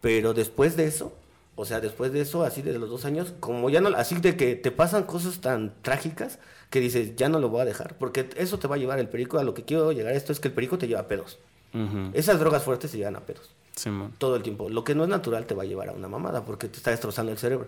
Pero 0.01 0.33
después 0.33 0.75
de 0.77 0.85
eso, 0.85 1.13
o 1.55 1.65
sea, 1.65 1.79
después 1.79 2.11
de 2.11 2.21
eso, 2.21 2.43
así 2.43 2.61
de 2.61 2.77
los 2.77 2.89
dos 2.89 3.05
años, 3.05 3.33
como 3.39 3.69
ya 3.69 3.81
no, 3.81 3.89
así 3.95 4.15
de 4.15 4.37
que 4.37 4.55
te 4.55 4.71
pasan 4.71 5.03
cosas 5.03 5.39
tan 5.39 5.73
trágicas 5.81 6.39
que 6.69 6.79
dices, 6.79 7.15
ya 7.15 7.29
no 7.29 7.39
lo 7.39 7.49
voy 7.49 7.61
a 7.61 7.65
dejar. 7.65 7.97
Porque 7.97 8.29
eso 8.35 8.59
te 8.59 8.67
va 8.67 8.75
a 8.75 8.77
llevar 8.77 8.99
el 8.99 9.09
perico. 9.09 9.39
A 9.39 9.43
lo 9.43 9.53
que 9.53 9.63
quiero 9.63 9.91
llegar 9.91 10.13
a 10.13 10.15
esto 10.15 10.31
es 10.31 10.39
que 10.39 10.49
el 10.49 10.53
perico 10.53 10.77
te 10.77 10.87
lleva 10.87 11.01
a 11.01 11.07
pedos. 11.07 11.39
Esas 12.13 12.39
drogas 12.39 12.63
fuertes 12.63 12.91
se 12.91 12.97
llevan 12.97 13.17
a 13.17 13.21
pedos. 13.21 13.51
Todo 14.17 14.37
el 14.37 14.43
tiempo. 14.43 14.69
Lo 14.69 14.85
que 14.85 14.95
no 14.95 15.03
es 15.03 15.09
natural 15.09 15.45
te 15.45 15.53
va 15.55 15.63
a 15.63 15.65
llevar 15.65 15.89
a 15.89 15.91
una 15.91 16.07
mamada 16.07 16.45
porque 16.45 16.69
te 16.69 16.77
está 16.77 16.91
destrozando 16.91 17.31
el 17.33 17.37
cerebro. 17.37 17.67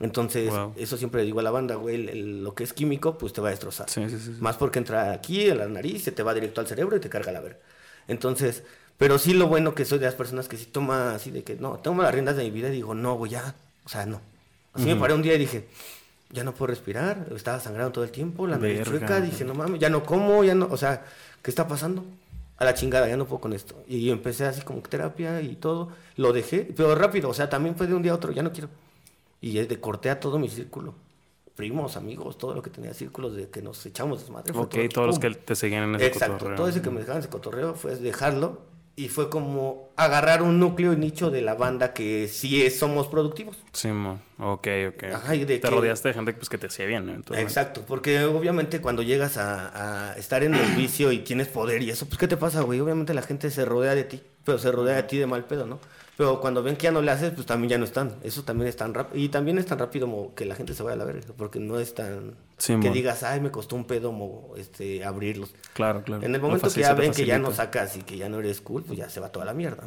Entonces, 0.00 0.50
Wow. 0.50 0.74
eso 0.76 0.96
siempre 0.96 1.20
le 1.22 1.26
digo 1.26 1.40
a 1.40 1.42
la 1.42 1.50
banda, 1.50 1.74
güey, 1.74 1.96
el- 1.96 2.08
el- 2.08 2.44
lo 2.44 2.54
que 2.54 2.62
es 2.64 2.72
químico, 2.72 3.18
pues 3.18 3.32
te 3.32 3.40
va 3.40 3.48
a 3.48 3.50
destrozar. 3.50 3.90
Sí, 3.90 4.02
sí, 4.08 4.18
sí. 4.18 4.24
sí. 4.34 4.36
Más 4.40 4.56
porque 4.56 4.78
entra 4.78 5.12
aquí, 5.12 5.50
a 5.50 5.54
la 5.54 5.66
nariz, 5.66 6.04
se 6.04 6.12
te 6.12 6.22
va 6.22 6.34
directo 6.34 6.60
al 6.60 6.66
cerebro 6.68 6.96
y 6.96 7.00
te 7.00 7.08
carga 7.08 7.32
la 7.32 7.40
verga. 7.40 7.58
Entonces, 8.06 8.62
pero 8.96 9.18
sí 9.18 9.34
lo 9.34 9.48
bueno 9.48 9.74
que 9.74 9.84
soy 9.84 9.98
de 9.98 10.06
las 10.06 10.14
personas 10.14 10.48
que 10.48 10.56
sí 10.56 10.66
toma 10.66 11.14
así 11.14 11.30
de 11.30 11.42
que, 11.44 11.56
no, 11.56 11.76
tomo 11.78 12.02
las 12.02 12.12
riendas 12.12 12.36
de 12.36 12.44
mi 12.44 12.50
vida 12.50 12.68
y 12.68 12.72
digo, 12.72 12.94
no, 12.94 13.14
güey, 13.14 13.32
ya, 13.32 13.54
o 13.84 13.88
sea, 13.88 14.06
no. 14.06 14.20
Así 14.72 14.86
me 14.86 14.96
paré 14.96 15.14
un 15.14 15.22
día 15.22 15.34
y 15.34 15.38
dije, 15.38 15.66
ya 16.30 16.44
no 16.44 16.52
puedo 16.54 16.68
respirar, 16.68 17.26
estaba 17.34 17.58
sangrando 17.58 17.90
todo 17.92 18.04
el 18.04 18.10
tiempo, 18.10 18.46
la 18.46 18.56
nariz 18.58 18.82
chueca, 18.84 19.20
dije, 19.20 19.44
no 19.44 19.54
mames, 19.54 19.80
ya 19.80 19.88
no 19.90 20.04
como, 20.04 20.44
ya 20.44 20.54
no, 20.54 20.68
o 20.70 20.76
sea, 20.76 21.04
¿qué 21.42 21.50
está 21.50 21.66
pasando? 21.66 22.04
A 22.58 22.64
la 22.64 22.74
chingada, 22.74 23.08
ya 23.08 23.16
no 23.16 23.24
puedo 23.26 23.40
con 23.40 23.52
esto. 23.52 23.82
Y 23.88 24.10
empecé 24.10 24.44
así 24.44 24.60
como 24.62 24.80
terapia 24.82 25.40
y 25.40 25.56
todo, 25.56 25.90
lo 26.16 26.32
dejé, 26.32 26.68
pero 26.76 26.94
rápido, 26.94 27.28
o 27.28 27.34
sea, 27.34 27.48
también 27.48 27.76
fue 27.76 27.86
de 27.86 27.94
un 27.94 28.02
día 28.02 28.12
a 28.12 28.14
otro, 28.16 28.30
ya 28.32 28.42
no 28.42 28.52
quiero. 28.52 28.68
Y 29.40 29.58
es 29.58 29.68
de 29.68 29.80
corté 29.80 30.10
a 30.10 30.20
todo 30.20 30.38
mi 30.38 30.48
círculo. 30.48 30.94
Primos, 31.54 31.96
amigos, 31.96 32.38
todo 32.38 32.54
lo 32.54 32.62
que 32.62 32.70
tenía 32.70 32.94
círculos 32.94 33.34
de 33.34 33.48
que 33.50 33.62
nos 33.62 33.84
echamos 33.84 34.20
desmadre. 34.20 34.52
Ok, 34.56 34.70
todo, 34.70 34.88
todos 34.88 35.06
los 35.08 35.18
que 35.18 35.30
te 35.30 35.56
seguían 35.56 35.84
en 35.84 35.94
ese 35.96 36.06
Exacto, 36.06 36.34
cotorreo. 36.34 36.56
todo 36.56 36.68
ese 36.68 36.82
que 36.82 36.90
me 36.90 37.00
dejaban 37.00 37.20
ese 37.20 37.28
cotorreo 37.28 37.74
fue 37.74 37.96
dejarlo 37.96 38.60
y 38.94 39.08
fue 39.08 39.28
como 39.30 39.90
agarrar 39.96 40.42
un 40.42 40.58
núcleo 40.60 40.92
y 40.92 40.96
nicho 40.96 41.30
de 41.30 41.40
la 41.42 41.54
banda 41.54 41.92
que 41.94 42.28
sí 42.28 42.62
es- 42.62 42.78
somos 42.78 43.08
productivos. 43.08 43.56
Simón. 43.72 44.20
Ok, 44.38 44.68
ok. 44.94 45.04
Ajá, 45.14 45.34
y 45.34 45.40
de 45.44 45.58
te 45.58 45.68
que- 45.68 45.70
rodeaste 45.74 46.08
de 46.08 46.14
gente 46.14 46.32
pues, 46.32 46.48
que 46.48 46.58
te 46.58 46.66
hacía 46.68 46.86
bien, 46.86 47.06
¿no? 47.06 47.12
Entonces, 47.14 47.44
Exacto, 47.44 47.82
porque 47.86 48.24
obviamente 48.24 48.80
cuando 48.80 49.02
llegas 49.02 49.36
a, 49.36 50.10
a 50.10 50.16
estar 50.16 50.42
en 50.44 50.54
el 50.54 50.76
vicio 50.76 51.10
y 51.10 51.18
tienes 51.20 51.48
poder 51.48 51.82
y 51.82 51.90
eso, 51.90 52.06
pues 52.06 52.18
¿qué 52.18 52.28
te 52.28 52.36
pasa, 52.36 52.60
güey? 52.62 52.78
Obviamente 52.80 53.14
la 53.14 53.22
gente 53.22 53.50
se 53.50 53.64
rodea 53.64 53.94
de 53.96 54.04
ti, 54.04 54.20
pero 54.44 54.58
se 54.58 54.70
rodea 54.70 54.94
de 54.96 55.02
ti 55.04 55.16
de 55.18 55.26
mal 55.26 55.44
pedo, 55.44 55.66
¿no? 55.66 55.78
Pero 56.18 56.40
cuando 56.40 56.64
ven 56.64 56.74
que 56.76 56.82
ya 56.82 56.90
no 56.90 57.00
le 57.00 57.12
haces, 57.12 57.30
pues 57.32 57.46
también 57.46 57.70
ya 57.70 57.78
no 57.78 57.84
están. 57.84 58.16
Eso 58.24 58.42
también 58.42 58.66
es 58.68 58.74
tan 58.74 58.92
rápido. 58.92 59.22
Y 59.22 59.28
también 59.28 59.56
es 59.56 59.66
tan 59.66 59.78
rápido 59.78 60.06
como 60.08 60.34
que 60.34 60.44
la 60.46 60.56
gente 60.56 60.74
se 60.74 60.82
vaya 60.82 60.94
a 60.94 60.98
la 60.98 61.04
verga, 61.04 61.32
porque 61.36 61.60
no 61.60 61.78
es 61.78 61.94
tan... 61.94 62.34
Sí, 62.56 62.74
que 62.80 62.90
digas, 62.90 63.22
ay, 63.22 63.40
me 63.40 63.52
costó 63.52 63.76
un 63.76 63.84
pedo 63.84 64.10
mo- 64.10 64.52
este, 64.56 65.04
abrirlos. 65.04 65.54
Claro, 65.74 66.02
claro. 66.02 66.24
En 66.24 66.34
el 66.34 66.40
momento 66.40 66.66
que 66.74 66.80
ya 66.80 66.88
ven 66.94 67.12
que 67.12 67.24
ya 67.24 67.38
no 67.38 67.52
sacas 67.52 67.96
y 67.96 68.02
que 68.02 68.16
ya 68.16 68.28
no 68.28 68.40
eres 68.40 68.60
cool, 68.60 68.82
pues 68.82 68.98
ya 68.98 69.08
se 69.08 69.20
va 69.20 69.28
toda 69.30 69.44
la 69.44 69.54
mierda. 69.54 69.84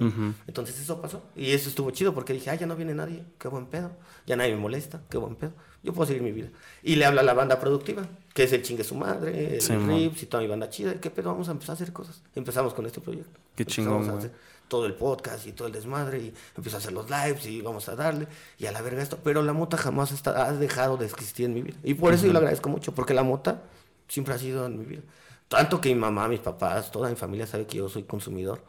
Entonces 0.48 0.80
eso 0.80 1.02
pasó. 1.02 1.22
Y 1.36 1.52
eso 1.52 1.68
estuvo 1.68 1.92
chido 1.92 2.14
porque 2.14 2.32
dije, 2.32 2.50
ah, 2.50 2.56
ya 2.56 2.66
no 2.66 2.78
viene 2.78 2.96
nadie, 2.96 3.26
qué 3.38 3.50
buen 3.50 3.66
pedo. 3.66 3.92
Ya 4.26 4.38
nadie 4.38 4.56
me 4.56 4.62
molesta, 4.62 5.02
qué 5.10 5.18
buen 5.18 5.36
pedo. 5.36 5.52
Yo 5.84 5.94
puedo 5.94 6.08
seguir 6.08 6.22
mi 6.22 6.32
vida. 6.32 6.50
Y 6.84 6.96
le 6.96 7.06
habla 7.06 7.22
a 7.22 7.24
la 7.24 7.34
banda 7.34 7.60
productiva, 7.60 8.04
que 8.34 8.44
es 8.44 8.54
el 8.54 8.62
chingue 8.62 8.84
su 8.84 8.96
madre, 8.96 9.56
el 9.56 9.62
Sí. 9.62 9.76
Rips 9.76 10.24
y 10.24 10.26
toda 10.28 10.44
mi 10.44 10.50
banda 10.50 10.70
chida. 10.70 10.94
¿Qué 10.96 11.10
pedo? 11.10 11.32
Vamos 11.32 11.50
a 11.50 11.52
empezar 11.52 11.74
a 11.74 11.76
hacer 11.76 11.92
cosas. 11.92 12.22
Empezamos 12.36 12.74
con 12.74 12.86
este 12.86 13.02
proyecto. 13.02 13.40
Qué 13.56 13.66
chingón, 13.66 14.10
a 14.10 14.18
hacer 14.18 14.32
todo 14.68 14.86
el 14.86 14.94
podcast 14.94 15.46
y 15.48 15.52
todo 15.52 15.68
el 15.68 15.74
desmadre 15.74 16.20
y 16.20 16.34
empiezo 16.56 16.78
a 16.78 16.80
hacer 16.80 16.94
los 16.94 17.10
lives 17.10 17.46
y 17.46 17.62
vamos 17.62 17.90
a 17.90 17.96
darle 17.98 18.26
y 18.58 18.68
a 18.68 18.72
la 18.72 18.82
verga 18.82 19.04
esto. 19.04 19.18
Pero 19.22 19.42
la 19.42 19.52
mota 19.52 19.76
jamás 19.76 20.14
está, 20.14 20.46
ha 20.46 20.54
dejado 20.54 20.96
de 20.96 21.08
existir 21.08 21.46
en 21.46 21.54
mi 21.54 21.62
vida. 21.62 21.76
Y 21.84 21.94
por 21.96 22.14
eso 22.14 22.26
yo 22.26 22.32
lo 22.32 22.40
agradezco 22.40 22.70
mucho, 22.70 22.94
porque 22.94 23.14
la 23.14 23.24
mota 23.24 23.64
siempre 24.08 24.34
ha 24.34 24.38
sido 24.38 24.66
en 24.66 24.80
mi 24.80 24.86
vida. 24.86 25.02
Tanto 25.50 25.82
que 25.82 25.90
mi 25.90 26.00
mamá, 26.00 26.30
mis 26.30 26.40
papás, 26.40 26.90
toda 26.90 27.10
mi 27.10 27.18
familia 27.18 27.46
sabe 27.46 27.66
que 27.66 27.80
yo 27.80 27.90
soy 27.90 28.04
consumidor. 28.04 28.62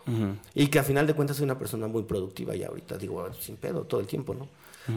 Y 0.54 0.66
que 0.66 0.80
a 0.80 0.82
final 0.82 1.06
de 1.06 1.14
cuentas 1.14 1.36
soy 1.36 1.44
una 1.44 1.56
persona 1.56 1.86
muy 1.86 2.02
productiva 2.02 2.56
y 2.56 2.64
ahorita 2.64 2.98
digo, 2.98 3.24
sin 3.38 3.56
pedo, 3.56 3.82
todo 3.84 4.00
el 4.00 4.08
tiempo, 4.08 4.34
¿no? 4.34 4.48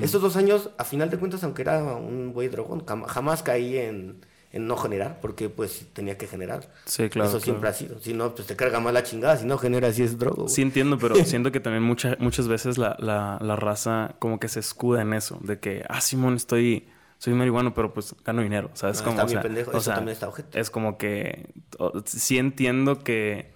Estos 0.01 0.21
dos 0.21 0.35
años, 0.35 0.69
a 0.77 0.83
final 0.83 1.09
de 1.09 1.17
cuentas, 1.17 1.43
aunque 1.43 1.61
era 1.61 1.81
un 1.83 2.33
güey 2.33 2.47
drogón, 2.47 2.85
cam- 2.85 3.05
jamás 3.05 3.43
caí 3.43 3.77
en, 3.77 4.21
en 4.51 4.67
no 4.67 4.77
generar, 4.77 5.19
porque 5.21 5.49
pues 5.49 5.85
tenía 5.93 6.17
que 6.17 6.27
generar. 6.27 6.71
Sí, 6.85 7.09
claro, 7.09 7.29
Eso 7.29 7.37
claro. 7.37 7.43
siempre 7.43 7.69
ha 7.69 7.73
sido. 7.73 7.99
Si 7.99 8.13
no, 8.13 8.33
pues 8.33 8.47
te 8.47 8.55
carga 8.55 8.79
más 8.79 8.93
la 8.93 9.03
chingada, 9.03 9.37
si 9.37 9.45
no 9.45 9.57
generas, 9.57 9.95
si 9.95 10.03
es 10.03 10.17
drogo. 10.17 10.47
Sí 10.47 10.61
entiendo, 10.61 10.97
pero 10.97 11.15
siento 11.25 11.51
que 11.51 11.59
también 11.59 11.83
mucha- 11.83 12.15
muchas 12.19 12.47
veces 12.47 12.77
la, 12.77 12.95
la, 12.99 13.37
la 13.41 13.55
raza 13.55 14.15
como 14.19 14.39
que 14.39 14.47
se 14.47 14.59
escuda 14.59 15.01
en 15.01 15.13
eso, 15.13 15.37
de 15.41 15.59
que, 15.59 15.83
ah, 15.89 16.01
Simón, 16.01 16.35
estoy, 16.35 16.87
soy 17.19 17.33
marihuano, 17.33 17.73
pero 17.73 17.93
pues 17.93 18.15
gano 18.25 18.41
dinero, 18.41 18.71
¿sabes? 18.73 19.01
Ah, 19.01 19.03
como, 19.03 19.11
está 19.17 19.23
o 19.23 19.27
bien 19.27 19.35
sea, 19.35 19.41
pendejo, 19.43 19.69
o 19.71 19.73
eso 19.73 19.81
sea, 19.81 19.95
también 19.95 20.13
está 20.13 20.27
ojete. 20.29 20.59
Es 20.59 20.69
como 20.71 20.97
que, 20.97 21.49
o- 21.77 22.01
sí 22.05 22.37
entiendo 22.37 22.99
que 23.03 23.53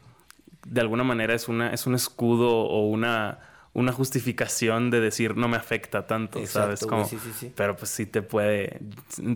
de 0.68 0.82
alguna 0.82 1.04
manera 1.04 1.34
es, 1.34 1.48
una, 1.48 1.74
es 1.74 1.88
un 1.88 1.96
escudo 1.96 2.50
o 2.52 2.88
una, 2.88 3.40
una 3.74 3.91
justificación 3.91 4.89
de 4.89 4.99
decir 4.99 5.38
no 5.38 5.47
me 5.47 5.57
afecta 5.57 6.07
tanto, 6.07 6.45
¿sabes? 6.45 6.86
Como, 6.86 7.05
sí, 7.05 7.17
sí, 7.20 7.32
sí. 7.38 7.51
Pero 7.55 7.76
pues 7.76 7.91
sí 7.91 8.05
te 8.05 8.22
puede, 8.22 8.80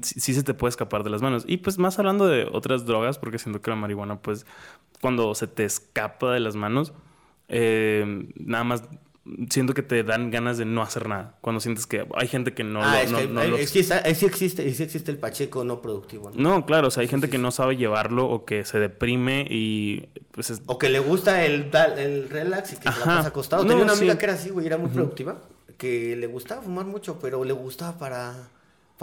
sí, 0.02 0.20
sí 0.20 0.34
se 0.34 0.44
te 0.44 0.54
puede 0.54 0.70
escapar 0.70 1.04
de 1.04 1.10
las 1.10 1.22
manos. 1.22 1.44
Y 1.48 1.58
pues 1.58 1.78
más 1.78 2.00
hablando 2.00 2.28
de 2.28 2.48
otras 2.52 2.86
drogas, 2.86 3.20
porque 3.20 3.38
siento 3.38 3.62
que 3.62 3.70
la 3.70 3.76
marihuana 3.76 4.20
pues 4.20 4.46
cuando 5.02 5.36
se 5.36 5.48
te 5.48 5.66
escapa 5.66 6.34
de 6.34 6.40
las 6.40 6.56
manos, 6.56 6.94
eh, 7.50 8.28
nada 8.36 8.64
más 8.64 8.84
siento 9.50 9.74
que 9.74 9.82
te 9.84 10.04
dan 10.04 10.32
ganas 10.32 10.58
de 10.58 10.66
no 10.66 10.82
hacer 10.82 11.08
nada. 11.08 11.38
Cuando 11.42 11.60
sientes 11.62 11.86
que 11.88 12.06
hay 12.16 12.28
gente 12.28 12.54
que 12.54 12.64
no 12.64 12.84
ah, 12.84 12.96
lo... 12.96 13.00
es 13.02 13.12
no- 13.12 13.18
que, 13.20 13.28
no 13.28 13.44
lo- 13.46 13.58
es 13.58 13.72
que 13.72 13.80
esa- 13.80 14.04
sí 14.14 14.26
existe, 14.26 14.74
sí 14.74 14.84
existe 14.84 15.12
el 15.12 15.18
pacheco 15.18 15.64
no 15.64 15.82
productivo, 15.82 16.32
¿no? 16.32 16.38
no, 16.58 16.66
claro, 16.66 16.90
o 16.90 16.92
sea, 16.92 17.02
hay 17.02 17.08
gente 17.08 17.30
que 17.30 17.38
no 17.38 17.52
sabe 17.52 17.78
llevarlo 17.78 18.28
o 18.30 18.44
que 18.46 18.66
se 18.66 18.80
deprime 18.80 19.46
y 19.50 20.10
pues 20.32 20.50
es- 20.50 20.62
O 20.66 20.78
que 20.78 20.90
le 20.90 21.00
gusta 21.00 21.46
el, 21.46 21.72
el 21.98 22.30
relax 22.30 22.74
y 22.74 22.76
que 22.78 22.84
se 22.84 22.90
Ajá. 22.90 23.00
la 23.00 23.06
pasa 23.18 23.28
acostado. 23.30 23.64
No, 23.64 23.70
Tenía 23.70 23.84
una 23.86 23.94
amiga 23.94 24.18
que 24.18 24.26
era 24.26 24.34
así, 24.34 24.50
güey, 24.50 24.66
era 24.68 24.78
muy 24.78 24.90
productiva, 24.90 25.38
que 25.78 26.16
le 26.16 26.28
gustaba 26.28 26.62
fumar 26.62 26.86
mucho, 26.86 27.20
pero 27.20 27.44
le 27.44 27.54
gustaba 27.54 27.98
para, 27.98 28.34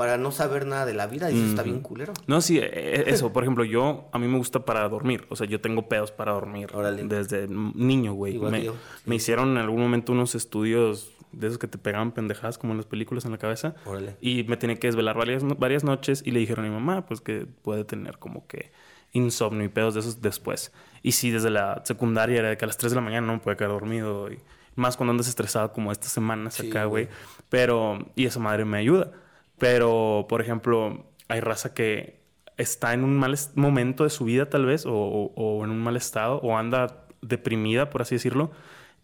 para 0.00 0.16
no 0.16 0.32
saber 0.32 0.64
nada 0.64 0.86
de 0.86 0.94
la 0.94 1.06
vida 1.06 1.30
y 1.30 1.36
eso 1.36 1.46
está 1.50 1.62
bien 1.62 1.80
culero. 1.80 2.14
No, 2.26 2.40
sí, 2.40 2.58
eh, 2.58 3.04
eso. 3.08 3.34
Por 3.34 3.42
ejemplo, 3.42 3.64
yo, 3.64 4.08
a 4.14 4.18
mí 4.18 4.26
me 4.28 4.38
gusta 4.38 4.64
para 4.64 4.88
dormir. 4.88 5.26
O 5.28 5.36
sea, 5.36 5.46
yo 5.46 5.60
tengo 5.60 5.90
pedos 5.90 6.10
para 6.10 6.32
dormir. 6.32 6.70
Órale. 6.72 7.04
Desde 7.04 7.48
niño, 7.48 8.14
güey. 8.14 8.36
Igual 8.36 8.52
Me, 8.52 8.58
que 8.60 8.64
yo. 8.64 8.74
me 9.04 9.16
hicieron 9.16 9.50
en 9.50 9.58
algún 9.58 9.78
momento 9.82 10.12
unos 10.12 10.34
estudios 10.34 11.12
de 11.32 11.48
esos 11.48 11.58
que 11.58 11.66
te 11.68 11.76
pegaban 11.76 12.12
pendejadas, 12.12 12.56
como 12.56 12.72
en 12.72 12.78
las 12.78 12.86
películas 12.86 13.26
en 13.26 13.32
la 13.32 13.36
cabeza. 13.36 13.74
Órale. 13.84 14.16
Y 14.22 14.44
me 14.44 14.56
tenía 14.56 14.76
que 14.76 14.86
desvelar 14.86 15.18
varias, 15.18 15.44
varias 15.58 15.84
noches 15.84 16.22
y 16.24 16.30
le 16.30 16.40
dijeron 16.40 16.64
a 16.64 16.68
mi 16.70 16.74
mamá, 16.74 17.04
pues 17.04 17.20
que 17.20 17.44
puede 17.44 17.84
tener 17.84 18.16
como 18.16 18.46
que 18.46 18.72
insomnio 19.12 19.64
y 19.66 19.68
pedos 19.68 19.92
de 19.92 20.00
esos 20.00 20.22
después. 20.22 20.72
Y 21.02 21.12
sí, 21.12 21.30
desde 21.30 21.50
la 21.50 21.82
secundaria 21.84 22.38
era 22.38 22.48
de 22.48 22.56
que 22.56 22.64
a 22.64 22.68
las 22.68 22.78
3 22.78 22.92
de 22.92 22.96
la 22.96 23.02
mañana 23.02 23.26
no 23.26 23.34
me 23.34 23.40
puede 23.40 23.58
quedar 23.58 23.72
dormido. 23.72 24.32
Y 24.32 24.38
más 24.76 24.96
cuando 24.96 25.10
andas 25.10 25.28
estresado 25.28 25.74
como 25.74 25.92
estas 25.92 26.10
semanas 26.10 26.54
Sí, 26.54 26.70
acá, 26.70 26.86
güey. 26.86 27.08
Pero, 27.50 27.98
y 28.16 28.24
esa 28.24 28.40
madre 28.40 28.64
me 28.64 28.78
ayuda. 28.78 29.12
Pero, 29.60 30.26
por 30.28 30.40
ejemplo, 30.40 31.04
hay 31.28 31.38
raza 31.40 31.72
que 31.74 32.18
está 32.56 32.92
en 32.92 33.04
un 33.04 33.16
mal 33.16 33.36
momento 33.54 34.02
de 34.04 34.10
su 34.10 34.24
vida, 34.24 34.50
tal 34.50 34.66
vez, 34.66 34.84
o, 34.86 34.92
o- 34.92 35.32
o 35.36 35.64
en 35.64 35.70
un 35.70 35.78
mal 35.78 35.96
estado, 35.96 36.38
o 36.40 36.56
anda 36.58 37.06
deprimida, 37.22 37.88
por 37.90 38.02
así 38.02 38.16
decirlo, 38.16 38.50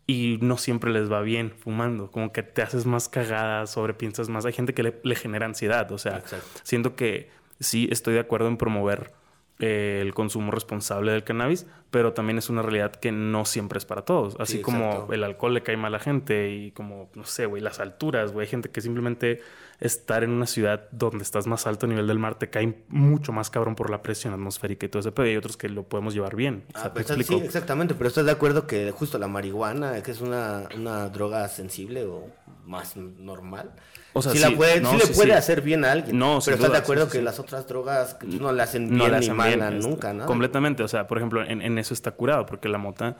y 0.06 0.38
no 0.40 0.56
siempre 0.56 0.90
les 0.92 1.10
va 1.12 1.20
bien 1.20 1.52
fumando. 1.56 2.10
Como 2.10 2.32
que 2.32 2.42
te 2.42 2.62
haces 2.62 2.86
más 2.86 3.08
cagada, 3.08 3.66
sobrepiensas 3.66 4.28
más. 4.28 4.44
Hay 4.46 4.52
gente 4.54 4.72
que 4.74 4.82
le, 4.82 4.98
le 5.04 5.14
genera 5.14 5.46
ansiedad. 5.46 5.90
O 5.92 5.98
sea, 5.98 6.16
Exacto. 6.18 6.46
siento 6.64 6.96
que 6.96 7.30
sí 7.60 7.88
estoy 7.92 8.14
de 8.14 8.20
acuerdo 8.20 8.48
en 8.48 8.56
promover 8.56 9.12
eh, 9.58 10.00
el 10.02 10.12
consumo 10.12 10.50
responsable 10.50 11.12
del 11.12 11.24
cannabis, 11.24 11.66
pero 11.90 12.12
también 12.12 12.36
es 12.36 12.50
una 12.50 12.60
realidad 12.62 12.92
que 12.92 13.10
no 13.12 13.44
siempre 13.46 13.78
es 13.78 13.86
para 13.86 14.02
todos. 14.02 14.36
Así 14.38 14.58
Sí, 14.58 14.62
como 14.62 15.08
el 15.12 15.24
alcohol 15.24 15.54
le 15.54 15.62
cae 15.62 15.76
mal 15.76 15.94
a 15.94 15.98
la 15.98 16.02
gente 16.02 16.50
y 16.50 16.72
como, 16.72 17.08
no 17.14 17.24
sé, 17.24 17.46
güey, 17.46 17.62
las 17.62 17.80
alturas, 17.80 18.32
güey. 18.32 18.46
Hay 18.46 18.50
gente 18.50 18.68
que 18.68 18.80
simplemente 18.82 19.40
estar 19.80 20.24
en 20.24 20.30
una 20.30 20.46
ciudad 20.46 20.88
donde 20.90 21.22
estás 21.22 21.46
más 21.46 21.66
alto 21.66 21.86
a 21.86 21.88
nivel 21.88 22.06
del 22.06 22.18
mar 22.18 22.38
te 22.38 22.48
cae 22.48 22.82
mucho 22.88 23.32
más 23.32 23.50
cabrón 23.50 23.74
por 23.76 23.90
la 23.90 24.02
presión 24.02 24.32
atmosférica 24.34 24.86
y 24.86 24.88
todo 24.88 25.00
ese 25.00 25.12
pedo. 25.12 25.26
Y 25.26 25.30
hay 25.30 25.36
otros 25.36 25.56
que 25.56 25.68
lo 25.68 25.84
podemos 25.84 26.12
llevar 26.14 26.36
bien. 26.36 26.64
O 26.74 26.78
sea, 26.78 26.86
Ah, 26.88 26.92
pues, 26.94 27.06
sí, 27.26 27.34
exactamente, 27.36 27.94
pero 27.94 28.08
estás 28.08 28.26
de 28.26 28.32
acuerdo 28.32 28.66
que 28.66 28.90
justo 28.90 29.18
la 29.18 29.28
marihuana, 29.28 30.02
que 30.02 30.10
es 30.10 30.20
una, 30.20 30.68
una 30.76 31.08
droga 31.08 31.48
sensible 31.48 32.04
o 32.04 32.24
más 32.66 32.96
normal, 32.96 33.72
O 34.18 34.22
sea, 34.22 34.32
sí, 34.32 34.38
la 34.38 34.50
puede, 34.50 34.80
no, 34.80 34.90
sí 34.90 34.96
le 34.96 35.06
sí, 35.06 35.14
puede 35.14 35.34
hacer 35.34 35.60
bien 35.60 35.84
a 35.84 35.92
alguien. 35.92 36.18
No, 36.18 36.38
pero 36.44 36.56
estás 36.56 36.58
duda, 36.58 36.68
de 36.70 36.78
acuerdo 36.78 37.08
que 37.08 37.20
las 37.22 37.38
otras 37.38 37.66
drogas 37.68 38.16
no 38.22 38.50
le 38.52 38.62
hacen 38.62 38.90
no 38.96 39.04
bien 39.04 39.12
le 39.12 39.20
ni 39.20 39.30
mal 39.30 39.48
bien, 39.56 39.78
nunca, 39.80 40.12
nada. 40.12 40.26
Completamente. 40.26 40.82
O 40.82 40.88
sea, 40.88 41.06
por 41.06 41.18
ejemplo, 41.18 41.42
en, 41.44 41.60
en 41.60 41.78
eso 41.78 41.92
está 41.92 42.12
curado, 42.12 42.46
porque 42.46 42.68
la 42.68 42.78
mota 42.78 43.16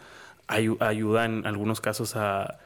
ayu- 0.49 0.79
ayuda 0.81 1.25
en 1.27 1.47
algunos 1.47 1.81
casos 1.81 2.17
a. 2.17 2.59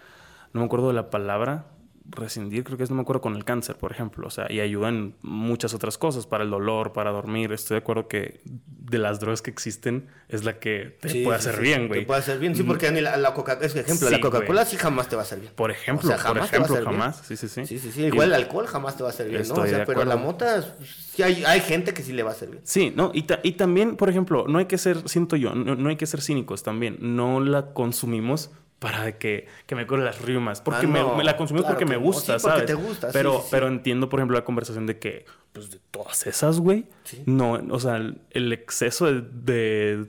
No 0.53 0.61
me 0.61 0.67
acuerdo 0.67 0.89
de 0.89 0.95
la 0.95 1.11
palabra. 1.11 1.65
Rescindir, 2.11 2.65
creo 2.65 2.77
que 2.77 2.85
es, 2.85 2.91
no 2.91 2.97
me 2.97 3.03
acuerdo, 3.03 3.21
con 3.21 3.37
el 3.37 3.45
cáncer, 3.45 3.77
por 3.77 3.93
ejemplo. 3.93 4.27
O 4.27 4.31
sea, 4.31 4.51
y 4.51 4.61
ayudan 4.61 5.15
muchas 5.23 5.75
otras 5.75 5.99
cosas, 5.99 6.27
para 6.27 6.45
el 6.45 6.51
dolor, 6.51 6.93
para 6.93 7.11
dormir. 7.11 7.53
Estoy 7.53 7.77
de 7.77 7.79
acuerdo 7.79 8.09
que 8.09 8.41
de 8.45 8.99
las 8.99 9.21
drogas 9.21 9.43
que 9.43 9.51
existen 9.51 10.09
es 10.29 10.45
la 10.45 10.59
que 10.59 10.97
te 11.01 11.23
puede 11.23 11.39
hacer 11.39 11.61
bien, 11.61 11.89
güey. 11.89 12.01
Te 12.01 12.07
puede 12.07 12.21
hacer 12.21 12.39
bien, 12.39 12.55
sí, 12.55 12.63
porque 12.63 12.91
la, 12.91 13.17
la 13.17 13.35
Coca-Cola, 13.35 13.67
es 13.67 13.77
ejemplo, 13.77 14.11
la 14.11 14.21
Coca-Cola 14.21 14.65
sí 14.65 14.77
jamás 14.77 15.09
te 15.09 15.17
va 15.17 15.23
a 15.23 15.25
hacer 15.25 15.41
bien. 15.41 15.53
Por 15.55 15.71
ejemplo, 15.71 16.11
jamás 16.17 16.49
por 16.51 16.59
ejemplo, 16.61 16.85
jamás. 16.85 17.23
Sí, 17.27 17.37
sí, 17.37 17.49
sí. 17.49 17.67
Sí, 17.67 17.79
sí, 17.79 17.93
sí. 17.93 18.05
Igual 18.05 18.29
el 18.29 18.35
alcohol 18.35 18.67
jamás 18.67 18.97
te 18.97 19.03
va 19.03 19.11
a 19.11 19.13
hacer 19.13 19.29
bien, 19.29 19.43
¿no? 19.49 19.55
O 19.55 19.67
sea, 19.67 19.85
pero 19.85 20.05
la 20.05 20.17
mota, 20.17 20.77
sí 20.85 21.23
hay, 21.23 21.45
hay 21.45 21.61
gente 21.61 21.95
que 21.95 22.03
sí 22.03 22.13
le 22.13 22.23
va 22.23 22.31
a 22.31 22.33
hacer 22.33 22.51
bien. 22.51 22.63
Sí, 22.65 22.93
¿no? 22.95 23.13
Y, 23.15 23.27
y 23.43 23.53
también, 23.53 23.97
por 23.97 24.09
ejemplo, 24.09 24.47
no 24.49 24.59
hay 24.59 24.67
que 24.67 24.79
ser, 24.79 25.09
siento 25.09 25.37
yo, 25.37 25.55
no, 25.55 25.77
no 25.77 25.89
hay 25.89 25.97
que 25.97 26.07
ser 26.07 26.21
cínicos 26.21 26.63
también. 26.63 26.99
No 27.01 27.41
la 27.41 27.73
consumimos 27.73 28.51
para 28.81 29.19
que, 29.19 29.47
que 29.67 29.77
me 29.77 29.87
cure 29.87 30.03
las 30.03 30.21
riumas. 30.23 30.61
Porque 30.61 30.87
ah, 30.87 31.15
me, 31.17 31.23
la 31.23 31.37
consumí 31.37 31.63
porque 31.63 31.85
me 31.85 31.97
gusta, 31.97 32.39
sí, 32.39 32.47
porque 32.49 32.67
te 32.67 32.75
gusta, 32.75 33.11
pero, 33.13 33.45
pero 33.51 33.69
entiendo, 33.69 34.09
por 34.09 34.19
ejemplo, 34.19 34.37
la 34.37 34.45
conversación 34.45 34.87
de 34.87 34.99
que, 34.99 35.27
pues 35.53 35.71
de 35.71 35.79
todas 35.91 36.27
esas, 36.27 36.59
güey, 36.59 36.87
no, 37.27 37.61
o 37.71 37.79
sea, 37.79 37.97
el, 38.31 38.53
exceso 38.53 39.07
de, 39.13 40.07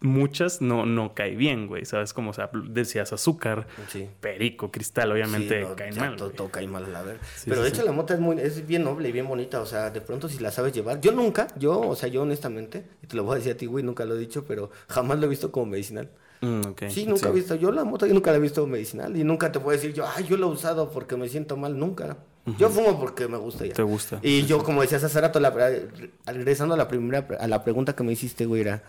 muchas 0.00 0.60
no, 0.60 0.86
no 0.86 1.14
cae 1.14 1.36
bien, 1.36 1.68
güey, 1.68 1.84
¿sabes? 1.84 2.12
Como, 2.12 2.30
o 2.30 2.32
sea, 2.32 2.50
decías 2.52 3.12
azúcar, 3.12 3.68
perico, 4.20 4.72
cristal, 4.72 5.12
obviamente 5.12 5.64
cae 5.76 5.92
mal. 5.92 6.16
Todo, 6.16 6.48
cae 6.48 6.66
mal, 6.66 6.92
la 6.92 7.00
verdad. 7.00 7.22
pero 7.44 7.62
de 7.62 7.68
hecho 7.68 7.84
la 7.84 7.92
mota 7.92 8.14
es, 8.14 8.20
muy, 8.20 8.40
es 8.40 8.66
bien 8.66 8.82
noble 8.82 9.08
y 9.08 9.12
bien 9.12 9.28
bonita, 9.28 9.60
o 9.60 9.66
sea, 9.66 9.90
de 9.90 10.00
pronto 10.00 10.28
si 10.28 10.40
la 10.40 10.50
sabes 10.50 10.72
llevar. 10.72 11.00
Yo 11.00 11.12
nunca, 11.12 11.46
yo, 11.56 11.80
o 11.80 11.94
sea, 11.94 12.08
yo 12.08 12.22
honestamente, 12.22 12.84
y 13.04 13.06
te 13.06 13.14
lo 13.14 13.22
voy 13.22 13.34
a 13.34 13.36
decir 13.36 13.52
a 13.52 13.56
ti, 13.56 13.66
güey, 13.66 13.84
nunca 13.84 14.04
lo 14.04 14.16
he 14.16 14.18
dicho, 14.18 14.44
pero 14.44 14.72
jamás 14.88 15.20
lo 15.20 15.26
he 15.26 15.28
visto 15.28 15.52
como 15.52 15.66
medicinal. 15.66 16.10
Mm, 16.44 16.90
sí, 16.90 17.06
nunca 17.06 17.28
he 17.28 17.32
visto. 17.32 17.54
Yo 17.54 17.72
la 17.72 17.84
moto 17.84 18.06
yo 18.06 18.14
nunca 18.14 18.30
la 18.30 18.36
he 18.36 18.40
visto 18.40 18.66
medicinal. 18.66 19.16
Y 19.16 19.24
nunca 19.24 19.50
te 19.50 19.60
puedo 19.60 19.76
decir 19.76 19.94
yo, 19.94 20.04
ay, 20.06 20.24
yo 20.24 20.36
la 20.36 20.46
he 20.46 20.48
usado 20.48 20.90
porque 20.90 21.16
me 21.16 21.28
siento 21.28 21.56
mal. 21.56 21.78
Nunca. 21.78 22.16
Yo 22.58 22.68
fumo 22.68 23.00
porque 23.00 23.26
me 23.26 23.38
gusta 23.38 23.64
ya. 23.64 23.72
Te 23.72 23.82
gusta. 23.82 24.18
Y 24.22 24.44
yo, 24.44 24.62
como 24.62 24.82
decías 24.82 25.02
hace 25.02 25.20
rato, 25.20 25.40
la, 25.40 25.50
regresando 26.26 26.74
a 26.74 26.76
la 26.76 26.88
primera, 26.88 27.26
a 27.40 27.48
la 27.48 27.64
pregunta 27.64 27.96
que 27.96 28.02
me 28.02 28.12
hiciste, 28.12 28.44
güey, 28.44 28.60
era, 28.60 28.82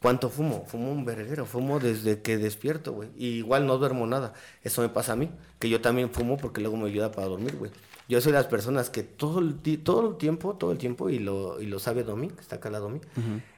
¿cuánto 0.00 0.30
fumo? 0.30 0.64
Fumo 0.66 0.90
un 0.90 1.04
verguero. 1.04 1.44
Fumo 1.44 1.80
desde 1.80 2.22
que 2.22 2.38
despierto, 2.38 2.92
güey. 2.92 3.10
Y 3.16 3.26
igual 3.26 3.66
no 3.66 3.76
duermo 3.76 4.06
nada. 4.06 4.32
Eso 4.62 4.80
me 4.80 4.88
pasa 4.88 5.12
a 5.12 5.16
mí. 5.16 5.30
Que 5.58 5.68
yo 5.68 5.82
también 5.82 6.10
fumo 6.10 6.38
porque 6.38 6.62
luego 6.62 6.78
me 6.78 6.88
ayuda 6.88 7.12
para 7.12 7.28
dormir, 7.28 7.56
güey. 7.56 7.70
Yo 8.08 8.20
soy 8.20 8.32
de 8.32 8.38
las 8.38 8.46
personas 8.46 8.90
que 8.90 9.02
todo 9.02 9.38
el, 9.38 9.56
todo 9.82 10.10
el 10.10 10.16
tiempo, 10.16 10.54
todo 10.54 10.72
el 10.72 10.78
tiempo, 10.78 11.08
y 11.08 11.18
lo, 11.18 11.60
y 11.60 11.66
lo 11.66 11.78
sabe 11.78 12.02
Domi, 12.02 12.28
que 12.28 12.40
está 12.40 12.56
acá 12.56 12.70
la 12.70 12.78
Domi, 12.78 13.00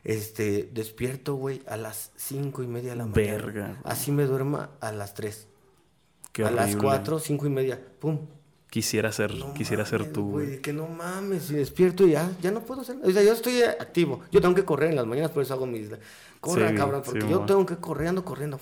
este, 0.04 0.70
despierto, 0.72 1.34
güey, 1.34 1.62
a 1.66 1.76
las 1.76 2.12
cinco 2.16 2.62
y 2.62 2.66
media 2.66 2.90
de 2.90 2.96
la 2.96 3.06
mañana. 3.06 3.32
Verga. 3.32 3.80
Así 3.84 4.12
me 4.12 4.24
duerma 4.24 4.70
a 4.80 4.92
las 4.92 5.14
tres. 5.14 5.48
Qué 6.32 6.44
a 6.44 6.50
las 6.50 6.76
cuatro, 6.76 7.18
cinco 7.18 7.46
y 7.46 7.50
media, 7.50 7.80
pum. 7.98 8.18
Quisiera 8.70 9.10
ser, 9.10 9.32
quisiera 9.56 9.86
ser 9.86 10.12
tú, 10.12 10.32
güey. 10.32 10.60
Que 10.60 10.72
no 10.72 10.86
mames, 10.86 11.44
si 11.44 11.54
despierto 11.54 12.06
ya, 12.06 12.30
ya 12.42 12.50
no 12.50 12.60
puedo 12.60 12.82
hacer. 12.82 12.98
O 13.02 13.10
sea, 13.10 13.22
yo 13.22 13.32
estoy 13.32 13.62
activo. 13.62 14.20
Yo 14.30 14.40
tengo 14.40 14.54
que 14.54 14.64
correr 14.64 14.90
en 14.90 14.96
las 14.96 15.06
mañanas, 15.06 15.30
por 15.30 15.42
eso 15.42 15.54
hago 15.54 15.66
mis. 15.66 15.88
Corre, 16.40 16.74
cabrón, 16.74 17.02
porque 17.04 17.28
yo 17.28 17.40
tengo 17.40 17.64
que 17.66 17.76
correr, 17.76 18.08
ando 18.08 18.24
corriendo. 18.24 18.60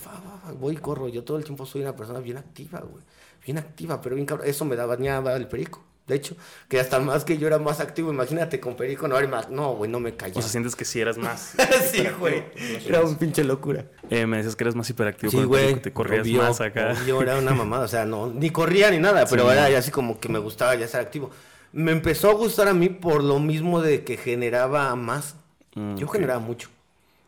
voy 0.58 0.74
y 0.74 0.78
corro. 0.78 1.08
Yo 1.08 1.24
todo 1.24 1.36
el 1.36 1.44
tiempo 1.44 1.66
soy 1.66 1.82
una 1.82 1.96
persona 1.96 2.20
bien 2.20 2.38
activa, 2.38 2.80
güey 2.80 3.02
bien 3.44 3.58
activa, 3.58 4.00
pero 4.00 4.16
bien 4.16 4.26
cabrón. 4.26 4.48
Eso 4.48 4.64
me 4.64 4.76
daba 4.76 4.96
el 5.36 5.48
perico. 5.48 5.84
De 6.06 6.16
hecho, 6.16 6.36
que 6.68 6.78
hasta 6.78 7.00
más 7.00 7.24
que 7.24 7.38
yo 7.38 7.46
era 7.46 7.58
más 7.58 7.80
activo, 7.80 8.12
imagínate 8.12 8.60
con 8.60 8.76
perico, 8.76 9.08
no, 9.08 9.16
más, 9.26 9.48
no, 9.48 9.74
güey, 9.74 9.90
no 9.90 10.00
me 10.00 10.14
callaba. 10.14 10.40
O 10.40 10.42
sea, 10.42 10.50
sientes 10.50 10.76
que 10.76 10.84
sí 10.84 11.00
eras 11.00 11.16
más. 11.16 11.54
sí, 11.90 12.04
güey. 12.18 12.44
Era 12.86 13.00
un 13.00 13.16
pinche 13.16 13.42
locura. 13.42 13.86
Eh, 14.10 14.26
me 14.26 14.36
decías 14.36 14.54
que 14.54 14.64
eras 14.64 14.74
más 14.74 14.88
hiperactivo. 14.90 15.30
Sí, 15.30 15.42
güey. 15.44 15.80
Te 15.80 15.94
corrías 15.94 16.28
más 16.28 16.60
acá. 16.60 16.94
Yo 17.06 17.22
era 17.22 17.38
una 17.38 17.54
mamada, 17.54 17.84
o 17.84 17.88
sea, 17.88 18.04
no, 18.04 18.26
ni 18.26 18.50
corría 18.50 18.90
ni 18.90 18.98
nada, 18.98 19.24
pero 19.26 19.50
era 19.50 19.70
ya 19.70 19.78
así 19.78 19.90
como 19.90 20.20
que 20.20 20.28
me 20.28 20.38
gustaba 20.38 20.74
ya 20.74 20.84
estar 20.84 21.00
activo. 21.00 21.30
Me 21.72 21.90
empezó 21.90 22.30
a 22.30 22.34
gustar 22.34 22.68
a 22.68 22.74
mí 22.74 22.90
por 22.90 23.24
lo 23.24 23.38
mismo 23.40 23.80
de 23.80 24.04
que 24.04 24.18
generaba 24.18 24.94
más. 24.96 25.36
Mm, 25.74 25.96
yo 25.96 26.06
generaba 26.06 26.38
mucho. 26.38 26.68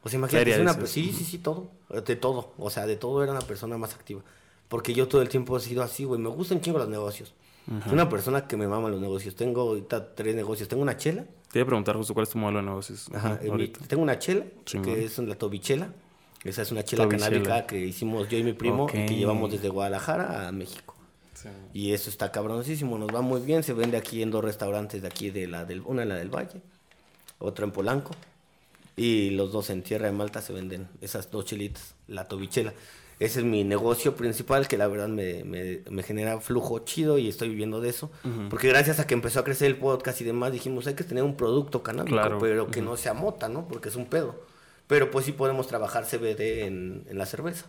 O 0.02 0.08
sea, 0.10 0.18
imagínate, 0.18 0.60
una, 0.60 0.74
sí, 0.86 1.14
sí, 1.16 1.24
sí, 1.24 1.38
todo. 1.38 1.70
De 2.06 2.14
todo. 2.14 2.52
O 2.58 2.68
sea, 2.70 2.86
de 2.86 2.96
todo 2.96 3.22
era 3.24 3.32
una 3.32 3.40
persona 3.40 3.78
más 3.78 3.94
activa. 3.94 4.20
Porque 4.68 4.94
yo 4.94 5.06
todo 5.08 5.22
el 5.22 5.28
tiempo 5.28 5.56
he 5.56 5.60
sido 5.60 5.82
así, 5.82 6.04
güey. 6.04 6.20
Me 6.20 6.28
gustan 6.28 6.60
chingo 6.60 6.78
los 6.78 6.88
negocios. 6.88 7.34
Soy 7.84 7.92
una 7.92 8.08
persona 8.08 8.46
que 8.46 8.56
me 8.56 8.68
mama 8.68 8.88
los 8.88 9.00
negocios. 9.00 9.34
Tengo 9.34 9.62
ahorita 9.62 10.14
tres 10.14 10.34
negocios. 10.34 10.68
Tengo 10.68 10.82
una 10.82 10.96
chela. 10.96 11.24
Te 11.50 11.58
iba 11.58 11.64
a 11.64 11.66
preguntar 11.66 11.96
justo 11.96 12.14
cuál 12.14 12.24
es 12.24 12.30
tu 12.30 12.38
modelo 12.38 12.58
de 12.58 12.66
negocios. 12.66 13.08
Ajá. 13.12 13.40
tengo 13.88 14.02
una 14.02 14.18
chela, 14.18 14.44
que 14.64 15.04
es 15.04 15.18
la 15.18 15.34
tobichela. 15.34 15.92
Esa 16.44 16.62
es 16.62 16.70
una 16.70 16.84
chela 16.84 17.08
canábica 17.08 17.66
que 17.66 17.78
hicimos 17.78 18.28
yo 18.28 18.38
y 18.38 18.44
mi 18.44 18.52
primo 18.52 18.86
y 18.88 19.06
que 19.06 19.16
llevamos 19.16 19.50
desde 19.50 19.68
Guadalajara 19.68 20.48
a 20.48 20.52
México. 20.52 20.94
Y 21.72 21.92
eso 21.92 22.08
está 22.10 22.32
cabroncísimo, 22.32 22.98
nos 22.98 23.14
va 23.14 23.20
muy 23.20 23.40
bien. 23.40 23.62
Se 23.62 23.72
vende 23.72 23.96
aquí 23.96 24.22
en 24.22 24.30
dos 24.30 24.44
restaurantes 24.44 25.02
de 25.02 25.08
aquí, 25.08 25.30
de 25.30 25.46
la 25.46 25.64
del, 25.64 25.82
una 25.82 26.02
en 26.02 26.08
la 26.08 26.16
del 26.16 26.34
Valle, 26.34 26.60
otra 27.38 27.64
en 27.64 27.72
Polanco. 27.72 28.12
Y 28.96 29.30
los 29.30 29.52
dos 29.52 29.70
en 29.70 29.82
Tierra 29.82 30.06
de 30.06 30.12
Malta 30.12 30.40
se 30.40 30.52
venden 30.52 30.88
esas 31.00 31.30
dos 31.30 31.44
chelitas, 31.44 31.94
la 32.08 32.24
tobichela 32.24 32.72
ese 33.18 33.40
es 33.40 33.44
mi 33.46 33.64
negocio 33.64 34.14
principal, 34.14 34.68
que 34.68 34.76
la 34.76 34.88
verdad 34.88 35.08
me, 35.08 35.42
me, 35.44 36.02
genera 36.02 36.38
flujo 36.40 36.80
chido 36.80 37.16
y 37.16 37.28
estoy 37.28 37.48
viviendo 37.48 37.80
de 37.80 37.88
eso. 37.88 38.10
Porque 38.50 38.68
gracias 38.68 39.00
a 39.00 39.06
que 39.06 39.14
empezó 39.14 39.40
a 39.40 39.44
crecer 39.44 39.68
el 39.68 39.76
podcast 39.76 40.20
y 40.20 40.24
demás, 40.24 40.52
dijimos, 40.52 40.86
hay 40.86 40.94
que 40.94 41.04
tener 41.04 41.24
un 41.24 41.34
producto 41.34 41.82
canábico, 41.82 42.38
pero 42.38 42.70
que 42.70 42.82
no 42.82 42.96
sea 42.96 43.14
mota, 43.14 43.48
¿no? 43.48 43.66
Porque 43.68 43.88
es 43.88 43.96
un 43.96 44.06
pedo. 44.06 44.34
Pero 44.86 45.10
pues 45.10 45.24
sí 45.24 45.32
podemos 45.32 45.66
trabajar 45.66 46.04
CBD 46.04 46.64
en, 46.64 47.04
en 47.08 47.18
la 47.18 47.26
cerveza. 47.26 47.66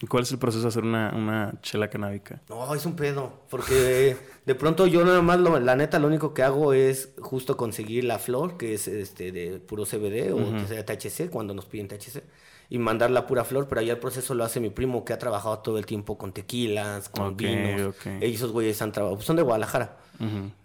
¿Y 0.00 0.06
cuál 0.06 0.22
es 0.22 0.32
el 0.32 0.38
proceso 0.38 0.62
de 0.62 0.68
hacer 0.68 0.84
una, 0.84 1.12
una, 1.14 1.52
chela 1.60 1.90
canábica? 1.90 2.40
No, 2.48 2.74
es 2.74 2.86
un 2.86 2.96
pedo. 2.96 3.40
Porque 3.50 4.16
de 4.46 4.54
pronto 4.54 4.86
yo 4.86 5.04
nada 5.04 5.20
más, 5.20 5.40
la 5.40 5.76
neta, 5.76 5.98
lo 5.98 6.06
único 6.06 6.32
que 6.32 6.42
hago 6.42 6.72
es 6.72 7.10
justo 7.20 7.58
conseguir 7.58 8.04
la 8.04 8.18
flor, 8.18 8.56
que 8.56 8.72
es 8.72 8.88
este 8.88 9.30
de 9.30 9.58
puro 9.58 9.84
CBD 9.84 10.32
o 10.32 10.38
THC, 10.84 11.28
cuando 11.28 11.52
nos 11.52 11.66
piden 11.66 11.88
THC 11.88 12.22
y 12.70 12.78
mandar 12.78 13.10
la 13.10 13.26
pura 13.26 13.44
flor, 13.44 13.68
pero 13.68 13.80
allá 13.80 13.92
el 13.92 13.98
proceso 13.98 14.34
lo 14.34 14.44
hace 14.44 14.60
mi 14.60 14.70
primo 14.70 15.04
que 15.04 15.12
ha 15.12 15.18
trabajado 15.18 15.58
todo 15.58 15.78
el 15.78 15.86
tiempo 15.86 16.16
con 16.18 16.32
tequilas, 16.32 17.08
con 17.08 17.36
vinos. 17.36 17.94
Ellos 18.20 18.34
esos 18.34 18.52
güeyes 18.52 18.80
han 18.82 18.92
trabajado, 18.92 19.20
son 19.20 19.36
de 19.36 19.42
Guadalajara 19.42 19.96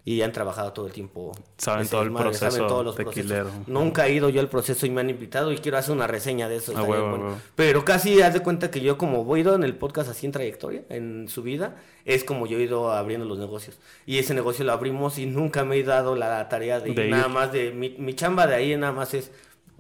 y 0.06 0.22
han 0.22 0.32
trabajado 0.32 0.74
todo 0.74 0.88
el 0.88 0.94
tiempo. 0.94 1.32
Saben 1.58 1.88
todo 1.88 2.04
el 2.04 2.14
proceso. 2.14 2.52
Saben 2.52 2.68
todos 2.68 2.86
los 2.86 2.96
tequilero. 2.96 3.50
Nunca 3.68 4.08
he 4.08 4.14
ido 4.14 4.30
yo 4.30 4.42
al 4.42 4.50
proceso 4.50 4.86
y 4.86 4.90
me 4.90 5.02
han 5.02 5.10
invitado 5.10 5.52
y 5.52 5.58
quiero 5.58 5.78
hacer 5.78 5.96
una 5.96 6.08
reseña 6.08 6.48
de 6.48 6.58
eso. 6.58 6.74
Ah, 6.76 7.36
pero 7.56 7.84
casi 7.84 8.22
haz 8.22 8.34
de 8.34 8.42
cuenta 8.42 8.72
que 8.72 8.82
yo 8.82 8.98
como 8.98 9.24
voy 9.24 9.40
ido 9.40 9.56
en 9.56 9.64
el 9.64 9.76
podcast 9.76 10.10
así 10.10 10.26
en 10.26 10.34
trayectoria, 10.34 10.84
en 10.90 11.30
su 11.30 11.44
vida, 11.44 11.78
es 12.06 12.24
como 12.24 12.46
yo 12.46 12.58
he 12.58 12.64
ido 12.64 12.92
abriendo 12.92 13.26
los 13.26 13.38
negocios. 13.38 13.78
Y 14.06 14.18
ese 14.18 14.34
negocio 14.34 14.66
lo 14.66 14.74
abrimos 14.74 15.18
y 15.18 15.26
nunca 15.26 15.64
me 15.64 15.78
he 15.78 15.84
dado 15.84 16.16
la 16.16 16.48
tarea 16.50 16.80
de, 16.80 17.08
nada 17.08 17.28
más 17.28 17.52
de 17.52 17.72
mi, 17.72 17.96
mi 17.98 18.14
chamba 18.16 18.48
de 18.48 18.56
ahí 18.56 18.76
nada 18.76 18.94
más 18.94 19.14
es 19.14 19.32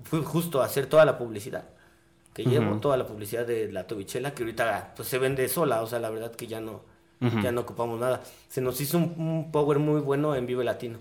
fue 0.04 0.22
justo 0.22 0.62
hacer 0.62 0.86
toda 0.86 1.04
la 1.04 1.18
publicidad 1.18 1.66
que 2.44 2.50
llevo 2.50 2.78
toda 2.78 2.96
la 2.96 3.06
publicidad 3.06 3.46
de 3.46 3.72
la 3.72 3.86
Tobichela, 3.86 4.34
que 4.34 4.44
ahorita 4.44 4.94
pues, 4.96 5.08
se 5.08 5.18
vende 5.18 5.48
sola, 5.50 5.82
o 5.82 5.88
sea, 5.88 6.00
la 6.00 6.10
verdad 6.10 6.32
que 6.34 6.48
ya 6.48 6.62
no, 6.62 6.82
ya 7.20 7.52
no 7.52 7.62
ocupamos 7.62 8.00
nada. 8.00 8.22
Se 8.48 8.62
nos 8.62 8.80
hizo 8.80 8.98
un, 8.98 9.50
power 9.52 9.80
muy 9.80 10.00
bueno 10.00 10.36
en 10.36 10.46
Vive 10.46 10.64
Latino. 10.64 11.00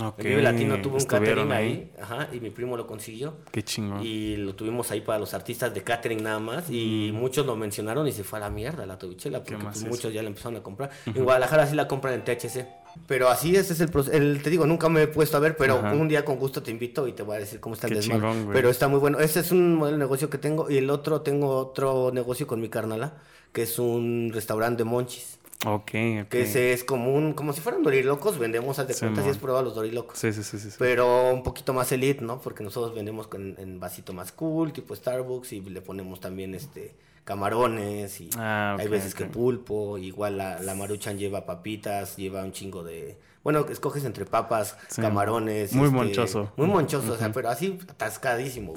Okay. 0.00 0.30
Vive 0.30 0.42
Latino 0.42 0.80
tuvo 0.82 0.98
un 0.98 1.04
catering 1.04 1.50
ahí, 1.52 1.90
ajá, 2.00 2.28
y 2.32 2.38
mi 2.38 2.50
primo 2.50 2.76
lo 2.76 2.86
consiguió. 2.86 3.38
Qué 3.50 3.62
chingón. 3.62 4.04
Y 4.04 4.36
lo 4.36 4.54
tuvimos 4.54 4.90
ahí 4.90 5.00
para 5.00 5.18
los 5.18 5.32
artistas 5.34 5.74
de 5.74 5.82
catering 5.82 6.22
nada 6.22 6.38
más, 6.38 6.70
y 6.70 7.10
muchos 7.12 7.46
lo 7.46 7.56
mencionaron 7.56 8.06
y 8.06 8.12
se 8.12 8.22
fue 8.22 8.38
a 8.38 8.42
la 8.42 8.50
mierda 8.50 8.86
la 8.86 8.98
Tobichela, 8.98 9.42
porque 9.42 9.64
pues, 9.64 9.84
muchos 9.84 10.12
ya 10.12 10.22
la 10.22 10.28
empezaron 10.28 10.56
a 10.56 10.62
comprar. 10.62 10.90
En 11.06 11.24
Guadalajara 11.24 11.66
sí 11.66 11.74
la 11.74 11.88
compran 11.88 12.14
en 12.14 12.24
THC. 12.24 12.66
Pero 13.06 13.28
así 13.28 13.54
ese 13.54 13.72
es 13.72 13.80
el 13.80 13.88
proceso. 13.88 14.16
te 14.42 14.50
digo, 14.50 14.66
nunca 14.66 14.88
me 14.88 15.02
he 15.02 15.06
puesto 15.06 15.36
a 15.36 15.40
ver, 15.40 15.56
pero 15.56 15.80
un 15.80 16.08
día 16.08 16.24
con 16.24 16.36
gusto 16.36 16.62
te 16.62 16.70
invito 16.70 17.06
y 17.08 17.12
te 17.12 17.22
voy 17.22 17.36
a 17.36 17.40
decir 17.40 17.60
cómo 17.60 17.74
está 17.74 17.86
el 17.86 17.94
desmadre. 17.94 18.46
Pero 18.52 18.70
está 18.70 18.88
muy 18.88 18.98
bueno. 18.98 19.18
Ese 19.20 19.40
es 19.40 19.52
un 19.52 19.74
modelo 19.74 19.96
de 19.96 20.04
negocio 20.04 20.30
que 20.30 20.38
tengo. 20.38 20.70
Y 20.70 20.78
el 20.78 20.90
otro, 20.90 21.20
tengo 21.20 21.56
otro 21.56 22.10
negocio 22.12 22.46
con 22.46 22.60
mi 22.60 22.68
carnala, 22.68 23.14
que 23.52 23.62
es 23.62 23.78
un 23.78 24.30
restaurante 24.32 24.82
de 24.82 24.90
monchis. 24.90 25.38
Ok, 25.64 25.90
Que 25.90 26.42
ese 26.42 26.72
es 26.72 26.84
como 26.84 27.14
un, 27.14 27.32
como 27.32 27.52
si 27.52 27.60
fueran 27.62 27.82
dorilocos, 27.82 28.38
vendemos, 28.38 28.78
haz 28.78 28.88
de 28.88 28.94
cuenta, 28.94 29.22
si 29.22 29.30
has 29.30 29.38
probado 29.38 29.64
los 29.64 29.74
dorilocos. 29.74 30.18
Sí, 30.18 30.32
sí, 30.32 30.42
sí, 30.42 30.58
sí, 30.58 30.68
Pero 30.78 31.32
un 31.32 31.42
poquito 31.42 31.72
más 31.72 31.90
elite, 31.92 32.22
¿no? 32.22 32.40
Porque 32.40 32.62
nosotros 32.62 32.94
vendemos 32.94 33.26
con, 33.26 33.56
en 33.58 33.80
vasito 33.80 34.12
más 34.12 34.32
cool, 34.32 34.72
tipo 34.72 34.94
Starbucks, 34.94 35.54
y 35.54 35.60
le 35.62 35.80
ponemos 35.80 36.20
también 36.20 36.54
este 36.54 36.94
camarones 37.26 38.20
y 38.20 38.30
ah, 38.38 38.76
hay 38.78 38.86
veces 38.86 39.12
que 39.12 39.24
pulpo, 39.24 39.98
igual 39.98 40.38
la, 40.38 40.60
la, 40.60 40.76
maruchan 40.76 41.18
lleva 41.18 41.44
papitas, 41.44 42.16
lleva 42.16 42.42
un 42.44 42.52
chingo 42.52 42.84
de... 42.84 43.18
Bueno, 43.42 43.66
escoges 43.68 44.04
entre 44.04 44.26
papas, 44.26 44.76
camarones. 44.94 45.72
Muy 45.72 45.86
este, 45.86 45.96
monchoso. 45.96 46.52
Muy 46.56 46.68
monchoso, 46.68 47.12
o 47.12 47.16
sea, 47.16 47.32
pero 47.32 47.48
así 47.48 47.78
atascadísimo. 47.88 48.74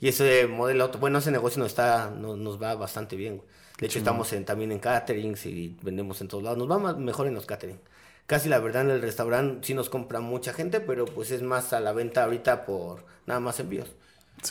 y 0.00 0.08
ese 0.08 0.46
modelo, 0.46 0.90
bueno, 0.98 1.18
ese 1.18 1.30
negocio 1.30 1.58
nos, 1.58 1.68
está, 1.68 2.10
nos 2.10 2.60
va 2.60 2.74
bastante 2.74 3.16
bien. 3.16 3.42
De 3.78 3.86
hecho, 3.86 3.98
estamos 3.98 4.32
en, 4.32 4.46
también 4.46 4.72
en 4.72 4.78
caterings 4.78 5.44
y 5.46 5.76
vendemos 5.82 6.20
en 6.22 6.28
todos 6.28 6.42
lados. 6.42 6.58
Nos 6.58 6.70
va 6.70 6.78
más, 6.78 6.96
mejor 6.96 7.26
en 7.26 7.34
los 7.34 7.46
catering. 7.46 7.80
Casi 8.26 8.48
la 8.48 8.58
verdad 8.60 8.82
en 8.82 8.90
el 8.90 9.02
restaurante 9.02 9.66
sí 9.66 9.74
nos 9.74 9.90
compra 9.90 10.20
mucha 10.20 10.52
gente, 10.54 10.80
pero 10.80 11.04
pues 11.04 11.30
es 11.30 11.42
más 11.42 11.72
a 11.72 11.80
la 11.80 11.92
venta 11.92 12.24
ahorita 12.24 12.64
por 12.64 13.04
nada 13.26 13.40
más 13.40 13.60
envíos 13.60 13.94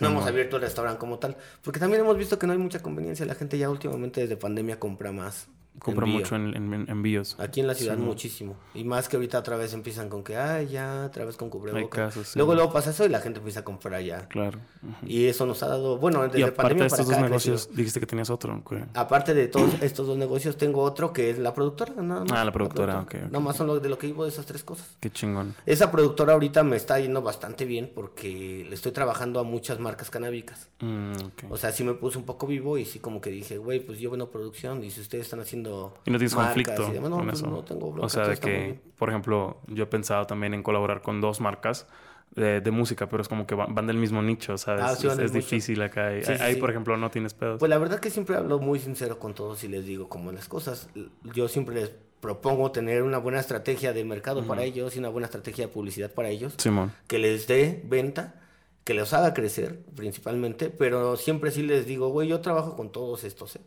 no 0.01 0.07
hemos 0.07 0.25
abierto 0.25 0.57
el 0.57 0.61
restaurante 0.61 0.99
como 0.99 1.19
tal. 1.19 1.37
Porque 1.61 1.79
también 1.79 2.01
hemos 2.01 2.17
visto 2.17 2.37
que 2.37 2.47
no 2.47 2.53
hay 2.53 2.59
mucha 2.59 2.81
conveniencia. 2.81 3.25
La 3.25 3.35
gente 3.35 3.57
ya 3.57 3.69
últimamente 3.69 4.21
desde 4.21 4.37
pandemia 4.37 4.79
compra 4.79 5.11
más 5.11 5.47
Compra 5.79 6.05
Envío. 6.05 6.19
mucho 6.19 6.35
en, 6.35 6.53
en- 6.55 6.89
envíos. 6.89 7.35
Aquí 7.39 7.59
en 7.61 7.67
la 7.67 7.73
ciudad 7.73 7.97
muchísimo. 7.97 8.55
Y 8.73 8.83
más 8.83 9.09
que 9.09 9.15
ahorita 9.17 9.39
otra 9.39 9.57
vez 9.57 9.73
empiezan 9.73 10.09
con 10.09 10.23
que, 10.23 10.37
ay, 10.37 10.67
ya, 10.67 11.05
otra 11.07 11.25
vez 11.25 11.35
con 11.37 11.49
cubrebocas. 11.49 11.89
casos, 12.13 12.27
sí. 12.29 12.39
Luego, 12.39 12.53
luego 12.55 12.71
pasa 12.71 12.91
eso 12.91 13.05
y 13.05 13.09
la 13.09 13.19
gente 13.21 13.39
empieza 13.39 13.61
a 13.61 13.63
comprar 13.63 14.01
ya. 14.01 14.27
Claro. 14.27 14.59
Y 15.03 15.25
eso 15.25 15.45
nos 15.45 15.63
ha 15.63 15.67
dado, 15.67 15.97
bueno, 15.97 16.23
desde 16.23 16.39
Y 16.39 16.43
aparte 16.43 16.55
pandemia 16.57 16.83
de 16.85 16.89
para 16.89 17.01
estos 17.01 17.07
dos 17.07 17.15
crecido. 17.17 17.29
negocios, 17.29 17.69
dijiste 17.75 17.99
que 17.99 18.05
tenías 18.05 18.29
otro. 18.29 18.63
Aparte 18.93 19.33
de 19.33 19.47
todos 19.47 19.71
estos 19.81 20.07
dos 20.07 20.17
negocios, 20.17 20.57
tengo 20.57 20.81
otro 20.81 21.13
que 21.13 21.29
es 21.29 21.39
la 21.39 21.53
productora. 21.53 21.93
Nada 22.01 22.21
más, 22.21 22.31
Ah, 22.31 22.43
la 22.45 22.51
productora, 22.51 22.99
ok, 23.01 23.15
ok. 23.15 23.21
Nada 23.31 23.39
más 23.39 23.55
son 23.55 23.67
lo, 23.67 23.79
de 23.79 23.89
lo 23.89 23.97
que 23.97 24.07
vivo 24.07 24.23
de 24.23 24.29
esas 24.29 24.45
tres 24.45 24.63
cosas. 24.63 24.87
Qué 24.99 25.09
chingón. 25.11 25.55
Esa 25.65 25.91
productora 25.91 26.33
ahorita 26.33 26.63
me 26.63 26.75
está 26.75 26.99
yendo 26.99 27.21
bastante 27.21 27.65
bien 27.65 27.91
porque 27.93 28.65
le 28.67 28.75
estoy 28.75 28.91
trabajando 28.91 29.39
a 29.39 29.43
muchas 29.43 29.79
marcas 29.79 30.09
canábicas. 30.09 30.67
Mm. 30.81 31.13
O 31.49 31.57
sea, 31.57 31.71
sí 31.71 31.83
me 31.83 31.93
puse 31.93 32.17
un 32.17 32.25
poco 32.25 32.47
vivo 32.47 32.77
y 32.77 32.85
sí 32.85 32.99
como 32.99 33.21
que 33.21 33.29
dije, 33.29 33.57
güey, 33.57 33.79
pues 33.79 33.99
yo 33.99 34.09
vendo 34.11 34.29
producción 34.29 34.83
y 34.83 34.91
si 34.91 35.01
ustedes 35.01 35.25
están 35.25 35.39
haciendo 35.39 35.68
Y 36.05 36.11
no 36.11 36.17
tienes 36.17 36.35
conflicto 36.35 36.89
demás, 36.91 37.09
no, 37.09 37.17
con 37.17 37.25
pues 37.27 37.39
eso. 37.39 37.47
no 37.47 37.63
tengo 37.63 37.95
o 37.99 38.09
sea, 38.09 38.27
de 38.27 38.37
que, 38.37 38.79
por 38.97 39.09
ejemplo, 39.09 39.57
yo 39.67 39.83
he 39.83 39.87
pensado 39.87 40.25
también 40.25 40.53
en 40.53 40.63
colaborar 40.63 41.01
con 41.01 41.21
dos 41.21 41.39
marcas 41.39 41.87
de, 42.35 42.61
de 42.61 42.71
música, 42.71 43.09
pero 43.09 43.21
es 43.21 43.27
como 43.27 43.47
que 43.47 43.55
van, 43.55 43.73
van 43.73 43.87
del 43.87 43.97
mismo 43.97 44.21
nicho, 44.21 44.57
¿sabes? 44.57 44.83
Ah, 44.83 44.95
sí, 44.95 45.07
es 45.07 45.17
es 45.17 45.33
difícil 45.33 45.81
acá. 45.81 46.11
Sí, 46.21 46.31
ahí, 46.39 46.55
sí. 46.55 46.59
por 46.59 46.69
ejemplo, 46.69 46.95
no 46.97 47.09
tienes 47.09 47.33
pedos. 47.33 47.59
Pues 47.59 47.69
la 47.69 47.77
verdad 47.77 47.99
que 47.99 48.09
siempre 48.09 48.35
hablo 48.35 48.59
muy 48.59 48.79
sincero 48.79 49.19
con 49.19 49.33
todos 49.33 49.63
y 49.63 49.67
les 49.67 49.85
digo 49.85 50.09
como 50.09 50.31
las 50.31 50.47
cosas. 50.47 50.89
Yo 51.33 51.47
siempre 51.47 51.75
les 51.75 51.91
propongo 52.19 52.71
tener 52.71 53.03
una 53.03 53.17
buena 53.17 53.39
estrategia 53.39 53.93
de 53.93 54.03
mercado 54.03 54.43
para 54.45 54.63
ellos 54.63 54.95
y 54.95 54.99
una 54.99 55.09
buena 55.09 55.25
estrategia 55.25 55.67
de 55.67 55.73
publicidad 55.73 56.11
para 56.11 56.29
ellos. 56.29 56.53
Simón. 56.57 56.91
que 57.07 57.17
les 57.17 57.47
dé 57.47 57.81
venta, 57.85 58.35
que 58.83 58.93
los 58.93 59.13
haga 59.13 59.33
crecer 59.33 59.79
principalmente, 59.95 60.69
pero 60.69 61.15
siempre 61.15 61.51
sí 61.51 61.63
les 61.63 61.85
digo, 61.85 62.09
güey, 62.09 62.27
yo 62.27 62.41
trabajo 62.41 62.75
con 62.75 62.91
todos 62.91 63.23
estos. 63.23 63.55
¿eh? 63.55 63.61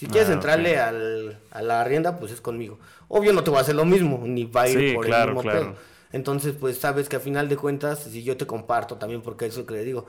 Si 0.00 0.08
quieres 0.08 0.30
Ah, 0.30 0.32
entrarle 0.32 0.78
al, 0.78 1.38
a 1.50 1.62
la 1.62 1.84
rienda, 1.84 2.18
pues 2.18 2.32
es 2.32 2.40
conmigo. 2.40 2.78
Obvio 3.08 3.32
no 3.32 3.44
te 3.44 3.50
voy 3.50 3.58
a 3.58 3.62
hacer 3.62 3.74
lo 3.74 3.84
mismo, 3.84 4.22
ni 4.26 4.44
va 4.44 4.62
a 4.62 4.68
ir 4.68 4.78
Sí, 4.78 4.92
por 4.94 5.06
claro, 5.06 5.32
el 5.32 5.36
mismo 5.36 5.42
claro. 5.42 5.60
pedo. 5.72 5.76
Entonces, 6.12 6.54
pues 6.58 6.78
sabes 6.78 7.08
que 7.08 7.16
a 7.16 7.20
final 7.20 7.48
de 7.48 7.56
cuentas, 7.56 8.00
si 8.04 8.22
yo 8.24 8.36
te 8.36 8.46
comparto 8.46 8.96
también, 8.96 9.22
porque 9.22 9.46
eso 9.46 9.60
es 9.60 9.66
lo 9.66 9.66
que 9.66 9.74
le 9.74 9.84
digo, 9.84 10.06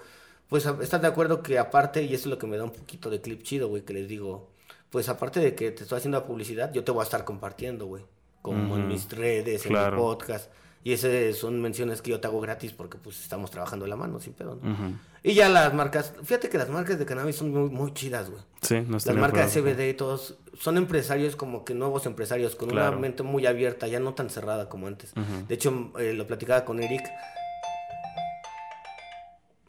pues 0.47 0.65
estás 0.81 1.01
de 1.01 1.07
acuerdo 1.07 1.43
que 1.43 1.59
aparte, 1.59 2.03
y 2.03 2.13
eso 2.13 2.23
es 2.23 2.31
lo 2.31 2.37
que 2.37 2.47
me 2.47 2.57
da 2.57 2.63
un 2.63 2.71
poquito 2.71 3.09
de 3.09 3.21
clip 3.21 3.43
chido, 3.43 3.67
güey, 3.69 3.83
que 3.83 3.93
les 3.93 4.07
digo, 4.07 4.49
pues 4.89 5.09
aparte 5.09 5.39
de 5.39 5.55
que 5.55 5.71
te 5.71 5.83
estoy 5.83 5.97
haciendo 5.97 6.19
la 6.19 6.25
publicidad, 6.25 6.71
yo 6.73 6.83
te 6.83 6.91
voy 6.91 7.01
a 7.01 7.03
estar 7.03 7.23
compartiendo, 7.25 7.85
güey, 7.85 8.03
como 8.41 8.77
en 8.77 8.87
mis 8.87 9.09
redes, 9.11 9.65
en 9.65 9.73
mi 9.73 9.79
podcast. 9.95 10.49
Y 10.84 10.93
esas 10.93 11.36
son 11.38 11.61
menciones 11.61 12.01
que 12.01 12.09
yo 12.09 12.19
te 12.19 12.27
hago 12.27 12.41
gratis 12.41 12.71
porque 12.73 12.97
pues 12.97 13.19
estamos 13.21 13.51
trabajando 13.51 13.86
de 13.86 13.89
la 13.89 13.95
mano, 13.95 14.19
sin 14.19 14.34
pedo, 14.34 14.57
¿no? 14.61 14.97
Y 15.23 15.36
ya 15.36 15.47
las 15.49 15.71
marcas, 15.75 16.13
fíjate 16.23 16.49
que 16.49 16.57
las 16.57 16.69
marcas 16.69 16.97
de 16.97 17.05
cannabis 17.05 17.36
son 17.36 17.51
muy, 17.51 17.69
muy 17.69 17.93
chidas, 17.93 18.32
güey. 18.32 18.41
Sí, 18.61 18.82
no 18.82 18.93
Las 18.93 19.03
estoy 19.03 19.15
de 19.15 19.21
marcas 19.21 19.55
acuerdo. 19.55 19.75
CBD 19.77 19.89
y 19.89 19.93
todos 19.93 20.38
son 20.59 20.77
empresarios 20.77 21.36
como 21.36 21.63
que 21.63 21.75
nuevos 21.75 22.07
empresarios, 22.07 22.55
con 22.55 22.69
Claro. 22.69 22.93
una 22.93 23.01
mente 23.01 23.21
muy 23.21 23.45
abierta, 23.45 23.88
ya 23.88 23.99
no 23.99 24.15
tan 24.15 24.32
cerrada 24.32 24.69
como 24.69 24.88
antes. 24.88 25.13
De 25.47 25.53
hecho, 25.53 25.91
eh, 25.99 26.13
lo 26.13 26.25
platicaba 26.25 26.65
con 26.65 26.82
Eric. 26.82 27.03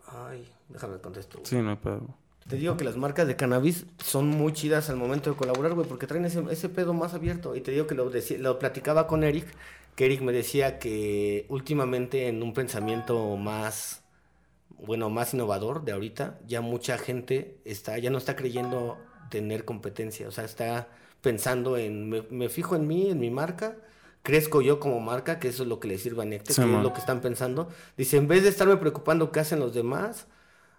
Ay, 0.07 0.49
déjame 0.69 0.99
contesto. 0.99 1.39
güey. 1.39 1.47
Sí, 1.49 1.57
no 1.57 1.79
pedo. 1.81 2.01
Te 2.49 2.57
digo 2.57 2.77
que 2.77 2.85
las 2.85 2.97
marcas 2.97 3.27
de 3.29 3.37
cannabis 3.37 3.87
son 4.03 4.27
muy 4.29 4.53
chidas 4.53 4.91
al 4.91 4.97
momento 4.97 5.31
de 5.31 5.37
colaborar, 5.37 5.75
güey, 5.75 5.87
porque 5.87 6.07
traen 6.07 6.25
ese, 6.25 6.43
ese 6.51 6.69
pedo 6.69 6.93
más 6.93 7.15
abierto. 7.15 7.55
Y 7.55 7.61
te 7.61 7.71
digo 7.71 7.87
que 7.87 7.95
lo 7.95 8.59
platicaba 8.59 9.07
con 9.07 9.23
Eric, 9.23 9.47
que 9.95 10.07
Eric 10.07 10.23
me 10.23 10.33
decía 10.33 10.79
que 10.79 11.47
últimamente 11.49 12.29
en 12.29 12.43
un 12.43 12.55
pensamiento 12.55 13.37
más, 13.37 14.05
bueno, 14.71 15.11
más 15.11 15.35
innovador 15.35 15.85
de 15.85 15.93
ahorita, 15.93 16.41
ya 16.47 16.61
mucha 16.61 16.99
gente 16.99 17.61
está, 17.65 17.99
ya 17.99 18.11
no 18.11 18.19
está 18.19 18.37
creyendo 18.37 18.99
tener 19.31 19.65
competencia, 19.65 20.29
o 20.29 20.31
sea, 20.33 20.45
está 20.45 20.89
pensando 21.21 21.77
en, 21.77 22.09
me, 22.11 22.23
me 22.31 22.49
fijo 22.49 22.77
en 22.77 22.87
mí, 22.87 23.11
en 23.11 23.21
mi 23.21 23.31
marca, 23.31 23.79
crezco 24.23 24.63
yo 24.63 24.81
como 24.81 25.01
marca, 25.01 25.39
que 25.39 25.49
eso 25.49 25.63
es 25.65 25.69
lo 25.69 25.81
que 25.81 25.89
le 25.89 25.99
sirve 25.99 26.23
a 26.23 26.27
Necte, 26.27 26.55
Sí, 26.55 26.63
que 26.63 26.75
es 26.77 26.81
lo 26.81 26.93
que 26.93 27.01
están 27.01 27.21
pensando. 27.21 27.69
Dice, 27.97 28.17
en 28.17 28.29
vez 28.29 28.43
de 28.43 28.49
estarme 28.51 28.77
preocupando 28.77 29.33
qué 29.33 29.41
hacen 29.41 29.61
los 29.61 29.75
demás, 29.75 30.27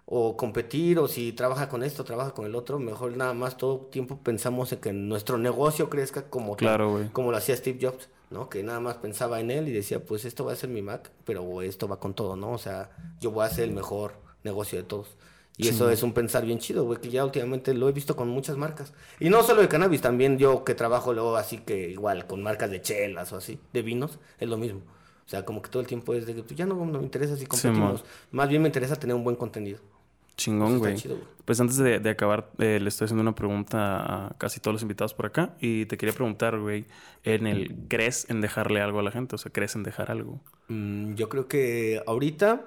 o 0.06 0.36
competir, 0.36 0.98
o 0.98 1.08
si 1.08 1.32
trabaja 1.32 1.68
con 1.68 1.82
esto, 1.82 2.04
trabaja 2.04 2.32
con 2.32 2.46
el 2.46 2.54
otro, 2.54 2.78
mejor 2.78 3.16
nada 3.16 3.34
más 3.34 3.56
todo 3.56 3.86
tiempo 3.86 4.18
pensamos 4.22 4.72
en 4.72 4.80
que 4.80 4.92
nuestro 4.92 5.38
negocio 5.38 5.88
crezca 5.90 6.28
como 6.28 6.56
Claro, 6.56 7.08
como 7.12 7.30
lo 7.30 7.36
hacía 7.38 7.56
Steve 7.56 7.78
Jobs, 7.80 8.08
¿no? 8.34 8.50
Que 8.50 8.62
nada 8.62 8.80
más 8.80 8.96
pensaba 8.96 9.40
en 9.40 9.50
él 9.50 9.68
y 9.68 9.72
decía, 9.72 10.04
pues 10.04 10.26
esto 10.26 10.44
va 10.44 10.52
a 10.52 10.56
ser 10.56 10.68
mi 10.68 10.82
Mac, 10.82 11.10
pero 11.24 11.62
esto 11.62 11.88
va 11.88 11.98
con 11.98 12.12
todo, 12.12 12.36
¿no? 12.36 12.52
O 12.52 12.58
sea, 12.58 12.90
yo 13.20 13.30
voy 13.30 13.44
a 13.44 13.46
hacer 13.46 13.64
el 13.64 13.72
mejor 13.72 14.12
negocio 14.42 14.76
de 14.76 14.84
todos. 14.84 15.16
Y 15.56 15.68
eso 15.68 15.88
es 15.88 16.02
un 16.02 16.12
pensar 16.12 16.44
bien 16.44 16.58
chido, 16.58 16.84
güey, 16.84 17.00
que 17.00 17.10
ya 17.10 17.24
últimamente 17.24 17.72
lo 17.74 17.88
he 17.88 17.92
visto 17.92 18.16
con 18.16 18.28
muchas 18.28 18.56
marcas. 18.56 18.92
Y 19.20 19.30
no 19.30 19.44
solo 19.44 19.62
de 19.62 19.68
cannabis, 19.68 20.00
también 20.00 20.36
yo 20.36 20.64
que 20.64 20.74
trabajo 20.74 21.12
luego 21.12 21.36
así 21.36 21.58
que 21.58 21.90
igual 21.90 22.26
con 22.26 22.42
marcas 22.42 22.70
de 22.72 22.82
chelas 22.82 23.32
o 23.32 23.36
así, 23.36 23.60
de 23.72 23.82
vinos, 23.82 24.18
es 24.40 24.48
lo 24.48 24.58
mismo. 24.58 24.80
O 25.24 25.28
sea, 25.28 25.44
como 25.44 25.62
que 25.62 25.70
todo 25.70 25.80
el 25.80 25.86
tiempo 25.86 26.12
es 26.12 26.26
de 26.26 26.34
que 26.34 26.42
pues, 26.42 26.56
ya 26.56 26.66
no, 26.66 26.74
no 26.74 26.98
me 26.98 27.04
interesa 27.04 27.36
si 27.36 27.46
competimos. 27.46 28.04
Más 28.32 28.48
bien 28.48 28.62
me 28.62 28.68
interesa 28.68 28.96
tener 28.96 29.14
un 29.14 29.22
buen 29.22 29.36
contenido. 29.36 29.78
Chingón, 30.36 30.78
güey. 30.78 30.96
Pues 31.44 31.60
antes 31.60 31.76
de, 31.76 32.00
de 32.00 32.10
acabar, 32.10 32.50
eh, 32.58 32.78
le 32.80 32.88
estoy 32.88 33.04
haciendo 33.04 33.20
una 33.20 33.34
pregunta 33.34 34.26
a 34.26 34.38
casi 34.38 34.60
todos 34.60 34.74
los 34.74 34.82
invitados 34.82 35.12
por 35.12 35.26
acá. 35.26 35.54
Y 35.60 35.86
te 35.86 35.98
quería 35.98 36.14
preguntar, 36.14 36.58
güey, 36.58 36.86
en 37.22 37.46
el 37.46 37.74
¿crees 37.88 38.28
en 38.30 38.40
dejarle 38.40 38.80
algo 38.80 39.00
a 39.00 39.02
la 39.02 39.10
gente? 39.10 39.34
O 39.34 39.38
sea, 39.38 39.52
¿crees 39.52 39.74
en 39.74 39.82
dejar 39.82 40.10
algo? 40.10 40.40
Mm, 40.68 41.14
yo 41.14 41.28
creo 41.28 41.46
que 41.46 42.02
ahorita, 42.06 42.64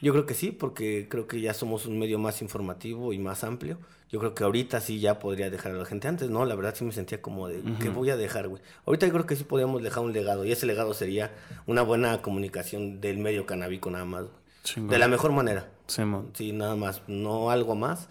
yo 0.00 0.12
creo 0.12 0.24
que 0.24 0.34
sí, 0.34 0.52
porque 0.52 1.06
creo 1.10 1.26
que 1.26 1.40
ya 1.40 1.52
somos 1.52 1.84
un 1.84 1.98
medio 1.98 2.18
más 2.18 2.40
informativo 2.40 3.12
y 3.12 3.18
más 3.18 3.44
amplio. 3.44 3.78
Yo 4.10 4.20
creo 4.20 4.34
que 4.34 4.44
ahorita 4.44 4.80
sí 4.80 5.00
ya 5.00 5.18
podría 5.18 5.50
dejar 5.50 5.72
a 5.72 5.76
la 5.76 5.84
gente. 5.84 6.08
Antes 6.08 6.30
no, 6.30 6.46
la 6.46 6.54
verdad 6.54 6.74
sí 6.74 6.84
me 6.84 6.92
sentía 6.92 7.20
como 7.20 7.48
de, 7.48 7.62
¿qué 7.80 7.90
voy 7.90 8.10
a 8.10 8.16
dejar, 8.16 8.48
güey? 8.48 8.62
Ahorita 8.86 9.06
yo 9.06 9.12
creo 9.12 9.26
que 9.26 9.34
sí 9.36 9.44
podríamos 9.44 9.82
dejar 9.82 10.04
un 10.04 10.12
legado 10.12 10.44
y 10.44 10.52
ese 10.52 10.66
legado 10.66 10.94
sería 10.94 11.32
una 11.66 11.82
buena 11.82 12.22
comunicación 12.22 13.00
del 13.00 13.18
medio 13.18 13.44
canábico 13.44 13.90
nada 13.90 14.04
más. 14.04 14.24
Chingón. 14.62 14.90
De 14.90 14.98
la 14.98 15.08
mejor 15.08 15.32
manera. 15.32 15.68
Simón. 15.86 16.30
Sí, 16.34 16.52
nada 16.52 16.76
más, 16.76 17.02
no 17.06 17.50
algo 17.50 17.74
más. 17.74 18.08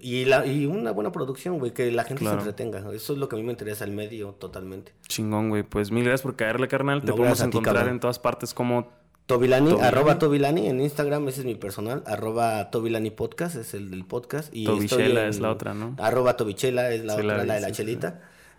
Y, 0.00 0.24
la, 0.24 0.46
y 0.46 0.64
una 0.64 0.92
buena 0.92 1.12
producción, 1.12 1.58
güey, 1.58 1.72
que 1.74 1.90
la 1.92 2.04
gente 2.04 2.20
Claro. 2.22 2.40
se 2.40 2.48
entretenga. 2.48 2.78
Eso 2.94 3.12
es 3.12 3.18
lo 3.18 3.28
que 3.28 3.36
a 3.36 3.38
mí 3.38 3.44
me 3.44 3.52
interesa, 3.52 3.84
el 3.84 3.92
medio 3.92 4.30
totalmente. 4.32 4.92
Chingón, 5.08 5.50
güey. 5.50 5.62
Pues 5.62 5.90
mil 5.90 6.04
gracias 6.04 6.22
por 6.22 6.36
caerle, 6.36 6.68
carnal. 6.68 7.02
Te 7.02 7.12
podemos 7.12 7.38
ti, 7.38 7.44
encontrar 7.44 7.88
en 7.88 8.00
todas 8.00 8.18
partes 8.18 8.54
como... 8.54 8.88
Tobilani, 9.26 9.70
Tobilani. 9.70 9.86
arroba 9.88 10.18
Tobilani 10.18 10.66
en 10.68 10.80
Instagram, 10.82 11.26
ese 11.28 11.40
es 11.40 11.46
mi 11.46 11.54
personal, 11.54 12.02
arroba 12.06 12.70
Tobilani 12.70 13.10
Podcast, 13.10 13.56
es 13.56 13.72
el 13.72 13.90
del 13.90 14.04
podcast. 14.04 14.54
Y 14.54 14.66
Tobichela 14.66 15.22
en- 15.22 15.28
es 15.30 15.40
la 15.40 15.50
otra, 15.50 15.72
¿no? 15.72 15.96
Arroba 15.98 16.36
Tobichela 16.36 16.90
es 16.90 17.04
la 17.06 17.14
Sí, 17.14 17.20
otra, 17.22 17.44
la 17.44 17.54
de 17.54 17.60
la 17.60 17.68
sí, 17.68 17.74
sí. 17.74 17.82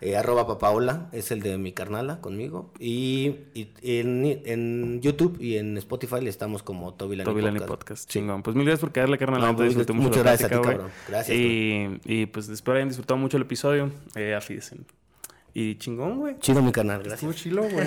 Eh, 0.00 0.16
arroba 0.16 0.46
Papaola 0.46 1.08
es 1.12 1.30
el 1.30 1.40
de 1.40 1.56
mi 1.56 1.72
carnala 1.72 2.20
conmigo. 2.20 2.70
Y, 2.78 3.36
y 3.54 3.70
en, 3.82 4.42
en 4.44 5.00
YouTube 5.00 5.40
y 5.40 5.56
en 5.56 5.78
Spotify 5.78 6.20
le 6.20 6.28
estamos 6.30 6.62
como 6.62 6.92
Tobilani, 6.94 7.24
Tobilani 7.24 7.58
Podcast. 7.60 7.70
Podcast. 7.78 8.10
Chingón. 8.10 8.42
Pues 8.42 8.54
mil 8.56 8.66
gracias 8.66 8.80
por 8.80 8.92
caerle, 8.92 9.16
carnal. 9.16 9.40
No, 9.40 9.46
La 9.46 9.52
neta, 9.52 9.64
pues, 9.64 9.76
mucho 9.76 9.94
muchas 9.94 10.22
gracias 10.22 10.52
a 10.52 10.56
ti, 10.56 10.62
cabrón. 10.62 10.90
Gracias, 11.08 11.36
Y, 11.36 12.00
y 12.04 12.26
pues 12.26 12.48
espero 12.48 12.76
hayan 12.76 12.88
disfrutado 12.88 13.18
mucho 13.18 13.36
el 13.38 13.44
episodio. 13.44 13.90
Eh, 14.14 14.34
afídense. 14.34 14.76
Y 15.54 15.76
chingón, 15.76 16.18
güey. 16.18 16.38
Chido 16.40 16.60
mi 16.60 16.72
canal, 16.72 16.98
gracias. 16.98 17.22
Estuvo 17.22 17.32
chilo, 17.32 17.62
güey. 17.62 17.86